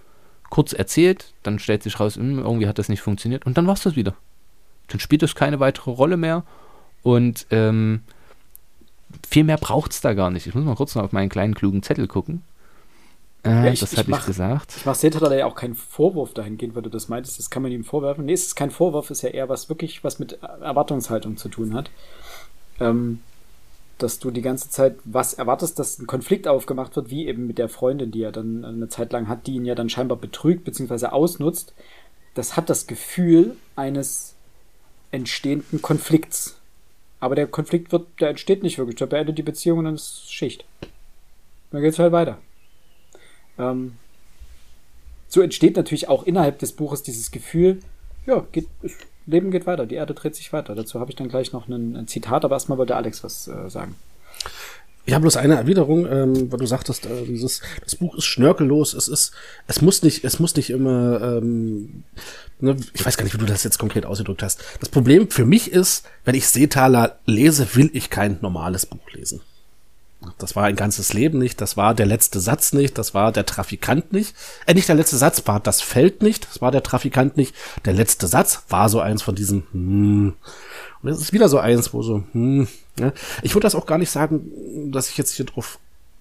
kurz 0.51 0.73
erzählt, 0.73 1.33
dann 1.43 1.59
stellt 1.59 1.83
sich 1.83 1.99
raus, 2.01 2.17
hm, 2.17 2.39
irgendwie 2.41 2.67
hat 2.69 2.79
das 2.79 2.89
nicht 2.89 3.01
funktioniert 3.03 3.47
und 3.47 3.57
dann 3.57 3.67
war 3.67 3.75
es 3.75 3.83
das 3.83 3.97
wieder. 3.97 4.15
Dann 4.89 5.01
spielt 5.01 5.23
das 5.23 5.35
keine 5.35 5.61
weitere 5.61 5.91
Rolle 5.93 6.17
mehr 6.17 6.45
und 7.03 7.47
ähm, 7.51 8.03
viel 9.29 9.45
mehr 9.45 9.57
braucht 9.57 9.93
es 9.93 10.01
da 10.01 10.13
gar 10.15 10.31
nicht. 10.31 10.47
Ich 10.47 10.55
muss 10.55 10.65
mal 10.65 10.75
kurz 10.77 10.95
noch 10.95 11.05
auf 11.05 11.13
meinen 11.13 11.29
kleinen 11.29 11.55
klugen 11.55 11.83
Zettel 11.83 12.07
gucken. 12.09 12.43
Äh, 13.45 13.49
Ja, 13.67 13.73
ich- 13.73 13.81
das 13.81 13.93
ich 13.93 13.99
hatte 13.99 14.11
ich 14.11 14.17
mach- 14.17 14.27
gesagt. 14.27 14.75
ich 14.77 14.85
mache 14.85 14.99
Seethaler 14.99 15.37
ja 15.39 15.47
auch 15.47 15.55
keinen 15.55 15.75
Vorwurf 15.75 16.35
dahingehend, 16.35 16.75
weil 16.75 16.83
du 16.83 16.91
das 16.91 17.09
meintest, 17.09 17.39
das 17.39 17.49
kann 17.49 17.63
man 17.63 17.73
ihm 17.73 17.85
vorwerfen. 17.85 18.27
Nee, 18.27 18.35
es 18.35 18.47
ist 18.47 18.55
kein 18.57 18.71
Vorwurf, 18.71 19.07
es 19.11 19.19
ist 19.19 19.23
ja 19.23 19.31
eher 19.31 19.49
was 19.49 19.69
wirklich, 19.69 20.05
was 20.05 20.19
mit 20.19 20.39
Erwartungshaltung 20.43 21.37
zu 21.39 21.49
tun 21.49 21.73
hat. 21.75 21.91
Ähm, 22.81 23.21
dass 24.03 24.19
du 24.19 24.31
die 24.31 24.43
ganze 24.43 24.71
Zeit 24.71 24.97
was 25.05 25.35
erwartest, 25.35 25.79
dass 25.79 25.99
ein 25.99 26.07
Konflikt 26.07 26.49
aufgemacht 26.49 26.97
wird, 26.97 27.11
wie 27.11 27.27
eben 27.27 27.47
mit 27.47 27.59
der 27.59 27.69
Freundin, 27.69 28.11
die 28.11 28.23
er 28.23 28.33
dann 28.33 28.65
eine 28.65 28.89
Zeit 28.89 29.13
lang 29.13 29.29
hat, 29.29 29.47
die 29.47 29.55
ihn 29.55 29.65
ja 29.65 29.75
dann 29.75 29.89
scheinbar 29.89 30.19
betrügt 30.19 30.65
bzw. 30.65 31.07
ausnutzt. 31.07 31.75
Das 32.35 32.57
hat 32.57 32.71
das 32.71 32.87
Gefühl 32.87 33.57
eines 33.77 34.35
entstehenden 35.11 35.83
Konflikts. 35.83 36.61
Aber 37.19 37.35
der 37.35 37.47
Konflikt 37.47 37.93
wird, 37.93 38.07
der 38.21 38.31
entsteht 38.31 38.63
nicht 38.63 38.79
wirklich. 38.79 38.97
Der 38.97 39.07
beendet 39.07 39.37
die 39.37 39.43
Beziehung 39.43 39.79
und 39.81 39.85
dann 39.85 39.95
ist 39.95 40.33
Schicht. 40.33 40.65
Dann 41.71 41.83
geht's 41.83 41.99
halt 41.99 42.13
weiter. 42.13 42.39
Ähm, 43.59 43.97
so 45.29 45.41
entsteht 45.41 45.77
natürlich 45.77 46.09
auch 46.09 46.25
innerhalb 46.25 46.59
des 46.59 46.73
Buches 46.73 47.03
dieses 47.03 47.31
Gefühl, 47.31 47.81
ja, 48.27 48.45
geht, 48.53 48.69
Leben 49.31 49.51
geht 49.51 49.67
weiter, 49.67 49.87
die 49.87 49.95
Erde 49.95 50.15
dreht 50.15 50.35
sich 50.35 50.53
weiter. 50.53 50.75
Dazu 50.75 51.01
habe 51.01 51.11
ich 51.11 51.17
dann 51.17 51.29
gleich 51.29 51.53
noch 51.53 51.69
ein, 51.69 52.07
Zitat, 52.07 52.45
aber 52.45 52.57
erstmal 52.57 52.79
wollte 52.79 52.97
Alex 52.97 53.25
was 53.25 53.49
äh, 53.49 53.69
sagen. 53.69 53.95
Ich 55.07 55.15
habe 55.15 55.23
bloß 55.23 55.39
eine 55.39 55.57
Erwiderung, 55.57 56.07
ähm, 56.07 56.53
weil 56.53 56.59
du 56.59 56.67
sagtest, 56.67 57.07
äh, 57.07 57.25
dieses, 57.25 57.63
das 57.83 57.97
Buch 57.97 58.15
ist 58.15 58.27
schnörkellos, 58.27 58.95
es 58.95 59.09
ist, 59.09 59.33
es 59.67 59.81
muss 59.81 60.03
nicht, 60.03 60.25
es 60.25 60.39
muss 60.39 60.55
nicht 60.57 60.71
immer, 60.71 61.21
ähm, 61.23 62.05
ne, 62.61 62.77
ich 62.93 63.05
weiß 63.05 63.17
gar 63.17 63.25
nicht, 63.25 63.35
wie 63.35 63.39
du 63.39 63.47
das 63.47 63.65
jetzt 63.65 63.79
konkret 63.79 64.05
ausgedrückt 64.05 64.43
hast. 64.43 64.63
Das 64.79 64.89
Problem 64.89 65.31
für 65.31 65.47
mich 65.47 65.73
ist, 65.73 66.07
wenn 66.25 66.35
ich 66.35 66.49
Seetaler 66.49 67.19
lese, 67.25 67.75
will 67.75 67.91
ich 67.93 68.11
kein 68.11 68.39
normales 68.43 68.87
Buch 68.87 69.11
lesen. 69.13 69.41
Das 70.37 70.55
war 70.55 70.65
ein 70.65 70.77
ganzes 70.77 71.15
Leben 71.15 71.39
nicht, 71.39 71.61
das 71.61 71.79
war 71.79 71.95
der 71.95 72.05
letzte 72.05 72.41
Satz 72.41 72.75
nicht, 72.75 72.99
das 72.99 73.15
war 73.15 73.33
der 73.33 73.47
Trafikant 73.47 74.13
nicht. 74.13 74.35
Äh, 74.67 74.75
nicht 74.75 74.89
der 74.89 74.95
letzte 74.95 75.17
Satz 75.17 75.47
war 75.47 75.61
das 75.61 75.81
Feld 75.81 76.23
nicht, 76.23 76.47
das 76.47 76.61
war 76.61 76.71
der 76.71 76.83
Trafikant 76.83 77.37
nicht. 77.37 77.55
Der 77.87 77.95
letzte 77.95 78.27
Satz 78.27 78.65
war 78.69 78.89
so 78.91 79.01
eins 79.01 79.23
von 79.23 79.35
diesen, 79.35 79.67
hm. 79.73 80.35
Und 81.03 81.09
es 81.09 81.21
ist 81.21 81.33
wieder 81.33 81.49
so 81.49 81.59
eins, 81.59 81.95
wo 81.95 82.03
so, 82.03 82.25
hm, 82.33 82.69
ja. 82.99 83.13
Ich 83.43 83.55
würde 83.55 83.65
das 83.65 83.75
auch 83.75 83.87
gar 83.87 83.97
nicht 83.97 84.11
sagen, 84.11 84.91
dass 84.93 85.09
ich 85.09 85.17
jetzt 85.17 85.33
hier 85.33 85.47
drauf 85.47 85.79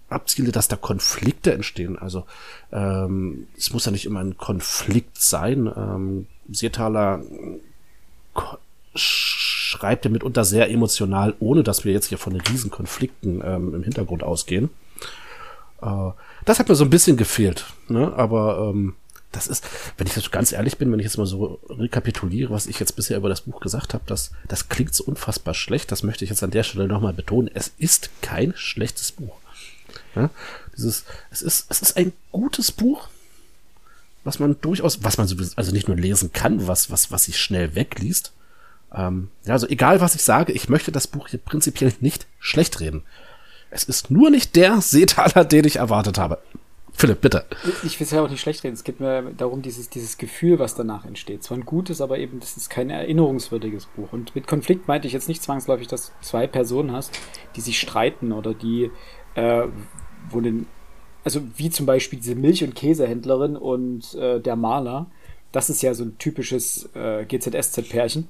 abziele, 0.07 0.51
dass 0.51 0.67
da 0.67 0.75
Konflikte 0.75 1.53
entstehen. 1.53 1.99
Also 1.99 2.25
ähm, 2.71 3.47
es 3.57 3.73
muss 3.73 3.85
ja 3.85 3.91
nicht 3.91 4.05
immer 4.05 4.21
ein 4.21 4.37
Konflikt 4.37 5.21
sein. 5.21 5.71
Ähm, 5.75 6.27
Seetaler 6.49 7.21
schreibt 8.95 10.05
ja 10.05 10.11
mitunter 10.11 10.45
sehr 10.45 10.69
emotional, 10.69 11.35
ohne 11.39 11.63
dass 11.63 11.85
wir 11.85 11.93
jetzt 11.93 12.07
hier 12.07 12.17
von 12.17 12.35
riesen 12.35 12.71
Konflikten 12.71 13.41
ähm, 13.43 13.75
im 13.75 13.83
Hintergrund 13.83 14.23
ausgehen. 14.23 14.69
Äh, 15.81 16.11
das 16.45 16.59
hat 16.59 16.69
mir 16.69 16.75
so 16.75 16.83
ein 16.83 16.89
bisschen 16.89 17.17
gefehlt. 17.17 17.65
Ne? 17.87 18.13
Aber 18.13 18.71
ähm, 18.73 18.95
das 19.31 19.47
ist, 19.47 19.65
wenn 19.97 20.07
ich 20.07 20.15
jetzt 20.15 20.31
ganz 20.31 20.51
ehrlich 20.51 20.77
bin, 20.77 20.91
wenn 20.91 20.99
ich 20.99 21.05
jetzt 21.05 21.17
mal 21.17 21.27
so 21.27 21.59
rekapituliere, 21.69 22.51
was 22.51 22.65
ich 22.65 22.79
jetzt 22.79 22.95
bisher 22.95 23.17
über 23.17 23.29
das 23.29 23.41
Buch 23.41 23.59
gesagt 23.59 23.93
habe, 23.93 24.03
das, 24.07 24.31
das 24.47 24.69
klingt 24.69 24.95
so 24.95 25.03
unfassbar 25.03 25.53
schlecht. 25.53 25.91
Das 25.91 26.03
möchte 26.03 26.23
ich 26.23 26.31
jetzt 26.31 26.43
an 26.43 26.51
der 26.51 26.63
Stelle 26.63 26.87
nochmal 26.87 27.13
betonen. 27.13 27.49
Es 27.53 27.71
ist 27.77 28.09
kein 28.21 28.53
schlechtes 28.55 29.11
Buch. 29.11 29.35
Ja? 30.15 30.31
Dieses, 30.75 31.05
es 31.29 31.41
ist, 31.41 31.67
es 31.69 31.81
ist 31.81 31.97
ein 31.97 32.13
gutes 32.31 32.71
Buch, 32.71 33.07
was 34.23 34.39
man 34.39 34.59
durchaus, 34.61 35.03
was 35.03 35.17
man 35.17 35.27
sowieso, 35.27 35.53
also 35.55 35.71
nicht 35.71 35.87
nur 35.87 35.97
lesen 35.97 36.33
kann, 36.33 36.67
was, 36.67 36.89
was, 36.89 37.11
was 37.11 37.25
sich 37.25 37.39
schnell 37.39 37.75
wegliest. 37.75 38.33
Ähm, 38.93 39.29
also 39.47 39.67
egal 39.67 40.01
was 40.01 40.15
ich 40.15 40.23
sage, 40.23 40.51
ich 40.51 40.69
möchte 40.69 40.91
das 40.91 41.07
Buch 41.07 41.27
hier 41.27 41.39
prinzipiell 41.39 41.93
nicht 41.99 42.27
schlecht 42.39 42.79
reden. 42.79 43.03
Es 43.71 43.83
ist 43.83 44.09
nur 44.11 44.29
nicht 44.29 44.55
der 44.55 44.81
Seetaler, 44.81 45.45
den 45.45 45.65
ich 45.65 45.77
erwartet 45.77 46.17
habe. 46.17 46.39
Philipp, 46.93 47.21
bitte. 47.21 47.45
Ich 47.85 47.97
will 47.97 48.05
es 48.05 48.11
ja 48.11 48.21
auch 48.21 48.29
nicht 48.29 48.41
schlecht 48.41 48.61
reden. 48.65 48.73
Es 48.73 48.83
geht 48.83 48.99
mir 48.99 49.31
darum, 49.37 49.61
dieses, 49.61 49.89
dieses 49.89 50.17
Gefühl, 50.17 50.59
was 50.59 50.75
danach 50.75 51.05
entsteht. 51.05 51.43
Zwar 51.43 51.57
ein 51.57 51.65
gutes, 51.65 52.01
aber 52.01 52.17
eben, 52.17 52.41
das 52.41 52.57
ist 52.57 52.69
kein 52.69 52.89
erinnerungswürdiges 52.89 53.85
Buch. 53.85 54.11
Und 54.11 54.35
mit 54.35 54.47
Konflikt 54.47 54.89
meinte 54.89 55.07
ich 55.07 55.13
jetzt 55.13 55.29
nicht 55.29 55.41
zwangsläufig, 55.41 55.87
dass 55.87 56.07
du 56.07 56.11
zwei 56.21 56.45
Personen 56.45 56.91
hast, 56.91 57.17
die 57.55 57.61
sich 57.61 57.79
streiten 57.79 58.33
oder 58.33 58.53
die, 58.53 58.91
äh, 59.35 59.67
wo 60.29 60.41
den, 60.41 60.65
also 61.23 61.41
wie 61.55 61.69
zum 61.69 61.85
Beispiel 61.85 62.19
diese 62.19 62.35
Milch- 62.35 62.65
und 62.65 62.75
Käsehändlerin 62.75 63.55
und 63.55 64.13
äh, 64.15 64.41
der 64.41 64.57
Maler. 64.57 65.09
Das 65.53 65.69
ist 65.69 65.81
ja 65.81 65.93
so 65.93 66.03
ein 66.03 66.17
typisches 66.17 66.89
äh, 66.95 67.23
GZSZ-Pärchen 67.23 68.27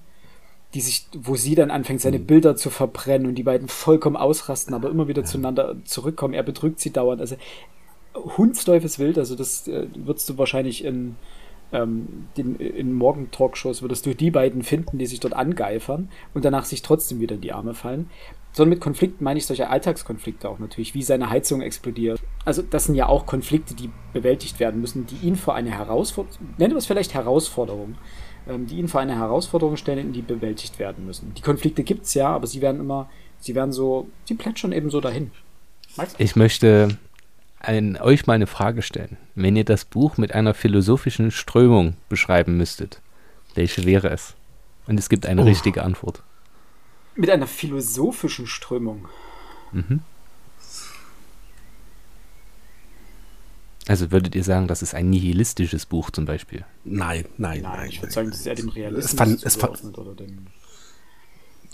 die 0.74 0.82
sich, 0.82 1.08
wo 1.18 1.36
sie 1.36 1.56
dann 1.56 1.72
anfängt, 1.72 2.02
seine 2.02 2.20
Bilder 2.20 2.56
zu 2.56 2.70
verbrennen 2.70 3.28
und 3.28 3.36
die 3.36 3.44
beiden 3.44 3.68
vollkommen 3.68 4.16
ausrasten, 4.16 4.74
aber 4.74 4.90
immer 4.90 5.08
wieder 5.08 5.24
zueinander 5.24 5.78
zurückkommen. 5.84 6.34
Er 6.34 6.44
betrügt 6.44 6.80
sie 6.80 6.91
dauernd. 6.91 7.22
Also 7.22 7.38
Hundsteufels 8.16 9.00
wild, 9.00 9.18
also 9.18 9.36
das 9.36 9.68
äh, 9.68 9.88
würdest 9.96 10.30
du 10.30 10.38
wahrscheinlich 10.38 10.84
in, 10.84 11.16
ähm, 11.72 12.28
den, 12.38 12.56
in 12.56 12.94
Morgen-Talkshows, 12.94 13.82
würdest 13.82 14.06
du 14.06 14.14
die 14.14 14.32
beiden 14.32 14.62
finden, 14.62 15.00
die 15.00 15.08
sich 15.08 15.20
dort 15.20 15.34
angeifern 15.34 16.10
und 16.34 16.46
danach 16.46 16.66
sich 16.66 16.82
trotzdem 16.84 17.20
wieder 17.20 17.36
in 17.36 17.41
die 17.41 17.54
Arme 17.54 17.74
fallen. 17.74 18.10
Sondern 18.52 18.72
mit 18.72 18.82
Konflikten 18.82 19.24
meine 19.24 19.38
ich 19.38 19.46
solche 19.46 19.70
Alltagskonflikte 19.70 20.50
auch 20.50 20.60
natürlich, 20.60 20.96
wie 20.96 21.04
seine 21.04 21.30
Heizung 21.30 21.62
explodiert. 21.62 22.20
Also 22.46 22.64
das 22.64 22.86
sind 22.86 22.96
ja 22.96 23.08
auch 23.08 23.28
Konflikte, 23.28 23.76
die 23.76 23.91
bewältigt 24.12 24.60
werden 24.60 24.82
müssen, 24.82 25.06
die 25.06 25.28
ihn 25.28 25.36
vor 25.36 25.54
eine 25.54 25.70
Herausforderung, 25.70 26.50
nennen 26.58 26.74
wir 26.74 26.80
es 26.80 26.88
vielleicht 26.88 27.14
Herausforderung, 27.14 27.96
ähm, 28.49 28.67
die 28.67 28.77
ihn 28.77 28.88
vor 28.88 28.99
eine 29.01 29.15
Herausforderung 29.17 29.77
stellen, 29.77 30.11
die 30.11 30.21
bewältigt 30.21 30.80
werden 30.80 31.05
müssen. 31.05 31.34
Die 31.35 31.41
Konflikte 31.41 31.84
gibt's 31.84 32.13
ja, 32.13 32.30
aber 32.30 32.47
sie 32.47 32.61
werden 32.61 32.80
immer, 32.81 33.09
sie 33.39 33.55
werden 33.55 33.71
so, 33.71 34.09
sie 34.26 34.34
plätschern 34.35 34.71
eben 34.71 34.89
so 34.89 34.99
dahin. 34.99 35.31
Max? 35.95 36.15
Ich 36.17 36.35
möchte 36.35 36.97
ein, 37.59 37.97
euch 37.97 38.27
mal 38.27 38.34
eine 38.34 38.47
Frage 38.47 38.81
stellen. 38.81 39.17
Wenn 39.35 39.55
ihr 39.55 39.65
das 39.65 39.85
Buch 39.85 40.17
mit 40.17 40.34
einer 40.34 40.53
philosophischen 40.53 41.31
Strömung 41.31 41.95
beschreiben 42.09 42.57
müsstet, 42.57 43.01
welche 43.55 43.85
wäre 43.85 44.09
es? 44.09 44.35
Und 44.88 44.99
es 44.99 45.09
gibt 45.09 45.26
eine 45.26 45.41
Oh. 45.41 45.45
richtige 45.45 45.84
Antwort. 45.84 46.23
Mit 47.15 47.30
einer 47.30 47.47
philosophischen 47.47 48.47
Strömung. 48.47 49.07
Also 53.90 54.11
würdet 54.11 54.36
ihr 54.36 54.44
sagen, 54.44 54.68
das 54.68 54.84
ist 54.84 54.94
ein 54.94 55.10
nihilistisches 55.10 55.88
Buch 55.88 56.11
zum 56.11 56.26
Beispiel? 56.26 56.64
Nein, 56.84 57.26
nein, 57.38 57.61
Nein, 57.64 57.78
nein. 57.78 57.90
ich 57.90 57.99
würde 57.99 58.14
sagen, 58.14 58.30
das 58.30 58.40
ist 58.41 58.45
eher 58.45 58.53
dem 58.53 58.70
Realismus 58.70 59.06
Es 59.06 59.18
fand- 59.18 59.44
es 59.44 59.53
zugeordnet 59.53 59.98
oder 59.98 60.14
dem. 60.14 60.45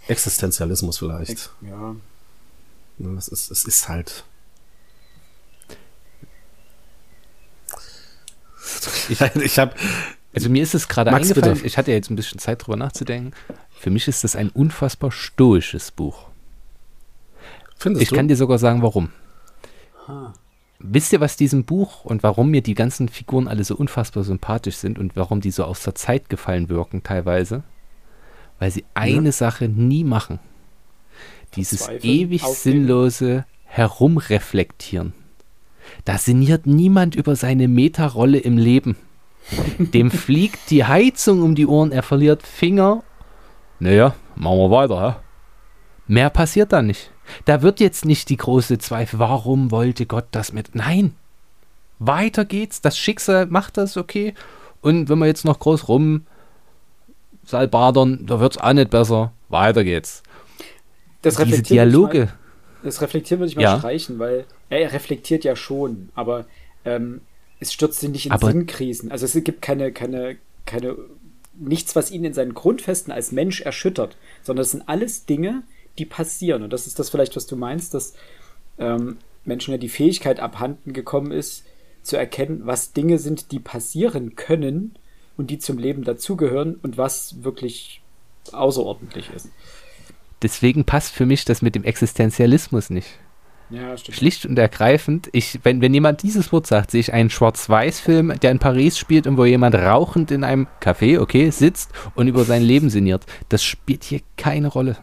Existenzialismus 0.08 0.98
vielleicht. 1.00 1.50
Ja. 1.62 1.96
Es 3.18 3.28
ist, 3.28 3.52
es 3.52 3.66
ist 3.66 3.90
halt. 3.90 4.24
Ich, 9.10 9.20
ich 9.36 9.60
habe 9.60 9.76
Also 10.34 10.50
mir 10.50 10.64
ist 10.64 10.74
es 10.74 10.88
gerade 10.88 11.12
eingefallen, 11.12 11.56
bitte. 11.56 11.68
ich 11.68 11.78
hatte 11.78 11.92
jetzt 11.92 12.10
ein 12.10 12.16
bisschen 12.16 12.40
Zeit 12.40 12.66
drüber 12.66 12.78
nachzudenken. 12.78 13.34
Für 13.78 13.90
mich 13.90 14.08
ist 14.08 14.24
das 14.24 14.38
ein 14.38 14.50
unfassbar 14.52 15.12
stoisches 15.12 15.92
Buch. 15.92 16.28
findest 17.78 18.04
Ich 18.04 18.10
du? 18.10 18.16
kann 18.16 18.30
dir 18.30 18.38
sogar 18.38 18.58
sagen, 18.58 18.82
warum. 18.82 19.10
Ha. 20.08 20.34
Wisst 20.80 21.14
ihr, 21.14 21.22
was 21.22 21.38
diesem 21.38 21.64
Buch 21.64 22.04
und 22.04 22.22
warum 22.24 22.52
mir 22.52 22.62
die 22.62 22.74
ganzen 22.74 23.08
Figuren 23.08 23.48
alle 23.48 23.64
so 23.64 23.76
unfassbar 23.76 24.24
sympathisch 24.24 24.76
sind 24.76 25.00
und 25.00 25.16
warum 25.16 25.42
die 25.42 25.52
so 25.52 25.64
aus 25.64 25.84
der 25.84 25.96
Zeit 25.96 26.30
gefallen 26.30 26.70
wirken 26.70 27.02
teilweise? 27.02 27.64
Weil 28.60 28.72
sie 28.72 28.86
eine 28.94 29.32
Sache 29.32 29.68
nie 29.70 30.04
machen. 30.04 30.40
Dieses 31.56 31.86
Verzweifeln, 31.86 32.14
ewig 32.14 32.44
aufgeben. 32.44 32.78
sinnlose 32.78 33.46
Herumreflektieren. 33.66 35.14
Da 36.04 36.18
sinniert 36.18 36.66
niemand 36.66 37.16
über 37.16 37.36
seine 37.36 37.68
Metarolle 37.68 38.40
im 38.40 38.58
Leben. 38.58 38.98
Dem 39.78 40.12
fliegt 40.12 40.72
die 40.72 40.84
Heizung 40.84 41.42
um 41.42 41.56
die 41.56 41.68
Ohren, 41.68 41.92
er 41.92 42.04
verliert 42.04 42.44
Finger. 42.44 43.04
Naja, 43.80 44.16
machen 44.36 44.58
wir 44.58 44.72
weiter, 44.72 45.10
hä? 45.10 45.25
Mehr 46.08 46.30
passiert 46.30 46.72
da 46.72 46.82
nicht. 46.82 47.12
Da 47.46 47.62
wird 47.62 47.80
jetzt 47.80 48.06
nicht 48.06 48.30
die 48.30 48.38
große 48.38 48.78
Zweifel, 48.78 49.20
warum 49.20 49.72
wollte 49.72 50.06
Gott 50.06 50.26
das 50.32 50.54
mit. 50.54 50.76
Nein! 50.76 51.16
Weiter 51.98 52.46
geht's, 52.46 52.82
das 52.82 52.98
Schicksal 52.98 53.46
macht 53.48 53.78
das, 53.78 53.96
okay. 53.98 54.34
Und 54.82 55.10
wenn 55.10 55.18
wir 55.20 55.26
jetzt 55.28 55.46
noch 55.46 55.60
groß 55.60 55.88
rum 55.88 56.26
salbadern, 57.46 58.26
da 58.26 58.40
wird's 58.40 58.58
auch 58.58 58.74
nicht 58.74 58.90
besser. 58.90 59.32
Weiter 59.50 59.84
geht's. 59.84 60.24
Das 61.22 61.36
Diese 61.36 61.44
reflektieren 61.48 61.92
würde 61.92 61.98
ich 61.98 62.12
Dialoge, 62.12 62.20
Mal, 62.26 62.34
das 62.84 63.02
Reflektieren 63.02 63.40
würde 63.40 63.50
ich 63.50 63.56
mal 63.56 63.62
Ja. 63.64 63.78
streichen, 63.80 64.20
weil 64.20 64.46
er, 64.70 64.82
er 64.82 64.94
reflektiert 64.94 65.44
ja 65.44 65.56
schon, 65.56 66.10
aber 66.16 66.46
ähm, 66.84 67.22
es 67.60 67.74
stürzt 67.74 68.04
ihn 68.04 68.12
nicht 68.12 68.28
in 68.28 68.32
Aber- 68.32 68.52
Sinnkrisen. 68.52 69.12
Also 69.12 69.26
es 69.26 69.34
gibt 69.44 69.62
keine, 69.62 69.92
keine, 69.92 70.38
keine, 70.66 70.96
nichts, 71.58 71.96
was 71.96 72.12
ihn 72.12 72.26
in 72.26 72.34
seinen 72.34 72.54
Grundfesten 72.54 73.12
als 73.14 73.32
Mensch 73.32 73.62
erschüttert, 73.62 74.18
sondern 74.44 74.64
es 74.64 74.72
sind 74.72 74.88
alles 74.88 75.26
Dinge, 75.26 75.64
die 75.98 76.06
passieren. 76.06 76.64
Und 76.64 76.74
das 76.74 76.88
ist 76.88 77.00
das 77.00 77.10
vielleicht, 77.10 77.36
was 77.36 77.48
du 77.48 77.56
meinst, 77.56 77.94
dass 77.94 78.14
ähm, 78.78 79.18
Menschen 79.44 79.72
ja 79.72 79.78
die 79.78 79.90
Fähigkeit 79.90 80.40
abhanden 80.40 80.94
gekommen 80.94 81.32
ist, 81.32 81.64
zu 82.02 82.18
erkennen, 82.18 82.62
was 82.66 82.94
Dinge 82.94 83.18
sind, 83.18 83.52
die 83.52 83.60
passieren 83.60 84.36
können 84.36 84.98
und 85.38 85.50
die 85.50 85.60
zum 85.60 85.78
Leben 85.78 86.04
dazugehören 86.04 86.76
und 86.82 86.98
was 86.98 87.44
wirklich 87.44 88.02
außerordentlich 88.52 89.32
ist. 89.36 89.50
deswegen 90.42 90.86
passt 90.86 91.14
für 91.14 91.26
mich 91.26 91.46
das 91.46 91.62
mit 91.62 91.74
dem 91.76 91.84
Existenzialismus 91.84 92.90
nicht. 92.90 93.08
Ja, 93.72 93.98
stimmt. 93.98 94.18
Schlicht 94.18 94.46
und 94.46 94.60
ergreifend, 94.60 95.30
ich, 95.32 95.60
wenn, 95.64 95.82
wenn 95.82 95.94
jemand 95.94 96.22
dieses 96.22 96.52
Wort 96.52 96.68
sagt, 96.68 96.92
sehe 96.92 97.00
ich 97.00 97.14
einen 97.14 97.32
Schwarz-Weiß-Film, 97.32 98.40
der 98.40 98.52
in 98.52 98.60
Paris 98.60 99.00
spielt 99.00 99.26
und 99.26 99.38
wo 99.38 99.46
jemand 99.46 99.74
rauchend 99.74 100.30
in 100.30 100.44
einem 100.44 100.68
Café, 100.80 101.20
okay, 101.20 101.50
sitzt 101.50 101.90
und 102.14 102.28
über 102.28 102.44
sein 102.44 102.62
Leben 102.62 102.92
sinniert. 102.92 103.26
Das 103.50 103.64
spielt 103.64 104.04
hier 104.04 104.22
keine 104.38 104.68
Rolle. 104.68 104.98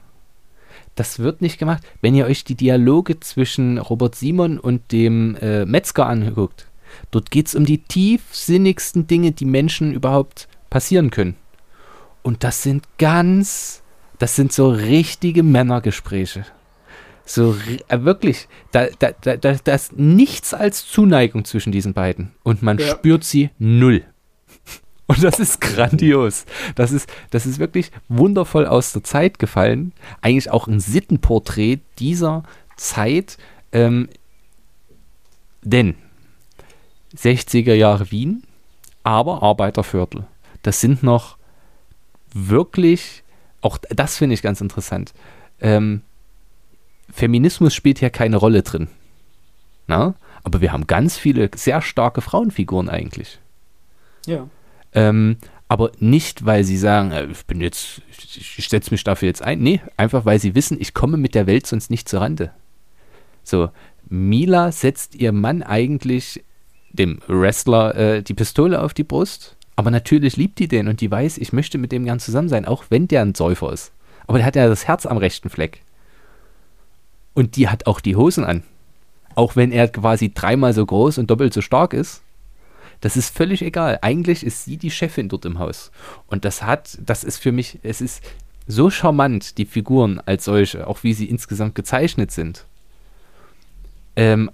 Das 0.95 1.19
wird 1.19 1.41
nicht 1.41 1.59
gemacht. 1.59 1.83
Wenn 2.03 2.15
ihr 2.15 2.27
euch 2.27 2.45
die 2.45 2.55
Dialoge 2.55 3.19
zwischen 3.21 3.79
Robert 3.79 4.15
Simon 4.15 4.59
und 4.59 4.93
dem 4.93 5.37
äh, 5.37 5.65
Metzger 5.65 6.07
anguckt, 6.07 6.67
dort 7.11 7.31
geht 7.31 7.47
es 7.47 7.55
um 7.55 7.65
die 7.65 7.79
tiefsinnigsten 7.79 9.07
Dinge, 9.07 9.33
die 9.33 9.47
Menschen 9.47 9.93
überhaupt 9.93 10.49
passieren 10.71 11.11
können. 11.11 11.37
Und 12.23 12.45
das 12.45 12.63
sind 12.63 12.85
ganz, 12.99 13.83
das 14.19 14.37
sind 14.37 14.53
so 14.53 14.71
richtige 14.71 15.43
Männergespräche. 15.43 16.45
So 17.25 17.57
äh, 17.89 18.03
wirklich, 18.03 18.49
da, 18.73 18.87
da, 18.99 19.13
da, 19.21 19.37
da, 19.37 19.55
da 19.55 19.75
ist 19.75 19.97
nichts 19.97 20.53
als 20.55 20.87
Zuneigung 20.87 21.45
zwischen 21.45 21.73
diesen 21.73 21.95
beiden. 21.95 22.33
Und 22.43 22.63
man 22.63 22.79
Ja. 22.79 22.87
spürt 22.89 23.25
sie 23.25 23.51
null. 23.59 24.03
Und 25.07 25.23
das 25.23 25.41
ist 25.41 25.61
grandios. 25.61 26.47
Das 26.75 26.93
ist, 26.93 27.11
das 27.31 27.45
ist 27.45 27.59
wirklich 27.59 27.91
wundervoll 28.09 28.67
aus 28.67 28.93
der 28.93 29.05
Zeit 29.05 29.39
gefallen. 29.39 29.93
Eigentlich 30.21 30.51
auch 30.51 30.67
ein 30.67 30.81
Sittenporträt 30.81 31.81
dieser 31.99 32.45
Zeit. 32.77 33.37
Ähm, 33.73 34.09
denn 35.63 35.97
60er 37.17 37.75
Jahre 37.75 38.11
Wien, 38.11 38.45
aber 39.03 39.43
Arbeiterviertel. 39.43 40.25
Das 40.63 40.81
sind 40.81 41.03
noch 41.03 41.37
wirklich, 42.33 43.23
auch 43.61 43.79
das 43.91 44.17
finde 44.17 44.35
ich 44.35 44.43
ganz 44.43 44.61
interessant. 44.61 45.13
Ähm, 45.61 46.03
Feminismus 47.11 47.75
spielt 47.75 47.99
hier 47.99 48.11
keine 48.11 48.37
Rolle 48.37 48.63
drin. 48.63 48.89
Na? 49.87 50.15
Aber 50.45 50.61
wir 50.61 50.73
haben 50.73 50.87
ganz 50.87 51.19
viele 51.19 51.51
sehr 51.55 51.83
starke 51.83 52.21
Frauenfiguren 52.21 52.89
eigentlich. 52.89 53.39
Ja. 54.27 54.49
Ähm, 54.95 55.37
aber 55.69 55.93
nicht, 55.99 56.45
weil 56.45 56.65
sie 56.65 56.77
sagen, 56.77 57.13
äh, 57.13 57.27
ich 57.27 57.47
bin 57.47 57.61
jetzt, 57.61 58.03
ich, 58.11 58.69
setze 58.69 58.91
mich 58.91 59.05
dafür 59.05 59.29
jetzt 59.29 59.43
ein. 59.43 59.61
Nee, 59.61 59.81
einfach 59.97 60.25
weil 60.25 60.39
sie 60.39 60.55
wissen, 60.55 60.77
ich 60.81 60.93
komme 60.93 61.17
mit 61.17 61.35
der 61.35 61.47
Welt 61.47 61.67
sonst 61.67 61.91
nicht 61.91 62.09
zur 62.09 62.21
Rande. 62.21 62.51
So, 63.43 63.71
Mila 64.09 64.71
setzt 64.71 65.15
ihr 65.15 65.33
Mann 65.33 65.63
eigentlich, 65.63 66.45
dem 66.91 67.21
Wrestler, 67.27 67.95
äh, 67.95 68.23
die 68.23 68.35
Pistole 68.35 68.83
auf 68.83 68.93
die 68.93 69.05
Brust. 69.05 69.57
Aber 69.75 69.91
natürlich 69.91 70.37
liebt 70.37 70.59
die 70.59 70.69
den 70.69 70.89
und 70.89 71.01
die 71.01 71.11
weiß, 71.11 71.39
ich 71.39 71.53
möchte 71.53 71.79
mit 71.79 71.93
dem 71.93 72.05
gern 72.05 72.21
zusammen 72.21 72.51
sein, 72.51 72.67
auch 72.67 72.85
wenn 72.91 73.09
der 73.09 73.23
ein 73.23 73.35
Säufer 73.35 73.73
ist. 73.73 73.93
Aber 74.27 74.39
der 74.39 74.47
hat 74.47 74.57
ja 74.57 74.69
das 74.69 74.87
Herz 74.87 75.07
am 75.07 75.17
rechten 75.17 75.49
Fleck. 75.49 75.81
Und 77.35 77.57
die 77.57 77.69
hat 77.69 77.87
auch 77.87 78.01
die 78.01 78.17
Hosen 78.17 78.45
an. 78.45 78.63
Auch 79.35 79.57
wenn 79.57 79.73
er 79.73 79.89
quasi 79.89 80.33
dreimal 80.35 80.75
so 80.75 80.85
groß 80.85 81.17
und 81.17 81.31
doppelt 81.31 81.55
so 81.55 81.63
stark 81.63 81.95
ist. 81.95 82.23
Das 83.03 83.17
ist 83.17 83.37
völlig 83.37 83.63
egal. 83.63 83.99
Eigentlich 84.01 84.47
ist 84.47 84.65
sie 84.65 84.77
die 84.79 84.91
Chefin 84.91 85.29
dort 85.29 85.45
im 85.45 85.59
Haus. 85.59 85.91
Und 86.29 86.45
das 86.45 86.63
hat, 86.63 86.99
das 87.05 87.25
ist 87.25 87.39
für 87.39 87.53
mich, 87.53 87.81
es 87.83 88.01
ist 88.01 88.23
so 88.69 88.91
charmant, 88.91 89.59
die 89.59 89.67
Figuren 89.67 90.21
als 90.25 90.45
solche, 90.45 90.87
auch 90.87 91.03
wie 91.03 91.13
sie 91.13 91.27
insgesamt 91.27 91.75
gezeichnet 91.75 92.31
sind. 92.31 92.65
Ähm, 94.15 94.51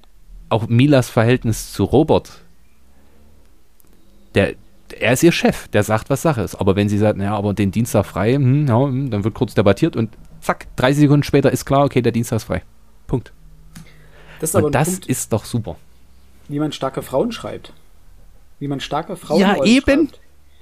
auch 0.48 0.66
Milas 0.66 1.10
Verhältnis 1.10 1.72
zu 1.72 1.84
Robert. 1.84 2.40
Der, 4.34 4.54
er 4.98 5.12
ist 5.12 5.22
ihr 5.22 5.32
Chef, 5.32 5.68
der 5.68 5.82
sagt, 5.82 6.08
was 6.08 6.22
Sache 6.22 6.40
ist. 6.40 6.54
Aber 6.54 6.74
wenn 6.74 6.88
sie 6.88 6.96
sagt, 6.96 7.18
naja, 7.18 7.36
aber 7.36 7.52
den 7.52 7.70
Dienstag 7.70 8.06
frei, 8.06 8.34
hm, 8.34 8.66
ja, 8.66 8.80
hm, 8.80 9.10
dann 9.10 9.24
wird 9.24 9.34
kurz 9.34 9.52
debattiert 9.52 9.94
und 9.94 10.10
zack, 10.40 10.74
30 10.76 11.00
Sekunden 11.00 11.22
später 11.22 11.52
ist 11.52 11.66
klar, 11.66 11.84
okay, 11.84 12.00
der 12.00 12.12
Dienstag 12.12 12.36
ist 12.36 12.44
frei. 12.44 12.62
Punkt. 13.06 13.30
Das 14.40 14.54
ist 14.54 14.62
Und 14.62 14.74
das 14.74 14.88
Punkt, 14.88 15.06
ist 15.06 15.32
doch 15.34 15.44
super. 15.44 15.76
wie 16.48 16.60
man 16.60 16.72
starke 16.72 17.02
Frauen 17.02 17.30
schreibt. 17.30 17.74
Wie 18.59 18.68
man 18.68 18.80
starke 18.80 19.16
Frauen 19.16 19.40
Ja, 19.40 19.64
eben. 19.64 20.09
schreibt. 20.09 20.20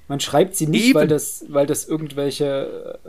Man 0.09 0.21
schreibt 0.21 0.55
sie 0.57 0.67
nicht, 0.67 0.87
Eben. 0.87 0.95
weil 0.95 1.09
das, 1.09 1.45
weil 1.49 1.67
das 1.67 1.87
irgendwelche 1.87 3.01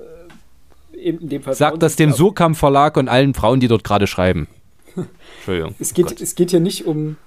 äh, 0.94 0.98
in 0.98 1.30
dem 1.30 1.44
Fall 1.44 1.54
Sag 1.54 1.70
Frauen 1.72 1.80
das 1.80 1.96
dem 1.96 2.12
Surkamp 2.12 2.58
Verlag 2.58 2.98
und 2.98 3.08
allen 3.08 3.34
Frauen, 3.34 3.60
die 3.60 3.68
dort 3.68 3.84
gerade 3.84 4.08
schreiben. 4.08 4.48
Entschuldigung. 5.38 5.76
Es 5.80 5.94
geht, 5.94 6.08
Gott. 6.08 6.22
es 6.22 6.36
geht 6.36 6.52
hier 6.52 6.60
nicht 6.60 6.88
um 6.88 7.18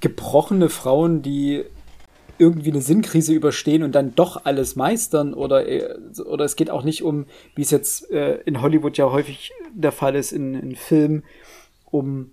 gebrochene 0.00 0.68
Frauen, 0.68 1.22
die 1.22 1.64
irgendwie 2.38 2.72
eine 2.72 2.82
Sinnkrise 2.82 3.32
überstehen 3.32 3.82
und 3.82 3.94
dann 3.94 4.14
doch 4.14 4.44
alles 4.44 4.76
meistern 4.76 5.34
oder, 5.34 5.66
äh, 5.68 5.94
oder 6.26 6.44
es 6.44 6.56
geht 6.56 6.68
auch 6.68 6.82
nicht 6.82 7.02
um, 7.02 7.26
wie 7.54 7.62
es 7.62 7.70
jetzt 7.70 8.10
äh, 8.10 8.40
in 8.44 8.60
Hollywood 8.60 8.98
ja 8.98 9.10
häufig 9.10 9.52
der 9.72 9.92
Fall 9.92 10.14
ist 10.16 10.32
in, 10.32 10.54
in 10.54 10.74
Filmen, 10.76 11.22
um 11.90 12.32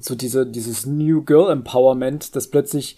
so 0.00 0.14
diese, 0.14 0.46
dieses 0.46 0.86
New 0.86 1.22
Girl 1.22 1.50
Empowerment, 1.50 2.36
dass 2.36 2.48
plötzlich 2.48 2.96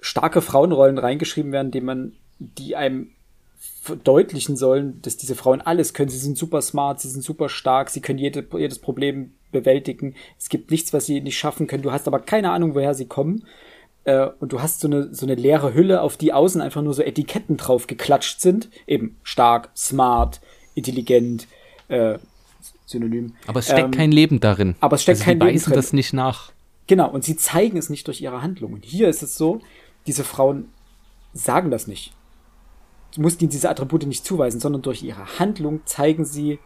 starke 0.00 0.42
Frauenrollen 0.42 0.98
reingeschrieben 0.98 1.52
werden, 1.52 1.70
die 1.70 1.80
man, 1.80 2.12
die 2.38 2.76
einem 2.76 3.10
verdeutlichen 3.82 4.56
sollen, 4.56 5.00
dass 5.02 5.16
diese 5.16 5.34
Frauen 5.34 5.60
alles 5.60 5.94
können. 5.94 6.10
Sie 6.10 6.18
sind 6.18 6.36
super 6.36 6.60
smart, 6.60 7.00
sie 7.00 7.08
sind 7.08 7.22
super 7.22 7.48
stark, 7.48 7.90
sie 7.90 8.00
können 8.00 8.18
jede, 8.18 8.46
jedes 8.56 8.78
Problem 8.78 9.32
bewältigen. 9.52 10.14
Es 10.38 10.48
gibt 10.48 10.70
nichts, 10.70 10.92
was 10.92 11.06
sie 11.06 11.20
nicht 11.20 11.38
schaffen 11.38 11.66
können. 11.66 11.82
Du 11.82 11.92
hast 11.92 12.06
aber 12.06 12.20
keine 12.20 12.50
Ahnung, 12.50 12.74
woher 12.74 12.94
sie 12.94 13.06
kommen. 13.06 13.44
Äh, 14.04 14.28
und 14.40 14.52
du 14.52 14.60
hast 14.60 14.80
so 14.80 14.88
eine, 14.88 15.14
so 15.14 15.24
eine 15.24 15.34
leere 15.34 15.72
Hülle, 15.72 16.02
auf 16.02 16.16
die 16.16 16.32
außen 16.32 16.60
einfach 16.60 16.82
nur 16.82 16.94
so 16.94 17.02
Etiketten 17.02 17.56
drauf 17.56 17.86
geklatscht 17.86 18.40
sind. 18.40 18.68
Eben 18.86 19.16
stark, 19.22 19.70
smart, 19.76 20.40
intelligent, 20.74 21.46
äh, 21.88 22.18
Synonym. 22.86 23.34
Aber 23.46 23.58
es 23.60 23.66
steckt 23.66 23.80
Ähm, 23.86 23.90
kein 23.90 24.12
Leben 24.12 24.40
darin. 24.40 24.74
aber 24.80 24.94
es 24.96 25.02
steckt 25.02 25.18
also 25.18 25.24
kein 25.24 25.40
Leben 25.40 25.54
weisen 25.54 25.70
drin. 25.70 25.74
das 25.74 25.92
nicht 25.92 26.12
nach. 26.12 26.52
Genau, 26.86 27.10
und 27.10 27.24
sie 27.24 27.36
zeigen 27.36 27.76
es 27.76 27.90
nicht 27.90 28.06
durch 28.06 28.20
ihre 28.20 28.42
Handlung. 28.42 28.72
Und 28.72 28.84
hier 28.84 29.08
ist 29.08 29.22
es 29.22 29.36
so, 29.36 29.60
diese 30.06 30.22
Frauen 30.24 30.68
sagen 31.32 31.70
das 31.70 31.86
nicht. 31.88 32.14
Du 33.14 33.20
musst 33.22 33.42
ihnen 33.42 33.50
diese 33.50 33.68
Attribute 33.68 34.06
nicht 34.06 34.24
zuweisen, 34.24 34.60
sondern 34.60 34.82
durch 34.82 35.02
ihre 35.02 35.38
Handlung 35.38 35.80
zeigen 35.84 36.24
sie 36.24 36.58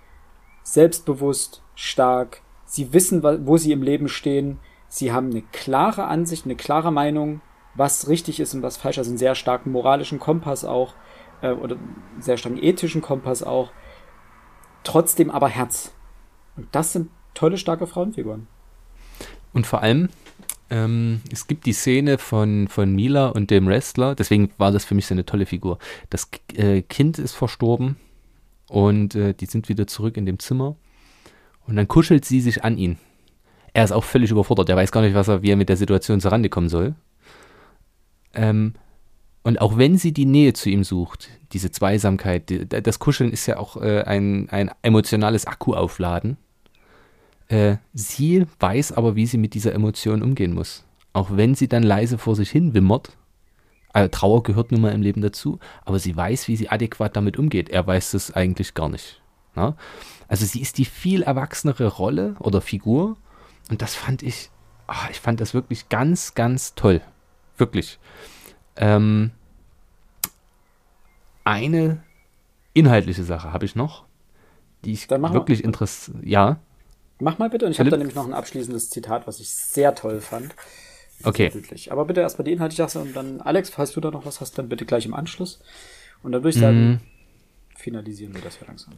selbstbewusst, 0.62 1.62
stark. 1.74 2.42
Sie 2.66 2.92
wissen, 2.92 3.22
wo 3.46 3.56
sie 3.56 3.72
im 3.72 3.82
Leben 3.82 4.08
stehen. 4.08 4.58
Sie 4.88 5.12
haben 5.12 5.30
eine 5.30 5.42
klare 5.52 6.04
Ansicht, 6.04 6.44
eine 6.44 6.56
klare 6.56 6.92
Meinung, 6.92 7.40
was 7.74 8.08
richtig 8.08 8.40
ist 8.40 8.52
und 8.54 8.62
was 8.62 8.76
falsch. 8.76 8.98
Also 8.98 9.10
einen 9.10 9.18
sehr 9.18 9.34
starken 9.34 9.72
moralischen 9.72 10.18
Kompass 10.18 10.64
auch. 10.64 10.94
Äh, 11.40 11.52
oder 11.52 11.76
einen 11.76 12.20
sehr 12.20 12.36
starken 12.36 12.62
ethischen 12.62 13.00
Kompass 13.00 13.42
auch. 13.42 13.70
Trotzdem 14.84 15.30
aber 15.30 15.48
Herz. 15.48 15.92
Und 16.60 16.68
das 16.72 16.92
sind 16.92 17.08
tolle, 17.32 17.56
starke 17.56 17.86
Frauenfiguren. 17.86 18.46
Und 19.54 19.66
vor 19.66 19.82
allem, 19.82 20.10
ähm, 20.68 21.22
es 21.32 21.46
gibt 21.46 21.64
die 21.64 21.72
Szene 21.72 22.18
von, 22.18 22.68
von 22.68 22.94
Mila 22.94 23.28
und 23.28 23.50
dem 23.50 23.66
Wrestler, 23.66 24.14
deswegen 24.14 24.50
war 24.58 24.70
das 24.70 24.84
für 24.84 24.94
mich 24.94 25.06
so 25.06 25.14
eine 25.14 25.24
tolle 25.24 25.46
Figur. 25.46 25.78
Das 26.10 26.28
äh, 26.54 26.82
Kind 26.82 27.18
ist 27.18 27.32
verstorben 27.32 27.96
und 28.68 29.14
äh, 29.14 29.32
die 29.32 29.46
sind 29.46 29.70
wieder 29.70 29.86
zurück 29.86 30.18
in 30.18 30.26
dem 30.26 30.38
Zimmer 30.38 30.76
und 31.66 31.76
dann 31.76 31.88
kuschelt 31.88 32.26
sie 32.26 32.42
sich 32.42 32.62
an 32.62 32.76
ihn. 32.76 32.98
Er 33.72 33.84
ist 33.84 33.92
auch 33.92 34.04
völlig 34.04 34.30
überfordert, 34.30 34.68
er 34.68 34.76
weiß 34.76 34.92
gar 34.92 35.00
nicht, 35.00 35.14
was 35.14 35.28
er, 35.28 35.40
wie 35.40 35.50
er 35.50 35.56
mit 35.56 35.70
der 35.70 35.78
Situation 35.78 36.20
zurande 36.20 36.50
kommen 36.50 36.68
soll. 36.68 36.94
Ähm, 38.34 38.74
und 39.42 39.60
auch 39.62 39.78
wenn 39.78 39.96
sie 39.96 40.12
die 40.12 40.26
Nähe 40.26 40.52
zu 40.52 40.68
ihm 40.68 40.84
sucht, 40.84 41.30
diese 41.52 41.70
Zweisamkeit, 41.70 42.50
die, 42.50 42.68
das 42.68 42.98
Kuscheln 42.98 43.32
ist 43.32 43.46
ja 43.46 43.56
auch 43.56 43.76
äh, 43.76 44.02
ein, 44.02 44.50
ein 44.50 44.70
emotionales 44.82 45.46
Akkuaufladen. 45.46 46.36
Äh, 47.50 47.78
sie 47.92 48.46
weiß 48.60 48.92
aber, 48.92 49.16
wie 49.16 49.26
sie 49.26 49.36
mit 49.36 49.54
dieser 49.54 49.74
Emotion 49.74 50.22
umgehen 50.22 50.54
muss. 50.54 50.84
Auch 51.12 51.30
wenn 51.32 51.56
sie 51.56 51.66
dann 51.66 51.82
leise 51.82 52.16
vor 52.16 52.36
sich 52.36 52.48
hin 52.50 52.74
wimmert. 52.74 53.16
Also 53.92 54.08
Trauer 54.08 54.44
gehört 54.44 54.70
nun 54.70 54.82
mal 54.82 54.92
im 54.92 55.02
Leben 55.02 55.20
dazu, 55.20 55.58
aber 55.84 55.98
sie 55.98 56.16
weiß, 56.16 56.46
wie 56.46 56.54
sie 56.54 56.68
adäquat 56.68 57.16
damit 57.16 57.36
umgeht. 57.36 57.68
Er 57.68 57.84
weiß 57.84 58.14
es 58.14 58.32
eigentlich 58.32 58.74
gar 58.74 58.88
nicht. 58.88 59.20
Na? 59.56 59.76
Also 60.28 60.46
sie 60.46 60.60
ist 60.60 60.78
die 60.78 60.84
viel 60.84 61.22
erwachsenere 61.22 61.88
Rolle 61.88 62.36
oder 62.38 62.60
Figur 62.60 63.16
und 63.68 63.82
das 63.82 63.96
fand 63.96 64.22
ich, 64.22 64.50
ach, 64.86 65.10
ich 65.10 65.18
fand 65.18 65.40
das 65.40 65.52
wirklich 65.52 65.88
ganz, 65.88 66.34
ganz 66.34 66.76
toll. 66.76 67.00
Wirklich. 67.56 67.98
Ähm, 68.76 69.32
eine 71.42 72.04
inhaltliche 72.74 73.24
Sache 73.24 73.52
habe 73.52 73.64
ich 73.64 73.74
noch, 73.74 74.04
die 74.84 74.92
ich 74.92 75.10
wirklich 75.10 75.64
interessiert. 75.64 76.18
Ja. 76.22 76.60
Mach 77.20 77.38
mal 77.38 77.50
bitte. 77.50 77.66
Und 77.66 77.72
ich 77.72 77.80
habe 77.80 77.90
da 77.90 77.96
nämlich 77.96 78.16
noch 78.16 78.26
ein 78.26 78.34
abschließendes 78.34 78.90
Zitat, 78.90 79.26
was 79.26 79.40
ich 79.40 79.50
sehr 79.50 79.94
toll 79.94 80.20
fand. 80.20 80.54
Okay. 81.22 81.52
Aber 81.90 82.06
bitte 82.06 82.20
erstmal 82.20 82.44
die 82.44 82.52
inhaltliche 82.52 82.88
Sache 82.88 83.00
und 83.00 83.14
dann, 83.14 83.42
Alex, 83.42 83.68
falls 83.68 83.92
du 83.92 84.00
da 84.00 84.10
noch 84.10 84.24
was 84.24 84.40
hast, 84.40 84.56
dann 84.58 84.68
bitte 84.70 84.86
gleich 84.86 85.04
im 85.04 85.12
Anschluss. 85.12 85.60
Und 86.22 86.32
dann 86.32 86.42
würde 86.42 86.56
ich 86.56 86.60
sagen, 86.60 86.92
mm. 86.92 87.00
finalisieren 87.76 88.34
wir 88.34 88.40
das 88.40 88.58
ja 88.58 88.66
langsam. 88.66 88.94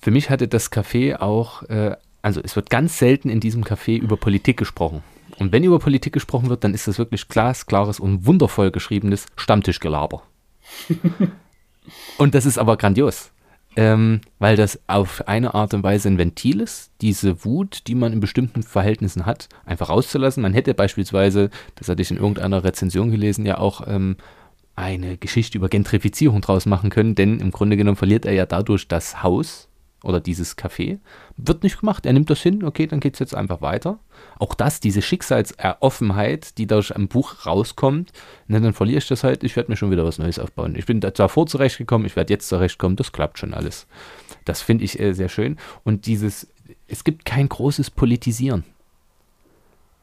Für 0.00 0.10
mich 0.10 0.30
hatte 0.30 0.48
das 0.48 0.72
Café 0.72 1.16
auch, 1.16 1.62
äh, 1.64 1.96
also 2.22 2.40
es 2.42 2.56
wird 2.56 2.70
ganz 2.70 2.98
selten 2.98 3.28
in 3.28 3.40
diesem 3.40 3.64
Café 3.64 3.98
über 3.98 4.16
Politik 4.16 4.56
gesprochen. 4.56 5.02
Und 5.38 5.52
wenn 5.52 5.62
über 5.62 5.78
Politik 5.78 6.14
gesprochen 6.14 6.48
wird, 6.48 6.64
dann 6.64 6.72
ist 6.72 6.88
das 6.88 6.98
wirklich 6.98 7.28
glasklares 7.28 8.00
und 8.00 8.24
wundervoll 8.24 8.70
geschriebenes 8.70 9.26
Stammtischgelaber. 9.36 10.22
und 12.18 12.34
das 12.34 12.46
ist 12.46 12.58
aber 12.58 12.78
grandios 12.78 13.30
ähm, 13.76 14.20
weil 14.38 14.56
das 14.56 14.80
auf 14.86 15.26
eine 15.28 15.54
Art 15.54 15.74
und 15.74 15.82
Weise 15.82 16.08
ein 16.08 16.18
Ventil 16.18 16.60
ist, 16.60 16.90
diese 17.00 17.44
Wut, 17.44 17.82
die 17.86 17.94
man 17.94 18.12
in 18.12 18.20
bestimmten 18.20 18.62
Verhältnissen 18.62 19.26
hat, 19.26 19.48
einfach 19.64 19.88
rauszulassen. 19.88 20.42
Man 20.42 20.54
hätte 20.54 20.74
beispielsweise, 20.74 21.50
das 21.76 21.88
hatte 21.88 22.02
ich 22.02 22.10
in 22.10 22.16
irgendeiner 22.16 22.64
Rezension 22.64 23.10
gelesen, 23.10 23.46
ja 23.46 23.58
auch 23.58 23.86
ähm, 23.86 24.16
eine 24.74 25.16
Geschichte 25.16 25.58
über 25.58 25.68
Gentrifizierung 25.68 26.40
draus 26.40 26.66
machen 26.66 26.90
können, 26.90 27.14
denn 27.14 27.40
im 27.40 27.50
Grunde 27.50 27.76
genommen 27.76 27.96
verliert 27.96 28.26
er 28.26 28.32
ja 28.32 28.46
dadurch 28.46 28.88
das 28.88 29.22
Haus 29.22 29.67
oder 30.02 30.20
dieses 30.20 30.56
Café. 30.56 30.98
Wird 31.36 31.62
nicht 31.62 31.80
gemacht. 31.80 32.06
Er 32.06 32.12
nimmt 32.12 32.30
das 32.30 32.40
hin, 32.40 32.64
okay, 32.64 32.86
dann 32.86 33.00
geht 33.00 33.14
es 33.14 33.20
jetzt 33.20 33.34
einfach 33.34 33.60
weiter. 33.60 33.98
Auch 34.38 34.54
das, 34.54 34.80
diese 34.80 35.02
Schicksalsoffenheit, 35.02 36.56
die 36.58 36.66
durch 36.66 36.94
ein 36.94 37.08
Buch 37.08 37.46
rauskommt, 37.46 38.12
ne, 38.46 38.60
dann 38.60 38.74
verliere 38.74 38.98
ich 38.98 39.08
das 39.08 39.24
halt, 39.24 39.42
ich 39.42 39.56
werde 39.56 39.70
mir 39.70 39.76
schon 39.76 39.90
wieder 39.90 40.04
was 40.04 40.18
Neues 40.18 40.38
aufbauen. 40.38 40.76
Ich 40.76 40.86
bin 40.86 41.00
davor 41.00 41.46
zurechtgekommen, 41.46 42.06
ich 42.06 42.16
werde 42.16 42.32
jetzt 42.32 42.48
zurechtkommen, 42.48 42.96
das 42.96 43.12
klappt 43.12 43.38
schon 43.38 43.54
alles. 43.54 43.86
Das 44.44 44.62
finde 44.62 44.84
ich 44.84 44.98
äh, 45.00 45.12
sehr 45.14 45.28
schön. 45.28 45.56
Und 45.84 46.06
dieses, 46.06 46.48
es 46.86 47.02
gibt 47.02 47.24
kein 47.24 47.48
großes 47.48 47.90
Politisieren. 47.90 48.64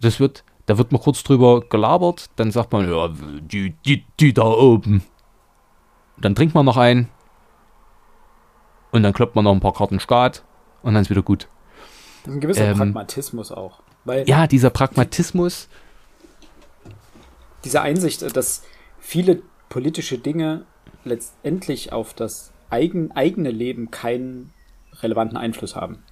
Das 0.02 0.20
wird, 0.20 0.44
da 0.66 0.78
wird 0.78 0.92
mal 0.92 1.00
kurz 1.00 1.24
drüber 1.24 1.62
gelabert, 1.62 2.30
dann 2.36 2.52
sagt 2.52 2.74
man, 2.74 2.90
ja, 2.90 3.10
die, 3.40 3.76
die, 3.86 4.04
die 4.20 4.34
da 4.34 4.44
oben. 4.44 5.04
Dann 6.18 6.36
trinkt 6.36 6.54
man 6.54 6.66
noch 6.66 6.78
ein, 6.78 7.10
und 8.96 9.04
dann 9.04 9.14
kloppt 9.14 9.36
man 9.36 9.44
noch 9.44 9.54
ein 9.54 9.60
paar 9.60 9.74
Karten 9.74 10.00
Skat 10.00 10.44
und 10.82 10.94
dann 10.94 11.02
ist 11.02 11.10
wieder 11.10 11.22
gut. 11.22 11.48
Das 12.24 12.32
ist 12.32 12.38
ein 12.38 12.42
gewisser 12.42 12.66
ähm, 12.66 12.78
Pragmatismus 12.78 13.52
auch. 13.52 13.82
Weil 14.06 14.28
ja, 14.28 14.48
dieser 14.48 14.70
Pragmatismus. 14.70 15.68
Diese 17.64 17.82
Einsicht, 17.82 18.36
dass 18.36 18.64
viele 19.00 19.42
politische 19.70 20.18
Dinge 20.18 20.66
letztendlich 21.04 21.92
auf 21.92 22.14
das 22.14 22.52
eigen, 22.70 23.12
eigene 23.12 23.52
Leben 23.52 23.92
keinen 23.92 24.54
relevanten 25.02 25.38
Einfluss 25.38 25.76
haben. 25.76 26.04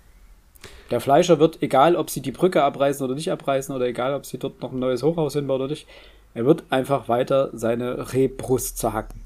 Der 0.92 1.00
Fleischer 1.00 1.40
wird, 1.40 1.62
egal 1.62 1.96
ob 1.96 2.10
sie 2.10 2.22
die 2.22 2.32
Brücke 2.32 2.64
abreißen 2.64 3.04
oder 3.06 3.16
nicht 3.16 3.32
abreißen, 3.32 3.76
oder 3.76 3.86
egal 3.86 4.14
ob 4.14 4.26
sie 4.26 4.38
dort 4.38 4.62
noch 4.62 4.72
ein 4.72 4.80
neues 4.80 5.04
Hochhaus 5.04 5.34
hinbauen 5.34 5.62
oder 5.62 5.70
nicht, 5.70 5.88
er 6.34 6.46
wird 6.46 6.64
einfach 6.70 7.08
weiter 7.08 7.50
seine 7.54 8.14
Rehbrust 8.14 8.78
zerhacken. 8.78 9.22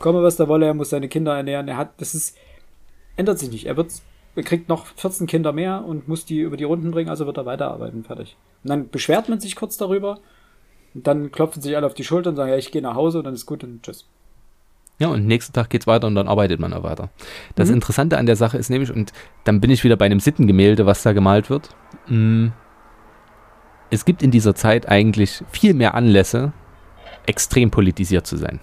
Komme, 0.00 0.22
was 0.22 0.36
da 0.36 0.48
wolle, 0.48 0.66
er 0.66 0.74
muss 0.74 0.90
seine 0.90 1.08
Kinder 1.08 1.36
ernähren. 1.36 1.68
Er 1.68 1.76
hat, 1.76 2.00
das 2.00 2.14
ist, 2.14 2.36
ändert 3.16 3.38
sich 3.38 3.50
nicht. 3.50 3.66
Er 3.66 3.76
wird, 3.76 3.92
er 4.36 4.42
kriegt 4.42 4.68
noch 4.68 4.86
14 4.86 5.26
Kinder 5.26 5.52
mehr 5.52 5.84
und 5.84 6.08
muss 6.08 6.24
die 6.24 6.40
über 6.40 6.56
die 6.56 6.64
Runden 6.64 6.90
bringen, 6.90 7.10
also 7.10 7.26
wird 7.26 7.36
er 7.36 7.46
weiterarbeiten, 7.46 8.04
fertig. 8.04 8.36
Und 8.62 8.70
dann 8.70 8.88
beschwert 8.90 9.28
man 9.28 9.40
sich 9.40 9.56
kurz 9.56 9.76
darüber 9.76 10.18
und 10.94 11.06
dann 11.06 11.32
klopfen 11.32 11.62
sich 11.62 11.76
alle 11.76 11.86
auf 11.86 11.94
die 11.94 12.04
Schulter 12.04 12.30
und 12.30 12.36
sagen, 12.36 12.50
ja, 12.50 12.56
ich 12.56 12.70
gehe 12.70 12.82
nach 12.82 12.94
Hause 12.94 13.18
und 13.18 13.24
dann 13.24 13.34
ist 13.34 13.46
gut 13.46 13.64
und 13.64 13.82
tschüss. 13.82 14.06
Ja, 15.00 15.08
und 15.08 15.26
nächsten 15.26 15.52
Tag 15.52 15.70
geht's 15.70 15.88
weiter 15.88 16.06
und 16.06 16.14
dann 16.14 16.28
arbeitet 16.28 16.60
man 16.60 16.72
auch 16.72 16.84
weiter. 16.84 17.10
Das 17.56 17.68
mhm. 17.68 17.76
Interessante 17.76 18.16
an 18.16 18.26
der 18.26 18.36
Sache 18.36 18.58
ist 18.58 18.70
nämlich, 18.70 18.92
und 18.92 19.12
dann 19.42 19.60
bin 19.60 19.70
ich 19.70 19.82
wieder 19.82 19.96
bei 19.96 20.04
einem 20.04 20.20
Sittengemälde, 20.20 20.86
was 20.86 21.02
da 21.02 21.12
gemalt 21.12 21.50
wird. 21.50 21.74
Mm, 22.06 22.48
es 23.90 24.04
gibt 24.04 24.22
in 24.22 24.30
dieser 24.30 24.54
Zeit 24.54 24.88
eigentlich 24.88 25.42
viel 25.50 25.74
mehr 25.74 25.94
Anlässe, 25.94 26.52
extrem 27.26 27.70
politisiert 27.70 28.26
zu 28.26 28.36
sein. 28.36 28.60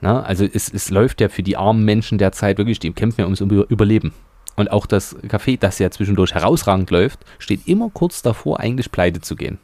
Na, 0.00 0.22
also 0.22 0.44
es, 0.44 0.72
es 0.72 0.90
läuft 0.90 1.20
ja 1.20 1.28
für 1.28 1.42
die 1.42 1.56
armen 1.56 1.84
Menschen 1.84 2.18
der 2.18 2.32
Zeit 2.32 2.58
wirklich, 2.58 2.78
die 2.78 2.92
kämpfen 2.92 3.20
ja 3.20 3.26
ums 3.26 3.40
Überleben. 3.40 4.12
Und 4.56 4.70
auch 4.70 4.86
das 4.86 5.16
Café, 5.22 5.58
das 5.58 5.78
ja 5.78 5.90
zwischendurch 5.90 6.34
herausragend 6.34 6.90
läuft, 6.90 7.20
steht 7.38 7.66
immer 7.66 7.90
kurz 7.90 8.22
davor, 8.22 8.60
eigentlich 8.60 8.90
pleite 8.90 9.20
zu 9.20 9.36
gehen. 9.36 9.58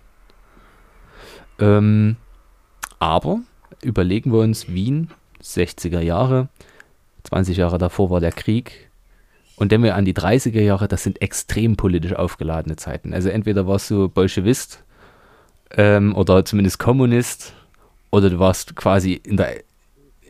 Ähm, 1.59 2.17
aber 2.99 3.41
überlegen 3.83 4.33
wir 4.33 4.41
uns 4.41 4.69
Wien, 4.69 5.11
60er 5.43 6.01
Jahre, 6.01 6.49
20 7.25 7.57
Jahre 7.57 7.79
davor 7.79 8.11
war 8.11 8.21
der 8.21 8.33
Krieg. 8.33 8.91
Und 9.57 9.71
wenn 9.71 9.83
wir 9.83 9.97
an 9.97 10.05
die 10.05 10.15
30er 10.15 10.61
Jahre, 10.61 10.87
das 10.87 11.03
sind 11.03 11.21
extrem 11.23 11.77
politisch 11.77 12.13
aufgeladene 12.13 12.77
Zeiten. 12.77 13.15
Also 13.15 13.31
entweder 13.31 13.67
warst 13.67 13.91
du 13.91 14.09
Bolschewist 14.09 14.85
ähm, 15.73 16.15
oder 16.15 16.45
zumindest 16.45 16.79
Kommunist 16.79 17.55
oder 18.11 18.31
du 18.31 18.39
warst 18.39 18.77
quasi 18.77 19.15
in 19.15 19.37
der 19.37 19.63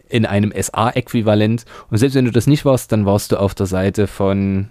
in 0.09 0.27
einem 0.27 0.53
SA-Äquivalent. 0.53 1.65
Und 1.91 1.99
selbst 1.99 2.15
wenn 2.15 2.25
du 2.25 2.31
das 2.31 2.47
nicht 2.47 2.65
warst, 2.65 2.93
dann 2.93 3.07
warst 3.07 3.33
du 3.33 3.41
auf 3.41 3.55
der 3.55 3.67
Seite 3.67 4.07
von 4.07 4.69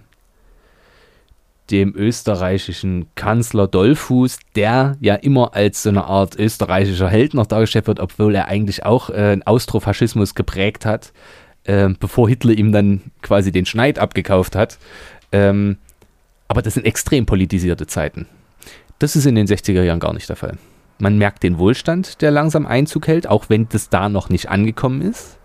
dem 1.70 1.94
österreichischen 1.96 3.06
Kanzler 3.16 3.66
Dollfuß, 3.66 4.38
der 4.54 4.96
ja 5.00 5.14
immer 5.16 5.54
als 5.54 5.82
so 5.82 5.88
eine 5.88 6.04
Art 6.04 6.36
österreichischer 6.38 7.08
Held 7.08 7.34
noch 7.34 7.46
dargestellt 7.46 7.88
wird, 7.88 8.00
obwohl 8.00 8.34
er 8.34 8.46
eigentlich 8.46 8.84
auch 8.84 9.10
äh, 9.10 9.14
einen 9.14 9.42
Austrofaschismus 9.42 10.34
geprägt 10.34 10.86
hat, 10.86 11.12
äh, 11.64 11.88
bevor 11.98 12.28
Hitler 12.28 12.52
ihm 12.52 12.70
dann 12.72 13.02
quasi 13.20 13.50
den 13.50 13.66
Schneid 13.66 13.98
abgekauft 13.98 14.54
hat. 14.54 14.78
Ähm, 15.32 15.78
aber 16.48 16.62
das 16.62 16.74
sind 16.74 16.86
extrem 16.86 17.26
politisierte 17.26 17.86
Zeiten. 17.88 18.26
Das 19.00 19.16
ist 19.16 19.26
in 19.26 19.34
den 19.34 19.46
60er 19.46 19.82
Jahren 19.82 20.00
gar 20.00 20.14
nicht 20.14 20.28
der 20.28 20.36
Fall. 20.36 20.56
Man 20.98 21.18
merkt 21.18 21.42
den 21.42 21.58
Wohlstand, 21.58 22.22
der 22.22 22.30
langsam 22.30 22.66
Einzug 22.66 23.06
hält, 23.06 23.26
auch 23.26 23.48
wenn 23.48 23.68
das 23.68 23.90
da 23.90 24.08
noch 24.08 24.28
nicht 24.28 24.48
angekommen 24.48 25.02
ist. 25.02 25.38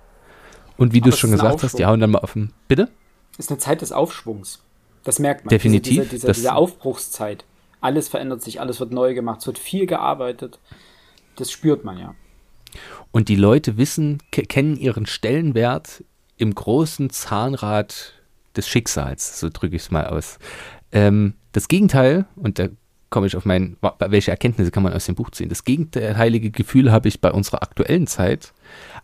Und 0.77 0.93
wie 0.93 1.01
du 1.01 1.09
es 1.09 1.19
schon 1.19 1.31
gesagt 1.31 1.53
Aufschwung. 1.53 1.69
hast, 1.69 1.79
die 1.79 1.85
hauen 1.85 1.99
dann 1.99 2.11
mal 2.11 2.19
auf 2.19 2.33
den. 2.33 2.53
Bitte? 2.67 2.89
Ist 3.37 3.49
eine 3.49 3.59
Zeit 3.59 3.81
des 3.81 3.91
Aufschwungs. 3.91 4.63
Das 5.03 5.19
merkt 5.19 5.45
man. 5.45 5.49
Definitiv. 5.49 5.93
Diese, 5.93 6.03
diese, 6.03 6.27
diese, 6.27 6.33
diese 6.33 6.55
Aufbruchszeit. 6.55 7.45
Alles 7.81 8.09
verändert 8.09 8.43
sich, 8.43 8.61
alles 8.61 8.79
wird 8.79 8.91
neu 8.91 9.13
gemacht, 9.13 9.41
es 9.41 9.47
wird 9.47 9.57
viel 9.57 9.87
gearbeitet. 9.87 10.59
Das 11.35 11.51
spürt 11.51 11.83
man 11.83 11.97
ja. 11.97 12.15
Und 13.11 13.27
die 13.27 13.35
Leute 13.35 13.77
wissen, 13.77 14.19
kennen 14.31 14.77
ihren 14.77 15.05
Stellenwert 15.05 16.03
im 16.37 16.53
großen 16.53 17.09
Zahnrad 17.09 18.13
des 18.55 18.67
Schicksals, 18.67 19.39
so 19.39 19.49
drücke 19.51 19.75
ich 19.75 19.83
es 19.83 19.91
mal 19.91 20.07
aus. 20.07 20.37
Ähm, 20.91 21.33
das 21.51 21.67
Gegenteil, 21.67 22.25
und 22.35 22.59
da 22.59 22.69
komme 23.11 23.27
ich 23.27 23.35
auf 23.35 23.45
mein, 23.45 23.77
welche 23.99 24.31
Erkenntnisse 24.31 24.71
kann 24.71 24.83
man 24.83 24.93
aus 24.93 25.05
dem 25.05 25.15
Buch 25.15 25.29
ziehen? 25.29 25.49
Das 25.49 25.65
gegenteilige 25.65 26.49
Gefühl 26.49 26.91
habe 26.91 27.09
ich 27.09 27.21
bei 27.21 27.31
unserer 27.31 27.61
aktuellen 27.61 28.07
Zeit. 28.07 28.53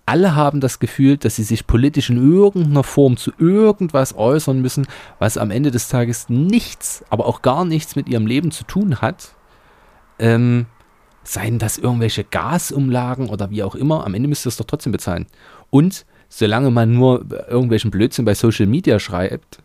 Alle 0.05 0.33
haben 0.33 0.61
das 0.61 0.79
Gefühl, 0.79 1.17
dass 1.17 1.35
sie 1.35 1.43
sich 1.43 1.67
politisch 1.67 2.09
in 2.09 2.17
irgendeiner 2.17 2.83
Form 2.83 3.17
zu 3.17 3.31
irgendwas 3.37 4.15
äußern 4.17 4.61
müssen, 4.61 4.87
was 5.19 5.37
am 5.37 5.51
Ende 5.51 5.71
des 5.71 5.89
Tages 5.89 6.29
nichts, 6.29 7.03
aber 7.09 7.25
auch 7.25 7.41
gar 7.41 7.65
nichts 7.65 7.97
mit 7.97 8.07
ihrem 8.07 8.25
Leben 8.25 8.51
zu 8.51 8.63
tun 8.63 9.01
hat. 9.01 9.35
Ähm, 10.19 10.65
seien 11.23 11.59
das 11.59 11.77
irgendwelche 11.77 12.23
Gasumlagen 12.23 13.27
oder 13.27 13.49
wie 13.49 13.61
auch 13.61 13.75
immer, 13.75 14.05
am 14.05 14.13
Ende 14.13 14.29
müsst 14.29 14.47
ihr 14.47 14.49
es 14.49 14.57
doch 14.57 14.65
trotzdem 14.65 14.93
bezahlen. 14.93 15.27
Und 15.69 16.05
solange 16.29 16.71
man 16.71 16.93
nur 16.93 17.25
irgendwelchen 17.49 17.91
Blödsinn 17.91 18.23
bei 18.23 18.35
Social 18.35 18.67
Media 18.67 18.99
schreibt, 18.99 19.59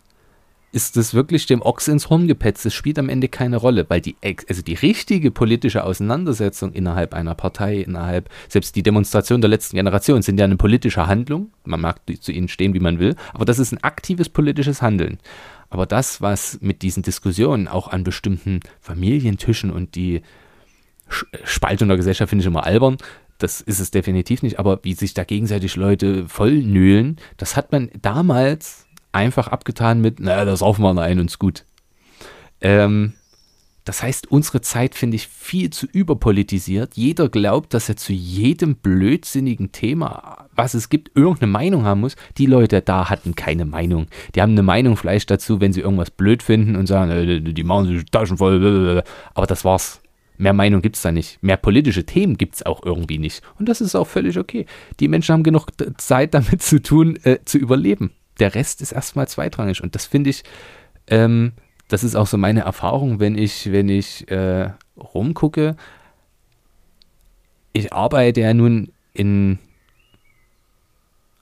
ist 0.73 0.97
das 0.97 1.13
wirklich 1.13 1.45
dem 1.47 1.61
Ochs 1.61 1.87
ins 1.87 2.09
Horn 2.09 2.27
gepetzt. 2.27 2.65
Das 2.65 2.73
spielt 2.73 2.99
am 2.99 3.11
Ende 3.11 3.29
keine 3.29 3.59
Rolle, 3.59 3.85
weil 3.89 4.01
die, 4.01 4.17
also 4.49 4.63
die 4.63 4.75
richtige 4.75 5.31
politische 5.31 5.85
Auseinandersetzung 5.85 6.73
innerhalb 6.73 7.13
einer 7.13 7.35
Partei, 7.35 7.81
innerhalb, 7.81 8.31
selbst 8.49 8.75
die 8.75 8.83
Demonstration 8.83 9.43
der 9.43 9.51
letzten 9.51 9.77
Generation 9.77 10.23
sind 10.23 10.39
ja 10.39 10.47
eine 10.47 10.57
politische 10.57 11.07
Handlung. 11.07 11.53
Man 11.65 11.83
mag 11.83 12.01
zu 12.21 12.33
ihnen 12.33 12.49
stehen, 12.49 12.73
wie 12.73 12.81
man 12.81 12.99
will, 12.99 13.17
aber 13.35 13.45
das 13.45 13.59
ist 13.59 13.73
ein 13.73 13.85
aktives 13.85 14.31
politisches 14.31 14.81
Handeln. 14.81 15.19
Aber 15.69 15.87
das, 15.87 16.23
was 16.23 16.59
mit 16.63 16.83
diesen 16.83 17.03
Diskussionen 17.03 17.69
auch 17.69 17.89
an 17.89 18.03
bestimmten 18.03 18.61
Familientischen 18.81 19.71
und 19.71 19.95
die 19.95 20.23
Spaltung 21.45 21.89
der 21.89 21.99
Gesellschaft 21.99 22.31
finde 22.31 22.43
ich 22.43 22.47
immer 22.47 22.65
albern, 22.65 22.97
das 23.39 23.61
ist 23.61 23.81
es 23.81 23.91
definitiv 23.91 24.43
nicht, 24.43 24.59
aber 24.59 24.81
wie 24.83 24.95
sich 24.95 25.15
da 25.15 25.25
gegenseitig 25.25 25.77
Leute 25.77 26.29
vollnöhlen, 26.29 27.17
das 27.37 27.57
hat 27.57 27.73
man 27.73 27.91
damals 28.01 28.82
einfach 29.13 29.49
abgetan 29.49 30.01
mit, 30.01 30.21
naja, 30.21 30.45
das 30.45 30.61
saufen 30.61 30.83
wir 30.83 31.01
ein 31.01 31.21
und 31.21 31.27
ist 31.27 31.39
gut. 31.39 31.65
Ähm, 32.61 33.15
das 33.85 34.01
heißt, 34.03 34.31
unsere 34.31 34.61
Zeit 34.61 34.95
finde 34.95 35.17
ich 35.17 35.27
viel 35.27 35.71
zu 35.71 35.87
überpolitisiert. 35.87 36.93
Jeder 36.95 37.29
glaubt, 37.29 37.75
dass 37.75 37.89
er 37.89 37.97
zu 37.97 38.13
jedem 38.13 38.77
blödsinnigen 38.77 39.73
Thema, 39.73 40.47
was 40.55 40.75
es 40.75 40.89
gibt, 40.89 41.17
irgendeine 41.17 41.51
Meinung 41.51 41.85
haben 41.85 42.01
muss. 42.01 42.15
Die 42.39 42.47
Leute 42.47 42.81
da 42.81 43.11
hatten 43.11 43.35
keine 43.35 43.65
Meinung. 43.65 44.07
Die 44.35 44.43
haben 44.43 44.53
eine 44.53 44.63
Meinung 44.63 44.97
vielleicht 44.97 45.31
dazu, 45.31 45.61
wenn 45.61 45.73
sie 45.73 45.81
irgendwas 45.81 46.13
blöd 46.13 46.45
finden 46.45 46.77
und 46.77 46.87
sagen, 46.87 47.11
äh, 47.11 47.41
die 47.41 47.65
machen 47.65 47.87
sich 47.87 48.05
Taschen 48.07 48.39
voll. 48.39 49.03
Aber 49.35 49.47
das 49.47 49.65
war's. 49.65 50.01
Mehr 50.39 50.53
Meinung 50.53 50.81
gibt 50.81 50.97
es 50.97 51.03
da 51.03 51.13
nicht. 51.13 51.43
Mehr 51.43 51.57
politische 51.57 52.07
Themen 52.07 52.39
gibt 52.39 52.55
es 52.55 52.67
auch 52.67 52.83
irgendwie 52.85 53.19
nicht. 53.19 53.43
Und 53.59 53.69
das 53.69 53.81
ist 53.81 53.95
auch 53.95 54.07
völlig 54.07 54.39
okay. 54.39 54.67
Die 54.99 55.09
Menschen 55.09 55.33
haben 55.33 55.43
genug 55.43 55.67
Zeit 55.99 56.35
damit 56.35 56.63
zu 56.63 56.81
tun, 56.81 57.17
äh, 57.25 57.39
zu 57.45 57.59
überleben 57.59 58.13
der 58.39 58.55
Rest 58.55 58.81
ist 58.83 58.93
erstmal 58.93 59.29
zweitrangig. 59.29 59.83
Und 59.83 59.95
das 59.95 60.07
finde 60.07 60.31
ich, 60.31 60.43
ähm, 61.09 61.53
das 61.89 62.05
ist 62.05 62.17
auch 62.17 62.27
so 62.27 62.39
meine 62.39 62.61
Erfahrung, 62.61 63.21
wenn 63.21 63.37
ich, 63.37 63.71
wenn 63.71 63.89
ich 63.89 64.31
äh, 64.31 64.71
rumgucke. 64.97 65.77
Ich 67.73 67.93
arbeite 67.93 68.41
ja 68.41 68.55
nun 68.55 68.93
in 69.13 69.59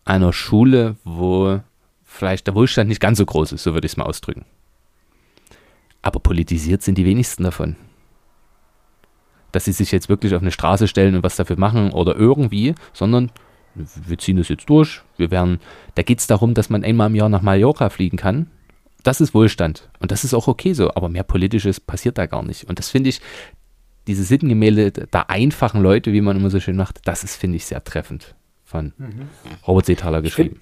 einer 0.05 0.33
Schule, 0.33 0.97
wo 1.05 1.61
vielleicht 2.05 2.47
der 2.47 2.55
Wohlstand 2.55 2.89
nicht 2.89 3.01
ganz 3.01 3.19
so 3.19 3.27
groß 3.27 3.53
ist, 3.53 3.63
so 3.63 3.75
würde 3.75 3.87
ich 3.87 3.93
es 3.93 3.97
mal 3.97 4.05
ausdrücken. 4.05 4.45
Aber 6.03 6.19
politisiert 6.19 6.83
sind 6.83 6.99
die 6.99 7.05
wenigsten 7.05 7.45
davon. 7.45 7.77
Dass 9.53 9.67
sie 9.67 9.73
sich 9.73 9.93
jetzt 9.93 10.09
wirklich 10.09 10.35
auf 10.35 10.43
eine 10.43 10.51
Straße 10.51 10.89
stellen 10.89 11.15
und 11.15 11.23
was 11.23 11.37
dafür 11.37 11.59
machen 11.59 11.93
oder 11.93 12.17
irgendwie, 12.17 12.75
sondern 12.93 13.31
wir 13.75 14.19
ziehen 14.19 14.37
das 14.37 14.49
jetzt 14.49 14.69
durch. 14.69 15.03
Wir 15.17 15.31
werden, 15.31 15.61
da 15.95 16.03
geht 16.03 16.19
es 16.19 16.27
darum, 16.27 16.55
dass 16.55 16.71
man 16.71 16.85
einmal 16.85 17.09
im 17.09 17.15
Jahr 17.15 17.29
nach 17.29 17.43
Mallorca 17.43 17.89
fliegen 17.89 18.17
kann. 18.17 18.51
Das 19.03 19.21
ist 19.21 19.35
Wohlstand. 19.35 19.89
Und 20.01 20.11
das 20.11 20.25
ist 20.25 20.35
auch 20.35 20.49
okay 20.49 20.73
so. 20.73 20.95
Aber 20.95 21.09
mehr 21.09 21.23
Politisches 21.23 21.81
passiert 21.81 22.19
da 22.19 22.27
gar 22.27 22.43
nicht. 22.43 22.69
Und 22.69 22.79
das 22.79 22.91
finde 22.91 23.11
ich, 23.11 23.21
diese 24.07 24.25
Sittengemälde 24.25 24.91
der 24.91 25.31
einfachen 25.31 25.83
Leute, 25.83 26.13
wie 26.13 26.21
man 26.21 26.37
immer 26.37 26.51
so 26.51 26.61
schön 26.61 26.77
macht, 26.77 27.07
das 27.07 27.25
ist, 27.25 27.37
finde 27.37 27.57
ich, 27.57 27.67
sehr 27.67 27.83
treffend 27.85 28.35
von 28.65 28.93
mhm. 28.99 29.29
Robert 29.67 29.87
Seethaler 29.87 30.23
geschrieben. 30.23 30.61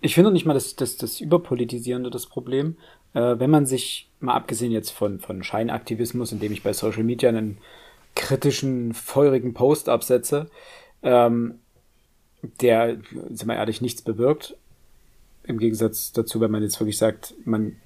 Ich 0.00 0.14
finde 0.14 0.28
find 0.28 0.34
nicht 0.34 0.46
mal 0.46 0.54
das, 0.54 0.76
das, 0.76 0.96
das 0.96 1.20
Überpolitisierende 1.20 2.10
das 2.10 2.26
Problem. 2.26 2.76
Äh, 3.14 3.38
wenn 3.38 3.50
man 3.50 3.66
sich, 3.66 4.08
mal 4.20 4.34
abgesehen 4.34 4.72
jetzt 4.72 4.90
von, 4.90 5.20
von 5.20 5.42
Scheinaktivismus, 5.42 6.32
indem 6.32 6.52
ich 6.52 6.62
bei 6.62 6.72
Social 6.72 7.04
Media 7.04 7.28
einen 7.28 7.58
kritischen, 8.14 8.94
feurigen 8.94 9.54
Post 9.54 9.88
absetze, 9.88 10.50
ähm, 11.02 11.59
der, 12.42 12.98
sind 13.30 13.46
wir 13.46 13.56
ehrlich, 13.56 13.80
nichts 13.80 14.02
bewirkt. 14.02 14.56
Im 15.44 15.58
Gegensatz 15.58 16.12
dazu, 16.12 16.40
wenn 16.40 16.50
man 16.50 16.62
jetzt 16.62 16.78
wirklich 16.80 16.98
sagt, 16.98 17.34
man 17.44 17.76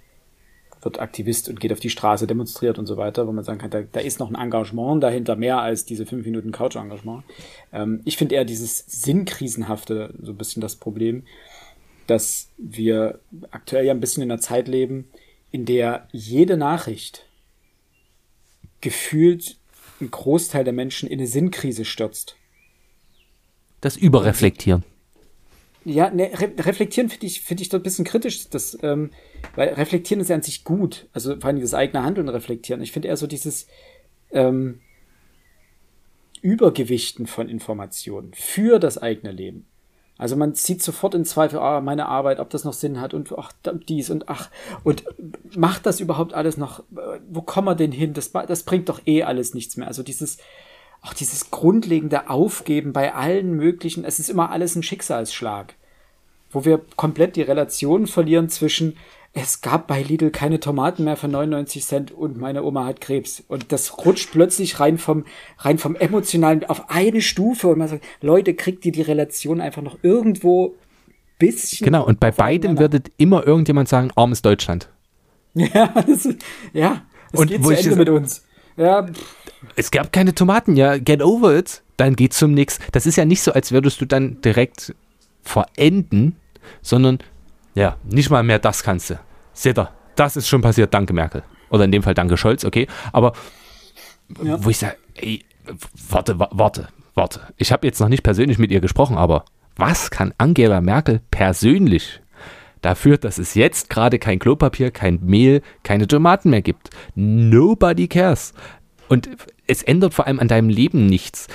wird 0.83 1.01
Aktivist 1.01 1.49
und 1.49 1.61
geht 1.61 1.73
auf 1.73 1.81
die 1.81 1.91
Straße, 1.91 2.27
demonstriert 2.27 2.79
und 2.79 2.87
so 2.87 2.97
weiter, 2.97 3.27
wo 3.27 3.33
man 3.33 3.45
sagen 3.45 3.59
kann, 3.59 3.71
da, 3.71 3.83
da 3.83 4.01
ist 4.01 4.21
noch 4.21 4.31
ein 4.31 4.41
Engagement 4.41 5.03
dahinter, 5.03 5.35
mehr 5.35 5.59
als 5.61 5.85
diese 5.85 6.05
fünf 6.05 6.27
Minuten 6.27 6.53
Couch-Engagement. 6.53 7.25
Ähm, 7.73 8.01
ich 8.05 8.17
finde 8.17 8.35
eher 8.35 8.45
dieses 8.45 8.79
Sinnkrisenhafte 8.87 10.15
so 10.21 10.33
ein 10.33 10.37
bisschen 10.37 10.61
das 10.61 10.77
Problem, 10.77 11.25
dass 12.07 12.51
wir 12.59 13.21
aktuell 13.51 13.87
ja 13.87 13.95
ein 13.95 14.01
bisschen 14.01 14.23
in 14.23 14.31
einer 14.31 14.41
Zeit 14.41 14.69
leben, 14.69 15.09
in 15.51 15.65
der 15.65 16.09
jede 16.13 16.57
Nachricht 16.57 17.27
gefühlt 18.83 19.57
einen 20.01 20.11
Großteil 20.11 20.65
der 20.65 20.75
Menschen 20.75 21.09
in 21.09 21.19
eine 21.19 21.29
Sinnkrise 21.29 21.87
stürzt 21.87 22.37
das 23.85 23.97
Überreflektieren. 23.97 24.85
Ja, 25.85 26.09
ne, 26.09 26.31
re 26.33 26.53
reflektieren 26.65 27.11
finde 27.11 27.27
ich, 27.27 27.43
finde 27.43 27.63
ich 27.63 27.69
doch 27.69 27.79
ein 27.79 27.83
bisschen 27.83 28.07
kritisch, 28.07 28.49
das, 28.49 28.79
ähm, 28.83 29.11
weil 29.55 29.69
reflektieren 29.75 30.21
ist 30.21 30.29
ja 30.29 30.37
an 30.37 30.43
sich 30.43 30.65
gut. 30.65 31.07
Also 31.13 31.39
vor 31.39 31.45
allem 31.45 31.61
das 31.61 31.75
eigene 31.75 32.03
Handeln 32.03 32.29
reflektieren. 32.31 32.83
Ich 32.83 32.93
finde 32.93 33.09
eher 33.09 33.19
so 33.19 33.27
dieses 33.27 33.67
ähm, 34.31 34.81
Übergewichten 36.41 37.27
von 37.27 37.51
Informationen 37.51 38.33
für 38.35 38.79
das 38.79 38.97
eigene 38.97 39.33
Leben. 39.33 39.67
Also 40.17 40.37
man 40.37 40.55
zieht 40.55 40.83
sofort 40.83 41.15
in 41.15 41.25
Zweifel, 41.25 41.59
ah, 41.59 41.81
meine 41.81 42.07
Arbeit, 42.07 42.39
ob 42.39 42.49
das 42.49 42.65
noch 42.65 42.73
Sinn 42.73 43.01
hat 43.01 43.13
und 43.13 43.37
ach, 43.37 43.53
dies 43.89 44.11
und 44.11 44.29
ach, 44.29 44.49
und 44.85 45.05
macht 45.57 45.87
das 45.87 46.01
überhaupt 46.01 46.33
alles 46.33 46.57
noch, 46.57 46.85
wo 47.29 47.43
kommen 47.43 47.67
wir 47.67 47.75
denn 47.75 47.93
hin? 47.93 48.15
Das, 48.15 48.31
das 48.31 48.63
bringt 48.63 48.89
doch 48.89 49.03
eh 49.07 49.25
alles 49.25 49.55
nichts 49.55 49.77
mehr. 49.77 49.89
Also 49.89 50.03
dieses, 50.05 50.39
auch 51.05 51.13
dieses 51.13 51.51
grundlegende 51.51 52.31
Aufgeben 52.31 52.93
bei 52.93 53.15
allen 53.15 53.55
möglichen, 53.55 54.05
es 54.05 54.19
ist 54.19 54.31
immer 54.31 54.51
alles 54.51 54.75
ein 54.75 54.83
Schicksalsschlag, 54.83 55.75
wo 56.51 56.65
wir 56.65 56.81
komplett 56.97 57.37
die 57.37 57.43
Relation 57.43 58.07
verlieren 58.07 58.49
zwischen 58.49 58.97
es 59.37 59.61
gab 59.61 59.89
bei 59.89 60.01
Lidl 60.01 60.31
keine 60.31 60.61
Tomaten 60.61 61.03
mehr 61.03 61.17
für 61.17 61.27
99 61.27 61.85
Cent 61.85 62.13
und 62.13 62.39
meine 62.39 62.63
Oma 62.63 62.87
hat 62.87 63.01
Krebs. 63.01 63.43
Und 63.49 63.73
das 63.73 63.99
rutscht 63.99 64.31
plötzlich 64.31 64.79
rein 64.79 64.97
vom, 64.97 65.25
rein 65.59 65.79
vom 65.79 65.97
emotionalen 65.97 66.63
auf 66.65 66.89
eine 66.89 67.21
Stufe 67.21 67.67
und 67.67 67.79
man 67.79 67.89
sagt, 67.89 68.05
Leute, 68.21 68.55
kriegt 68.55 68.87
ihr 68.87 68.93
die 68.93 69.03
Relation 69.03 69.61
einfach 69.61 69.83
noch 69.83 69.99
irgendwo 70.03 70.77
bisschen. 71.41 71.85
Genau, 71.85 72.07
und 72.07 72.21
bei 72.21 72.31
beidem 72.31 72.79
wird 72.79 73.11
immer 73.17 73.45
irgendjemand 73.45 73.89
sagen, 73.89 74.11
armes 74.15 74.41
Deutschland. 74.41 74.89
Ja, 75.57 75.95
das, 76.05 76.29
ja, 76.73 77.03
es 77.33 77.39
und 77.39 77.47
geht 77.47 77.63
zu 77.63 77.71
Ende 77.71 77.95
mit 77.95 78.09
uns. 78.09 78.45
Ja, 78.77 79.07
pff 79.07 79.44
es 79.77 79.91
gab 79.91 80.13
keine 80.13 80.35
Tomaten, 80.35 80.77
ja, 80.77 80.99
get 80.99 81.23
over 81.23 81.57
it, 81.57 81.83
dann 81.97 82.17
geht 82.17 82.33
zum 82.33 82.53
nix. 82.53 82.79
Das 82.93 83.07
ist 83.07 83.17
ja 83.17 83.25
nicht 83.25 83.43
so, 83.43 83.53
als 83.53 83.73
würdest 83.73 84.01
du 84.01 84.07
dann 84.07 84.41
direkt 84.41 84.95
verenden, 85.43 86.37
sondern 86.83 87.19
ja, 87.75 87.97
nicht 88.05 88.31
mal 88.31 88.43
mehr 88.43 88.59
das 88.59 88.83
kannst 88.83 89.11
du. 89.11 89.19
Seht 89.53 89.79
ihr, 89.79 89.91
das 90.17 90.37
ist 90.37 90.49
schon 90.49 90.63
passiert, 90.63 90.95
danke 90.95 91.13
Merkel. 91.13 91.43
Oder 91.71 91.85
in 91.85 91.93
dem 91.93 92.03
Fall 92.03 92.15
danke 92.15 92.37
Scholz, 92.37 92.65
okay. 92.65 92.87
Aber 93.13 93.33
ja. 94.43 94.63
wo 94.63 94.71
ich 94.71 94.79
sage, 94.79 94.97
ey, 95.15 95.45
warte, 96.09 96.39
warte, 96.39 96.89
warte. 97.15 97.41
Ich 97.57 97.73
habe 97.73 97.87
jetzt 97.87 98.01
noch 98.01 98.09
nicht 98.09 98.23
persönlich 98.23 98.59
mit 98.59 98.71
ihr 98.71 98.81
gesprochen, 98.81 99.17
aber 99.17 99.45
was 99.77 100.11
kann 100.11 100.33
Angela 100.39 100.81
Merkel 100.81 101.21
persönlich 101.31 102.21
dafür, 102.81 103.19
dass 103.19 103.39
es 103.39 103.55
jetzt 103.55 103.91
gerade 103.91 104.19
kein 104.19 104.39
Klopapier, 104.39 104.91
kein 104.91 105.19
Mehl, 105.23 105.63
keine 105.83 106.07
Tomaten 106.07 106.51
mehr 106.51 106.63
gibt? 106.63 106.91
Nobody 107.15 108.09
cares. 108.09 108.53
Und 109.09 109.29
es 109.67 109.83
ändert 109.83 110.15
vor 110.15 110.27
allem 110.27 110.41
an 110.41 110.49
deinem 110.49 110.69
Leben 110.69 111.07
nichts. 111.07 111.49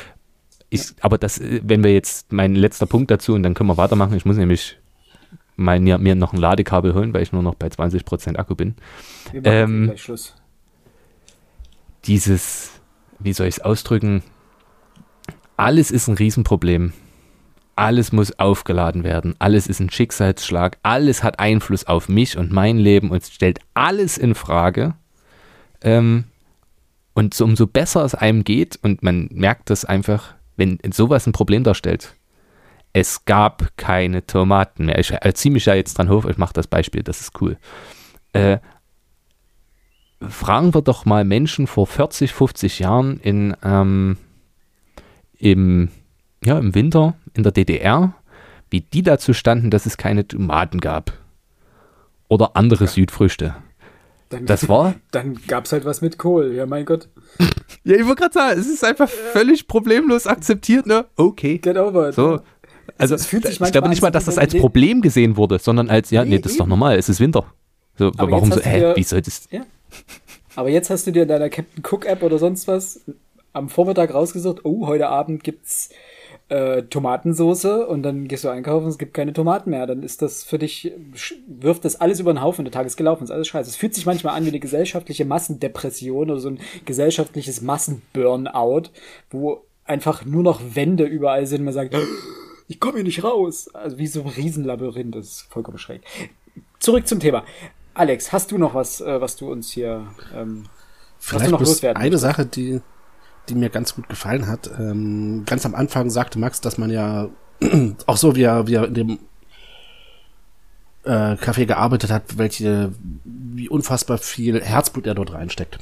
Ich, 0.70 0.94
aber 1.02 1.18
das, 1.18 1.42
wenn 1.42 1.84
wir 1.84 1.94
jetzt, 1.94 2.32
mein 2.32 2.56
letzter 2.56 2.86
Punkt 2.86 3.10
dazu, 3.10 3.34
und 3.34 3.44
dann 3.44 3.54
können 3.54 3.70
wir 3.70 3.78
weitermachen. 3.78 4.16
Ich 4.16 4.26
muss 4.26 4.38
nämlich 4.38 4.78
mal 5.56 5.80
mir, 5.80 5.98
mir 5.98 6.16
noch 6.16 6.34
ein 6.34 6.40
Ladekabel 6.40 6.94
holen, 6.94 7.14
weil 7.14 7.24
ich 7.24 7.32
nur 7.32 7.44
noch 7.44 7.56
bei 7.56 7.68
20% 7.68 8.38
Akku 8.38 8.56
bin. 8.56 8.76
Wir 9.32 9.44
ähm, 9.46 9.86
gleich 9.86 10.04
Schluss. 10.04 10.36
Dieses, 12.06 12.72
wie 13.20 13.34
soll 13.34 13.48
ich 13.48 13.56
es 13.56 13.62
ausdrücken? 13.62 14.24
Alles 15.58 15.92
ist 15.92 16.08
ein 16.08 16.16
Riesenproblem. 16.16 16.94
Alles 17.76 18.12
muss 18.12 18.38
aufgeladen 18.40 19.04
werden. 19.04 19.36
Alles 19.40 19.68
ist 19.68 19.80
ein 19.80 19.90
Schicksalsschlag. 19.90 20.78
Alles 20.84 21.24
hat 21.24 21.40
Einfluss 21.40 21.88
auf 21.88 22.10
mich 22.10 22.38
und 22.38 22.52
mein 22.52 22.78
Leben 22.78 23.10
und 23.10 23.26
stellt 23.26 23.60
alles 23.74 24.18
in 24.18 24.36
Frage. 24.36 24.96
Ähm, 25.82 26.26
und 27.20 27.34
so, 27.34 27.44
umso 27.44 27.68
besser 27.68 28.06
es 28.06 28.16
einem 28.16 28.46
geht, 28.46 28.80
und 28.82 29.04
man 29.04 29.28
merkt 29.34 29.70
das 29.70 29.84
einfach, 29.84 30.36
wenn 30.56 30.80
sowas 30.92 31.28
ein 31.28 31.34
Problem 31.34 31.66
darstellt, 31.66 32.16
es 32.94 33.26
gab 33.26 33.76
keine 33.76 34.26
Tomaten 34.26 34.86
mehr. 34.86 34.98
Ich 35.00 35.12
äh, 35.12 35.34
ziehe 35.34 35.52
mich 35.52 35.66
ja 35.66 35.74
jetzt 35.74 35.98
dran 35.98 36.10
hoch, 36.10 36.24
ich 36.24 36.38
mache 36.38 36.54
das 36.54 36.68
Beispiel, 36.68 37.04
das 37.04 37.20
ist 37.20 37.42
cool. 37.42 37.58
Äh, 38.32 38.60
fragen 40.26 40.74
wir 40.74 40.82
doch 40.82 41.04
mal 41.04 41.26
Menschen 41.26 41.68
vor 41.68 41.88
40, 41.88 42.32
50 42.32 42.80
Jahren 42.80 43.20
in, 43.20 43.54
ähm, 43.64 44.16
im, 45.38 45.90
ja, 46.42 46.58
im 46.58 46.74
Winter 46.74 47.16
in 47.34 47.44
der 47.44 47.52
DDR, 47.52 48.14
wie 48.70 48.80
die 48.80 49.04
dazu 49.04 49.34
standen, 49.34 49.72
dass 49.72 49.86
es 49.86 49.98
keine 49.98 50.26
Tomaten 50.26 50.80
gab. 50.80 51.12
Oder 52.30 52.56
andere 52.56 52.88
Südfrüchte. 52.88 53.56
Dann, 54.30 54.46
Das 54.46 54.70
war- 54.70 54.96
Dann 55.12 55.40
gab 55.48 55.66
es 55.66 55.72
halt 55.72 55.86
was 55.86 56.02
mit 56.02 56.18
Kohl, 56.18 56.54
ja 56.54 56.66
mein 56.66 56.86
Gott. 56.86 57.08
Ja, 57.84 57.96
ich 57.96 58.06
wollte 58.06 58.22
gerade 58.24 58.34
sagen, 58.34 58.60
es 58.60 58.68
ist 58.68 58.84
einfach 58.84 59.08
völlig 59.08 59.68
problemlos 59.68 60.28
akzeptiert, 60.28 60.86
ne? 60.86 61.06
Okay. 61.16 61.60
Get 61.60 61.78
over 61.78 62.10
it. 62.10 62.16
So. 62.16 62.42
Also, 62.98 63.16
es 63.16 63.26
fühlt 63.28 63.46
sich 63.46 63.62
ich 63.62 63.72
glaube 63.72 63.88
nicht 63.90 64.02
mal, 64.02 64.10
dass 64.12 64.26
das 64.26 64.38
als 64.38 64.54
Problem 64.56 65.02
gesehen 65.02 65.38
wurde, 65.38 65.60
sondern 65.60 65.90
als, 65.90 66.10
ja, 66.10 66.24
nee, 66.24 66.32
Nee, 66.32 66.40
das 66.40 66.54
ist 66.54 66.60
doch 66.60 66.68
normal, 66.68 66.98
es 66.98 67.08
ist 67.10 67.20
Winter. 67.20 67.46
So, 67.98 68.08
Aber 68.18 68.32
warum 68.32 68.52
so, 68.52 68.60
hä, 68.60 68.80
dir- 68.80 68.96
wie 68.96 69.04
soll 69.04 69.22
das? 69.22 69.48
Ja. 69.52 69.62
Aber 70.56 70.70
jetzt 70.70 70.90
hast 70.90 71.08
du 71.08 71.12
dir 71.12 71.22
in 71.24 71.28
deiner 71.30 71.50
Captain 71.50 71.84
Cook 71.90 72.06
App 72.06 72.22
oder 72.24 72.38
sonst 72.40 72.68
was 72.68 73.02
am 73.54 73.70
Vormittag 73.70 74.14
rausgesucht, 74.14 74.66
oh, 74.66 74.88
heute 74.88 75.08
Abend 75.08 75.44
gibt's 75.44 75.90
äh, 76.50 76.84
Tomatensoße 76.84 77.88
und 77.88 78.04
dann 78.04 78.28
gehst 78.28 78.44
du 78.44 78.50
einkaufen 78.50 78.86
und 78.86 78.92
es 78.92 78.98
gibt 78.98 79.14
keine 79.14 79.34
Tomaten 79.34 79.70
mehr. 79.70 79.88
Dann 79.88 80.04
ist 80.04 80.22
das 80.22 80.44
für 80.44 80.60
dich, 80.60 80.92
wirft 81.48 81.86
das 81.86 82.02
alles 82.02 82.20
über 82.20 82.34
den 82.34 82.42
Haufen, 82.42 82.66
der 82.66 82.72
Tag 82.72 82.86
ist 82.86 82.98
gelaufen, 82.98 83.24
ist 83.24 83.32
alles 83.32 83.48
scheiße. 83.48 83.70
Es 83.70 83.76
fühlt 83.76 83.94
sich 83.94 84.06
manchmal 84.06 84.36
an 84.36 84.46
wie 84.46 84.50
eine 84.50 84.60
gesellschaftliche 84.60 85.26
Massendepression 85.26 86.30
oder 86.30 86.40
so 86.40 86.50
ein 86.50 86.60
gesellschaftliches 86.86 87.62
Massenburnout, 87.62 88.90
wo 89.30 89.64
einfach 89.86 90.26
nur 90.26 90.44
noch 90.44 90.62
Wände 90.74 91.06
überall 91.06 91.46
sind 91.46 91.60
und 91.60 91.66
man 91.66 91.74
sagt, 91.74 91.96
ich 92.68 92.80
komme 92.80 92.96
hier 92.96 93.04
nicht 93.04 93.24
raus. 93.24 93.70
Also 93.74 93.98
wie 93.98 94.08
so 94.08 94.22
ein 94.22 94.28
Riesenlabyrinth, 94.28 95.16
das 95.16 95.26
ist 95.26 95.42
vollkommen 95.50 95.78
schräg. 95.78 96.02
Zurück 96.80 97.08
zum 97.08 97.20
Thema. 97.20 97.44
Alex, 97.94 98.32
hast 98.32 98.52
du 98.52 98.58
noch 98.58 98.74
was, 98.74 99.02
äh, 99.02 99.20
was 99.20 99.36
du 99.36 99.52
uns 99.52 99.72
hier 99.72 100.08
ähm, 100.36 100.66
Vielleicht 101.20 101.52
noch 101.52 101.58
bloß 101.58 101.70
loswerden 101.70 102.02
eine? 102.02 102.18
Sache, 102.18 102.46
die, 102.46 102.82
die 103.50 103.56
mir 103.56 103.70
ganz 103.70 103.96
gut 103.96 104.08
gefallen 104.10 104.48
hat. 104.48 104.70
Ähm, 104.80 105.44
ganz 105.46 105.66
am 105.66 105.76
Anfang 105.76 106.10
sagte 106.10 106.40
Max, 106.40 106.62
dass 106.62 106.78
man 106.78 106.90
ja 106.90 107.30
auch 108.06 108.18
so, 108.18 108.36
wie 108.36 108.44
er, 108.44 108.68
wie 108.68 108.76
er 108.76 108.86
in 108.86 108.94
dem 108.94 109.20
äh, 111.04 111.34
Café 111.36 111.66
gearbeitet 111.66 112.12
hat, 112.12 112.38
welche, 112.38 112.92
wie 113.24 113.70
unfassbar 113.70 114.18
viel 114.18 114.62
Herzblut 114.62 115.08
er 115.08 115.16
dort 115.16 115.34
reinsteckt. 115.34 115.80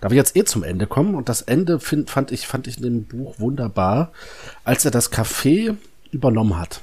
Da 0.00 0.10
wir 0.10 0.16
jetzt 0.16 0.36
eh 0.36 0.44
zum 0.44 0.62
Ende 0.62 0.86
kommen 0.86 1.14
und 1.14 1.28
das 1.28 1.42
Ende 1.42 1.80
find, 1.80 2.10
fand 2.10 2.30
ich 2.30 2.46
fand 2.46 2.66
ich 2.66 2.76
in 2.76 2.82
dem 2.82 3.04
Buch 3.04 3.38
wunderbar, 3.38 4.12
als 4.64 4.84
er 4.84 4.90
das 4.90 5.10
Café 5.10 5.76
übernommen 6.10 6.58
hat. 6.58 6.80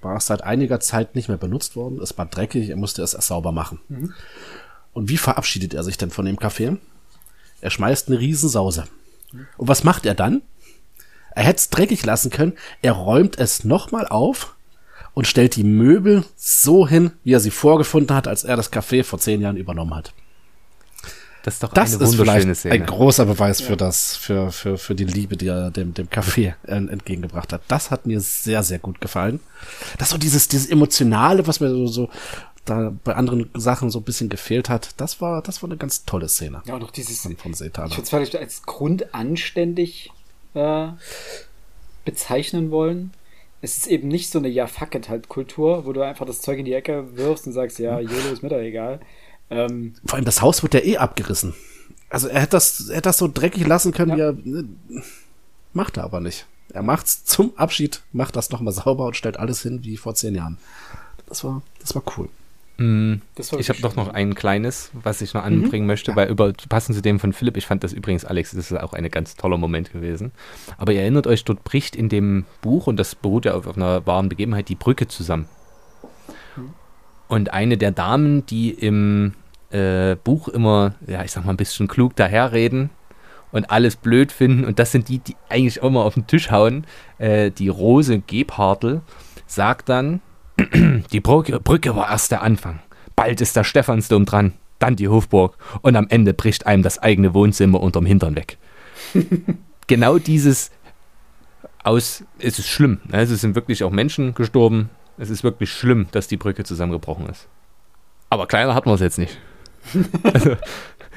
War 0.00 0.16
es 0.16 0.26
seit 0.26 0.42
einiger 0.42 0.80
Zeit 0.80 1.14
nicht 1.14 1.28
mehr 1.28 1.36
benutzt 1.36 1.76
worden. 1.76 2.00
Es 2.00 2.16
war 2.16 2.24
dreckig, 2.24 2.70
er 2.70 2.76
musste 2.76 3.02
es 3.02 3.12
erst 3.12 3.28
sauber 3.28 3.52
machen. 3.52 3.80
Und 4.94 5.10
wie 5.10 5.18
verabschiedet 5.18 5.74
er 5.74 5.82
sich 5.82 5.98
denn 5.98 6.10
von 6.10 6.24
dem 6.24 6.38
Café? 6.38 6.78
Er 7.60 7.70
schmeißt 7.70 8.08
eine 8.08 8.18
Riesensause. 8.18 8.84
Und 9.56 9.68
was 9.68 9.84
macht 9.84 10.06
er 10.06 10.14
dann? 10.14 10.42
Er 11.34 11.44
hätte 11.44 11.58
es 11.58 11.70
dreckig 11.70 12.04
lassen 12.04 12.30
können. 12.30 12.54
Er 12.82 12.92
räumt 12.92 13.38
es 13.38 13.64
nochmal 13.64 14.06
auf 14.08 14.56
und 15.14 15.26
stellt 15.26 15.56
die 15.56 15.64
Möbel 15.64 16.24
so 16.36 16.86
hin, 16.88 17.12
wie 17.24 17.32
er 17.32 17.40
sie 17.40 17.50
vorgefunden 17.50 18.14
hat, 18.16 18.26
als 18.28 18.44
er 18.44 18.56
das 18.56 18.72
Café 18.72 19.04
vor 19.04 19.18
zehn 19.18 19.40
Jahren 19.40 19.56
übernommen 19.56 19.94
hat. 19.94 20.12
Das 21.42 21.54
ist 21.54 21.62
doch 21.62 21.72
Das 21.72 21.94
eine 21.94 22.04
ist 22.04 22.18
wunderschöne 22.18 22.42
vielleicht 22.42 22.58
Szene. 22.58 22.74
ein 22.74 22.86
großer 22.86 23.24
Beweis 23.24 23.62
für 23.62 23.76
das, 23.76 24.16
für, 24.16 24.52
für, 24.52 24.76
für 24.76 24.94
die 24.94 25.04
Liebe, 25.04 25.36
die 25.38 25.46
er 25.46 25.70
dem, 25.70 25.94
dem 25.94 26.08
Café 26.08 26.54
entgegengebracht 26.66 27.52
hat. 27.52 27.62
Das 27.68 27.90
hat 27.90 28.04
mir 28.06 28.20
sehr, 28.20 28.62
sehr 28.62 28.78
gut 28.78 29.00
gefallen. 29.00 29.40
Das 29.96 30.10
so 30.10 30.18
dieses, 30.18 30.48
dieses 30.48 30.68
Emotionale, 30.68 31.46
was 31.46 31.60
mir 31.60 31.70
so, 31.70 31.86
so 31.86 32.10
da 32.64 32.92
bei 33.04 33.14
anderen 33.14 33.50
Sachen 33.54 33.90
so 33.90 33.98
ein 34.00 34.04
bisschen 34.04 34.28
gefehlt 34.28 34.68
hat, 34.68 34.90
das 34.98 35.20
war, 35.20 35.42
das 35.42 35.62
war 35.62 35.68
eine 35.70 35.76
ganz 35.78 36.04
tolle 36.04 36.28
Szene 36.28 36.62
Ja, 36.66 36.74
auch 36.74 36.80
noch 36.80 36.90
dieses, 36.90 37.20
von, 37.22 37.36
von 37.36 37.52
ich 37.52 37.60
würde 37.60 38.02
es 38.02 38.08
vielleicht 38.10 38.36
als 38.36 38.62
grundanständig 38.62 40.12
äh, 40.54 40.88
bezeichnen 42.04 42.70
wollen. 42.70 43.12
Es 43.62 43.76
ist 43.76 43.86
eben 43.86 44.08
nicht 44.08 44.30
so 44.30 44.38
eine 44.38 44.48
Ja, 44.48 44.66
fuck 44.66 44.94
it 44.94 45.08
halt 45.08 45.28
Kultur, 45.28 45.84
wo 45.84 45.92
du 45.92 46.00
einfach 46.02 46.26
das 46.26 46.40
Zeug 46.40 46.58
in 46.58 46.64
die 46.64 46.72
Ecke 46.72 47.16
wirfst 47.16 47.46
und 47.46 47.52
sagst, 47.52 47.78
ja, 47.78 48.00
YOLO 48.00 48.32
ist 48.32 48.42
mir 48.42 48.48
doch 48.48 48.56
egal. 48.58 49.00
Ähm, 49.50 49.94
Vor 50.06 50.16
allem 50.16 50.24
das 50.24 50.40
Haus 50.40 50.62
wird 50.62 50.74
ja 50.74 50.80
eh 50.80 50.96
abgerissen. 50.96 51.54
Also 52.08 52.28
er 52.28 52.40
hätte 52.40 52.52
das, 52.52 52.88
er 52.88 52.96
hätte 52.96 53.08
das 53.08 53.18
so 53.18 53.28
dreckig 53.32 53.66
lassen 53.66 53.92
können, 53.92 54.16
Ja. 54.16 54.16
wie 54.16 54.50
er, 54.50 54.60
ne, 54.62 54.68
macht 55.72 55.96
er 55.98 56.04
aber 56.04 56.20
nicht. 56.20 56.46
Er 56.72 56.82
macht's 56.82 57.24
zum 57.24 57.56
Abschied, 57.56 58.02
macht 58.12 58.36
das 58.36 58.50
nochmal 58.50 58.72
sauber 58.72 59.06
und 59.06 59.16
stellt 59.16 59.36
alles 59.36 59.62
hin 59.62 59.82
wie 59.84 59.96
vor 59.96 60.14
zehn 60.14 60.34
Jahren. 60.34 60.58
Das 61.26 61.44
war, 61.44 61.62
das 61.80 61.94
war 61.94 62.02
cool. 62.16 62.28
War 62.80 63.60
ich 63.60 63.68
habe 63.68 63.82
doch 63.82 63.94
noch 63.94 64.08
ein 64.08 64.34
kleines, 64.34 64.90
was 64.94 65.20
ich 65.20 65.34
noch 65.34 65.44
anbringen 65.44 65.86
möchte, 65.86 66.16
weil 66.16 66.30
über 66.30 66.50
passend 66.70 66.96
zu 66.96 67.02
dem 67.02 67.20
von 67.20 67.34
Philipp, 67.34 67.58
ich 67.58 67.66
fand 67.66 67.84
das 67.84 67.92
übrigens, 67.92 68.24
Alex, 68.24 68.52
das 68.52 68.70
ist 68.70 68.80
auch 68.80 68.94
ein 68.94 69.06
ganz 69.10 69.36
toller 69.36 69.58
Moment 69.58 69.92
gewesen. 69.92 70.32
Aber 70.78 70.92
ihr 70.92 71.02
erinnert 71.02 71.26
euch, 71.26 71.44
dort 71.44 71.62
bricht 71.62 71.94
in 71.94 72.08
dem 72.08 72.46
Buch, 72.62 72.86
und 72.86 72.96
das 72.96 73.14
beruht 73.14 73.44
ja 73.44 73.52
auf, 73.52 73.66
auf 73.66 73.76
einer 73.76 74.06
wahren 74.06 74.30
Begebenheit, 74.30 74.70
die 74.70 74.76
Brücke 74.76 75.08
zusammen. 75.08 75.46
Und 77.28 77.52
eine 77.52 77.76
der 77.76 77.90
Damen, 77.90 78.46
die 78.46 78.70
im 78.70 79.34
äh, 79.68 80.16
Buch 80.16 80.48
immer, 80.48 80.94
ja, 81.06 81.22
ich 81.22 81.32
sag 81.32 81.44
mal, 81.44 81.52
ein 81.52 81.58
bisschen 81.58 81.86
klug 81.86 82.16
daherreden 82.16 82.88
und 83.52 83.70
alles 83.70 83.96
blöd 83.96 84.32
finden, 84.32 84.64
und 84.64 84.78
das 84.78 84.90
sind 84.90 85.10
die, 85.10 85.18
die 85.18 85.36
eigentlich 85.50 85.82
auch 85.82 85.88
immer 85.88 86.06
auf 86.06 86.14
den 86.14 86.26
Tisch 86.26 86.50
hauen, 86.50 86.86
äh, 87.18 87.50
die 87.50 87.68
Rose 87.68 88.20
Gebhartl, 88.26 89.02
sagt 89.46 89.90
dann, 89.90 90.22
die 91.12 91.20
Brücke, 91.20 91.96
war 91.96 92.10
erst 92.10 92.30
der 92.30 92.42
Anfang. 92.42 92.80
Bald 93.16 93.40
ist 93.40 93.56
der 93.56 93.64
Stephansdom 93.64 94.24
dran, 94.24 94.52
dann 94.78 94.96
die 94.96 95.08
Hofburg 95.08 95.56
und 95.82 95.96
am 95.96 96.06
Ende 96.08 96.34
bricht 96.34 96.66
einem 96.66 96.82
das 96.82 96.98
eigene 96.98 97.34
Wohnzimmer 97.34 97.80
unterm 97.80 98.06
Hintern 98.06 98.36
weg. 98.36 98.58
genau 99.86 100.18
dieses 100.18 100.70
aus, 101.82 102.24
es 102.38 102.58
ist 102.58 102.68
schlimm. 102.68 103.00
ne? 103.08 103.22
Es 103.22 103.30
sind 103.40 103.54
wirklich 103.54 103.84
auch 103.84 103.90
Menschen 103.90 104.34
gestorben. 104.34 104.90
Es 105.18 105.30
ist 105.30 105.44
wirklich 105.44 105.70
schlimm, 105.72 106.08
dass 106.12 106.28
die 106.28 106.36
Brücke 106.36 106.64
zusammengebrochen 106.64 107.26
ist. 107.28 107.46
Aber 108.30 108.46
kleiner 108.46 108.74
hat 108.74 108.86
man 108.86 108.94
es 108.94 109.00
jetzt 109.00 109.18
nicht. 109.18 109.38
also, 110.22 110.56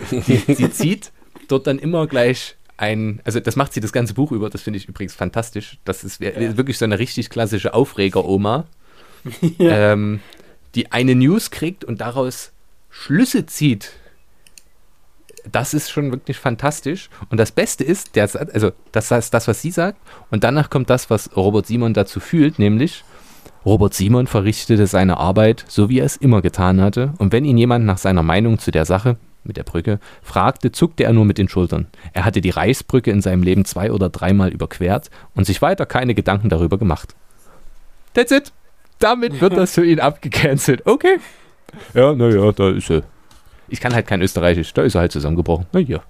sie, 0.10 0.22
sie 0.54 0.72
zieht 0.72 1.12
dort 1.48 1.68
dann 1.68 1.80
immer 1.80 2.08
gleich 2.08 2.56
ein, 2.78 3.22
also 3.24 3.40
das 3.40 3.56
macht 3.56 3.74
sie 3.74 3.82
das 3.82 3.94
ganze 3.94 4.14
Buch 4.14 4.32
über, 4.32 4.50
das 4.50 4.62
finde 4.62 4.78
ich 4.78 4.88
übrigens 4.88 5.14
fantastisch. 5.14 5.78
Das 5.86 6.04
ist 6.04 6.20
Ja. 6.22 6.58
wirklich 6.58 6.78
so 6.78 6.86
eine 6.86 7.00
richtig 7.00 7.30
klassische 7.30 7.74
Aufreger-Oma 7.74 8.66
ja. 9.58 9.94
ähm, 9.94 10.20
die 10.76 10.92
eine 10.92 11.16
News 11.16 11.52
kriegt 11.52 11.84
und 11.84 12.02
daraus 12.02 12.52
Schlüsse 12.90 13.46
zieht. 13.46 13.92
Das 15.52 15.74
ist 15.74 15.92
schon 15.92 16.12
wirklich 16.12 16.38
fantastisch. 16.38 17.10
Und 17.30 17.38
das 17.38 17.52
Beste 17.52 17.84
ist, 17.84 18.16
der, 18.16 18.30
also 18.54 18.72
das 18.92 19.12
ist 19.12 19.34
das, 19.34 19.48
was 19.48 19.62
sie 19.62 19.72
sagt. 19.72 20.00
Und 20.32 20.44
danach 20.44 20.70
kommt 20.70 20.90
das, 20.90 21.10
was 21.10 21.36
Robert 21.36 21.68
Simon 21.68 21.94
dazu 21.94 22.20
fühlt, 22.20 22.60
nämlich 22.60 23.04
Robert 23.66 23.94
Simon 23.94 24.28
verrichtete 24.28 24.88
seine 24.88 25.18
Arbeit, 25.18 25.64
so 25.68 25.90
wie 25.90 26.00
er 26.00 26.06
es 26.06 26.18
immer 26.18 26.42
getan 26.42 26.82
hatte. 26.82 27.14
Und 27.18 27.32
wenn 27.32 27.46
ihn 27.46 27.58
jemand 27.58 27.86
nach 27.86 27.98
seiner 27.98 28.24
Meinung 28.24 28.60
zu 28.60 28.72
der 28.72 28.86
Sache 28.86 29.18
mit 29.44 29.58
der 29.58 29.64
Brücke 29.64 30.00
fragte, 30.22 30.72
zuckte 30.72 31.04
er 31.04 31.14
nur 31.14 31.26
mit 31.26 31.38
den 31.38 31.48
Schultern. 31.48 31.88
Er 32.14 32.26
hatte 32.26 32.42
die 32.42 32.50
Reichsbrücke 32.50 33.12
in 33.12 33.22
seinem 33.22 33.44
Leben 33.44 33.66
zwei 33.66 33.92
oder 33.92 34.10
dreimal 34.10 34.50
überquert 34.50 35.10
und 35.34 35.46
sich 35.46 35.62
weiter 35.62 35.86
keine 35.86 36.14
Gedanken 36.14 36.50
darüber 36.50 36.78
gemacht. 36.78 37.16
That's 38.14 38.32
it. 38.32 38.52
Damit 39.00 39.42
wird 39.42 39.58
das 39.58 39.74
für 39.74 39.86
ihn 39.86 40.00
abgecancelt. 40.00 40.86
Okay. 40.86 41.20
Ja, 41.94 42.14
naja, 42.14 42.52
da 42.52 42.70
ist 42.70 42.90
er. 42.90 43.04
Ich 43.68 43.82
kann 43.82 43.94
halt 43.94 44.08
kein 44.08 44.22
Österreichisch. 44.22 44.74
Da 44.74 44.84
ist 44.84 44.96
er 44.96 45.02
halt 45.02 45.12
zusammengebrochen. 45.12 45.66
Na 45.72 45.80
ja. 45.80 46.04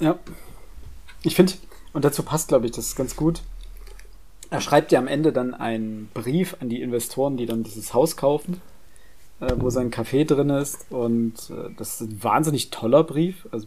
Ja. 0.00 0.18
Ich 1.22 1.34
finde, 1.34 1.54
und 1.92 2.04
dazu 2.04 2.22
passt, 2.22 2.48
glaube 2.48 2.66
ich, 2.66 2.72
das 2.72 2.86
ist 2.86 2.96
ganz 2.96 3.16
gut. 3.16 3.42
Er 4.50 4.60
schreibt 4.60 4.92
ja 4.92 4.98
am 4.98 5.08
Ende 5.08 5.32
dann 5.32 5.54
einen 5.54 6.08
Brief 6.14 6.56
an 6.60 6.68
die 6.68 6.80
Investoren, 6.80 7.36
die 7.36 7.46
dann 7.46 7.64
dieses 7.64 7.92
Haus 7.92 8.16
kaufen, 8.16 8.60
äh, 9.40 9.52
wo 9.56 9.68
sein 9.70 9.90
Café 9.90 10.24
drin 10.24 10.50
ist. 10.50 10.86
Und 10.90 11.50
äh, 11.50 11.70
das 11.76 11.94
ist 11.94 12.00
ein 12.02 12.22
wahnsinnig 12.22 12.70
toller 12.70 13.04
Brief, 13.04 13.46
also 13.50 13.66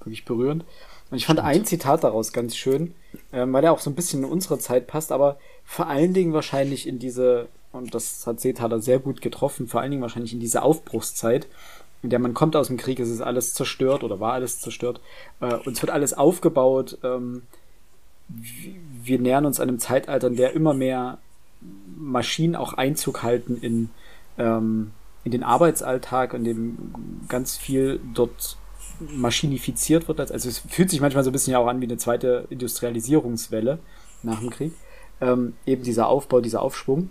wirklich 0.00 0.24
berührend. 0.24 0.64
Und 1.10 1.16
ich 1.16 1.26
fand 1.26 1.40
ein 1.40 1.64
Zitat 1.64 2.04
daraus 2.04 2.32
ganz 2.32 2.56
schön, 2.56 2.94
ähm, 3.32 3.52
weil 3.52 3.64
er 3.64 3.72
auch 3.72 3.80
so 3.80 3.90
ein 3.90 3.94
bisschen 3.94 4.24
in 4.24 4.30
unsere 4.30 4.58
Zeit 4.58 4.86
passt, 4.86 5.12
aber 5.12 5.38
vor 5.64 5.86
allen 5.86 6.14
Dingen 6.14 6.32
wahrscheinlich 6.32 6.86
in 6.86 6.98
diese, 6.98 7.48
und 7.72 7.94
das 7.94 8.26
hat 8.26 8.40
Seethaler 8.40 8.80
sehr 8.80 8.98
gut 8.98 9.20
getroffen, 9.20 9.68
vor 9.68 9.80
allen 9.80 9.90
Dingen 9.90 10.02
wahrscheinlich 10.02 10.32
in 10.32 10.40
diese 10.40 10.62
Aufbruchszeit, 10.62 11.46
in 12.02 12.10
der 12.10 12.18
man 12.18 12.34
kommt 12.34 12.56
aus 12.56 12.68
dem 12.68 12.76
Krieg, 12.76 13.00
es 13.00 13.10
ist 13.10 13.20
alles 13.20 13.54
zerstört 13.54 14.04
oder 14.04 14.20
war 14.20 14.32
alles 14.32 14.60
zerstört, 14.60 15.00
äh, 15.40 15.54
und 15.54 15.76
es 15.76 15.82
wird 15.82 15.90
alles 15.90 16.14
aufgebaut. 16.14 16.98
Ähm, 17.02 17.42
wir 18.28 19.18
nähern 19.18 19.46
uns 19.46 19.58
einem 19.58 19.78
Zeitalter, 19.78 20.28
in 20.28 20.36
der 20.36 20.52
immer 20.52 20.74
mehr 20.74 21.18
Maschinen 21.96 22.56
auch 22.56 22.74
Einzug 22.74 23.22
halten 23.22 23.58
in, 23.60 23.90
ähm, 24.36 24.92
in 25.24 25.32
den 25.32 25.42
Arbeitsalltag, 25.42 26.34
in 26.34 26.44
dem 26.44 26.78
ganz 27.28 27.56
viel 27.56 28.00
dort 28.14 28.56
maschinifiziert 29.00 30.08
wird. 30.08 30.20
Also 30.30 30.48
es 30.48 30.58
fühlt 30.58 30.90
sich 30.90 31.00
manchmal 31.00 31.24
so 31.24 31.30
ein 31.30 31.32
bisschen 31.32 31.52
ja 31.52 31.58
auch 31.58 31.66
an 31.66 31.80
wie 31.80 31.86
eine 31.86 31.98
zweite 31.98 32.46
Industrialisierungswelle 32.50 33.78
nach 34.22 34.40
dem 34.40 34.50
Krieg. 34.50 34.72
Ähm, 35.20 35.54
eben 35.66 35.82
dieser 35.82 36.08
Aufbau, 36.08 36.40
dieser 36.40 36.62
Aufschwung. 36.62 37.10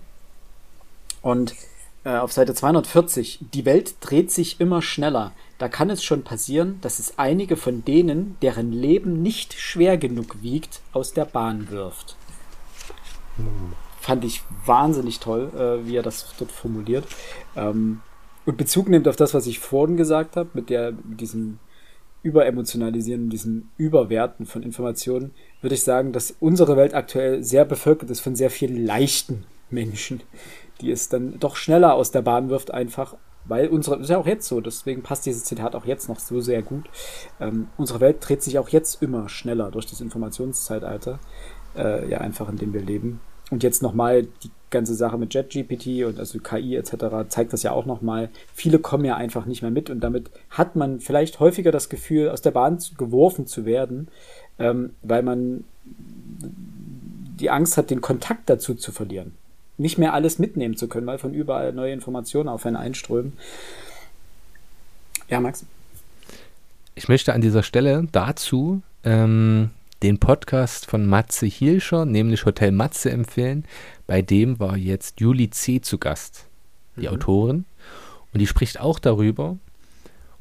Und 1.22 1.56
äh, 2.04 2.18
auf 2.18 2.32
Seite 2.32 2.54
240, 2.54 3.40
die 3.54 3.66
Welt 3.66 3.96
dreht 4.00 4.32
sich 4.32 4.62
immer 4.62 4.82
schneller. 4.82 5.34
Da 5.58 5.68
kann 5.68 5.90
es 5.90 6.04
schon 6.04 6.24
passieren, 6.24 6.80
dass 6.82 7.00
es 7.00 7.18
einige 7.18 7.58
von 7.58 7.84
denen, 7.84 8.38
deren 8.42 8.72
Leben 8.72 9.22
nicht 9.22 9.54
schwer 9.54 9.98
genug 9.98 10.42
wiegt, 10.42 10.82
aus 10.94 11.14
der 11.14 11.26
Bahn 11.26 11.70
wirft. 11.70 12.16
Fand 14.00 14.24
ich 14.24 14.42
wahnsinnig 14.66 15.20
toll, 15.20 15.52
äh, 15.54 15.86
wie 15.88 15.98
er 15.98 16.04
das 16.04 16.34
dort 16.40 16.52
formuliert. 16.52 17.06
Ähm, 17.56 18.02
und 18.46 18.56
Bezug 18.56 18.88
nimmt 18.88 19.10
auf 19.10 19.18
das, 19.18 19.34
was 19.34 19.46
ich 19.46 19.60
vorhin 19.60 19.98
gesagt 19.98 20.38
habe, 20.38 20.50
mit, 20.54 20.70
der, 20.70 20.94
mit 20.94 21.20
diesem 21.20 21.60
Überemotionalisieren, 22.24 23.30
diesem 23.30 23.70
Überwerten 23.78 24.46
von 24.46 24.64
Informationen, 24.64 25.32
würde 25.62 25.76
ich 25.76 25.84
sagen, 25.84 26.12
dass 26.12 26.36
unsere 26.40 26.76
Welt 26.78 26.94
aktuell 26.94 27.44
sehr 27.44 27.66
bevölkert 27.66 28.10
ist 28.10 28.20
von 28.20 28.36
sehr 28.36 28.50
vielen 28.50 28.86
leichten 28.86 29.46
Menschen, 29.70 30.22
die 30.82 30.92
es 30.92 31.10
dann 31.10 31.40
doch 31.40 31.56
schneller 31.56 31.94
aus 31.94 32.12
der 32.12 32.22
Bahn 32.22 32.50
wirft, 32.50 32.74
einfach, 32.74 33.16
weil 33.46 33.68
unsere, 33.70 33.98
ist 33.98 34.10
ja 34.10 34.18
auch 34.18 34.28
jetzt 34.28 34.48
so, 34.48 34.62
deswegen 34.62 35.04
passt 35.04 35.26
dieses 35.26 35.44
Zitat 35.44 35.76
auch 35.76 35.86
jetzt 35.86 36.10
noch 36.10 36.20
so 36.20 36.42
sehr 36.42 36.62
gut. 36.62 36.90
Ähm, 37.40 37.68
unsere 37.78 38.00
Welt 38.00 38.18
dreht 38.20 38.44
sich 38.44 38.60
auch 38.60 38.70
jetzt 38.70 39.02
immer 39.02 39.30
schneller 39.30 39.72
durch 39.72 39.86
das 39.86 40.02
Informationszeitalter, 40.02 41.20
äh, 41.76 42.10
ja, 42.10 42.20
einfach 42.20 42.50
in 42.50 42.58
dem 42.58 42.74
wir 42.74 42.82
leben. 42.82 43.22
Und 43.50 43.64
jetzt 43.64 43.82
nochmal 43.82 44.28
die 44.44 44.52
ganze 44.70 44.94
Sache 44.94 45.18
mit 45.18 45.34
JetGPT 45.34 46.04
und 46.06 46.20
also 46.20 46.40
KI 46.40 46.76
etc. 46.76 47.30
zeigt 47.30 47.54
das 47.54 47.64
ja 47.64 47.72
auch 47.72 47.86
nochmal. 47.86 48.30
Viele 48.54 48.80
kommen 48.80 49.06
ja 49.06 49.16
einfach 49.16 49.46
nicht 49.46 49.62
mehr 49.62 49.72
mit 49.72 49.90
und 49.90 50.02
damit 50.02 50.30
hat 50.50 50.76
man 50.76 51.00
vielleicht 51.00 51.40
häufiger 51.40 51.72
das 51.72 51.88
Gefühl, 51.88 52.30
aus 52.30 52.42
der 52.42 52.52
Bahn 52.52 52.78
geworfen 52.98 53.48
zu 53.48 53.66
werden, 53.66 54.10
ähm, 54.60 54.92
weil 55.02 55.24
man 55.24 55.64
die 55.86 57.50
Angst 57.50 57.78
hat, 57.78 57.90
den 57.90 58.02
Kontakt 58.02 58.50
dazu 58.50 58.76
zu 58.76 58.92
verlieren 58.92 59.34
nicht 59.78 59.98
mehr 59.98 60.14
alles 60.14 60.40
mitnehmen 60.40 60.76
zu 60.76 60.88
können, 60.88 61.08
weil 61.08 61.20
von 61.20 61.34
überall 61.34 61.72
neue 61.72 61.94
Informationen 61.94 62.50
auf 62.50 62.66
einen 62.66 62.76
einströmen. 62.76 63.34
Ja, 65.30 65.40
Max? 65.40 65.66
Ich 66.96 67.08
möchte 67.08 67.34
an 67.34 67.42
dieser 67.42 67.64
Stelle 67.64 68.08
dazu 68.12 68.82
ähm, 69.04 69.70
den 70.04 70.20
Podcast 70.20 70.86
von 70.86 71.06
Matze 71.06 71.46
Hilscher, 71.48 72.06
nämlich 72.06 72.46
Hotel 72.46 72.72
Matze, 72.72 73.12
empfehlen. 73.12 73.66
Bei 74.06 74.22
dem 74.22 74.60
war 74.60 74.78
jetzt 74.78 75.20
Juli 75.20 75.50
C. 75.50 75.82
zu 75.82 75.98
Gast, 75.98 76.48
die 76.96 77.08
mhm. 77.08 77.14
Autorin. 77.14 77.66
Und 78.34 78.40
die 78.40 78.48
spricht 78.48 78.80
auch 78.80 79.00
darüber. 79.00 79.58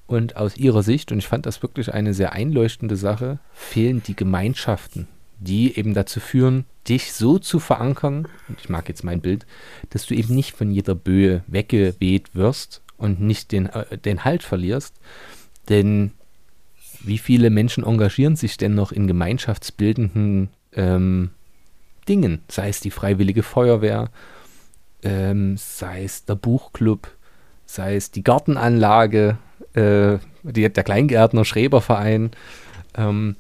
Und 0.06 0.36
aus 0.36 0.56
ihrer 0.56 0.82
Sicht, 0.82 1.10
und 1.10 1.18
ich 1.18 1.26
fand 1.26 1.46
das 1.46 1.62
wirklich 1.62 1.92
eine 1.92 2.14
sehr 2.14 2.32
einleuchtende 2.32 2.96
Sache, 2.96 3.40
fehlen 3.52 4.02
die 4.06 4.14
Gemeinschaften, 4.14 5.08
die 5.40 5.76
eben 5.76 5.94
dazu 5.94 6.20
führen, 6.20 6.64
dich 6.88 7.12
so 7.12 7.38
zu 7.38 7.58
verankern, 7.58 8.28
ich 8.56 8.68
mag 8.68 8.88
jetzt 8.88 9.02
mein 9.02 9.20
Bild, 9.20 9.46
dass 9.90 10.06
du 10.06 10.14
eben 10.14 10.34
nicht 10.34 10.54
von 10.54 10.70
jeder 10.70 10.94
Böe 10.94 11.42
weggeweht 11.48 12.34
wirst 12.34 12.82
und 12.96 13.20
nicht 13.20 13.50
den, 13.50 13.66
äh, 13.66 13.98
den 13.98 14.24
Halt 14.24 14.44
verlierst. 14.44 14.94
Denn 15.68 16.12
wie 17.02 17.18
viele 17.18 17.50
Menschen 17.50 17.84
engagieren 17.84 18.36
sich 18.36 18.56
denn 18.56 18.74
noch 18.74 18.92
in 18.92 19.06
gemeinschaftsbildenden 19.06 20.50
ähm, 20.74 21.30
Dingen? 22.08 22.42
Sei 22.48 22.68
es 22.68 22.80
die 22.80 22.90
Freiwillige 22.90 23.42
Feuerwehr, 23.42 24.10
ähm, 25.02 25.56
sei 25.56 26.04
es 26.04 26.24
der 26.24 26.34
Buchclub, 26.34 27.08
sei 27.66 27.96
es 27.96 28.10
die 28.10 28.24
Gartenanlage, 28.24 29.38
äh, 29.74 30.18
die, 30.42 30.72
der 30.72 30.84
Kleingärtner 30.84 31.44
Schreberverein, 31.44 32.30
ähm, 32.96 33.36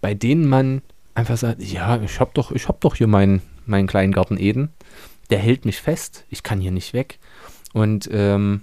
bei 0.00 0.14
denen 0.14 0.48
man 0.48 0.82
einfach 1.14 1.36
sagt, 1.36 1.62
ja, 1.62 2.00
ich 2.02 2.20
habe 2.20 2.30
doch, 2.34 2.52
ich 2.52 2.68
hab 2.68 2.80
doch 2.80 2.94
hier 2.94 3.06
meinen, 3.06 3.42
meinen 3.64 3.86
kleinen 3.86 4.12
Garten 4.12 4.38
Eden. 4.38 4.70
Der 5.30 5.38
hält 5.38 5.64
mich 5.64 5.80
fest, 5.80 6.24
ich 6.30 6.42
kann 6.42 6.60
hier 6.60 6.70
nicht 6.70 6.92
weg. 6.92 7.18
Und 7.72 8.08
ähm, 8.12 8.62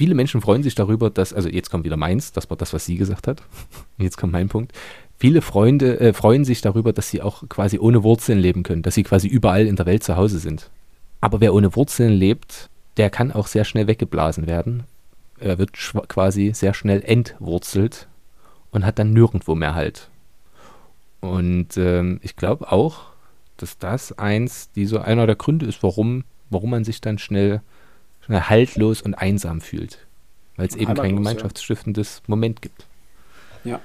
viele 0.00 0.14
Menschen 0.14 0.40
freuen 0.40 0.62
sich 0.62 0.74
darüber, 0.74 1.10
dass, 1.10 1.34
also 1.34 1.50
jetzt 1.50 1.70
kommt 1.70 1.84
wieder 1.84 1.98
meins, 1.98 2.32
das 2.32 2.48
war 2.48 2.56
das, 2.56 2.72
was 2.72 2.86
sie 2.86 2.96
gesagt 2.96 3.28
hat. 3.28 3.42
Jetzt 3.98 4.16
kommt 4.16 4.32
mein 4.32 4.48
Punkt. 4.48 4.72
Viele 5.18 5.42
Freunde 5.42 6.00
äh, 6.00 6.14
freuen 6.14 6.46
sich 6.46 6.62
darüber, 6.62 6.94
dass 6.94 7.10
sie 7.10 7.20
auch 7.20 7.46
quasi 7.50 7.78
ohne 7.78 8.02
Wurzeln 8.02 8.38
leben 8.38 8.62
können, 8.62 8.80
dass 8.80 8.94
sie 8.94 9.02
quasi 9.02 9.28
überall 9.28 9.66
in 9.66 9.76
der 9.76 9.84
Welt 9.84 10.02
zu 10.02 10.16
Hause 10.16 10.38
sind. 10.38 10.70
Aber 11.20 11.42
wer 11.42 11.52
ohne 11.52 11.76
Wurzeln 11.76 12.14
lebt, 12.14 12.70
der 12.96 13.10
kann 13.10 13.30
auch 13.30 13.46
sehr 13.46 13.66
schnell 13.66 13.88
weggeblasen 13.88 14.46
werden. 14.46 14.84
Er 15.38 15.58
wird 15.58 15.72
quasi 16.08 16.52
sehr 16.54 16.72
schnell 16.72 17.02
entwurzelt 17.02 18.08
und 18.70 18.86
hat 18.86 18.98
dann 18.98 19.12
nirgendwo 19.12 19.54
mehr 19.54 19.74
Halt. 19.74 20.08
Und 21.20 21.76
ähm, 21.76 22.20
ich 22.22 22.36
glaube 22.36 22.72
auch, 22.72 23.02
dass 23.58 23.76
das 23.76 24.18
eins 24.18 24.70
dieser 24.72 25.04
einer 25.04 25.26
der 25.26 25.36
Gründe 25.36 25.66
ist, 25.66 25.82
warum, 25.82 26.24
warum 26.48 26.70
man 26.70 26.84
sich 26.84 27.02
dann 27.02 27.18
schnell 27.18 27.60
haltlos 28.30 29.02
und 29.02 29.14
einsam 29.14 29.60
fühlt. 29.60 29.98
Weil 30.56 30.68
es 30.68 30.76
eben 30.76 30.94
kein 30.94 31.16
gemeinschaftsstiftendes 31.16 32.18
ja. 32.18 32.22
Moment 32.26 32.62
gibt. 32.62 32.86
Ja. 33.64 33.80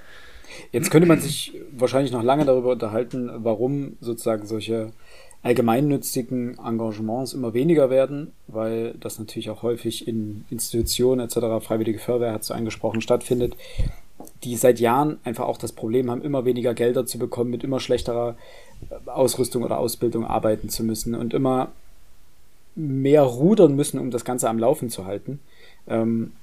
Jetzt 0.71 0.91
könnte 0.91 1.07
man 1.07 1.19
sich 1.19 1.53
wahrscheinlich 1.71 2.11
noch 2.11 2.23
lange 2.23 2.45
darüber 2.45 2.71
unterhalten, 2.71 3.29
warum 3.37 3.97
sozusagen 3.99 4.45
solche 4.45 4.91
allgemeinnützigen 5.45 6.57
Engagements 6.57 7.33
immer 7.33 7.53
weniger 7.53 7.91
werden, 7.91 8.31
weil 8.47 8.95
das 8.99 9.19
natürlich 9.19 9.51
auch 9.51 9.61
häufig 9.61 10.07
in 10.07 10.43
Institutionen 10.49 11.21
etc., 11.21 11.63
Freiwillige 11.63 11.99
Feuerwehr 11.99 12.33
hat 12.33 12.41
es 12.41 12.47
so 12.47 12.55
angesprochen, 12.55 13.01
stattfindet, 13.01 13.55
die 14.43 14.55
seit 14.55 14.79
Jahren 14.79 15.17
einfach 15.23 15.45
auch 15.45 15.59
das 15.59 15.71
Problem 15.71 16.09
haben, 16.09 16.23
immer 16.23 16.45
weniger 16.45 16.73
Gelder 16.73 17.05
zu 17.05 17.19
bekommen, 17.19 17.51
mit 17.51 17.63
immer 17.63 17.79
schlechterer 17.79 18.37
äh, 18.89 19.09
Ausrüstung 19.09 19.63
oder 19.63 19.77
Ausbildung 19.77 20.25
arbeiten 20.25 20.69
zu 20.69 20.83
müssen 20.83 21.13
und 21.13 21.33
immer 21.35 21.71
mehr 22.75 23.23
rudern 23.23 23.75
müssen, 23.75 23.99
um 23.99 24.11
das 24.11 24.25
Ganze 24.25 24.49
am 24.49 24.59
Laufen 24.59 24.89
zu 24.89 25.05
halten. 25.05 25.39
Ähm, 25.87 26.33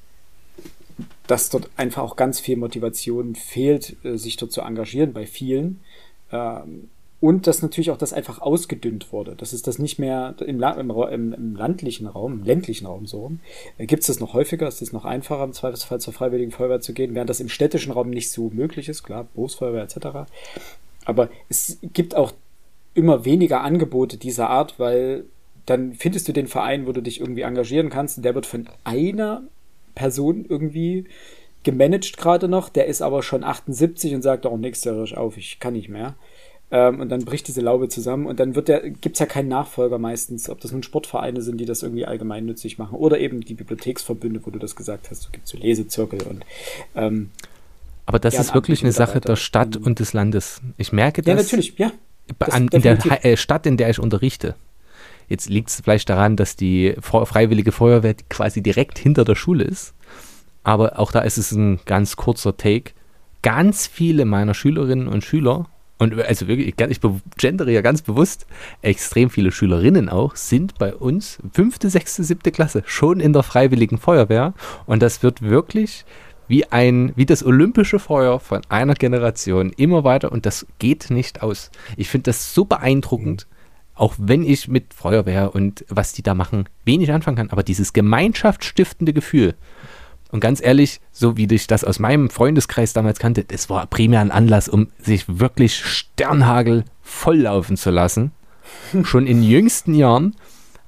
dass 1.27 1.51
dort 1.51 1.71
einfach 1.77 2.03
auch 2.03 2.17
ganz 2.17 2.41
viel 2.41 2.57
Motivation 2.57 3.35
fehlt, 3.35 3.97
äh, 4.05 4.17
sich 4.17 4.37
dort 4.37 4.53
zu 4.53 4.61
engagieren 4.61 5.13
bei 5.13 5.27
vielen. 5.27 5.81
Ähm, 6.31 6.89
und 7.21 7.47
dass 7.47 7.63
natürlich 7.63 7.93
auch 7.93 7.99
das 7.99 8.13
einfach 8.13 8.41
ausgedünnt 8.41 9.13
wurde. 9.13 9.37
Das 9.37 9.53
ist 9.53 9.69
das 9.69 9.79
nicht 9.79 10.01
mehr 10.01 10.35
im, 10.41 10.61
im, 10.61 10.91
im, 10.91 11.33
im 11.33 11.55
landlichen 11.55 12.09
Raum, 12.09 12.41
im 12.41 12.45
ländlichen 12.45 12.87
Raum 12.87 13.07
so 13.07 13.21
rum. 13.21 13.41
Äh, 13.79 13.87
Gibt 13.87 14.01
es 14.01 14.09
das 14.09 14.19
noch 14.19 14.35
häufiger? 14.35 14.67
Ist 14.67 14.83
es 14.83 14.93
noch 14.93 15.05
einfacher, 15.05 15.45
im 15.45 15.53
Zweifelsfall 15.53 16.01
zur 16.01 16.13
Freiwilligen 16.13 16.51
Feuerwehr 16.51 16.81
zu 16.81 16.93
gehen, 16.93 17.15
während 17.15 17.31
das 17.31 17.41
im 17.41 17.49
städtischen 17.49 17.93
Raum 17.93 18.11
nicht 18.11 18.31
so 18.31 18.51
möglich 18.53 18.89
ist, 18.89 19.05
klar, 19.05 19.29
Berufsfeuerwehr 19.35 19.85
etc. 19.85 20.31
Aber 21.05 21.29
es 21.49 21.79
gibt 21.93 22.17
auch 22.17 22.33
immer 22.95 23.25
weniger 23.25 23.61
Angebote 23.63 24.17
dieser 24.17 24.51
Art, 24.51 24.79
weil 24.79 25.25
dann 25.67 25.95
findest 25.95 26.29
du 26.29 26.33
den 26.33 26.47
Verein, 26.47 26.87
wo 26.87 26.93
du 26.93 27.01
dich 27.01 27.21
irgendwie 27.21 27.43
engagieren 27.43 27.91
kannst, 27.91 28.17
und 28.17 28.25
der 28.25 28.35
wird 28.35 28.47
von 28.47 28.69
einer 28.85 29.43
Person 29.95 30.45
irgendwie 30.49 31.07
gemanagt 31.63 32.17
gerade 32.17 32.49
noch, 32.49 32.69
der 32.69 32.87
ist 32.87 33.03
aber 33.03 33.23
schon 33.23 33.45
78 33.45 34.15
und 34.15 34.23
sagt 34.23 34.47
auch, 34.47 34.57
nächstes 34.57 34.85
Jahr 34.85 35.05
ich 35.05 35.17
auf, 35.17 35.37
ich 35.37 35.61
kann 35.61 35.75
nicht 35.75 35.89
mehr. 35.89 36.15
Ähm, 36.73 37.01
und 37.01 37.11
dann 37.11 37.25
bricht 37.25 37.47
diese 37.49 37.61
Laube 37.61 37.89
zusammen 37.89 38.27
und 38.27 38.41
dann 38.41 38.55
wird 38.55 38.69
der, 38.69 38.91
gibt's 38.91 39.19
ja 39.19 39.27
keinen 39.27 39.49
Nachfolger 39.49 39.99
meistens, 39.99 40.49
ob 40.49 40.61
das 40.61 40.73
nun 40.73 40.83
Sportvereine 40.83 41.43
sind, 41.43 41.59
die 41.59 41.67
das 41.67 41.83
irgendwie 41.83 42.07
allgemeinnützig 42.07 42.79
machen 42.79 42.97
oder 42.97 43.21
eben 43.21 43.43
die 43.43 43.55
Bibliotheksverbünde, 43.55 44.41
wo 44.45 44.51
du 44.51 44.59
das 44.59 44.75
gesagt 44.75 45.11
hast, 45.11 45.23
so 45.23 45.29
gibt's 45.31 45.51
so 45.51 45.59
Lesezirkel 45.59 46.23
und 46.23 46.45
ähm, 46.97 47.31
aber 48.07 48.19
das 48.19 48.35
ist 48.35 48.55
wirklich 48.55 48.83
eine 48.83 48.93
Sache 48.93 49.21
der 49.21 49.37
Stadt 49.37 49.77
und 49.77 50.01
des 50.01 50.13
Landes. 50.13 50.61
Ich 50.77 50.93
merke 50.93 51.23
das. 51.23 51.29
Ja, 51.29 51.43
natürlich, 51.43 51.75
ja. 51.79 51.93
An, 52.41 52.69
in 52.69 52.83
der 52.83 53.25
äh, 53.25 53.37
Stadt, 53.37 53.65
in 53.65 53.77
der 53.77 53.91
ich 53.91 54.01
unterrichte. 54.01 54.57
Jetzt 55.28 55.49
liegt 55.49 55.70
es 55.70 55.81
vielleicht 55.82 56.09
daran, 56.09 56.36
dass 56.36 56.57
die 56.57 56.94
Freiwillige 57.01 57.73
Feuerwehr 57.73 58.15
quasi 58.28 58.62
direkt 58.62 58.99
hinter 58.99 59.24
der 59.24 59.35
Schule 59.35 59.65
ist. 59.65 59.94
Aber 60.65 60.99
auch 60.99 61.12
da 61.12 61.20
ist 61.20 61.39
es 61.39 61.53
ein 61.53 61.81
ganz 61.85 62.16
kurzer 62.16 62.57
Take. 62.57 62.93
Ganz 63.43 63.86
viele 63.86 64.24
meiner 64.24 64.55
Schülerinnen 64.55 65.09
und 65.09 65.24
Schüler 65.24 65.66
und 66.03 66.20
also 66.20 66.49
wirklich, 66.49 66.66
ich 66.66 67.01
gendere 67.36 67.70
ja 67.70 67.81
ganz 67.81 68.03
bewusst, 68.03 68.47
extrem 68.81 69.31
viele 69.31 69.53
Schülerinnen 69.53 70.09
auch 70.09 70.35
sind 70.35 70.77
bei 70.77 70.97
uns 70.97 71.39
fünfte, 71.53 71.90
sechste, 71.90 72.24
siebte 72.24 72.51
Klasse 72.51 72.82
schon 72.86 73.20
in 73.20 73.32
der 73.32 73.44
Freiwilligen 73.44 73.99
Feuerwehr. 73.99 74.53
Und 74.86 75.01
das 75.01 75.23
wird 75.23 75.43
wirklich 75.43 76.05
wie 76.49 76.66
ein, 76.66 77.12
wie 77.15 77.24
das 77.24 77.44
olympische 77.44 78.01
Feuer 78.01 78.40
von 78.40 78.62
einer 78.69 78.94
Generation 78.94 79.70
immer 79.77 80.03
weiter 80.03 80.32
und 80.32 80.44
das 80.44 80.66
geht 80.81 81.11
nicht 81.11 81.40
aus. 81.40 81.70
Ich 81.97 82.09
finde 82.09 82.24
das 82.24 82.53
so 82.53 82.65
beeindruckend, 82.65 83.47
auch 84.03 84.15
wenn 84.19 84.43
ich 84.43 84.66
mit 84.66 84.95
Feuerwehr 84.95 85.55
und 85.55 85.85
was 85.89 86.12
die 86.12 86.24
da 86.24 86.35
machen 86.35 86.69
wenig 86.85 87.12
anfangen 87.12 87.37
kann, 87.37 87.51
aber 87.51 87.62
dieses 87.62 87.93
gemeinschaftsstiftende 87.93 89.12
Gefühl, 89.12 89.55
und 90.33 90.41
ganz 90.41 90.61
ehrlich, 90.61 91.01
so 91.12 91.37
wie 91.37 91.47
ich 91.49 91.69
das 91.69 91.85
aus 91.85 92.01
meinem 92.01 92.29
Freundeskreis 92.29 92.95
damals 92.95 93.20
kannte, 93.20 93.45
das 93.45 93.70
war 93.70 93.87
primär 93.87 94.20
ein 94.20 94.33
Anlass, 94.33 94.69
um 94.69 94.89
sich 94.99 95.27
wirklich 95.29 95.77
Sternhagel 95.77 96.85
volllaufen 97.03 97.77
zu 97.77 97.91
lassen. 97.91 98.33
Schon 99.05 99.27
in 99.27 99.43
jüngsten 99.43 99.95
Jahren. 99.95 100.35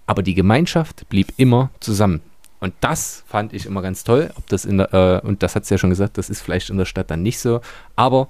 Aber 0.07 0.23
die 0.23 0.35
Gemeinschaft 0.35 1.09
blieb 1.11 1.35
immer 1.37 1.71
zusammen. 1.81 2.21
Und 2.59 2.73
das 2.81 3.23
fand 3.27 3.53
ich 3.53 3.67
immer 3.67 3.83
ganz 3.83 4.03
toll. 4.03 4.33
Ob 4.37 4.47
das 4.49 4.65
in 4.65 4.79
der, 4.79 4.95
äh, 4.95 5.27
und 5.27 5.43
das 5.43 5.55
hat 5.55 5.67
sie 5.67 5.75
ja 5.75 5.79
schon 5.79 5.91
gesagt, 5.91 6.17
das 6.17 6.31
ist 6.31 6.41
vielleicht 6.41 6.71
in 6.71 6.79
der 6.79 6.87
Stadt 6.87 7.11
dann 7.11 7.23
nicht 7.23 7.39
so. 7.39 7.61
Aber 7.97 8.29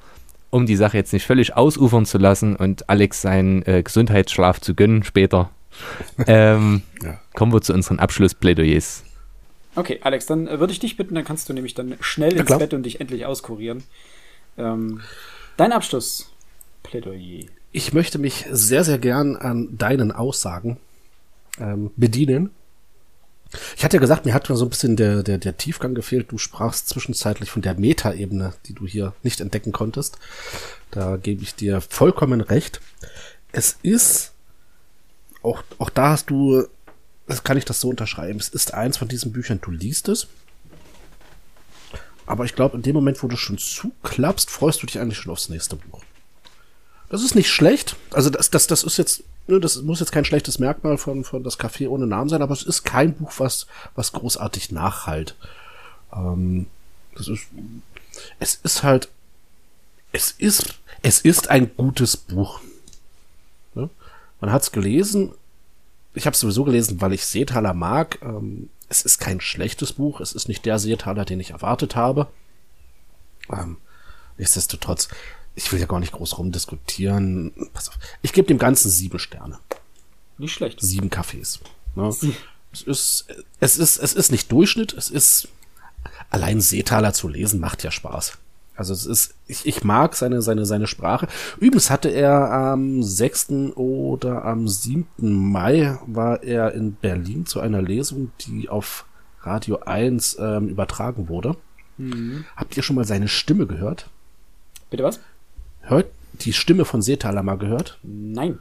um 0.55 0.66
die 0.66 0.76
Sache 0.76 0.97
jetzt 0.97 1.12
nicht 1.12 1.26
völlig 1.26 1.56
ausufern 1.56 2.06
zu 2.06 2.16
lassen 2.16 2.55
und 2.55 2.89
Alex 2.89 3.22
seinen 3.22 3.66
äh, 3.66 3.82
Gesundheitsschlaf 3.82 4.60
zu 4.60 4.74
gönnen 4.76 5.02
später, 5.02 5.51
ähm, 6.28 6.82
Ja. 7.02 7.20
Kommen 7.35 7.52
wir 7.52 7.60
zu 7.60 7.74
unseren 7.74 7.98
Abschlussplädoyers. 7.98 9.02
Okay, 9.74 9.98
Alex, 10.02 10.26
dann 10.26 10.47
äh, 10.47 10.60
würde 10.60 10.72
ich 10.72 10.78
dich 10.78 10.97
bitten, 10.97 11.16
dann 11.16 11.24
kannst 11.24 11.48
du 11.48 11.52
nämlich 11.52 11.74
dann 11.74 11.97
schnell 11.98 12.35
ins. 12.35 12.56
Bett 12.56 12.72
und 12.72 12.85
dich 12.85 13.01
endlich 13.01 13.26
auskurieren. 13.26 13.82
Ähm, 14.56 15.01
dein 15.56 15.72
Abschluss, 15.72 16.31
Plädoyer. 16.85 17.47
Ich 17.72 17.93
möchte 17.93 18.20
mich 18.20 18.47
sehr, 18.52 18.85
sehr 18.85 18.98
gern 18.98 19.35
an 19.35 19.76
deinen 19.76 20.12
Aussagen 20.12 20.76
ähm, 21.59 21.90
bedienen. 21.97 22.51
Ich 23.76 23.85
hatte 23.85 23.97
ja 23.97 24.01
gesagt, 24.01 24.24
mir 24.26 24.35
hat 24.35 24.47
so 24.47 24.64
ein 24.64 24.70
bisschen 24.70 24.97
der, 24.97 25.22
der, 25.22 25.39
der 25.39 25.56
Tiefgang 25.56 25.94
gefehlt. 25.94 26.31
Du 26.31 26.39
sprachst 26.39 26.89
zwischenzeitlich 26.89 27.51
von 27.51 27.62
der 27.62 27.74
Metaebene, 27.74 28.55
die 28.66 28.74
du 28.74 28.86
hier 28.86 29.14
nicht 29.22 29.40
entdecken 29.40 29.72
konntest. 29.72 30.18
Da 30.90 31.16
gebe 31.16 31.43
ich 31.43 31.55
dir 31.55 31.81
vollkommen 31.81 32.40
recht. 32.40 32.81
Es 33.52 33.76
ist, 33.82 34.32
auch, 35.43 35.62
auch 35.78 35.90
da 35.90 36.10
hast 36.10 36.31
du, 36.31 36.66
das 37.26 37.44
kann 37.44 37.56
ich 37.56 37.64
das 37.64 37.81
so 37.81 37.89
unterschreiben, 37.89 38.39
es 38.39 38.48
ist 38.48 38.74
eins 38.74 38.97
von 38.97 39.09
diesen 39.09 39.32
Büchern, 39.32 39.60
du 39.60 39.70
liest 39.70 40.09
es. 40.09 40.28
Aber 42.26 42.44
ich 42.44 42.55
glaube, 42.55 42.76
in 42.76 42.82
dem 42.82 42.94
Moment, 42.94 43.22
wo 43.22 43.28
du 43.28 43.36
schon 43.36 43.59
zuklappst, 43.59 44.51
freust 44.51 44.82
du 44.82 44.86
dich 44.86 44.98
eigentlich 44.98 45.18
schon 45.18 45.32
aufs 45.32 45.48
nächste 45.48 45.76
Buch. 45.76 46.03
Das 47.09 47.22
ist 47.22 47.35
nicht 47.35 47.51
schlecht. 47.51 47.97
Also 48.12 48.31
das, 48.31 48.51
das, 48.51 48.66
das 48.66 48.82
ist 48.82 48.97
jetzt, 48.97 49.22
ne, 49.47 49.60
das 49.60 49.81
muss 49.82 50.01
jetzt 50.01 50.12
kein 50.12 50.24
schlechtes 50.24 50.59
Merkmal 50.59 50.98
von, 50.98 51.24
von 51.24 51.44
das 51.44 51.59
Café 51.59 51.89
ohne 51.89 52.06
Namen 52.06 52.28
sein, 52.28 52.43
aber 52.43 52.52
es 52.52 52.62
ist 52.62 52.85
kein 52.85 53.14
Buch, 53.14 53.32
was, 53.39 53.66
was 53.94 54.12
großartig 54.12 54.72
nachhalt. 54.72 55.36
Ähm, 56.12 56.66
das 57.14 57.28
ist, 57.28 57.47
es 58.39 58.55
ist 58.62 58.82
halt, 58.82 59.09
es 60.12 60.31
ist, 60.31 60.74
es 61.02 61.20
ist 61.20 61.51
ein 61.51 61.74
gutes 61.76 62.16
Buch. 62.16 62.60
Ne? 63.74 63.90
Man 64.40 64.52
hat 64.52 64.62
es 64.62 64.72
gelesen. 64.72 65.32
Ich 66.14 66.26
habe 66.26 66.35
es 66.35 66.40
sowieso 66.40 66.64
gelesen, 66.64 67.01
weil 67.01 67.12
ich 67.12 67.26
Seetaler 67.26 67.74
mag. 67.74 68.18
Ähm, 68.22 68.70
es 68.89 69.02
ist 69.02 69.18
kein 69.18 69.40
schlechtes 69.40 69.93
Buch. 69.93 70.20
Es 70.20 70.32
ist 70.32 70.48
nicht 70.48 70.64
der 70.64 70.78
Seetaler, 70.78 71.24
den 71.24 71.40
ich 71.40 71.51
erwartet 71.51 71.97
habe. 71.97 72.28
Ähm, 73.51 73.76
nichtsdestotrotz, 74.39 75.09
ich 75.55 75.72
will 75.72 75.81
ja 75.81 75.86
gar 75.86 76.01
nicht 76.01 76.12
groß 76.12 76.39
rumdiskutieren. 76.39 77.52
Pass 77.72 77.89
auf. 77.89 77.98
Ich 78.22 78.32
gebe 78.32 78.48
dem 78.48 78.59
Ganzen 78.59 78.90
sieben 78.90 79.18
Sterne. 79.18 79.59
Nicht 80.39 80.55
schlecht. 80.55 80.81
Sieben 80.81 81.10
Kaffees. 81.10 81.60
Ne? 81.94 82.09
Es 82.72 82.82
ist, 82.82 83.26
es 83.60 83.76
ist, 83.78 83.98
es 83.98 84.14
ist 84.14 84.32
nicht 84.32 84.51
Durchschnitt. 84.51 84.93
Es 84.93 85.10
ist, 85.10 85.48
allein 86.31 86.60
Seetaler 86.60 87.12
zu 87.12 87.28
lesen 87.28 87.60
macht 87.60 87.85
ja 87.85 87.90
Spaß. 87.90 88.39
Also 88.76 88.93
es 88.93 89.06
ist, 89.06 89.35
ich, 89.47 89.66
ich 89.66 89.85
mag 89.85 90.16
seine, 90.16 90.43
seine, 90.43 90.66
seine 90.66 90.89
Sprache. 90.89 91.28
Übrigens 91.59 91.90
hatte 91.90 92.09
er 92.09 92.51
am 92.51 93.05
6. 93.05 93.51
oder 93.76 94.44
am 94.44 94.66
7. 94.66 95.06
Mai 95.20 95.97
war 96.06 96.43
er 96.43 96.72
in 96.72 96.94
Berlin 96.94 97.47
zu 97.47 97.60
einer 97.60 97.81
Lesung, 97.81 98.32
die 98.40 98.68
auf 98.68 99.05
Radio 99.43 99.78
1 99.81 100.39
ähm, 100.40 100.68
übertragen 100.68 101.28
wurde. 101.28 101.56
Habt 102.56 102.76
ihr 102.76 102.82
schon 102.82 102.97
mal 102.97 103.05
seine 103.05 103.28
Stimme 103.28 103.68
gehört? 103.68 104.10
Bitte 104.90 105.05
was? 105.05 105.20
Hört 105.85 106.06
die 106.32 106.52
Stimme 106.52 106.85
von 106.85 107.02
Seetaler 107.02 107.43
mal 107.43 107.59
gehört? 107.59 107.98
Nein. 108.02 108.59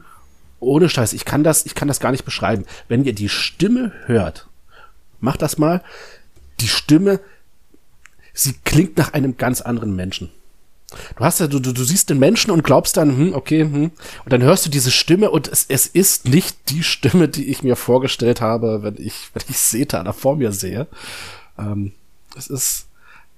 Ohne 0.60 0.88
Scheiß, 0.88 1.12
ich 1.12 1.24
kann 1.24 1.44
das, 1.44 1.66
ich 1.66 1.74
kann 1.74 1.88
das 1.88 2.00
gar 2.00 2.12
nicht 2.12 2.24
beschreiben. 2.24 2.64
Wenn 2.88 3.04
ihr 3.04 3.14
die 3.14 3.28
Stimme 3.28 3.92
hört, 4.06 4.48
macht 5.20 5.42
das 5.42 5.58
mal. 5.58 5.82
Die 6.60 6.68
Stimme, 6.68 7.20
sie 8.32 8.54
klingt 8.64 8.96
nach 8.96 9.12
einem 9.12 9.36
ganz 9.36 9.60
anderen 9.60 9.94
Menschen. 9.94 10.30
Du 11.16 11.24
hast 11.24 11.40
ja, 11.40 11.48
du, 11.48 11.58
du, 11.58 11.72
du 11.72 11.82
siehst 11.82 12.10
den 12.10 12.18
Menschen 12.18 12.50
und 12.50 12.62
glaubst 12.62 12.96
dann, 12.96 13.16
hm, 13.16 13.34
okay, 13.34 13.62
hm, 13.62 13.90
und 14.24 14.32
dann 14.32 14.42
hörst 14.42 14.64
du 14.64 14.70
diese 14.70 14.92
Stimme 14.92 15.30
und 15.30 15.48
es, 15.48 15.66
es 15.68 15.86
ist 15.86 16.28
nicht 16.28 16.70
die 16.70 16.84
Stimme, 16.84 17.28
die 17.28 17.46
ich 17.50 17.62
mir 17.62 17.74
vorgestellt 17.74 18.40
habe, 18.40 18.82
wenn 18.82 18.96
ich, 18.98 19.30
wenn 19.32 19.42
ich 19.48 19.58
Seta 19.58 20.04
da 20.04 20.12
vor 20.12 20.36
mir 20.36 20.52
sehe. 20.52 20.86
Ähm, 21.58 21.92
es 22.36 22.46
ist 22.46 22.86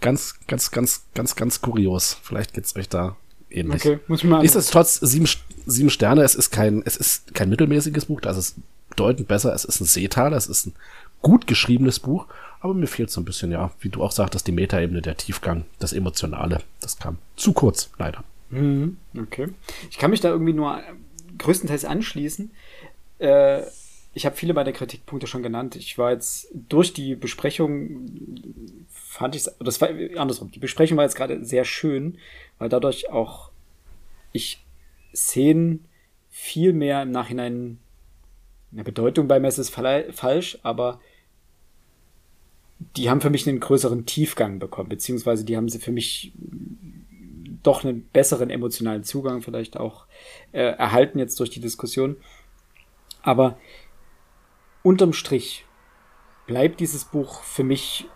ganz, 0.01 0.35
ganz, 0.47 0.71
ganz, 0.71 1.05
ganz, 1.15 1.35
ganz 1.35 1.61
kurios. 1.63 2.19
Vielleicht 2.23 2.53
geht's 2.53 2.77
euch 2.77 2.89
da 2.89 3.17
ähnlich. 3.57 3.85
Okay, 3.85 3.99
muss 4.09 4.23
ich 4.23 4.29
mal. 4.29 4.43
Nichtsdestotrotz 4.43 5.01
sieben, 5.01 5.29
sieben 5.67 5.91
Sterne. 5.91 6.23
Es 6.23 6.35
ist 6.35 6.51
kein, 6.51 6.83
es 6.85 6.97
ist 6.97 7.35
kein 7.35 7.49
mittelmäßiges 7.49 8.07
Buch. 8.07 8.21
Das 8.21 8.37
ist 8.37 8.57
bedeutend 8.91 9.29
besser. 9.29 9.53
Es 9.55 9.65
ist 9.65 9.81
ein 9.81 9.87
Seetaler. 9.87 10.37
Es 10.37 10.47
ist 10.47 10.67
ein 10.67 10.75
gut 11.23 11.47
geschriebenes 11.47 12.01
Buch. 12.01 12.27
Aber 12.61 12.75
mir 12.75 12.87
fehlt 12.87 13.11
so 13.11 13.21
ein 13.21 13.25
bisschen, 13.25 13.53
ja, 13.53 13.71
wie 13.81 13.89
du 13.91 14.03
auch 14.03 14.13
sagtest, 14.13 14.47
die 14.47 14.53
Metaebene, 14.53 15.03
der 15.03 15.17
Tiefgang, 15.17 15.65
das 15.79 15.93
Emotionale. 15.93 16.63
Das 16.81 16.99
kam 16.99 17.19
zu 17.37 17.53
kurz, 17.53 17.91
leider. 17.99 18.25
Mhm, 18.51 18.97
Okay. 19.17 19.49
Ich 19.91 19.99
kann 19.99 20.11
mich 20.11 20.21
da 20.21 20.29
irgendwie 20.31 20.53
nur 20.53 20.81
größtenteils 21.39 21.85
anschließen. 21.85 22.51
Äh, 23.19 23.63
ich 24.15 24.25
habe 24.25 24.35
viele 24.37 24.55
meiner 24.55 24.73
Kritikpunkte 24.73 25.27
schon 25.27 25.43
genannt. 25.43 25.77
Ich 25.77 25.99
war 25.99 26.11
jetzt 26.13 26.49
durch 26.55 26.95
die 26.95 27.15
Besprechung, 27.15 28.09
fand 28.91 29.37
ich 29.37 29.45
das 29.61 29.81
war 29.81 29.91
andersrum. 30.17 30.51
Die 30.51 30.59
Besprechung 30.59 30.97
war 30.97 31.05
jetzt 31.05 31.17
gerade 31.17 31.45
sehr 31.45 31.65
schön, 31.67 32.17
weil 32.59 32.69
dadurch 32.69 33.11
auch 33.11 33.51
ich 34.33 34.65
Szenen 35.15 35.87
viel 36.29 36.73
mehr 36.73 37.03
im 37.03 37.11
Nachhinein 37.11 37.79
eine 38.73 38.85
Bedeutung 38.85 39.29
beimessen 39.29 39.63
ist 39.63 39.75
fal- 39.75 40.13
falsch, 40.13 40.59
aber 40.63 41.01
die 42.97 43.09
haben 43.09 43.23
für 43.23 43.31
mich 43.31 43.49
einen 43.49 43.61
größeren 43.61 44.05
Tiefgang 44.05 44.59
bekommen, 44.59 44.91
beziehungsweise 44.91 45.45
die 45.45 45.57
haben 45.57 45.69
sie 45.69 45.79
für 45.79 45.93
mich 45.93 46.33
doch 47.63 47.85
einen 47.85 48.07
besseren 48.09 48.51
emotionalen 48.51 49.03
Zugang 49.03 49.43
vielleicht 49.43 49.77
auch 49.77 50.07
äh, 50.53 50.61
erhalten 50.61 51.19
jetzt 51.19 51.41
durch 51.41 51.51
die 51.51 51.61
Diskussion. 51.61 52.17
Aber 53.23 53.59
unterm 54.83 55.13
Strich 55.13 55.65
bleibt 56.47 56.81
dieses 56.81 57.05
Buch 57.07 57.43
für 57.43 57.65
mich 57.65 58.07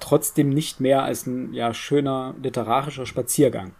trotzdem 0.00 0.50
nicht 0.50 0.80
mehr 0.80 1.02
als 1.02 1.26
ein 1.26 1.52
ja, 1.52 1.74
schöner 1.74 2.34
literarischer 2.42 3.06
Spaziergang. 3.06 3.74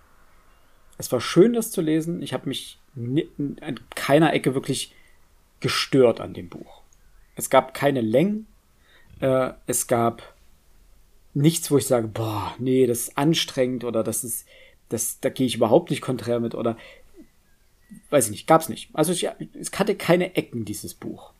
Es 0.99 1.13
war 1.13 1.21
schön, 1.21 1.53
das 1.53 1.71
zu 1.71 1.81
lesen. 1.81 2.23
Ich 2.23 2.33
habe 2.33 2.49
mich 2.49 2.79
an 2.97 3.81
keiner 3.95 4.33
Ecke 4.33 4.55
wirklich 4.55 4.95
gestört 5.61 6.21
an 6.21 6.33
dem 6.33 6.49
Buch. 6.49 6.83
Es 7.35 7.51
gab 7.51 7.75
keine 7.75 8.01
Längen. 8.01 8.47
Äh, 9.21 9.53
es 9.67 9.87
gab 9.87 10.35
nichts, 11.35 11.71
wo 11.71 11.77
ich 11.77 11.87
sage, 11.87 12.09
boah, 12.09 12.55
nee, 12.59 12.87
das 12.87 13.01
ist 13.01 13.19
anstrengend 13.19 13.85
oder 13.85 14.03
das 14.03 14.25
ist, 14.25 14.47
das, 14.89 15.21
da 15.21 15.29
gehe 15.29 15.47
ich 15.47 15.57
überhaupt 15.57 15.91
nicht 15.91 16.01
konträr 16.01 16.41
mit 16.41 16.55
oder 16.55 16.77
weiß 18.11 18.27
ich 18.27 18.31
nicht, 18.31 18.47
gab's 18.47 18.69
nicht. 18.69 18.91
Also 18.95 19.13
ich, 19.13 19.29
es 19.59 19.71
hatte 19.73 19.95
keine 19.95 20.35
Ecken, 20.35 20.65
dieses 20.65 20.95
Buch. 20.95 21.33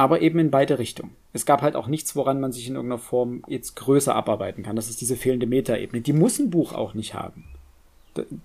Aber 0.00 0.22
eben 0.22 0.38
in 0.38 0.50
beide 0.50 0.78
Richtungen. 0.78 1.14
Es 1.34 1.44
gab 1.44 1.60
halt 1.60 1.76
auch 1.76 1.86
nichts, 1.86 2.16
woran 2.16 2.40
man 2.40 2.52
sich 2.52 2.66
in 2.66 2.74
irgendeiner 2.74 2.98
Form 2.98 3.42
jetzt 3.48 3.76
größer 3.76 4.14
abarbeiten 4.14 4.62
kann. 4.62 4.74
Das 4.74 4.88
ist 4.88 5.02
diese 5.02 5.14
fehlende 5.14 5.46
Metaebene. 5.46 6.00
Die 6.00 6.14
muss 6.14 6.38
ein 6.38 6.48
Buch 6.48 6.72
auch 6.72 6.94
nicht 6.94 7.12
haben. 7.12 7.44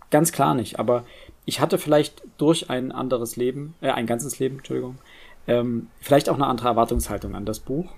Ganz 0.09 0.33
klar 0.33 0.53
nicht. 0.53 0.79
Aber 0.79 1.05
ich 1.45 1.61
hatte 1.61 1.77
vielleicht 1.77 2.23
durch 2.37 2.69
ein 2.69 2.91
anderes 2.91 3.37
Leben, 3.37 3.73
äh, 3.79 3.91
ein 3.91 4.05
ganzes 4.05 4.37
Leben, 4.37 4.57
Entschuldigung, 4.57 4.97
ähm, 5.47 5.87
vielleicht 6.01 6.27
auch 6.27 6.35
eine 6.35 6.47
andere 6.47 6.67
Erwartungshaltung 6.67 7.35
an 7.35 7.45
das 7.45 7.61
Buch. 7.61 7.89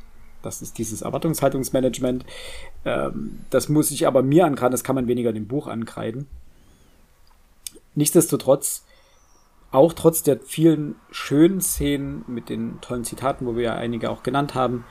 Das 0.44 0.62
ist 0.62 0.78
dieses 0.78 1.02
Erwartungshaltungsmanagement. 1.02 2.26
Ähm, 2.86 3.40
das 3.50 3.70
muss 3.70 3.90
ich 3.90 4.06
aber 4.06 4.22
mir 4.22 4.46
ankreiden, 4.46 4.72
das 4.72 4.84
kann 4.84 4.94
man 4.94 5.08
weniger 5.08 5.34
dem 5.34 5.48
Buch 5.48 5.66
ankreiden. 5.66 6.28
Nichtsdestotrotz, 7.96 8.86
auch 9.72 9.94
trotz 9.94 10.24
der 10.24 10.40
vielen 10.40 10.96
schönen 11.12 11.62
Szenen 11.62 12.24
mit 12.28 12.50
den 12.50 12.80
tollen 12.82 13.04
Zitaten, 13.04 13.46
wo 13.46 13.56
wir 13.56 13.64
ja 13.64 13.76
einige 13.76 14.10
auch 14.10 14.24
genannt 14.24 14.56
haben, 14.56 14.86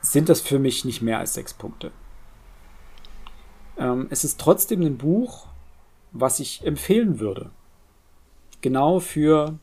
sind 0.00 0.28
das 0.28 0.40
für 0.40 0.58
mich 0.58 0.84
nicht 0.84 1.02
mehr 1.02 1.18
als 1.18 1.34
sechs 1.34 1.54
Punkte. 1.54 1.90
Ähm, 3.78 4.06
es 4.10 4.24
ist 4.24 4.40
trotzdem 4.40 4.82
ein 4.82 4.98
Buch, 4.98 5.46
was 6.12 6.40
ich 6.40 6.64
empfehlen 6.64 7.18
würde. 7.18 7.50
Genau 8.60 9.00
für 9.00 9.58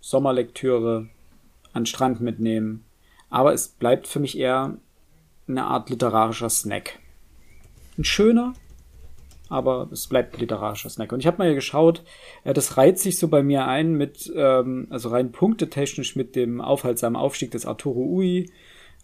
Sommerlektüre, 0.00 1.08
an 1.72 1.86
Strand 1.86 2.20
mitnehmen. 2.20 2.84
Aber 3.30 3.52
es 3.52 3.68
bleibt 3.68 4.06
für 4.06 4.20
mich 4.20 4.38
eher 4.38 4.76
eine 5.46 5.64
Art 5.64 5.90
literarischer 5.90 6.50
Snack. 6.50 6.98
Ein 7.96 8.04
schöner, 8.04 8.54
aber 9.48 9.88
es 9.92 10.06
bleibt 10.06 10.38
literarischer 10.38 10.90
Snack. 10.90 11.12
Und 11.12 11.20
ich 11.20 11.26
habe 11.26 11.38
mal 11.38 11.54
geschaut, 11.54 12.02
äh, 12.44 12.52
das 12.52 12.76
reiht 12.76 12.98
sich 12.98 13.18
so 13.18 13.28
bei 13.28 13.42
mir 13.42 13.66
ein 13.66 13.94
mit, 13.94 14.30
ähm, 14.34 14.86
also 14.90 15.08
rein 15.08 15.32
punktetechnisch 15.32 16.16
mit 16.16 16.36
dem 16.36 16.60
aufhaltsamen 16.60 17.16
Aufstieg 17.16 17.50
des 17.50 17.66
Arturo 17.66 18.00
Ui 18.00 18.50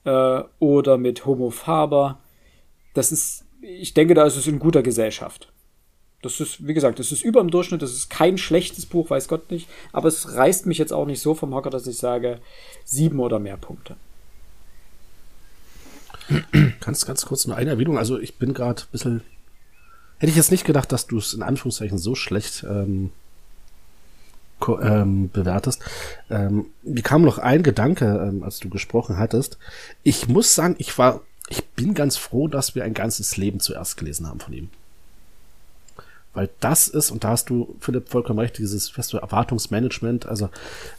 äh, 0.05 0.43
oder 0.59 0.99
mit 0.99 1.27
Homo 1.27 1.51
Faber. 1.51 2.21
Das 2.95 3.13
ist, 3.13 3.45
ich 3.61 3.95
denke, 3.95 4.15
da 4.15 4.25
ist 4.25 4.37
es 4.37 4.47
in 4.47 4.59
guter 4.59 4.83
Gesellschaft. 4.83 5.51
Das 6.23 6.41
ist, 6.41 6.67
wie 6.67 6.73
gesagt, 6.73 6.99
das 6.99 7.13
ist 7.13 7.23
über 7.23 7.41
dem 7.41 7.51
Durchschnitt, 7.51 7.83
das 7.83 7.93
ist 7.93 8.09
kein 8.09 8.39
schlechtes 8.39 8.87
Buch, 8.87 9.11
weiß 9.11 9.29
Gott 9.29 9.51
nicht, 9.51 9.69
aber 9.93 10.09
es 10.09 10.35
reißt 10.35 10.65
mich 10.65 10.79
jetzt 10.79 10.93
auch 10.93 11.05
nicht 11.05 11.21
so 11.21 11.35
vom 11.35 11.55
Hocker, 11.55 11.69
dass 11.69 11.87
ich 11.87 11.99
sage, 11.99 12.41
sieben 12.87 13.21
oder 13.21 13.39
mehr 13.39 13.59
Punkte. 13.59 13.97
Ganz, 16.81 17.05
ganz 17.05 17.27
kurz 17.27 17.47
nur 17.47 17.57
eine 17.57 17.71
Erwähnung. 17.71 17.99
Also 17.99 18.19
ich 18.19 18.37
bin 18.37 18.55
gerade 18.55 18.83
ein 18.83 18.89
bisschen. 18.93 19.23
Hätte 20.19 20.31
ich 20.31 20.37
jetzt 20.37 20.51
nicht 20.51 20.65
gedacht, 20.65 20.93
dass 20.93 21.07
du 21.07 21.19
es 21.19 21.35
in 21.35 21.43
Anführungszeichen 21.43 21.99
so 21.99 22.15
schlecht 22.15 22.65
ähm, 22.69 23.11
ähm, 24.81 25.31
bewertest. 25.31 25.83
Ähm, 26.31 26.67
mir 26.83 27.03
kam 27.03 27.23
noch 27.23 27.39
ein 27.39 27.63
Gedanke, 27.63 28.07
ähm, 28.29 28.43
als 28.43 28.61
du 28.61 28.69
gesprochen 28.71 29.19
hattest. 29.19 29.59
Ich 30.03 30.29
muss 30.29 30.55
sagen, 30.55 30.77
ich 30.79 30.97
war, 30.97 31.21
ich 31.49 31.65
bin 31.69 31.95
ganz 31.95 32.17
froh, 32.17 32.49
dass 32.49 32.75
wir 32.75 32.85
ein 32.85 32.95
ganzes 32.95 33.37
Leben 33.37 33.61
zuerst 33.61 33.97
gelesen 33.97 34.29
haben 34.29 34.41
von 34.41 34.55
ihm. 34.55 34.71
Weil 36.33 36.51
das 36.61 36.89
ist, 36.89 37.11
und 37.11 37.25
da 37.25 37.31
hast 37.31 37.51
du, 37.51 37.77
Philipp, 37.81 38.09
vollkommen 38.09 38.41
recht, 38.41 38.59
dieses 38.59 38.89
feste 38.89 39.19
Erwartungsmanagement, 39.19 40.27
also 40.27 40.49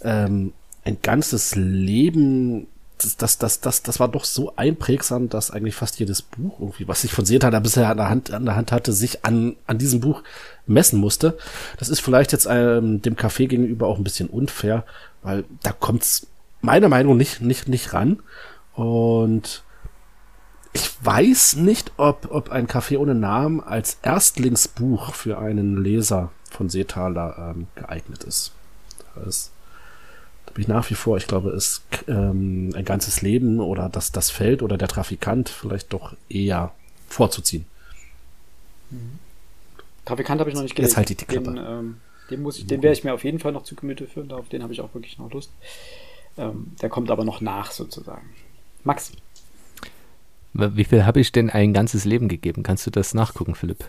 ähm, 0.01 0.53
ein 0.85 0.97
ganzes 1.01 1.55
Leben 1.55 2.67
das, 2.97 3.17
das, 3.17 3.37
das, 3.37 3.59
das, 3.61 3.83
das 3.83 3.99
war 3.99 4.07
doch 4.07 4.23
so 4.23 4.53
einprägsam, 4.55 5.29
dass 5.29 5.51
eigentlich 5.51 5.75
fast 5.75 5.99
jedes 5.99 6.21
Buch 6.21 6.59
irgendwie, 6.59 6.87
was 6.87 7.03
ich 7.03 7.11
von 7.11 7.25
Seta 7.25 7.51
da 7.51 7.59
bisher 7.59 7.89
an 7.89 7.97
der 7.97 8.09
Hand, 8.09 8.31
an 8.31 8.45
der 8.45 8.55
Hand 8.55 8.71
hatte, 8.71 8.93
sich 8.93 9.25
an, 9.25 9.55
an 9.67 9.77
diesem 9.77 9.99
Buch 9.99 10.23
messen 10.65 10.99
musste. 10.99 11.37
Das 11.77 11.89
ist 11.89 11.99
vielleicht 11.99 12.31
jetzt 12.31 12.47
ähm, 12.49 13.01
dem 13.01 13.15
Café 13.15 13.47
gegenüber 13.47 13.87
auch 13.87 13.97
ein 13.97 14.03
bisschen 14.03 14.29
unfair, 14.29 14.85
weil 15.23 15.43
da 15.61 15.71
kommt's 15.71 16.27
meiner 16.61 16.89
Meinung 16.89 17.17
nicht, 17.17 17.41
nicht, 17.41 17.67
nicht 17.67 17.93
ran. 17.93 18.19
Und 18.73 19.63
ich 20.73 20.91
weiß 21.01 21.57
nicht, 21.57 21.93
ob, 21.97 22.27
ob 22.31 22.49
ein 22.49 22.67
Café 22.67 22.97
ohne 22.97 23.15
Namen 23.15 23.61
als 23.61 23.97
Erstlingsbuch 24.01 25.13
für 25.13 25.37
einen 25.39 25.81
Leser 25.81 26.31
von 26.49 26.69
Seetaler 26.69 27.53
ähm, 27.55 27.67
geeignet 27.75 28.23
ist. 28.23 28.51
Das 29.15 29.51
bin 30.55 30.61
ich 30.61 30.67
nach 30.69 30.89
wie 30.89 30.95
vor, 30.95 31.17
ich 31.17 31.27
glaube, 31.27 31.51
ist 31.51 31.83
ähm, 32.07 32.73
ein 32.75 32.85
ganzes 32.85 33.21
Leben 33.21 33.59
oder 33.59 33.89
das, 33.89 34.13
das 34.13 34.31
Feld 34.31 34.63
oder 34.63 34.77
der 34.77 34.87
Trafikant 34.87 35.49
vielleicht 35.49 35.91
doch 35.91 36.15
eher 36.29 36.73
vorzuziehen. 37.09 37.65
Mhm. 38.89 39.19
Trafikant 40.05 40.39
habe 40.39 40.49
ich 40.49 40.55
noch 40.55 40.63
nicht 40.63 40.75
gelesen. 40.75 40.91
Jetzt 40.91 40.97
halt 40.97 41.09
die 41.09 41.15
Klappe. 41.15 41.53
Den, 41.53 41.57
ähm, 41.57 41.97
den, 42.29 42.41
muss 42.41 42.57
ich, 42.57 42.67
den 42.67 42.81
werde 42.81 42.97
ich 42.97 43.03
mir 43.03 43.13
auf 43.13 43.25
jeden 43.25 43.39
Fall 43.39 43.51
noch 43.51 43.63
zu 43.63 43.75
Gemüte 43.75 44.07
führen. 44.07 44.31
Auf 44.31 44.47
den 44.47 44.63
habe 44.63 44.71
ich 44.71 44.79
auch 44.79 44.93
wirklich 44.93 45.17
noch 45.17 45.29
Lust. 45.31 45.51
Ähm, 46.37 46.71
der 46.81 46.87
kommt 46.87 47.11
aber 47.11 47.25
noch 47.25 47.41
nach 47.41 47.71
sozusagen. 47.71 48.29
Max. 48.85 49.11
Wie 50.53 50.85
viel 50.85 51.05
habe 51.05 51.19
ich 51.19 51.33
denn 51.33 51.49
ein 51.49 51.73
ganzes 51.73 52.05
Leben 52.05 52.29
gegeben? 52.29 52.63
Kannst 52.63 52.87
du 52.87 52.91
das 52.91 53.13
nachgucken, 53.13 53.55
Philipp? 53.55 53.79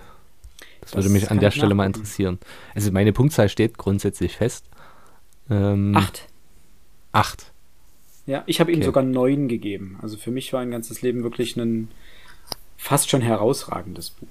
Das, 0.81 0.91
das 0.91 0.95
würde 0.95 1.11
mich 1.11 1.31
an 1.31 1.39
der 1.39 1.53
Stelle 1.53 1.75
mal 1.77 1.87
interessieren. 1.87 2.41
Also 2.75 2.91
meine 2.91 3.13
Punktzahl 3.13 3.49
steht 3.49 3.79
grundsätzlich 3.79 4.37
fest. 4.37 4.65
Ähm, 5.49 5.95
Acht. 5.95 6.27
Acht. 7.17 7.51
Ja, 8.27 8.43
ich 8.45 8.61
habe 8.61 8.71
okay. 8.71 8.81
ihm 8.81 8.85
sogar 8.85 9.03
neun 9.03 9.49
gegeben. 9.49 9.99
Also 10.03 10.19
für 10.19 10.31
mich 10.31 10.53
war 10.53 10.61
ein 10.61 10.71
ganzes 10.71 11.01
Leben 11.01 11.23
wirklich 11.23 11.57
ein 11.57 11.89
fast 12.77 13.09
schon 13.09 13.23
herausragendes 13.23 14.11
Buch. 14.11 14.29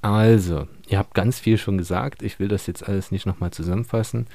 Also, 0.00 0.66
ihr 0.88 0.98
habt 0.98 1.14
ganz 1.14 1.38
viel 1.38 1.56
schon 1.56 1.78
gesagt. 1.78 2.24
Ich 2.24 2.40
will 2.40 2.48
das 2.48 2.66
jetzt 2.66 2.88
alles 2.88 3.12
nicht 3.12 3.26
nochmal 3.26 3.52
zusammenfassen. 3.52 4.26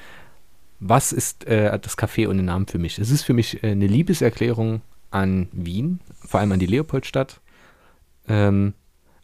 Was 0.80 1.12
ist 1.12 1.44
äh, 1.46 1.78
das 1.78 1.98
Café 1.98 2.30
ohne 2.30 2.42
Namen 2.42 2.66
für 2.66 2.78
mich? 2.78 2.98
Es 2.98 3.10
ist 3.10 3.24
für 3.24 3.34
mich 3.34 3.62
äh, 3.62 3.72
eine 3.72 3.86
Liebeserklärung 3.86 4.80
an 5.10 5.48
Wien, 5.52 6.00
vor 6.20 6.40
allem 6.40 6.52
an 6.52 6.60
die 6.60 6.66
Leopoldstadt. 6.66 7.42
Ähm, 8.26 8.72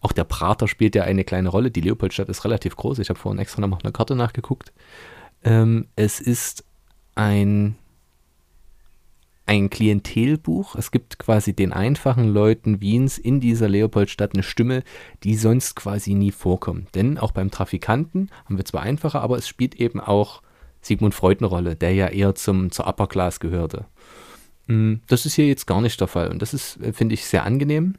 auch 0.02 0.12
der 0.12 0.24
Prater 0.24 0.68
spielt 0.68 0.94
ja 0.94 1.04
eine 1.04 1.24
kleine 1.24 1.48
Rolle. 1.48 1.70
Die 1.70 1.80
Leopoldstadt 1.80 2.28
ist 2.28 2.44
relativ 2.44 2.76
groß. 2.76 2.98
Ich 2.98 3.08
habe 3.08 3.18
vorhin 3.18 3.38
extra 3.38 3.66
noch 3.66 3.82
eine 3.82 3.92
Karte 3.92 4.14
nachgeguckt. 4.14 4.74
Ähm, 5.42 5.86
es 5.96 6.20
ist 6.20 6.64
ein, 7.14 7.76
ein 9.46 9.70
Klientelbuch. 9.70 10.74
Es 10.76 10.90
gibt 10.90 11.18
quasi 11.18 11.54
den 11.54 11.72
einfachen 11.72 12.32
Leuten 12.32 12.80
Wiens 12.80 13.18
in 13.18 13.40
dieser 13.40 13.68
Leopoldstadt 13.68 14.34
eine 14.34 14.42
Stimme, 14.42 14.82
die 15.22 15.34
sonst 15.34 15.76
quasi 15.76 16.14
nie 16.14 16.32
vorkommt. 16.32 16.94
Denn 16.94 17.18
auch 17.18 17.32
beim 17.32 17.50
Trafikanten 17.50 18.30
haben 18.44 18.56
wir 18.56 18.64
zwar 18.64 18.82
einfacher, 18.82 19.20
aber 19.20 19.38
es 19.38 19.48
spielt 19.48 19.74
eben 19.76 20.00
auch 20.00 20.42
Sigmund 20.80 21.14
Freud 21.14 21.38
eine 21.40 21.48
Rolle, 21.48 21.76
der 21.76 21.94
ja 21.94 22.08
eher 22.08 22.34
zum, 22.34 22.70
zur 22.70 22.86
Upper 22.86 23.06
Class 23.06 23.40
gehörte. 23.40 23.86
Mm, 24.66 24.94
das 25.08 25.26
ist 25.26 25.34
hier 25.34 25.46
jetzt 25.46 25.66
gar 25.66 25.80
nicht 25.80 26.00
der 26.00 26.08
Fall 26.08 26.28
und 26.30 26.40
das 26.40 26.54
ist, 26.54 26.80
äh, 26.80 26.92
finde 26.92 27.14
ich, 27.14 27.24
sehr 27.24 27.44
angenehm. 27.44 27.94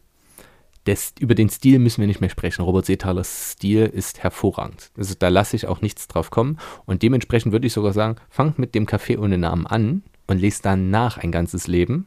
Des, 0.88 1.14
über 1.20 1.34
den 1.34 1.50
Stil 1.50 1.80
müssen 1.80 2.02
wir 2.02 2.08
nicht 2.08 2.22
mehr 2.22 2.30
sprechen. 2.30 2.62
Robert 2.62 2.86
Seethalers 2.86 3.54
Stil 3.54 3.86
ist 3.86 4.22
hervorragend. 4.22 4.92
Also 4.96 5.16
da 5.18 5.30
lasse 5.30 5.56
ich 5.56 5.68
auch 5.68 5.82
nichts 5.82 6.08
drauf 6.08 6.30
kommen. 6.30 6.60
Und 6.86 7.02
dementsprechend 7.02 7.52
würde 7.52 7.66
ich 7.66 7.74
sogar 7.74 7.94
sagen, 7.94 8.18
fangt 8.30 8.60
mit 8.60 8.76
dem 8.76 8.86
Café 8.86 9.18
ohne 9.18 9.40
Namen 9.40 9.66
an 9.66 10.04
und 10.28 10.40
lest 10.40 10.66
danach 10.66 11.18
ein 11.18 11.32
ganzes 11.32 11.66
Leben. 11.68 12.06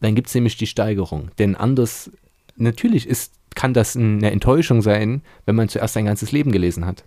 Dann 0.00 0.14
gibt 0.14 0.28
es 0.28 0.34
nämlich 0.34 0.56
die 0.56 0.66
Steigerung. 0.66 1.30
Denn 1.38 1.56
anders, 1.56 2.10
natürlich 2.56 3.06
ist, 3.06 3.34
kann 3.54 3.72
das 3.72 3.96
eine 3.96 4.30
Enttäuschung 4.30 4.82
sein, 4.82 5.22
wenn 5.46 5.56
man 5.56 5.68
zuerst 5.68 5.96
ein 5.96 6.04
ganzes 6.04 6.32
Leben 6.32 6.52
gelesen 6.52 6.84
hat. 6.84 7.04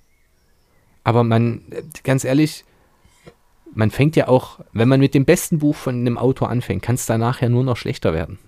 Aber 1.04 1.24
man, 1.24 1.62
ganz 2.04 2.24
ehrlich, 2.24 2.66
man 3.74 3.92
fängt 3.92 4.16
ja 4.16 4.28
auch, 4.28 4.60
wenn 4.72 4.88
man 4.88 5.00
mit 5.00 5.14
dem 5.14 5.26
besten 5.26 5.60
Buch 5.60 5.76
von 5.76 5.96
einem 5.96 6.18
Autor 6.18 6.50
anfängt, 6.50 6.82
kann 6.82 6.96
es 6.96 7.06
danach 7.06 7.42
ja 7.42 7.50
nur 7.50 7.64
noch 7.64 7.78
schlechter 7.78 8.14
werden. 8.14 8.40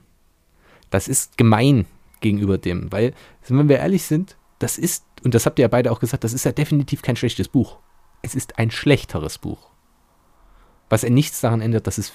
Das 0.89 1.07
ist 1.07 1.37
gemein 1.37 1.85
gegenüber 2.25 2.57
dem. 2.57 2.91
Weil, 2.91 3.13
wenn 3.47 3.69
wir 3.69 3.77
ehrlich 3.77 4.03
sind, 4.03 4.35
das 4.57 4.79
ist, 4.79 5.05
und 5.23 5.35
das 5.35 5.45
habt 5.45 5.59
ihr 5.59 5.63
ja 5.63 5.69
beide 5.69 5.91
auch 5.91 5.99
gesagt, 5.99 6.23
das 6.23 6.33
ist 6.33 6.43
ja 6.43 6.51
definitiv 6.51 7.03
kein 7.03 7.15
schlechtes 7.15 7.47
Buch. 7.47 7.77
Es 8.23 8.33
ist 8.33 8.57
ein 8.57 8.71
schlechteres 8.71 9.37
Buch. 9.37 9.69
Was 10.89 11.03
ja 11.03 11.09
nichts 11.09 11.41
daran 11.41 11.61
ändert, 11.61 11.85
dass 11.85 11.99
es 11.99 12.11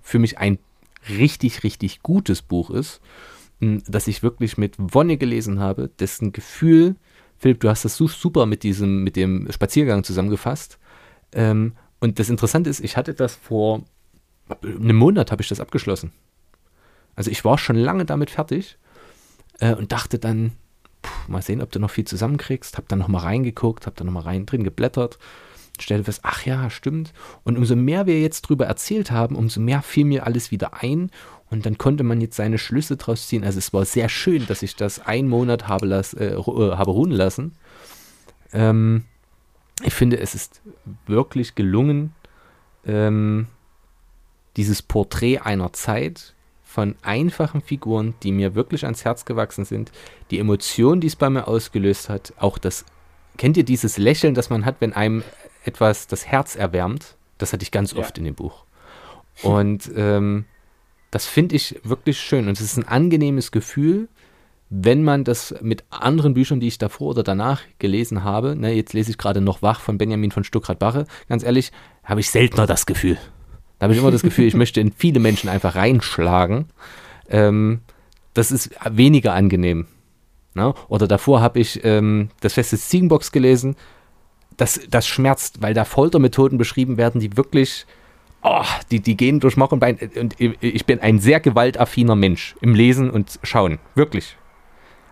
für 0.00 0.20
mich 0.20 0.38
ein 0.38 0.58
richtig, 1.08 1.64
richtig 1.64 2.02
gutes 2.02 2.40
Buch 2.40 2.70
ist, 2.70 3.00
das 3.60 4.06
ich 4.06 4.22
wirklich 4.22 4.58
mit 4.58 4.76
Wonne 4.78 5.16
gelesen 5.16 5.58
habe, 5.58 5.90
dessen 5.98 6.30
Gefühl, 6.32 6.94
Philipp, 7.38 7.60
du 7.60 7.68
hast 7.68 7.84
das 7.84 7.96
super 7.96 8.46
mit 8.46 8.62
diesem, 8.62 9.02
mit 9.02 9.16
dem 9.16 9.50
Spaziergang 9.50 10.04
zusammengefasst. 10.04 10.78
Ähm, 11.32 11.72
und 12.00 12.20
das 12.20 12.30
Interessante 12.30 12.70
ist, 12.70 12.80
ich 12.80 12.96
hatte 12.96 13.14
das 13.14 13.34
vor 13.34 13.82
einem 14.62 14.96
Monat 14.96 15.32
habe 15.32 15.42
ich 15.42 15.48
das 15.48 15.60
abgeschlossen. 15.60 16.12
Also 17.16 17.30
ich 17.30 17.44
war 17.44 17.58
schon 17.58 17.76
lange 17.76 18.04
damit 18.04 18.30
fertig 18.30 18.78
äh, 19.60 19.74
und 19.74 19.92
dachte 19.92 20.18
dann, 20.18 20.52
pff, 21.04 21.28
mal 21.28 21.42
sehen, 21.42 21.62
ob 21.62 21.70
du 21.70 21.78
noch 21.78 21.90
viel 21.90 22.06
zusammenkriegst. 22.06 22.76
Hab 22.76 22.88
dann 22.88 22.98
nochmal 22.98 23.22
reingeguckt, 23.22 23.86
hab 23.86 23.96
dann 23.96 24.06
nochmal 24.06 24.24
rein 24.24 24.46
drin 24.46 24.64
geblättert, 24.64 25.18
stellte 25.78 26.04
fest, 26.04 26.20
ach 26.22 26.44
ja, 26.44 26.70
stimmt. 26.70 27.12
Und 27.44 27.56
umso 27.56 27.76
mehr 27.76 28.06
wir 28.06 28.20
jetzt 28.20 28.42
drüber 28.42 28.66
erzählt 28.66 29.10
haben, 29.10 29.36
umso 29.36 29.60
mehr 29.60 29.82
fiel 29.82 30.04
mir 30.04 30.26
alles 30.26 30.50
wieder 30.50 30.82
ein 30.82 31.10
und 31.50 31.66
dann 31.66 31.78
konnte 31.78 32.04
man 32.04 32.20
jetzt 32.20 32.36
seine 32.36 32.58
Schlüsse 32.58 32.96
draus 32.96 33.26
ziehen. 33.26 33.44
Also 33.44 33.58
es 33.58 33.72
war 33.72 33.84
sehr 33.84 34.08
schön, 34.08 34.46
dass 34.46 34.62
ich 34.62 34.76
das 34.76 35.00
einen 35.00 35.28
Monat 35.28 35.68
habe, 35.68 35.86
las, 35.86 36.14
äh, 36.14 36.34
äh 36.34 36.36
habe 36.36 36.90
ruhen 36.90 37.10
lassen. 37.10 37.52
Ähm, 38.52 39.04
ich 39.82 39.94
finde, 39.94 40.18
es 40.18 40.34
ist 40.34 40.60
wirklich 41.06 41.54
gelungen, 41.54 42.12
ähm, 42.84 43.46
dieses 44.56 44.82
Porträt 44.82 45.38
einer 45.38 45.72
Zeit 45.72 46.34
von 46.68 46.96
einfachen 47.00 47.62
Figuren, 47.62 48.12
die 48.22 48.30
mir 48.30 48.54
wirklich 48.54 48.84
ans 48.84 49.02
Herz 49.02 49.24
gewachsen 49.24 49.64
sind. 49.64 49.90
Die 50.30 50.38
Emotion, 50.38 51.00
die 51.00 51.06
es 51.06 51.16
bei 51.16 51.30
mir 51.30 51.48
ausgelöst 51.48 52.10
hat, 52.10 52.34
auch 52.36 52.58
das, 52.58 52.84
kennt 53.38 53.56
ihr 53.56 53.64
dieses 53.64 53.96
Lächeln, 53.96 54.34
das 54.34 54.50
man 54.50 54.66
hat, 54.66 54.76
wenn 54.80 54.92
einem 54.92 55.24
etwas 55.64 56.08
das 56.08 56.26
Herz 56.26 56.56
erwärmt? 56.56 57.16
Das 57.38 57.54
hatte 57.54 57.62
ich 57.62 57.70
ganz 57.70 57.92
ja. 57.92 58.00
oft 58.00 58.18
in 58.18 58.24
dem 58.24 58.34
Buch. 58.34 58.64
Und 59.42 59.90
ähm, 59.96 60.44
das 61.10 61.24
finde 61.24 61.56
ich 61.56 61.80
wirklich 61.84 62.20
schön. 62.20 62.48
Und 62.48 62.58
es 62.58 62.60
ist 62.60 62.76
ein 62.76 62.86
angenehmes 62.86 63.50
Gefühl, 63.50 64.08
wenn 64.68 65.02
man 65.02 65.24
das 65.24 65.54
mit 65.62 65.84
anderen 65.88 66.34
Büchern, 66.34 66.60
die 66.60 66.68
ich 66.68 66.76
davor 66.76 67.08
oder 67.08 67.22
danach 67.22 67.62
gelesen 67.78 68.24
habe, 68.24 68.54
ne, 68.54 68.74
jetzt 68.74 68.92
lese 68.92 69.10
ich 69.10 69.16
gerade 69.16 69.40
noch 69.40 69.62
Wach 69.62 69.80
von 69.80 69.96
Benjamin 69.96 70.32
von 70.32 70.44
Stuckrad-Barre, 70.44 71.06
ganz 71.30 71.44
ehrlich, 71.44 71.72
habe 72.04 72.20
ich 72.20 72.28
seltener 72.28 72.66
das 72.66 72.84
Gefühl. 72.84 73.16
Da 73.78 73.84
habe 73.84 73.94
ich 73.94 74.00
immer 74.00 74.10
das 74.10 74.22
Gefühl, 74.22 74.46
ich 74.46 74.54
möchte 74.56 74.80
in 74.80 74.92
viele 74.92 75.20
Menschen 75.20 75.48
einfach 75.48 75.74
reinschlagen. 75.74 76.66
Ähm, 77.28 77.80
das 78.34 78.50
ist 78.50 78.70
weniger 78.90 79.34
angenehm. 79.34 79.86
Ne? 80.54 80.74
Oder 80.88 81.06
davor 81.06 81.40
habe 81.40 81.60
ich 81.60 81.84
ähm, 81.84 82.30
das 82.40 82.54
Fest 82.54 82.72
des 82.72 82.88
Ziegenbocks 82.88 83.32
gelesen. 83.32 83.76
Das, 84.56 84.80
das 84.90 85.06
schmerzt, 85.06 85.62
weil 85.62 85.74
da 85.74 85.84
Foltermethoden 85.84 86.58
beschrieben 86.58 86.96
werden, 86.96 87.20
die 87.20 87.36
wirklich, 87.36 87.86
oh, 88.42 88.64
die, 88.90 89.00
die 89.00 89.16
gehen 89.16 89.38
durch 89.38 89.56
Mach 89.56 89.70
und 89.70 89.78
Bein. 89.78 89.98
Und 90.18 90.34
ich 90.38 90.84
bin 90.84 91.00
ein 91.00 91.20
sehr 91.20 91.38
gewaltaffiner 91.38 92.16
Mensch 92.16 92.56
im 92.60 92.74
Lesen 92.74 93.10
und 93.10 93.38
Schauen. 93.44 93.78
Wirklich. 93.94 94.36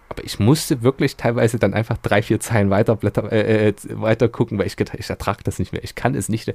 Aber 0.09 0.24
ich 0.24 0.38
musste 0.38 0.82
wirklich 0.82 1.16
teilweise 1.16 1.59
dann 1.59 1.74
einfach 1.74 1.98
drei, 1.98 2.22
vier 2.22 2.40
Zeilen 2.40 2.70
weiter, 2.70 2.98
äh, 3.30 3.68
äh 3.68 3.74
weiter 3.90 4.28
gucken, 4.28 4.59
weil 4.59 4.66
ich 4.66 4.76
gedacht, 4.76 4.98
ich 4.98 5.09
ertrage 5.09 5.44
das 5.44 5.59
nicht 5.59 5.72
mehr. 5.72 5.84
Ich 5.84 5.94
kann 5.94 6.14
es 6.14 6.28
nicht 6.28 6.55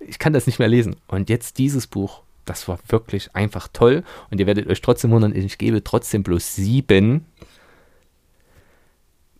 ich 0.00 0.18
kann 0.18 0.32
das 0.32 0.46
nicht 0.46 0.58
mehr 0.58 0.68
lesen. 0.68 0.96
Und 1.06 1.28
jetzt 1.28 1.58
dieses 1.58 1.86
Buch, 1.86 2.22
das 2.44 2.68
war 2.68 2.78
wirklich 2.88 3.34
einfach 3.34 3.68
toll. 3.72 4.04
Und 4.30 4.40
ihr 4.40 4.46
werdet 4.46 4.68
euch 4.68 4.80
trotzdem 4.80 5.10
wundern, 5.10 5.34
ich 5.34 5.58
gebe 5.58 5.82
trotzdem 5.84 6.22
bloß 6.22 6.54
sieben, 6.54 7.26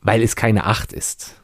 weil 0.01 0.23
es 0.23 0.37
keine 0.37 0.65
acht 0.65 0.93
ist. 0.93 1.41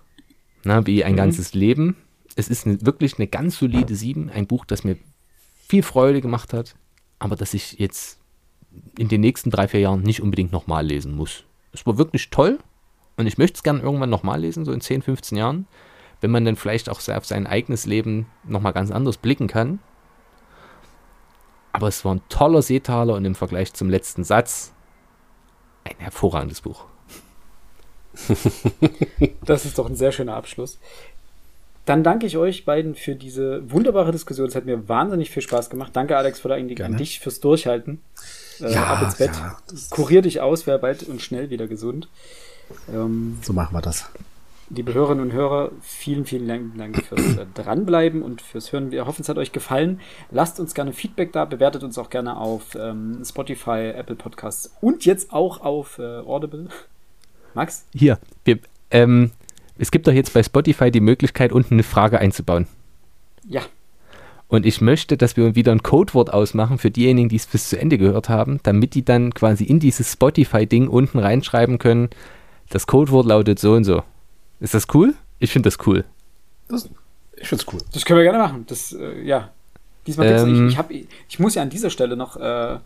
Na, 0.64 0.86
wie 0.86 1.04
ein 1.04 1.12
mhm. 1.12 1.18
ganzes 1.18 1.54
Leben. 1.54 1.96
Es 2.36 2.48
ist 2.48 2.66
eine, 2.66 2.84
wirklich 2.84 3.18
eine 3.18 3.28
ganz 3.28 3.58
solide 3.58 3.94
sieben. 3.94 4.30
Ein 4.30 4.46
Buch, 4.46 4.64
das 4.64 4.84
mir 4.84 4.96
viel 5.68 5.82
Freude 5.82 6.20
gemacht 6.20 6.52
hat, 6.52 6.74
aber 7.18 7.36
das 7.36 7.54
ich 7.54 7.78
jetzt 7.78 8.18
in 8.98 9.08
den 9.08 9.20
nächsten 9.20 9.50
drei, 9.50 9.68
vier 9.68 9.80
Jahren 9.80 10.02
nicht 10.02 10.20
unbedingt 10.20 10.52
nochmal 10.52 10.86
lesen 10.86 11.14
muss. 11.14 11.44
Es 11.72 11.86
war 11.86 11.96
wirklich 11.96 12.30
toll 12.30 12.58
und 13.16 13.26
ich 13.26 13.38
möchte 13.38 13.56
es 13.56 13.62
gerne 13.62 13.80
irgendwann 13.80 14.10
nochmal 14.10 14.40
lesen, 14.40 14.64
so 14.64 14.72
in 14.72 14.80
10, 14.80 15.02
15 15.02 15.38
Jahren 15.38 15.66
wenn 16.24 16.30
man 16.30 16.46
dann 16.46 16.56
vielleicht 16.56 16.88
auch 16.88 17.06
auf 17.06 17.26
sein 17.26 17.46
eigenes 17.46 17.84
Leben 17.84 18.26
nochmal 18.44 18.72
ganz 18.72 18.90
anders 18.90 19.18
blicken 19.18 19.46
kann. 19.46 19.78
Aber 21.70 21.86
es 21.86 22.02
war 22.02 22.14
ein 22.14 22.22
toller 22.30 22.62
Seetaler 22.62 23.12
und 23.12 23.26
im 23.26 23.34
Vergleich 23.34 23.74
zum 23.74 23.90
letzten 23.90 24.24
Satz 24.24 24.72
ein 25.84 25.96
hervorragendes 25.98 26.62
Buch. 26.62 26.86
Das 29.44 29.66
ist 29.66 29.76
doch 29.78 29.86
ein 29.86 29.96
sehr 29.96 30.12
schöner 30.12 30.34
Abschluss. 30.34 30.78
Dann 31.84 32.02
danke 32.02 32.24
ich 32.24 32.38
euch 32.38 32.64
beiden 32.64 32.94
für 32.94 33.14
diese 33.16 33.70
wunderbare 33.70 34.12
Diskussion. 34.12 34.48
Es 34.48 34.54
hat 34.54 34.64
mir 34.64 34.88
wahnsinnig 34.88 35.30
viel 35.30 35.42
Spaß 35.42 35.68
gemacht. 35.68 35.90
Danke, 35.94 36.16
Alex, 36.16 36.40
vor 36.40 36.50
allem 36.50 36.74
an 36.80 36.96
dich 36.96 37.20
fürs 37.20 37.40
Durchhalten. 37.40 38.00
Äh, 38.60 38.72
Ja, 38.72 38.84
ab 38.86 39.02
ins 39.02 39.16
Bett. 39.16 39.32
ja, 39.34 39.58
Kurier 39.90 40.22
dich 40.22 40.40
aus, 40.40 40.66
wer 40.66 40.78
bald 40.78 41.02
und 41.02 41.20
schnell 41.20 41.50
wieder 41.50 41.66
gesund. 41.66 42.08
Ähm, 42.90 43.38
So 43.42 43.52
machen 43.52 43.74
wir 43.74 43.82
das. 43.82 44.08
Liebe 44.74 44.92
Hörerinnen 44.94 45.24
und 45.24 45.32
Hörer, 45.32 45.70
vielen, 45.80 46.24
vielen 46.24 46.76
Dank, 46.76 47.04
fürs 47.04 47.36
äh, 47.36 47.46
Dranbleiben 47.54 48.22
und 48.22 48.42
fürs 48.42 48.72
Hören. 48.72 48.90
Wir 48.90 49.06
hoffen, 49.06 49.22
es 49.22 49.28
hat 49.28 49.38
euch 49.38 49.52
gefallen. 49.52 50.00
Lasst 50.30 50.58
uns 50.58 50.74
gerne 50.74 50.92
Feedback 50.92 51.32
da, 51.32 51.44
bewertet 51.44 51.84
uns 51.84 51.96
auch 51.98 52.10
gerne 52.10 52.36
auf 52.36 52.74
ähm, 52.74 53.22
Spotify, 53.24 53.92
Apple 53.94 54.16
Podcasts 54.16 54.74
und 54.80 55.04
jetzt 55.04 55.32
auch 55.32 55.60
auf 55.60 55.98
äh, 55.98 56.02
Audible. 56.02 56.68
Max? 57.54 57.86
Hier, 57.94 58.18
wir, 58.44 58.58
ähm, 58.90 59.30
es 59.78 59.90
gibt 59.90 60.06
doch 60.06 60.12
jetzt 60.12 60.34
bei 60.34 60.42
Spotify 60.42 60.90
die 60.90 61.00
Möglichkeit, 61.00 61.52
unten 61.52 61.74
eine 61.74 61.84
Frage 61.84 62.18
einzubauen. 62.18 62.66
Ja, 63.48 63.62
Und 64.48 64.66
ich 64.66 64.80
möchte, 64.80 65.16
dass 65.16 65.36
wir 65.36 65.54
wieder 65.54 65.70
ein 65.70 65.82
Codewort 65.82 66.32
ausmachen 66.32 66.78
für 66.78 66.90
diejenigen, 66.90 67.28
die 67.28 67.36
es 67.36 67.46
bis 67.46 67.68
zu 67.68 67.78
Ende 67.78 67.98
gehört 67.98 68.28
haben, 68.28 68.58
damit 68.62 68.94
die 68.94 69.04
dann 69.04 69.34
quasi 69.34 69.64
in 69.64 69.78
dieses 69.78 70.12
Spotify-Ding 70.12 70.88
unten 70.88 71.18
reinschreiben 71.18 71.78
können, 71.78 72.08
das 72.70 72.86
Codewort 72.86 73.26
lautet 73.26 73.58
so 73.58 73.74
und 73.74 73.84
so. 73.84 74.02
Ist 74.60 74.74
das 74.74 74.86
cool? 74.94 75.14
Ich 75.38 75.52
finde 75.52 75.68
das 75.68 75.78
cool. 75.86 76.04
das 76.68 76.88
ich 77.36 77.48
find's 77.48 77.66
cool. 77.72 77.80
Das 77.92 78.04
können 78.04 78.18
wir 78.18 78.24
gerne 78.24 78.38
machen. 78.38 78.64
Das, 78.68 78.92
äh, 78.92 79.20
ja. 79.22 79.50
Diesmal 80.06 80.26
Ähm. 80.28 80.66
ich, 80.68 80.72
ich, 80.74 80.78
hab, 80.78 80.90
ich 80.90 81.38
muss 81.38 81.54
ja 81.56 81.62
an 81.62 81.70
dieser 81.70 81.90
Stelle 81.90 82.16
noch 82.16 82.36
äh, 82.36 82.78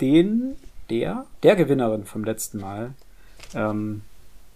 den, 0.00 0.56
der, 0.90 1.26
der 1.42 1.56
Gewinnerin 1.56 2.04
vom 2.04 2.24
letzten 2.24 2.58
Mal 2.60 2.92
ähm, 3.54 4.02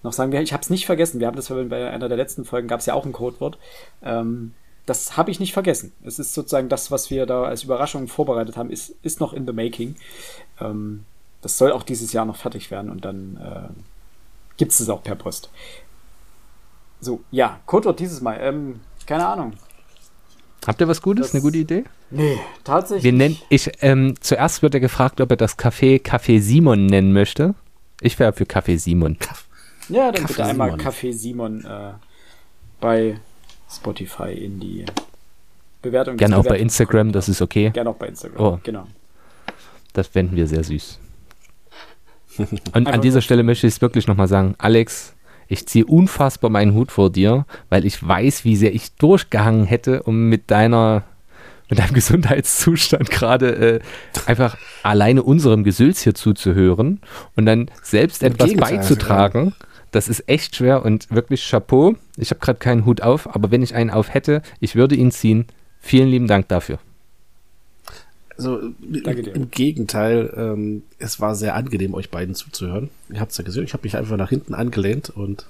noch 0.02 0.12
sagen. 0.12 0.30
Wir- 0.32 0.42
Ich 0.42 0.52
habe 0.52 0.62
es 0.62 0.70
nicht 0.70 0.86
vergessen. 0.86 1.20
Wir 1.20 1.26
haben 1.26 1.36
das 1.36 1.48
bei 1.48 1.90
einer 1.90 2.08
der 2.08 2.16
letzten 2.18 2.44
Folgen 2.44 2.68
gab 2.68 2.80
es 2.80 2.86
ja 2.86 2.94
auch 2.94 3.06
ein 3.06 3.12
Codewort. 3.12 3.58
Ähm, 4.02 4.52
das 4.86 5.16
habe 5.16 5.30
ich 5.30 5.40
nicht 5.40 5.52
vergessen. 5.52 5.92
Es 6.04 6.18
ist 6.18 6.34
sozusagen 6.34 6.68
das, 6.68 6.90
was 6.90 7.10
wir 7.10 7.26
da 7.26 7.44
als 7.44 7.62
Überraschung 7.64 8.08
vorbereitet 8.08 8.56
haben, 8.56 8.70
ist, 8.70 8.94
ist 9.02 9.20
noch 9.20 9.32
in 9.32 9.46
the 9.46 9.52
making. 9.52 9.96
Ähm, 10.60 11.04
das 11.42 11.58
soll 11.58 11.72
auch 11.72 11.82
dieses 11.82 12.12
Jahr 12.12 12.24
noch 12.24 12.36
fertig 12.36 12.70
werden 12.70 12.90
und 12.90 13.04
dann 13.04 13.36
äh, 13.36 13.72
gibt 14.56 14.72
es 14.72 14.78
das 14.78 14.88
auch 14.88 15.02
per 15.02 15.14
Post. 15.14 15.50
So, 17.00 17.20
ja, 17.30 17.60
Codewort 17.66 18.00
dieses 18.00 18.20
Mal. 18.20 18.38
Ähm, 18.40 18.80
keine 19.06 19.26
Ahnung. 19.26 19.52
Habt 20.66 20.80
ihr 20.80 20.88
was 20.88 21.00
Gutes? 21.00 21.26
Das- 21.28 21.34
Eine 21.34 21.42
gute 21.42 21.58
Idee? 21.58 21.84
Nee, 22.10 22.38
tatsächlich. 22.64 23.04
Wir 23.04 23.12
nennen, 23.12 23.36
ich, 23.48 23.70
ähm, 23.80 24.14
zuerst 24.20 24.62
wird 24.62 24.74
er 24.74 24.80
gefragt, 24.80 25.20
ob 25.20 25.30
er 25.30 25.36
das 25.36 25.58
Café 25.58 26.02
Café 26.02 26.40
Simon 26.40 26.86
nennen 26.86 27.12
möchte. 27.12 27.54
Ich 28.00 28.18
wäre 28.18 28.32
für 28.32 28.44
Café 28.44 28.78
Simon. 28.78 29.16
Ja, 29.90 30.12
dann 30.12 30.20
Kaffee 30.22 30.26
bitte 30.34 30.44
einmal 30.44 30.68
Simon. 30.68 30.84
Kaffee 30.84 31.12
Simon 31.12 31.64
äh, 31.64 31.92
bei 32.78 33.18
Spotify 33.70 34.32
in 34.32 34.60
die 34.60 34.84
Bewertung. 35.80 36.18
Gerne 36.18 36.36
auch 36.36 36.42
bei 36.42 36.48
Bewertung- 36.50 36.62
Instagram, 36.64 37.12
das 37.12 37.30
ist 37.30 37.40
okay. 37.40 37.70
Gerne 37.70 37.88
auch 37.88 37.94
bei 37.96 38.08
Instagram, 38.08 38.38
Oh. 38.42 38.60
genau. 38.62 38.86
Das 39.94 40.08
fänden 40.08 40.36
wir 40.36 40.46
sehr 40.46 40.62
süß. 40.62 40.98
Und 42.38 42.50
Einfach 42.74 42.92
an 42.92 43.00
dieser 43.00 43.22
Stelle 43.22 43.42
möchte 43.42 43.66
ich 43.66 43.74
es 43.76 43.80
wirklich 43.80 44.06
nochmal 44.06 44.28
sagen, 44.28 44.54
Alex, 44.58 45.14
ich 45.48 45.66
ziehe 45.66 45.86
unfassbar 45.86 46.50
meinen 46.50 46.74
Hut 46.74 46.92
vor 46.92 47.10
dir, 47.10 47.46
weil 47.70 47.84
ich 47.84 48.06
weiß, 48.06 48.44
wie 48.44 48.56
sehr 48.56 48.74
ich 48.74 48.92
durchgehangen 48.96 49.64
hätte, 49.64 50.02
um 50.02 50.28
mit 50.28 50.50
deiner, 50.50 51.04
mit 51.68 51.78
deinem 51.78 51.92
Gesundheitszustand 51.94 53.10
gerade 53.10 53.48
äh, 53.48 53.80
einfach 54.26 54.56
alleine 54.82 55.22
unserem 55.22 55.64
Gesülz 55.64 56.02
hier 56.02 56.14
zuzuhören 56.14 57.00
und 57.34 57.46
dann 57.46 57.70
selbst 57.82 58.22
Im 58.22 58.32
etwas 58.32 58.48
Gegenteil, 58.48 58.76
beizutragen. 58.76 59.54
Das 59.90 60.08
ist 60.08 60.28
echt 60.28 60.56
schwer 60.56 60.84
und 60.84 61.10
wirklich 61.10 61.48
Chapeau. 61.48 61.94
Ich 62.18 62.30
habe 62.30 62.40
gerade 62.40 62.58
keinen 62.58 62.84
Hut 62.84 63.00
auf, 63.00 63.34
aber 63.34 63.50
wenn 63.50 63.62
ich 63.62 63.74
einen 63.74 63.90
auf 63.90 64.12
hätte, 64.12 64.42
ich 64.60 64.76
würde 64.76 64.94
ihn 64.94 65.10
ziehen. 65.10 65.46
Vielen 65.80 66.08
lieben 66.08 66.26
Dank 66.26 66.48
dafür. 66.48 66.78
Also 68.38 68.70
Danke 68.78 69.22
dir. 69.22 69.34
im 69.34 69.50
Gegenteil, 69.50 70.32
ähm, 70.36 70.84
es 70.98 71.20
war 71.20 71.34
sehr 71.34 71.56
angenehm, 71.56 71.92
euch 71.94 72.10
beiden 72.10 72.36
zuzuhören. 72.36 72.88
Ihr 73.12 73.20
habt 73.20 73.32
es 73.32 73.38
ja 73.38 73.44
gesehen, 73.44 73.64
ich 73.64 73.72
habe 73.72 73.82
mich 73.82 73.96
einfach 73.96 74.16
nach 74.16 74.28
hinten 74.28 74.54
angelehnt 74.54 75.10
und 75.10 75.46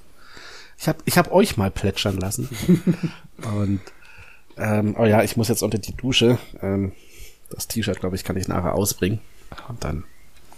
ich 0.79 0.87
habe 0.87 0.97
ich 1.05 1.17
hab 1.17 1.31
euch 1.31 1.55
mal 1.55 1.69
plätschern 1.69 2.17
lassen. 2.17 2.49
und 3.59 3.81
ähm, 4.57 4.95
oh 4.97 5.05
ja, 5.05 5.23
ich 5.23 5.37
muss 5.37 5.49
jetzt 5.49 5.61
unter 5.61 5.77
die 5.77 5.95
Dusche. 5.95 6.39
Ähm, 6.61 6.91
das 7.51 7.67
T-Shirt, 7.67 7.99
glaube 7.99 8.15
ich, 8.15 8.23
kann 8.23 8.37
ich 8.37 8.47
nachher 8.47 8.73
ausbringen. 8.73 9.19
Und 9.67 9.83
dann 9.83 10.03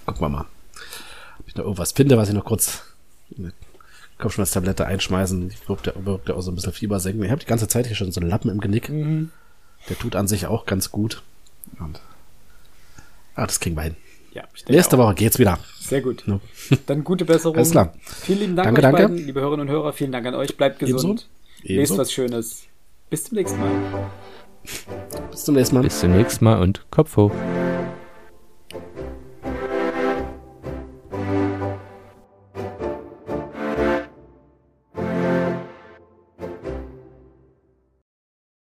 gucken 0.05 0.21
wir 0.21 0.29
mal, 0.29 0.45
ob 1.39 1.47
ich 1.47 1.55
noch 1.55 1.65
irgendwas 1.65 1.91
finde, 1.91 2.17
was 2.17 2.29
ich 2.29 2.35
noch 2.35 2.45
kurz 2.45 2.83
eine 3.37 3.51
Kopfschmerztablette 4.19 4.85
einschmeißen. 4.85 5.49
Die 5.49 5.67
wirkt 5.67 5.87
ja, 5.87 5.93
wirkt 6.05 6.29
ja 6.29 6.35
auch 6.35 6.41
so 6.41 6.51
ein 6.51 6.55
bisschen 6.55 6.73
Fieber 6.73 6.99
senken. 7.01 7.23
Ich 7.23 7.31
habe 7.31 7.41
die 7.41 7.47
ganze 7.47 7.67
Zeit 7.67 7.87
hier 7.87 7.95
schon 7.95 8.11
so 8.11 8.21
einen 8.21 8.29
Lappen 8.29 8.49
im 8.49 8.61
Genick. 8.61 8.89
Mhm. 8.89 9.31
Der 9.89 9.97
tut 9.97 10.15
an 10.15 10.27
sich 10.27 10.45
auch 10.45 10.65
ganz 10.65 10.91
gut. 10.91 11.23
Und 11.79 11.99
ah, 13.35 13.45
das 13.45 13.59
kriegen 13.59 13.75
wir 13.75 13.83
hin. 13.83 13.95
Ja, 14.33 14.43
ich 14.53 14.63
denke 14.63 14.73
Nächste 14.73 14.97
auch. 14.97 15.07
Woche 15.07 15.15
geht's 15.15 15.39
wieder. 15.39 15.59
Sehr 15.79 16.01
gut. 16.01 16.23
Ja. 16.25 16.39
Dann 16.85 17.03
gute 17.03 17.25
Besserung. 17.25 17.57
Alles 17.57 17.71
klar. 17.71 17.93
Vielen 18.01 18.39
lieben 18.39 18.55
Dank 18.55 18.67
Danke, 18.67 18.79
euch 18.79 18.83
danke. 18.83 19.01
beiden, 19.09 19.25
liebe 19.25 19.41
Hörerinnen 19.41 19.67
und 19.67 19.73
Hörer. 19.73 19.93
Vielen 19.93 20.11
Dank 20.11 20.25
an 20.25 20.35
euch. 20.35 20.55
Bleibt 20.55 20.79
gesund. 20.79 21.27
Ebenso. 21.63 21.93
Lest 21.93 21.97
was 21.97 22.11
Schönes. 22.13 22.63
Bis 23.09 23.25
zum 23.25 23.37
nächsten 23.37 23.59
Mal. 23.59 23.71
Bis 25.31 25.43
zum 25.43 25.55
nächsten 25.55 25.75
Mal. 25.75 25.81
Bis 25.83 25.99
zum 25.99 26.11
nächsten 26.15 26.45
Mal 26.45 26.61
und 26.61 26.85
Kopf 26.91 27.17
hoch. 27.17 27.31